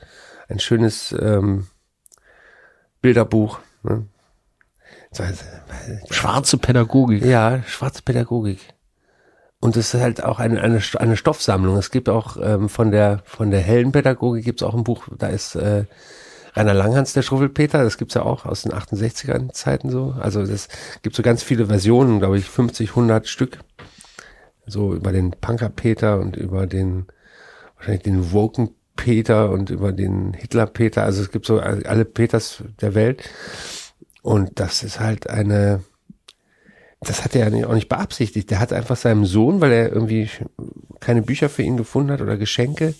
ein 0.49 0.61
schönes 0.61 1.15
ähm, 1.21 1.67
Bilderbuch. 3.03 3.59
Ne? 3.83 4.07
Äh, 5.21 5.35
Schwarze 6.11 6.59
Pädagogik. 6.59 7.25
Ja, 7.25 7.63
schwarze 7.67 8.03
Pädagogik. 8.03 8.61
Und 9.59 9.77
es 9.77 9.95
ist 9.95 10.01
halt 10.01 10.23
auch 10.23 10.39
eine, 10.39 10.61
eine, 10.61 10.81
eine 10.99 11.17
Stoffsammlung. 11.17 11.77
Es 11.77 11.91
gibt 11.91 12.09
auch 12.09 12.37
ähm, 12.41 12.69
von 12.69 12.91
der 12.91 13.23
von 13.25 13.51
der 13.51 13.61
hellen 13.61 13.93
Pädagogik 13.93 14.45
gibt 14.45 14.61
es 14.61 14.67
auch 14.67 14.75
ein 14.75 14.85
Buch, 14.85 15.09
da 15.19 15.29
ist 15.29 15.57
äh, 15.57 15.85
Rainer 16.57 16.75
Langhans, 16.75 17.13
der 17.13 17.23
Schruwwelpeter, 17.23 17.85
das 17.85 17.99
gibt's 17.99 18.15
ja 18.15 18.23
auch 18.23 18.47
aus 18.47 18.63
den 18.63 18.73
68er 18.73 19.53
Zeiten 19.53 19.91
so. 19.91 20.15
Also 20.19 20.45
das 20.45 20.69
gibt 21.03 21.15
so 21.15 21.23
ganz 21.23 21.43
viele 21.43 21.67
Versionen, 21.67 22.19
glaube 22.19 22.39
ich, 22.39 22.49
50, 22.49 22.91
100 22.91 23.29
Stück. 23.29 23.59
So 24.67 24.95
über 24.95 25.13
den 25.13 25.33
Punker-Peter 25.33 26.19
und 26.19 26.37
über 26.37 26.67
den, 26.67 27.07
wahrscheinlich 27.77 28.05
den 28.05 28.33
Woken-Peter 28.33 29.51
und 29.51 29.69
über 29.69 29.93
den 29.93 30.33
Hitler-Peter. 30.33 31.03
Also 31.03 31.23
es 31.23 31.31
gibt 31.31 31.45
so 31.45 31.61
alle 31.61 32.05
Peters 32.07 32.65
der 32.81 32.95
Welt. 32.95 33.23
Und 34.27 34.59
das 34.59 34.83
ist 34.83 34.99
halt 34.99 35.31
eine, 35.31 35.85
das 37.01 37.23
hat 37.23 37.37
er 37.37 37.49
ja 37.49 37.69
auch 37.69 37.75
nicht 37.75 37.89
beabsichtigt. 37.89 38.51
Der 38.51 38.59
hat 38.59 38.73
einfach 38.73 38.97
seinem 38.97 39.25
Sohn, 39.25 39.61
weil 39.61 39.71
er 39.71 39.93
irgendwie 39.93 40.29
keine 40.99 41.23
Bücher 41.23 41.49
für 41.49 41.63
ihn 41.63 41.77
gefunden 41.77 42.11
hat 42.11 42.21
oder 42.21 42.37
Geschenke, 42.37 42.95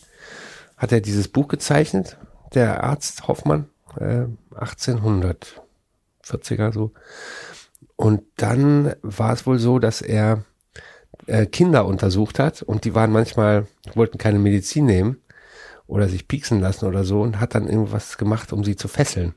hat 0.77 0.93
er 0.93 1.01
dieses 1.01 1.27
Buch 1.27 1.49
gezeichnet, 1.49 2.17
der 2.55 2.85
Arzt 2.85 3.27
Hoffmann, 3.27 3.69
äh, 3.99 4.27
1840er 4.55 6.73
so. 6.73 6.93
Und 7.97 8.23
dann 8.37 8.95
war 9.03 9.33
es 9.33 9.49
wohl 9.49 9.59
so, 9.59 9.81
dass 9.81 10.03
er 10.03 10.45
äh, 11.27 11.47
Kinder 11.47 11.87
untersucht 11.87 12.39
hat 12.39 12.63
und 12.63 12.85
die 12.85 12.95
waren 12.95 13.11
manchmal, 13.11 13.67
wollten 13.97 14.19
keine 14.19 14.39
Medizin 14.39 14.87
nehmen 14.87 15.21
oder 15.89 16.09
sich 16.09 16.29
pieksen 16.29 16.61
lassen 16.61 16.87
oder 16.87 17.03
so 17.03 17.23
und 17.23 17.41
hat 17.41 17.57
dann 17.57 17.69
irgendwas 17.69 18.17
gemacht, 18.17 18.53
um 18.53 18.63
sie 18.63 18.77
zu 18.77 18.87
fesseln. 18.87 19.35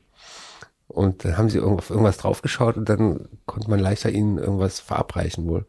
Und 0.90 1.24
dann 1.24 1.38
haben 1.38 1.48
sie 1.48 1.60
auf 1.60 1.90
irgendwas 1.90 2.16
draufgeschaut 2.18 2.76
und 2.76 2.88
dann 2.88 3.28
konnte 3.46 3.70
man 3.70 3.78
leichter 3.78 4.10
ihnen 4.10 4.38
irgendwas 4.38 4.80
verabreichen 4.80 5.46
wohl. 5.46 5.64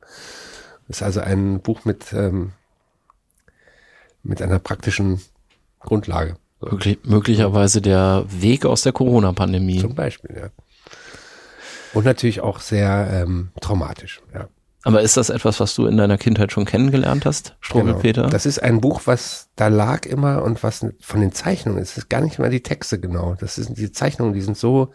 Das 0.88 0.98
ist 0.98 1.04
also 1.04 1.22
ein 1.22 1.62
Buch 1.62 1.86
mit, 1.86 2.12
ähm, 2.12 2.54
mit 4.24 4.42
einer 4.42 4.60
praktischen 4.60 5.22
Grundlage. 5.80 6.38
Möglich, 6.60 7.00
möglicherweise 7.04 7.82
der 7.82 8.26
Weg 8.30 8.66
aus 8.66 8.82
der 8.82 8.94
Corona-Pandemie. 8.94 9.80
Zum 9.80 9.96
Beispiel, 9.96 10.36
ja. 10.36 10.50
Und 11.94 12.06
natürlich 12.06 12.42
auch 12.42 12.60
sehr 12.60 13.10
ähm, 13.12 13.52
traumatisch, 13.62 14.22
ja. 14.34 14.48
Aber 14.84 15.02
ist 15.02 15.18
das 15.18 15.30
etwas, 15.30 15.60
was 15.60 15.76
du 15.76 15.86
in 15.86 15.98
deiner 15.98 16.18
Kindheit 16.18 16.52
schon 16.52 16.66
kennengelernt 16.66 17.26
hast, 17.26 17.56
Struwwelpeter? 17.60 18.24
Genau. 18.24 18.32
Das 18.32 18.46
ist 18.46 18.60
ein 18.60 18.82
Buch, 18.82 19.02
was 19.06 19.50
da 19.56 19.68
lag 19.68 20.06
immer 20.06 20.44
und 20.44 20.64
was 20.64 20.86
von 21.00 21.22
den 21.22 21.32
Zeichnungen 21.32 21.80
ist. 21.82 21.92
Es 21.92 21.98
ist 22.00 22.10
gar 22.10 22.22
nicht 22.22 22.40
mal 22.40 22.50
die 22.50 22.64
Texte 22.64 23.00
genau. 23.00 23.36
Das 23.40 23.56
sind 23.56 23.78
die 23.78 23.92
Zeichnungen, 23.92 24.34
die 24.34 24.42
sind 24.42 24.58
so, 24.58 24.92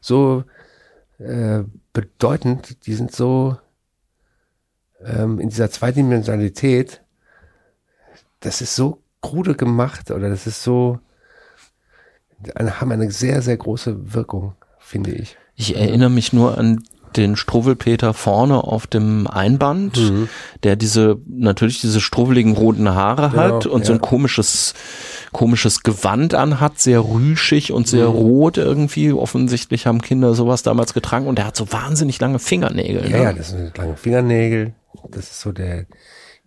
so 0.00 0.44
äh, 1.18 1.64
bedeutend, 1.92 2.86
die 2.86 2.94
sind 2.94 3.12
so 3.12 3.58
ähm, 5.04 5.38
in 5.38 5.50
dieser 5.50 5.70
Zweidimensionalität. 5.70 7.02
Das 8.40 8.62
ist 8.62 8.74
so 8.74 9.02
krude 9.20 9.54
gemacht 9.54 10.10
oder 10.10 10.30
das 10.30 10.46
ist 10.46 10.62
so, 10.62 10.98
haben 12.58 12.92
eine 12.92 13.10
sehr, 13.10 13.42
sehr 13.42 13.56
große 13.56 14.14
Wirkung, 14.14 14.54
finde 14.78 15.12
ich. 15.12 15.36
Ich 15.56 15.76
erinnere 15.76 16.10
mich 16.10 16.32
nur 16.32 16.58
an 16.58 16.82
den 17.16 17.36
Struwwelpeter 17.36 18.14
vorne 18.14 18.62
auf 18.64 18.86
dem 18.86 19.26
Einband, 19.26 19.96
Mhm. 19.98 20.28
der 20.62 20.76
diese, 20.76 21.18
natürlich 21.26 21.80
diese 21.80 22.00
struwweligen 22.00 22.52
roten 22.56 22.94
Haare 22.94 23.30
Genau, 23.30 23.42
hat 23.42 23.66
und 23.66 23.84
so 23.84 23.92
ein 23.92 24.00
ja. 24.00 24.06
komisches, 24.06 24.74
komisches 25.32 25.82
Gewand 25.82 26.34
anhat, 26.34 26.78
sehr 26.78 27.00
rüschig 27.00 27.72
und 27.72 27.82
Mhm. 27.82 27.90
sehr 27.90 28.06
rot 28.06 28.56
irgendwie. 28.58 29.12
Offensichtlich 29.12 29.86
haben 29.86 30.02
Kinder 30.02 30.34
sowas 30.34 30.62
damals 30.62 30.94
getragen 30.94 31.26
und 31.26 31.36
der 31.38 31.46
hat 31.46 31.56
so 31.56 31.72
wahnsinnig 31.72 32.20
lange 32.20 32.38
Fingernägel. 32.38 33.10
Ja, 33.10 33.16
ne? 33.18 33.22
ja, 33.24 33.32
das 33.32 33.50
sind 33.50 33.76
lange 33.76 33.96
Fingernägel. 33.96 34.74
Das 35.10 35.24
ist 35.30 35.40
so 35.40 35.52
der, 35.52 35.86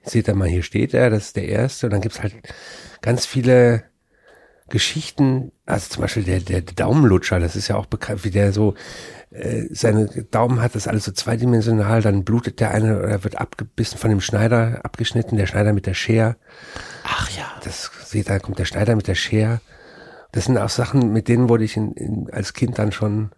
seht 0.03 0.27
ihr 0.27 0.35
mal, 0.35 0.47
hier 0.47 0.63
steht 0.63 0.93
er, 0.93 1.09
das 1.09 1.27
ist 1.27 1.35
der 1.35 1.47
erste. 1.47 1.87
Und 1.87 1.91
dann 1.93 2.01
gibt's 2.01 2.21
halt 2.21 2.33
ganz 3.01 3.25
viele 3.25 3.83
Geschichten, 4.69 5.51
also 5.65 5.89
zum 5.89 6.01
Beispiel 6.01 6.23
der, 6.23 6.39
der 6.39 6.61
Daumenlutscher, 6.61 7.39
das 7.39 7.55
ist 7.55 7.67
ja 7.67 7.75
auch 7.75 7.85
bekannt, 7.85 8.23
wie 8.23 8.31
der 8.31 8.53
so 8.53 8.75
äh, 9.31 9.65
seine 9.71 10.07
Daumen 10.07 10.61
hat, 10.61 10.75
das 10.75 10.87
alles 10.87 11.05
so 11.05 11.11
zweidimensional, 11.11 12.01
dann 12.01 12.23
blutet 12.23 12.59
der 12.59 12.71
eine 12.71 12.99
oder 12.99 13.23
wird 13.23 13.39
abgebissen 13.39 13.97
von 13.97 14.09
dem 14.09 14.21
Schneider, 14.21 14.79
abgeschnitten, 14.83 15.37
der 15.37 15.45
Schneider 15.45 15.73
mit 15.73 15.85
der 15.85 15.93
Schere. 15.93 16.35
Ach 17.03 17.29
ja. 17.31 17.45
Das 17.63 17.91
seht 18.05 18.27
ihr, 18.27 18.33
da 18.33 18.39
kommt 18.39 18.59
der 18.59 18.65
Schneider 18.65 18.95
mit 18.95 19.07
der 19.07 19.15
Schere. 19.15 19.61
Das 20.31 20.45
sind 20.45 20.57
auch 20.57 20.69
Sachen, 20.69 21.11
mit 21.11 21.27
denen 21.27 21.49
wurde 21.49 21.63
ich 21.63 21.75
in, 21.77 21.93
in, 21.93 22.29
als 22.31 22.53
Kind 22.53 22.79
dann 22.79 22.91
schon, 22.91 23.31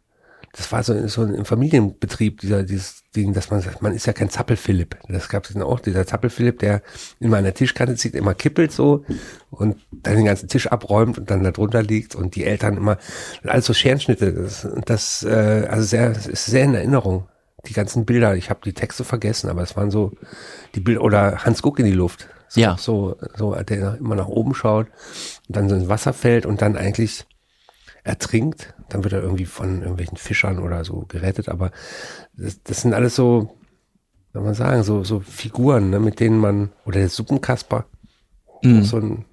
das 0.54 0.72
war 0.72 0.84
so, 0.84 1.08
so 1.08 1.22
ein 1.22 1.46
Familienbetrieb, 1.46 2.42
dieser, 2.42 2.64
dieses 2.64 3.04
Ding, 3.16 3.34
dass 3.34 3.52
man 3.52 3.62
sagt, 3.62 3.82
man 3.82 3.94
ist 3.94 4.06
ja 4.06 4.14
kein 4.14 4.30
Zappelphilipp. 4.30 4.98
Das 5.08 5.30
gab 5.30 5.46
es 5.46 5.54
dann 5.54 5.64
auch, 5.64 5.80
dieser 5.80 6.06
Zappelphilipp, 6.06 6.60
der 6.60 6.82
immer 7.20 7.38
an 7.38 7.46
der 7.46 7.54
Tischkante 7.54 7.96
zieht, 7.96 8.16
immer 8.16 8.34
kippelt 8.34 8.72
so 8.72 9.06
und 9.50 9.78
dann 9.92 10.16
den 10.16 10.26
ganzen 10.26 10.50
Tisch 10.50 10.68
abräumt 10.68 11.18
und 11.18 11.32
dann 11.32 11.44
da 11.44 11.52
drunter 11.52 11.82
liegt 11.82 12.16
und 12.16 12.36
die 12.36 12.44
Eltern 12.44 12.76
immer, 12.76 12.98
alles 13.44 13.66
so 13.66 13.74
Scherenschnitte. 13.74 14.34
Das, 14.34 14.68
das 14.86 15.24
äh, 15.24 15.68
also 15.70 15.84
sehr, 15.84 16.12
ist 16.12 16.46
sehr 16.46 16.66
in 16.66 16.76
Erinnerung. 16.76 17.28
Die 17.68 17.74
ganzen 17.74 18.06
Bilder, 18.06 18.36
ich 18.36 18.50
habe 18.50 18.60
die 18.66 18.74
Texte 18.74 19.04
vergessen, 19.04 19.50
aber 19.50 19.62
es 19.62 19.78
waren 19.78 19.92
so 19.92 20.12
die 20.76 20.80
Bilder, 20.80 21.02
oder 21.02 21.46
Hans 21.46 21.62
Guck 21.62 21.80
in 21.80 21.86
die 21.86 21.92
Luft. 21.92 22.28
So, 22.50 22.60
Ja. 22.60 22.76
So, 22.78 23.16
so, 23.36 23.56
der 23.56 23.98
immer 24.00 24.16
nach 24.16 24.28
oben 24.28 24.54
schaut 24.54 24.88
und 25.48 25.56
dann 25.56 25.70
so 25.70 25.76
ins 25.76 25.88
Wasser 25.88 26.12
fällt 26.12 26.46
und 26.46 26.62
dann 26.62 26.76
eigentlich 26.76 27.26
ertrinkt. 28.04 28.74
Dann 28.92 29.04
wird 29.04 29.14
er 29.14 29.22
irgendwie 29.22 29.46
von 29.46 29.80
irgendwelchen 29.82 30.18
Fischern 30.18 30.60
oder 30.60 30.84
so 30.86 31.06
gerettet. 31.08 31.50
Aber 31.50 31.72
das, 32.36 32.62
das 32.64 32.82
sind 32.82 32.94
alles 32.94 33.16
so, 33.16 33.56
soll 34.34 34.44
man 34.44 34.54
sagen, 34.54 34.84
so, 34.84 35.04
so 35.04 35.20
Figuren, 35.22 35.90
ne, 35.90 36.00
mit 36.00 36.20
denen 36.20 36.38
man, 36.38 36.72
oder 36.86 37.00
der 37.00 37.10
Suppenkasper, 37.10 37.86
Mhm. 38.64 38.84
so 38.84 38.98
ein, 38.98 39.26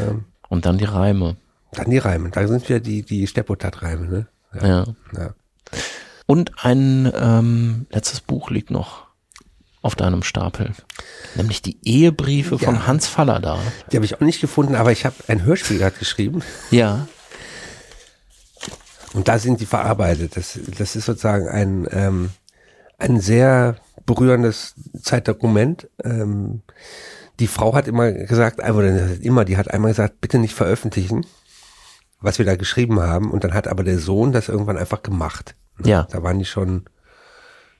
ähm, 0.00 0.24
Und 0.48 0.64
dann 0.64 0.78
die 0.78 0.84
Reime. 0.84 1.36
dann 1.72 1.90
die 1.90 1.98
Reime. 1.98 2.30
Da 2.30 2.46
sind 2.46 2.68
wieder 2.68 2.78
die, 2.78 3.02
die 3.02 3.26
Steppotat-Reime, 3.26 4.06
ne? 4.06 4.26
Ja. 4.62 4.84
ja. 5.16 5.34
Und 6.26 6.52
ein 6.64 7.12
ähm, 7.16 7.86
letztes 7.90 8.20
Buch 8.20 8.50
liegt 8.50 8.70
noch 8.70 9.06
auf 9.82 9.94
deinem 9.96 10.22
Stapel. 10.22 10.72
Nämlich 11.34 11.62
die 11.62 11.78
Ehebriefe 11.84 12.58
von 12.58 12.74
Ja. 12.76 12.86
Hans 12.86 13.06
Fallada. 13.08 13.58
Die 13.90 13.96
habe 13.96 14.04
ich 14.06 14.14
auch 14.16 14.20
nicht 14.20 14.40
gefunden, 14.40 14.74
aber 14.76 14.92
ich 14.92 15.04
habe 15.04 15.16
ein 15.28 15.44
Hörspiel 15.44 15.78
gerade 15.78 15.96
geschrieben. 15.98 16.42
Ja. 16.70 17.08
Und 19.16 19.28
da 19.28 19.38
sind 19.38 19.60
die 19.60 19.66
verarbeitet. 19.66 20.36
Das, 20.36 20.58
das 20.76 20.94
ist 20.94 21.06
sozusagen 21.06 21.48
ein, 21.48 21.88
ähm, 21.90 22.30
ein 22.98 23.18
sehr 23.18 23.76
berührendes 24.04 24.74
Zeitdokument. 25.02 25.88
Ähm, 26.04 26.60
die 27.40 27.46
Frau 27.46 27.74
hat 27.74 27.88
immer 27.88 28.12
gesagt, 28.12 28.58
oder 28.58 29.18
immer, 29.22 29.46
die 29.46 29.56
hat 29.56 29.70
einmal 29.70 29.92
gesagt, 29.92 30.20
bitte 30.20 30.38
nicht 30.38 30.54
veröffentlichen, 30.54 31.24
was 32.20 32.38
wir 32.38 32.44
da 32.44 32.56
geschrieben 32.56 33.00
haben. 33.00 33.30
Und 33.30 33.42
dann 33.42 33.54
hat 33.54 33.68
aber 33.68 33.84
der 33.84 33.98
Sohn 33.98 34.32
das 34.32 34.50
irgendwann 34.50 34.76
einfach 34.76 35.02
gemacht. 35.02 35.56
Ja. 35.82 36.06
Da 36.10 36.22
waren 36.22 36.38
die 36.38 36.44
schon 36.44 36.84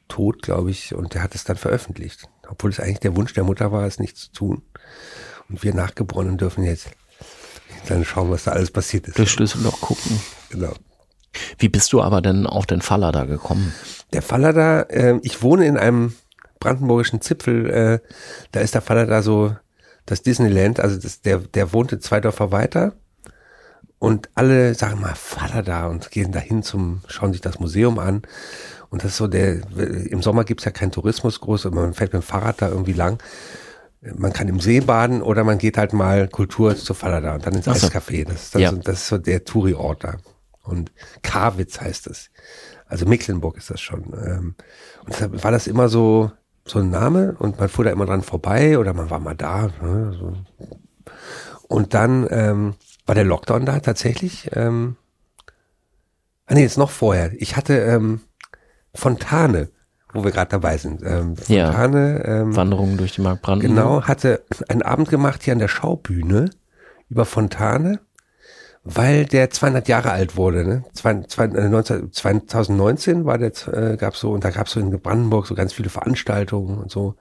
tot, 0.08 0.40
glaube 0.40 0.70
ich, 0.70 0.94
und 0.94 1.12
der 1.12 1.22
hat 1.22 1.34
es 1.34 1.44
dann 1.44 1.56
veröffentlicht. 1.56 2.30
Obwohl 2.48 2.70
es 2.70 2.80
eigentlich 2.80 3.00
der 3.00 3.14
Wunsch 3.14 3.34
der 3.34 3.44
Mutter 3.44 3.72
war, 3.72 3.84
es 3.84 3.98
nicht 3.98 4.16
zu 4.16 4.32
tun. 4.32 4.62
Und 5.50 5.62
wir 5.62 5.74
Nachgeborenen 5.74 6.38
dürfen 6.38 6.64
jetzt 6.64 6.88
dann 7.88 8.06
schauen, 8.06 8.30
was 8.30 8.44
da 8.44 8.52
alles 8.52 8.70
passiert 8.70 9.06
ist. 9.06 9.18
Durch 9.18 9.30
Schlüsselloch 9.30 9.82
gucken. 9.82 10.18
Genau. 10.48 10.72
Wie 11.58 11.68
bist 11.68 11.92
du 11.92 12.02
aber 12.02 12.20
denn 12.22 12.46
auf 12.46 12.66
den 12.66 12.80
Fallada 12.80 13.24
gekommen? 13.24 13.72
Der 14.12 14.22
Faller 14.22 14.52
da, 14.52 14.82
äh, 14.82 15.18
ich 15.22 15.42
wohne 15.42 15.66
in 15.66 15.76
einem 15.76 16.14
brandenburgischen 16.60 17.20
Zipfel, 17.20 17.70
äh, 17.70 17.98
da 18.52 18.60
ist 18.60 18.74
der 18.74 18.82
Faller 18.82 19.06
da 19.06 19.22
so 19.22 19.54
das 20.06 20.22
Disneyland, 20.22 20.80
also 20.80 20.98
das, 20.98 21.20
der, 21.20 21.38
der 21.38 21.72
wohnte 21.72 21.98
zwei 21.98 22.20
Dörfer 22.20 22.52
weiter 22.52 22.92
und 23.98 24.28
alle 24.34 24.74
sagen 24.74 25.00
mal 25.00 25.14
Faller 25.14 25.62
da 25.62 25.86
und 25.86 26.10
gehen 26.10 26.32
dahin 26.32 26.62
zum, 26.62 27.00
schauen 27.08 27.32
sich 27.32 27.40
das 27.40 27.58
Museum 27.58 27.98
an 27.98 28.22
und 28.90 29.02
das 29.02 29.12
ist 29.12 29.16
so 29.18 29.26
der, 29.26 29.60
im 29.76 30.22
Sommer 30.22 30.44
gibt's 30.44 30.64
ja 30.64 30.70
keinen 30.70 30.92
Tourismus 30.92 31.40
groß 31.40 31.66
und 31.66 31.74
man 31.74 31.94
fährt 31.94 32.12
mit 32.12 32.22
dem 32.22 32.26
Fahrrad 32.26 32.62
da 32.62 32.68
irgendwie 32.68 32.92
lang. 32.92 33.20
Man 34.14 34.32
kann 34.32 34.46
im 34.46 34.60
See 34.60 34.80
baden 34.80 35.22
oder 35.22 35.42
man 35.42 35.58
geht 35.58 35.76
halt 35.78 35.92
mal 35.92 36.28
Kultur 36.28 36.76
zu 36.76 36.94
Faller 36.94 37.20
da 37.20 37.34
und 37.34 37.44
dann 37.46 37.54
ins 37.54 37.64
so. 37.64 37.72
Eiscafé. 37.72 38.24
Das 38.24 38.44
ist, 38.44 38.54
dann 38.54 38.62
Ja. 38.62 38.70
so, 38.70 38.76
das 38.76 38.94
ist 39.00 39.08
so 39.08 39.18
der 39.18 39.44
Touri-Ort 39.44 40.04
da. 40.04 40.14
Und 40.66 40.92
Karwitz 41.22 41.80
heißt 41.80 42.06
es. 42.08 42.30
Also 42.86 43.06
Mecklenburg 43.06 43.56
ist 43.56 43.70
das 43.70 43.80
schon. 43.80 44.12
Ähm, 44.14 44.54
und 45.04 45.08
deshalb 45.08 45.42
war 45.44 45.50
das 45.50 45.66
immer 45.66 45.88
so, 45.88 46.30
so 46.64 46.80
ein 46.80 46.90
Name 46.90 47.36
und 47.38 47.58
man 47.58 47.68
fuhr 47.68 47.84
da 47.84 47.90
immer 47.90 48.06
dran 48.06 48.22
vorbei 48.22 48.78
oder 48.78 48.92
man 48.92 49.10
war 49.10 49.20
mal 49.20 49.36
da. 49.36 49.68
Ne, 49.80 50.12
so. 50.18 50.34
Und 51.68 51.94
dann 51.94 52.26
ähm, 52.30 52.74
war 53.06 53.14
der 53.14 53.24
Lockdown 53.24 53.64
da 53.66 53.80
tatsächlich. 53.80 54.50
Ähm, 54.54 54.96
ah 56.46 56.54
nee, 56.54 56.62
jetzt 56.62 56.78
noch 56.78 56.90
vorher. 56.90 57.32
Ich 57.40 57.56
hatte 57.56 57.74
ähm, 57.78 58.20
Fontane, 58.94 59.70
wo 60.12 60.24
wir 60.24 60.32
gerade 60.32 60.50
dabei 60.50 60.76
sind. 60.78 61.02
Ähm, 61.02 61.36
Fontane. 61.36 62.22
Ja, 62.24 62.42
ähm, 62.42 62.56
Wanderungen 62.56 62.96
durch 62.96 63.12
die 63.12 63.20
Mark 63.20 63.42
Brandenburg. 63.42 63.76
Genau, 63.76 64.02
hatte 64.02 64.44
einen 64.68 64.82
Abend 64.82 65.08
gemacht 65.08 65.42
hier 65.42 65.52
an 65.52 65.58
der 65.58 65.68
Schaubühne 65.68 66.50
über 67.08 67.24
Fontane, 67.24 68.00
weil 68.88 69.24
der 69.24 69.50
200 69.50 69.88
Jahre 69.88 70.12
alt 70.12 70.36
wurde. 70.36 70.64
Ne? 70.64 70.84
2019 70.94 73.20
äh, 73.20 73.24
war 73.24 73.36
der, 73.36 73.50
äh, 73.72 73.96
gab's 73.96 74.20
so, 74.20 74.30
und 74.30 74.44
da 74.44 74.50
gab's 74.50 74.70
so 74.72 74.80
in 74.80 74.90
Brandenburg 75.00 75.48
so 75.48 75.56
ganz 75.56 75.72
viele 75.72 75.88
Veranstaltungen 75.88 76.78
und 76.78 76.92
so. 76.92 77.16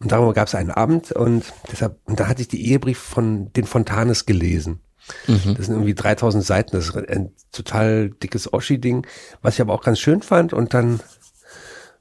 Und 0.00 0.12
darüber 0.12 0.34
gab's 0.34 0.54
einen 0.54 0.70
Abend 0.70 1.10
und 1.10 1.44
deshalb, 1.70 1.96
und 2.04 2.20
da 2.20 2.28
hatte 2.28 2.42
ich 2.42 2.48
die 2.48 2.66
Ehebrief 2.66 2.98
von 2.98 3.50
den 3.54 3.64
Fontanes 3.64 4.26
gelesen. 4.26 4.80
Mhm. 5.26 5.54
Das 5.56 5.66
sind 5.66 5.76
irgendwie 5.76 5.94
3000 5.94 6.44
Seiten, 6.44 6.76
das 6.76 6.90
ist 6.90 7.08
ein 7.08 7.32
total 7.52 8.10
dickes 8.10 8.52
Oschi-Ding, 8.52 9.06
was 9.40 9.54
ich 9.54 9.62
aber 9.62 9.72
auch 9.72 9.82
ganz 9.82 9.98
schön 9.98 10.20
fand 10.20 10.52
und 10.52 10.74
dann 10.74 11.00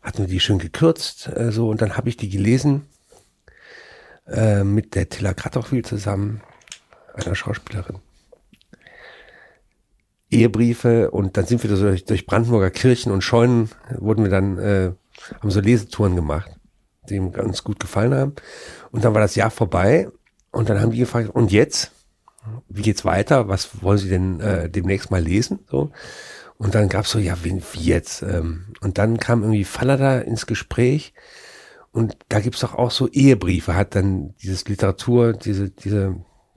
hatten 0.01 0.19
wir 0.19 0.27
die 0.27 0.41
schön 0.41 0.59
gekürzt, 0.59 1.31
äh, 1.33 1.53
so, 1.53 1.69
und 1.69 1.81
dann 1.81 1.95
habe 1.95 2.09
ich 2.09 2.17
die 2.17 2.29
gelesen, 2.29 2.87
äh, 4.27 4.65
mit 4.65 4.95
der 4.95 5.07
Tilla 5.07 5.33
Kratochwil 5.33 5.85
zusammen 5.85 6.41
einer 7.13 7.35
Schauspielerin. 7.35 7.99
Ehebriefe 10.31 11.11
und 11.11 11.37
dann 11.37 11.45
sind 11.45 11.61
wir 11.63 11.69
durch, 11.69 12.05
durch 12.05 12.25
Brandenburger 12.25 12.71
Kirchen 12.71 13.11
und 13.11 13.21
Scheunen 13.21 13.69
wurden 13.97 14.23
wir 14.23 14.31
dann, 14.31 14.57
äh, 14.57 14.91
haben 15.39 15.51
so 15.51 15.59
Lesetouren 15.59 16.15
gemacht, 16.15 16.51
die 17.09 17.15
ihm 17.15 17.31
ganz 17.31 17.63
gut 17.63 17.79
gefallen 17.79 18.13
haben. 18.13 18.33
Und 18.91 19.05
dann 19.05 19.13
war 19.13 19.21
das 19.21 19.35
Jahr 19.35 19.51
vorbei 19.51 20.07
und 20.51 20.69
dann 20.69 20.79
haben 20.79 20.91
die 20.91 20.99
gefragt, 20.99 21.29
und 21.29 21.51
jetzt? 21.51 21.91
Wie 22.67 22.81
geht's 22.81 23.05
weiter? 23.05 23.49
Was 23.49 23.83
wollen 23.83 23.99
Sie 23.99 24.09
denn 24.09 24.39
äh, 24.39 24.67
demnächst 24.67 25.11
mal 25.11 25.21
lesen? 25.21 25.59
So. 25.69 25.91
Und 26.57 26.73
dann 26.73 26.89
gab's 26.89 27.11
so, 27.11 27.19
ja, 27.19 27.43
wie, 27.43 27.61
wie 27.73 27.83
jetzt? 27.83 28.23
Ähm, 28.23 28.73
und 28.81 28.97
dann 28.97 29.17
kam 29.17 29.41
irgendwie 29.41 29.63
Fallada 29.63 30.19
ins 30.19 30.47
Gespräch 30.47 31.13
und 31.91 32.17
da 32.29 32.39
gibt's 32.39 32.61
doch 32.61 32.73
auch 32.73 32.91
so 32.91 33.07
Ehebriefe, 33.09 33.75
hat 33.75 33.95
dann 33.95 34.33
dieses 34.41 34.67
Literatur, 34.67 35.33
diese, 35.33 35.69
diese 35.69 36.15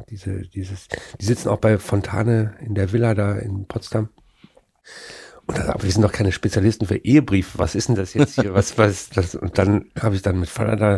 diese, 0.08 0.42
dieses, 0.42 0.88
die 1.20 1.24
sitzen 1.24 1.48
auch 1.48 1.58
bei 1.58 1.78
Fontane 1.78 2.56
in 2.60 2.74
der 2.74 2.92
Villa 2.92 3.14
da 3.14 3.36
in 3.36 3.66
Potsdam. 3.66 4.08
Und 5.46 5.58
dann, 5.58 5.68
aber 5.68 5.82
wir 5.82 5.90
sind 5.90 6.02
doch 6.02 6.12
keine 6.12 6.32
Spezialisten 6.32 6.86
für 6.86 6.96
Ehebriefe. 6.96 7.58
Was 7.58 7.74
ist 7.74 7.88
denn 7.88 7.96
das 7.96 8.14
jetzt 8.14 8.40
hier? 8.40 8.54
Was, 8.54 8.78
was 8.78 9.10
das? 9.10 9.34
Und 9.34 9.58
dann 9.58 9.90
habe 10.00 10.14
ich 10.14 10.22
dann 10.22 10.40
mit 10.40 10.48
Vater 10.48 10.76
da, 10.76 10.88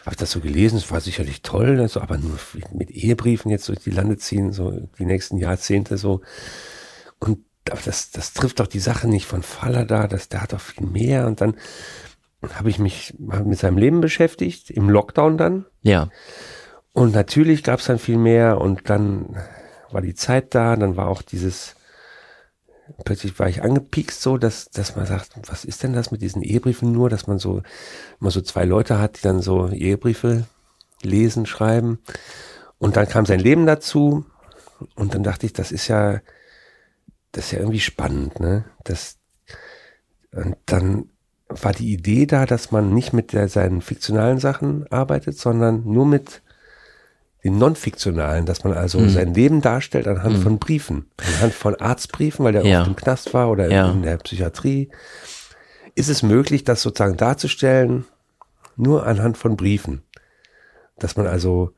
habe 0.00 0.10
ich 0.10 0.16
das 0.16 0.32
so 0.32 0.40
gelesen. 0.40 0.78
Es 0.78 0.90
war 0.90 1.00
sicherlich 1.00 1.42
toll, 1.42 1.76
ne, 1.76 1.88
so, 1.88 2.00
aber 2.00 2.18
nur 2.18 2.38
mit 2.72 2.90
Ehebriefen 2.90 3.50
jetzt 3.50 3.68
durch 3.68 3.78
die 3.78 3.90
Lande 3.90 4.16
ziehen, 4.16 4.52
so 4.52 4.88
die 4.98 5.04
nächsten 5.04 5.38
Jahrzehnte 5.38 5.98
so. 5.98 6.20
Und 7.18 7.38
aber 7.70 7.80
das, 7.84 8.10
das 8.10 8.32
trifft 8.32 8.60
doch 8.60 8.66
die 8.66 8.78
Sache 8.78 9.08
nicht 9.08 9.26
von 9.26 9.42
Faller 9.42 9.84
da. 9.84 10.06
Das, 10.06 10.28
der 10.28 10.42
hat 10.42 10.52
doch 10.52 10.60
viel 10.60 10.86
mehr. 10.86 11.26
Und 11.26 11.40
dann 11.40 11.56
habe 12.54 12.70
ich 12.70 12.78
mich 12.78 13.14
mit 13.18 13.58
seinem 13.58 13.78
Leben 13.78 14.00
beschäftigt 14.00 14.70
im 14.70 14.88
Lockdown 14.88 15.36
dann. 15.36 15.66
Ja. 15.82 16.10
Und 16.96 17.12
natürlich 17.12 17.62
gab 17.62 17.80
es 17.80 17.84
dann 17.84 17.98
viel 17.98 18.16
mehr 18.16 18.58
und 18.58 18.88
dann 18.88 19.36
war 19.90 20.00
die 20.00 20.14
Zeit 20.14 20.54
da, 20.54 20.76
dann 20.76 20.96
war 20.96 21.08
auch 21.08 21.20
dieses, 21.20 21.76
plötzlich 23.04 23.38
war 23.38 23.50
ich 23.50 23.62
angepiekst 23.62 24.22
so, 24.22 24.38
dass, 24.38 24.70
dass 24.70 24.96
man 24.96 25.04
sagt, 25.04 25.32
was 25.46 25.66
ist 25.66 25.82
denn 25.82 25.92
das 25.92 26.10
mit 26.10 26.22
diesen 26.22 26.40
Ehebriefen 26.40 26.92
nur, 26.92 27.10
dass 27.10 27.26
man 27.26 27.38
so, 27.38 27.60
immer 28.18 28.30
so 28.30 28.40
zwei 28.40 28.64
Leute 28.64 28.98
hat, 28.98 29.18
die 29.18 29.22
dann 29.24 29.42
so 29.42 29.68
Ehebriefe 29.68 30.46
lesen, 31.02 31.44
schreiben. 31.44 31.98
Und 32.78 32.96
dann 32.96 33.06
kam 33.06 33.26
sein 33.26 33.40
Leben 33.40 33.66
dazu 33.66 34.24
und 34.94 35.14
dann 35.14 35.22
dachte 35.22 35.44
ich, 35.44 35.52
das 35.52 35.72
ist 35.72 35.88
ja, 35.88 36.22
das 37.32 37.44
ist 37.44 37.52
ja 37.52 37.58
irgendwie 37.58 37.80
spannend, 37.80 38.40
ne? 38.40 38.64
Das, 38.84 39.18
und 40.32 40.56
dann 40.64 41.10
war 41.50 41.74
die 41.74 41.92
Idee 41.92 42.24
da, 42.24 42.46
dass 42.46 42.70
man 42.70 42.94
nicht 42.94 43.12
mit 43.12 43.34
der, 43.34 43.50
seinen 43.50 43.82
fiktionalen 43.82 44.38
Sachen 44.38 44.90
arbeitet, 44.90 45.36
sondern 45.36 45.84
nur 45.84 46.06
mit 46.06 46.40
den 47.46 47.58
non-fiktionalen, 47.58 48.44
dass 48.44 48.64
man 48.64 48.72
also 48.74 48.98
mhm. 48.98 49.08
sein 49.08 49.34
Leben 49.34 49.60
darstellt 49.60 50.08
anhand 50.08 50.38
mhm. 50.38 50.42
von 50.42 50.58
Briefen, 50.58 51.06
anhand 51.16 51.54
von 51.54 51.76
Arztbriefen, 51.76 52.44
weil 52.44 52.52
der 52.52 52.66
ja. 52.66 52.80
oft 52.80 52.88
im 52.88 52.96
Knast 52.96 53.32
war 53.34 53.50
oder 53.50 53.70
ja. 53.70 53.90
in 53.90 54.02
der 54.02 54.16
Psychiatrie. 54.18 54.90
Ist 55.94 56.08
es 56.08 56.22
möglich, 56.22 56.64
das 56.64 56.82
sozusagen 56.82 57.16
darzustellen, 57.16 58.04
nur 58.76 59.06
anhand 59.06 59.38
von 59.38 59.56
Briefen? 59.56 60.02
Dass 60.98 61.16
man 61.16 61.26
also 61.26 61.72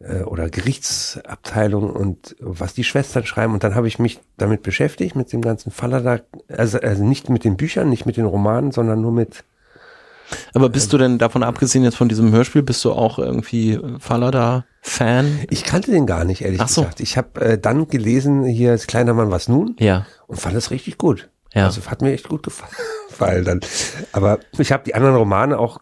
äh, 0.00 0.22
oder 0.22 0.50
Gerichtsabteilung 0.50 1.90
und 1.90 2.36
was 2.38 2.74
die 2.74 2.84
Schwestern 2.84 3.24
schreiben. 3.24 3.54
Und 3.54 3.64
dann 3.64 3.74
habe 3.74 3.88
ich 3.88 3.98
mich 3.98 4.20
damit 4.36 4.62
beschäftigt, 4.62 5.16
mit 5.16 5.32
dem 5.32 5.40
ganzen 5.40 5.70
Faller 5.70 6.02
da, 6.02 6.20
also, 6.54 6.78
also 6.80 7.02
nicht 7.02 7.30
mit 7.30 7.44
den 7.44 7.56
Büchern, 7.56 7.88
nicht 7.88 8.04
mit 8.04 8.16
den 8.16 8.26
Romanen, 8.26 8.72
sondern 8.72 9.00
nur 9.00 9.12
mit 9.12 9.44
aber 10.54 10.68
bist 10.68 10.92
du 10.92 10.98
denn 10.98 11.18
davon 11.18 11.42
abgesehen 11.42 11.84
jetzt 11.84 11.96
von 11.96 12.08
diesem 12.08 12.32
Hörspiel, 12.32 12.62
bist 12.62 12.84
du 12.84 12.92
auch 12.92 13.18
irgendwie 13.18 13.78
Fallada-Fan? 13.98 15.40
Ich 15.50 15.64
kannte 15.64 15.90
den 15.90 16.06
gar 16.06 16.24
nicht, 16.24 16.42
ehrlich 16.42 16.60
Ach 16.60 16.68
so. 16.68 16.82
gesagt. 16.82 17.00
Ich 17.00 17.16
habe 17.16 17.40
äh, 17.40 17.58
dann 17.58 17.88
gelesen, 17.88 18.44
hier 18.44 18.74
ist 18.74 18.88
Kleiner 18.88 19.14
Mann, 19.14 19.30
was 19.30 19.48
nun? 19.48 19.76
Ja. 19.78 20.06
Und 20.26 20.40
fand 20.40 20.56
es 20.56 20.70
richtig 20.70 20.98
gut. 20.98 21.30
Ja. 21.54 21.66
Also 21.66 21.80
hat 21.86 22.02
mir 22.02 22.12
echt 22.12 22.28
gut 22.28 22.42
gefallen 23.08 23.44
dann. 23.44 23.60
Aber 24.12 24.38
ich 24.58 24.72
habe 24.72 24.84
die 24.84 24.94
anderen 24.94 25.16
Romane 25.16 25.58
auch 25.58 25.78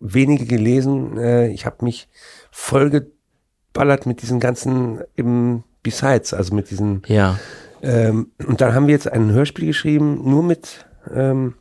wenige 0.00 0.46
gelesen. 0.46 1.18
Äh, 1.18 1.48
ich 1.48 1.66
habe 1.66 1.84
mich 1.84 2.08
voll 2.50 2.90
geballert 2.90 4.06
mit 4.06 4.22
diesen 4.22 4.40
ganzen 4.40 5.00
eben 5.16 5.64
Besides, 5.82 6.34
also 6.34 6.54
mit 6.54 6.70
diesen. 6.70 7.02
Ja. 7.06 7.38
Ähm, 7.82 8.32
und 8.46 8.60
dann 8.60 8.74
haben 8.74 8.88
wir 8.88 8.94
jetzt 8.94 9.10
ein 9.10 9.30
Hörspiel 9.30 9.66
geschrieben, 9.66 10.20
nur 10.28 10.42
mit 10.42 10.86
ähm, 11.14 11.54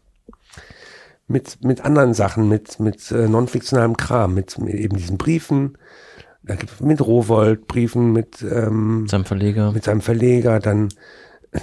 mit, 1.28 1.64
mit 1.64 1.84
anderen 1.84 2.14
Sachen, 2.14 2.48
mit, 2.48 2.80
mit 2.80 3.12
äh, 3.12 3.28
non-fiktionalem 3.28 3.98
Kram, 3.98 4.34
mit, 4.34 4.58
mit 4.60 4.74
eben 4.74 4.98
diesen 4.98 5.18
Briefen, 5.18 5.78
da 6.44 6.56
mit 6.80 7.02
Rowold 7.02 7.68
Briefen, 7.68 8.14
mit 8.14 8.42
ähm, 8.42 9.06
seinem 9.08 9.26
Verleger, 9.26 9.72
mit 9.74 9.84
seinem 9.84 10.02
Verleger, 10.02 10.60
dann 10.60 10.90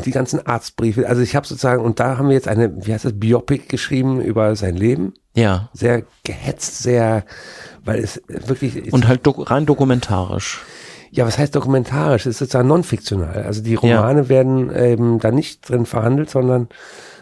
die 0.05 0.11
ganzen 0.11 0.45
Arztbriefe. 0.47 1.09
Also 1.09 1.23
ich 1.23 1.37
habe 1.37 1.47
sozusagen, 1.47 1.83
und 1.83 2.01
da 2.01 2.19
haben 2.19 2.29
wir 2.29 2.35
jetzt 2.35 2.49
eine, 2.49 2.87
wie 2.87 2.93
heißt 2.93 3.05
das, 3.05 3.19
Biopic 3.19 3.67
geschrieben 3.69 4.21
über 4.21 4.57
sein 4.57 4.77
Leben. 4.77 5.15
Ja. 5.35 5.69
Sehr 5.73 6.05
gehetzt, 6.25 6.83
sehr, 6.83 7.25
weil 7.85 8.01
es 8.01 8.23
wirklich. 8.29 8.93
Und 8.93 9.09
halt 9.09 9.27
dok 9.27 9.51
rein 9.51 9.67
dokumentarisch. 9.67 10.63
Ja, 11.11 11.27
was 11.27 11.39
heißt 11.39 11.55
dokumentarisch? 11.55 12.23
Es 12.27 12.33
ist 12.33 12.39
sozusagen 12.39 12.69
non-fiktional. 12.69 13.45
Also 13.45 13.63
die 13.63 13.77
Romane 13.77 14.23
ja. 14.23 14.29
werden 14.29 14.75
eben 14.75 15.19
da 15.21 15.31
nicht 15.31 15.69
drin 15.69 15.87
verhandelt, 15.87 16.29
sondern 16.29 16.69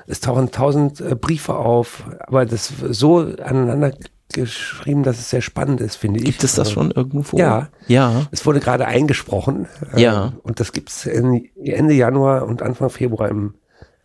es 0.07 0.21
tauchen 0.21 0.51
tausend 0.51 1.01
äh, 1.01 1.15
Briefe 1.15 1.55
auf, 1.55 2.05
aber 2.21 2.47
das 2.47 2.73
so 2.91 3.19
aneinander 3.19 3.93
geschrieben, 4.33 5.03
dass 5.03 5.19
es 5.19 5.31
sehr 5.31 5.43
spannend 5.43 5.81
ist, 5.81 5.97
finde 5.97 6.21
ich. 6.21 6.25
Gibt 6.25 6.43
es 6.43 6.55
das 6.55 6.61
also, 6.61 6.73
schon 6.73 6.91
irgendwo? 6.91 7.39
Ja. 7.39 7.69
Ja. 7.87 8.27
Es 8.31 8.47
wurde 8.47 8.61
gerade 8.61 8.87
eingesprochen. 8.87 9.69
Äh, 9.95 10.03
ja. 10.03 10.33
Und 10.43 10.59
das 10.59 10.73
gibt's 10.73 11.07
Ende 11.07 11.95
Januar 11.95 12.47
und 12.47 12.63
Anfang 12.63 12.91
Februar 12.91 13.29
im 13.29 13.55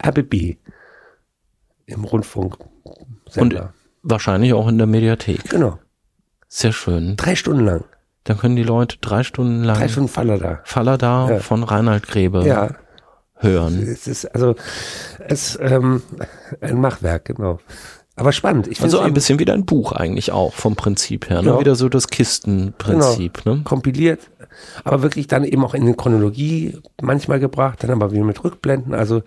RBB. 0.06 0.58
Im 1.86 2.04
Rundfunk. 2.04 2.58
Und 3.36 3.62
wahrscheinlich 4.04 4.54
auch 4.54 4.68
in 4.68 4.78
der 4.78 4.88
Mediathek. 4.88 5.50
Genau. 5.50 5.80
Sehr 6.50 6.74
schön. 6.74 7.16
Drei 7.16 7.36
Stunden 7.36 7.66
lang. 7.66 7.86
Dann 8.26 8.38
können 8.38 8.58
die 8.58 8.64
Leute 8.64 8.98
drei 9.00 9.24
Stunden 9.24 9.64
lang. 9.64 9.78
Drei 9.78 9.88
Stunden 9.88 10.10
Faller 10.10 10.38
da. 10.38 10.60
Faller 10.66 10.98
da 10.98 11.30
ja. 11.30 11.40
von 11.40 11.64
Reinhard 11.64 12.08
Grebe. 12.08 12.46
Ja 12.46 12.76
hören. 13.38 13.82
Es 13.82 14.08
ist 14.08 14.26
also 14.26 14.56
es 15.28 15.58
ähm, 15.62 16.02
ein 16.62 16.80
Machwerk, 16.80 17.26
genau. 17.26 17.60
Aber 18.16 18.32
spannend. 18.32 18.68
Ich 18.68 18.82
also 18.82 19.00
ein 19.00 19.14
bisschen 19.14 19.38
wie 19.38 19.50
ein 19.50 19.66
Buch 19.66 19.92
eigentlich 19.92 20.32
auch 20.32 20.54
vom 20.54 20.76
Prinzip 20.76 21.30
her. 21.30 21.44
Ne? 21.44 21.50
Ja. 21.50 21.60
Wieder 21.60 21.76
so 21.76 21.88
das 21.88 22.08
Kistenprinzip. 22.08 23.44
Genau. 23.44 23.58
Ne? 23.58 23.64
Kompiliert, 23.64 24.22
aber 24.84 25.04
wirklich 25.04 25.28
dann 25.28 25.44
eben 25.44 25.64
auch 25.64 25.76
in 25.76 25.84
eine 25.84 25.94
Chronologie 25.94 26.80
manchmal 27.00 27.40
gebracht, 27.40 27.84
dann 27.84 27.92
aber 27.92 28.12
wieder 28.12 28.24
mit 28.24 28.44
Rückblenden. 28.44 28.96
Also 28.96 29.22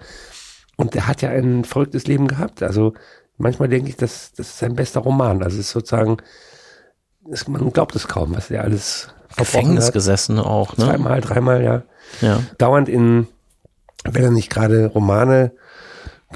und 0.76 0.96
er 0.96 1.06
hat 1.06 1.22
ja 1.22 1.30
ein 1.30 1.64
verrücktes 1.64 2.06
Leben 2.06 2.26
gehabt. 2.26 2.62
Also 2.62 2.94
manchmal 3.36 3.68
denke 3.68 3.90
ich, 3.90 3.96
das, 3.96 4.32
das 4.36 4.48
ist 4.48 4.58
sein 4.58 4.74
bester 4.74 5.00
Roman. 5.00 5.42
Also 5.42 5.58
es 5.58 5.66
ist 5.66 5.72
sozusagen, 5.72 6.16
es, 7.30 7.46
man 7.46 7.72
glaubt 7.72 7.94
es 7.94 8.08
kaum, 8.08 8.34
was 8.34 8.50
er 8.50 8.64
alles 8.64 9.08
Gefängnis 9.36 9.86
hat. 9.86 9.92
gesessen 9.92 10.38
auch. 10.38 10.76
Ne? 10.78 10.86
Zweimal, 10.86 11.20
dreimal, 11.20 11.62
ja. 11.62 11.82
ja. 12.22 12.40
Dauernd 12.58 12.88
in 12.88 13.28
wenn 14.04 14.24
er 14.24 14.30
nicht 14.30 14.50
gerade 14.50 14.86
Romane 14.86 15.52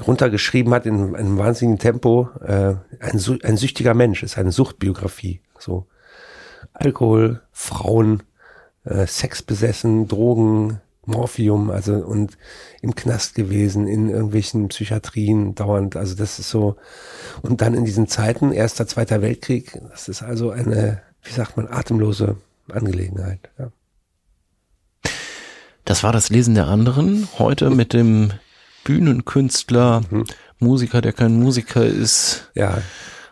runtergeschrieben 0.05 0.73
hat 0.73 0.85
in 0.85 1.15
einem 1.15 1.37
wahnsinnigen 1.37 1.79
Tempo, 1.79 2.29
äh, 2.41 2.75
ein, 2.99 3.39
ein 3.43 3.57
süchtiger 3.57 3.93
Mensch, 3.93 4.23
ist 4.23 4.37
eine 4.37 4.51
Suchtbiografie. 4.51 5.41
So 5.57 5.87
Alkohol, 6.73 7.41
Frauen, 7.51 8.23
äh, 8.83 9.07
Sex 9.07 9.41
besessen, 9.41 10.07
Drogen, 10.07 10.81
Morphium, 11.05 11.69
also 11.69 11.93
und 11.93 12.37
im 12.81 12.95
Knast 12.95 13.35
gewesen, 13.35 13.87
in 13.87 14.09
irgendwelchen 14.09 14.67
Psychiatrien 14.69 15.55
dauernd. 15.55 15.95
Also 15.95 16.15
das 16.15 16.39
ist 16.39 16.49
so. 16.49 16.75
Und 17.41 17.61
dann 17.61 17.73
in 17.73 17.85
diesen 17.85 18.07
Zeiten, 18.07 18.51
erster, 18.51 18.87
zweiter 18.87 19.21
Weltkrieg, 19.21 19.79
das 19.91 20.09
ist 20.09 20.23
also 20.23 20.49
eine, 20.49 21.01
wie 21.23 21.31
sagt 21.31 21.57
man, 21.57 21.67
atemlose 21.67 22.37
Angelegenheit. 22.71 23.39
Ja. 23.57 23.71
Das 25.85 26.03
war 26.03 26.11
das 26.11 26.29
Lesen 26.29 26.55
der 26.55 26.67
anderen. 26.67 27.27
Heute 27.37 27.69
mit 27.69 27.93
dem 27.93 28.31
Bühnenkünstler, 28.83 30.01
mhm. 30.09 30.25
Musiker, 30.59 31.01
der 31.01 31.13
kein 31.13 31.39
Musiker 31.39 31.85
ist. 31.85 32.49
Ja. 32.55 32.79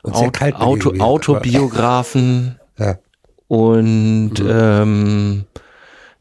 Und 0.04 0.16
sehr 0.16 0.28
Auto, 0.28 0.46
Auto, 0.56 0.90
gewesen, 0.90 1.02
Autobiografen. 1.02 2.60
ja. 2.78 3.00
Und 3.48 4.40
mhm. 4.40 4.50
ähm, 4.50 5.46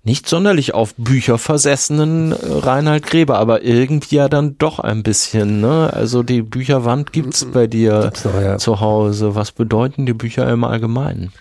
nicht 0.05 0.29
sonderlich 0.29 0.75
auf 0.75 0.95
Bücher 0.97 1.39
versessenen 1.39 2.33
äh, 2.33 2.37
Reinhard 2.49 3.05
Gräber, 3.05 3.39
aber 3.39 3.63
irgendwie 3.63 4.17
ja 4.17 4.29
dann 4.29 4.57
doch 4.59 4.79
ein 4.79 5.03
bisschen, 5.03 5.61
ne? 5.61 5.93
Also 5.93 6.23
die 6.23 6.43
Bücherwand 6.43 7.13
gibt's 7.13 7.45
mhm. 7.45 7.53
bei 7.53 7.67
dir 7.67 8.01
gibt's 8.05 8.25
noch, 8.25 8.41
ja. 8.41 8.59
zu 8.59 8.81
Hause. 8.81 9.35
Was 9.35 9.53
bedeuten 9.53 10.07
die 10.07 10.15
Bücher 10.15 10.51
im 10.51 10.65
Allgemeinen? 10.65 11.33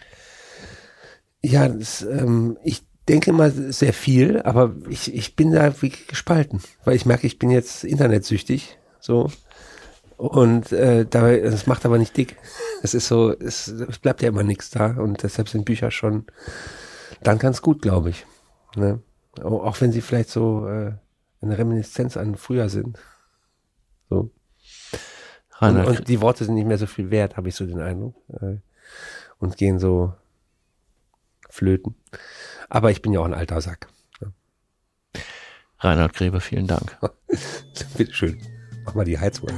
Ja, 1.41 1.67
das, 1.67 2.03
ähm, 2.03 2.57
ich 2.63 2.83
denke 3.07 3.33
mal 3.33 3.51
sehr 3.51 3.93
viel, 3.93 4.41
aber 4.41 4.75
ich, 4.89 5.13
ich 5.13 5.35
bin 5.35 5.51
da 5.51 5.65
wirklich 5.81 6.07
gespalten, 6.07 6.61
weil 6.85 6.95
ich 6.95 7.05
merke, 7.05 7.27
ich 7.27 7.39
bin 7.39 7.49
jetzt 7.49 7.83
internetsüchtig, 7.83 8.77
so. 8.99 9.31
Und 10.17 10.71
äh, 10.71 11.05
dabei, 11.09 11.39
das 11.39 11.65
macht 11.65 11.83
aber 11.83 11.97
nicht 11.97 12.15
dick. 12.15 12.37
Es 12.83 12.93
ist 12.93 13.07
so, 13.07 13.35
es, 13.35 13.67
es 13.67 13.97
bleibt 13.97 14.21
ja 14.21 14.29
immer 14.29 14.43
nichts 14.43 14.69
da 14.69 14.91
und 14.97 15.23
deshalb 15.23 15.49
sind 15.49 15.65
Bücher 15.65 15.89
schon 15.89 16.25
dann 17.23 17.39
ganz 17.39 17.63
gut, 17.63 17.81
glaube 17.81 18.11
ich. 18.11 18.27
Ne? 18.75 19.01
Auch 19.41 19.81
wenn 19.81 19.91
sie 19.91 20.01
vielleicht 20.01 20.29
so 20.29 20.67
äh, 20.67 20.93
eine 21.41 21.57
Reminiszenz 21.57 22.17
an 22.17 22.35
früher 22.35 22.69
sind. 22.69 22.99
So. 24.09 24.29
Und, 25.59 25.85
und, 25.85 26.07
die 26.07 26.21
Worte 26.21 26.45
sind 26.45 26.55
nicht 26.55 26.67
mehr 26.67 26.77
so 26.77 26.87
viel 26.87 27.09
wert, 27.09 27.37
habe 27.37 27.49
ich 27.49 27.55
so 27.55 27.65
den 27.65 27.81
Eindruck. 27.81 28.15
Äh, 28.29 28.57
und 29.39 29.57
gehen 29.57 29.79
so 29.79 30.13
flöten. 31.49 31.95
Aber 32.71 32.89
ich 32.89 33.01
bin 33.01 33.11
ja 33.11 33.19
auch 33.19 33.25
ein 33.25 33.33
alter 33.33 33.59
Sack. 33.59 33.89
Reinhard 35.79 36.13
Grebe, 36.13 36.39
vielen 36.39 36.67
Dank. 36.67 36.97
Bitteschön. 37.97 38.41
Mach 38.85 38.95
mal 38.95 39.03
die 39.03 39.19
Heizung 39.19 39.49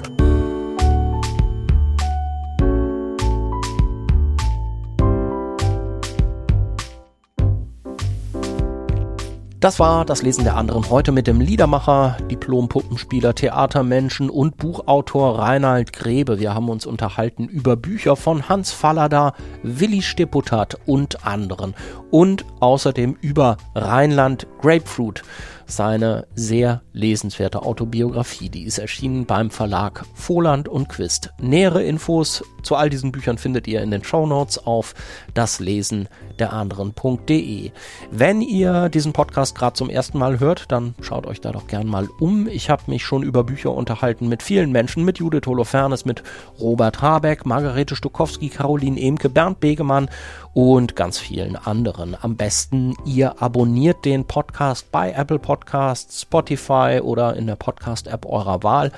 Das 9.64 9.80
war 9.80 10.04
das 10.04 10.24
Lesen 10.24 10.44
der 10.44 10.58
anderen 10.58 10.90
heute 10.90 11.14
mit 11.14 11.26
dem 11.26 11.40
Liedermacher, 11.40 12.18
Diplompuppenspieler, 12.30 13.34
Theatermenschen 13.34 14.30
und 14.30 14.58
Buchautor 14.58 15.40
Reinhard 15.40 15.94
Grebe. 15.94 16.38
Wir 16.38 16.54
haben 16.54 16.68
uns 16.68 16.86
unterhalten 16.86 17.48
über 17.48 17.78
Bücher 17.78 18.18
von 18.18 18.50
Hans 18.50 18.74
Fallada, 18.74 19.32
Willi 19.64 20.02
Stipputat 20.02 20.78
und 20.86 21.26
anderen 21.26 21.76
und 22.12 22.44
außerdem 22.60 23.16
über 23.22 23.56
Rheinland 23.74 24.48
Grapefruit 24.62 25.24
seine 25.66 26.28
sehr 26.36 26.82
lesenswerte 26.92 27.64
Autobiografie. 27.64 28.50
Die 28.50 28.64
ist 28.64 28.78
erschienen 28.78 29.26
beim 29.26 29.50
Verlag 29.50 30.06
Voland 30.14 30.68
und 30.68 30.90
Quist. 30.90 31.32
Nähere 31.40 31.84
Infos 31.84 32.44
zu 32.64 32.76
all 32.76 32.90
diesen 32.90 33.12
Büchern 33.12 33.38
findet 33.38 33.68
ihr 33.68 33.82
in 33.82 33.92
den 33.92 34.04
Show 34.04 34.26
Notes 34.26 34.58
auf 34.58 34.94
daslesen 35.34 36.08
der 36.40 36.54
anderen.de. 36.54 37.72
Wenn 38.12 38.42
ihr 38.42 38.90
diesen 38.90 39.14
Podcast 39.14 39.56
gerade 39.56 39.74
zum 39.74 39.90
ersten 39.90 40.18
Mal 40.18 40.40
hört, 40.40 40.72
dann 40.72 40.96
schaut 41.02 41.28
euch 41.28 41.42
da 41.42 41.52
doch 41.52 41.68
gern 41.68 41.88
mal 41.88 42.08
um. 42.20 42.48
Ich 42.48 42.70
habe 42.70 42.84
mich 42.88 43.04
schon 43.04 43.24
über 43.24 43.44
Bücher 43.44 43.72
unterhalten 43.72 44.28
mit 44.28 44.44
vielen 44.44 44.72
Menschen, 44.72 45.06
mit 45.06 45.20
Judith 45.20 45.46
Holofernes, 45.46 46.06
mit 46.06 46.24
Robert 46.60 47.02
Habeck, 47.02 47.46
Margarete 47.46 47.96
Stukowski, 47.96 48.50
Caroline 48.50 49.00
Emke, 49.00 49.30
Bernd 49.30 49.60
Begemann 49.60 50.10
und 50.54 50.96
ganz 50.96 51.18
vielen 51.18 51.56
anderen. 51.56 52.16
Am 52.20 52.36
besten 52.36 52.96
ihr 53.06 53.42
abonniert 53.42 54.06
den 54.06 54.26
Podcast 54.26 54.92
bei 54.92 55.12
Apple 55.12 55.40
Podcasts, 55.40 56.22
Spotify 56.22 57.00
oder 57.02 57.36
in 57.36 57.48
der 57.48 57.56
Podcast-App 57.56 58.26
eurer 58.26 58.64
Wahl 58.64 58.92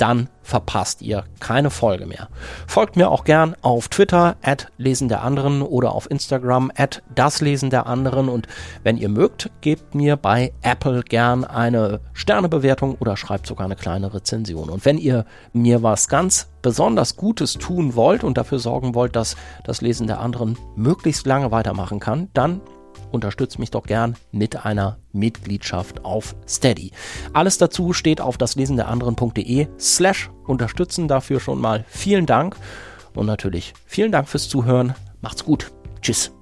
dann 0.00 0.28
verpasst 0.42 1.02
ihr 1.02 1.24
keine 1.38 1.70
Folge 1.70 2.06
mehr. 2.06 2.28
Folgt 2.66 2.96
mir 2.96 3.10
auch 3.10 3.24
gern 3.24 3.54
auf 3.60 3.88
Twitter 3.88 4.36
at 4.42 4.68
Lesen 4.78 5.08
der 5.08 5.22
anderen 5.22 5.62
oder 5.62 5.92
auf 5.92 6.10
Instagram 6.10 6.72
at 6.74 7.02
das 7.14 7.40
Lesen 7.40 7.70
der 7.70 7.86
anderen 7.86 8.28
und 8.28 8.48
wenn 8.82 8.96
ihr 8.96 9.08
mögt, 9.08 9.50
gebt 9.60 9.94
mir 9.94 10.16
bei 10.16 10.52
Apple 10.62 11.02
gern 11.02 11.44
eine 11.44 12.00
Sternebewertung 12.14 12.96
oder 12.98 13.16
schreibt 13.16 13.46
sogar 13.46 13.66
eine 13.66 13.76
kleine 13.76 14.12
Rezension. 14.12 14.70
Und 14.70 14.84
wenn 14.84 14.98
ihr 14.98 15.26
mir 15.52 15.82
was 15.82 16.08
ganz 16.08 16.48
besonders 16.62 17.16
Gutes 17.16 17.54
tun 17.54 17.94
wollt 17.94 18.24
und 18.24 18.38
dafür 18.38 18.58
sorgen 18.58 18.94
wollt, 18.94 19.16
dass 19.16 19.36
das 19.64 19.82
Lesen 19.82 20.06
der 20.06 20.20
anderen 20.20 20.58
möglichst 20.76 21.26
lange 21.26 21.50
weitermachen 21.50 22.00
kann, 22.00 22.28
dann 22.32 22.60
unterstützt 23.12 23.58
mich 23.58 23.70
doch 23.70 23.84
gern 23.84 24.16
mit 24.32 24.64
einer 24.64 24.98
Mitgliedschaft 25.12 26.04
auf 26.04 26.34
Steady. 26.48 26.92
Alles 27.32 27.58
dazu 27.58 27.92
steht 27.92 28.20
auf 28.20 28.38
das 28.38 28.56
Lesen 28.56 28.76
der 28.76 28.88
anderen.de 28.88 29.68
slash 29.78 30.30
unterstützen. 30.46 31.08
Dafür 31.08 31.40
schon 31.40 31.60
mal 31.60 31.84
vielen 31.88 32.26
Dank 32.26 32.56
und 33.14 33.26
natürlich 33.26 33.74
vielen 33.86 34.12
Dank 34.12 34.28
fürs 34.28 34.48
Zuhören. 34.48 34.94
Macht's 35.20 35.44
gut. 35.44 35.72
Tschüss. 36.00 36.32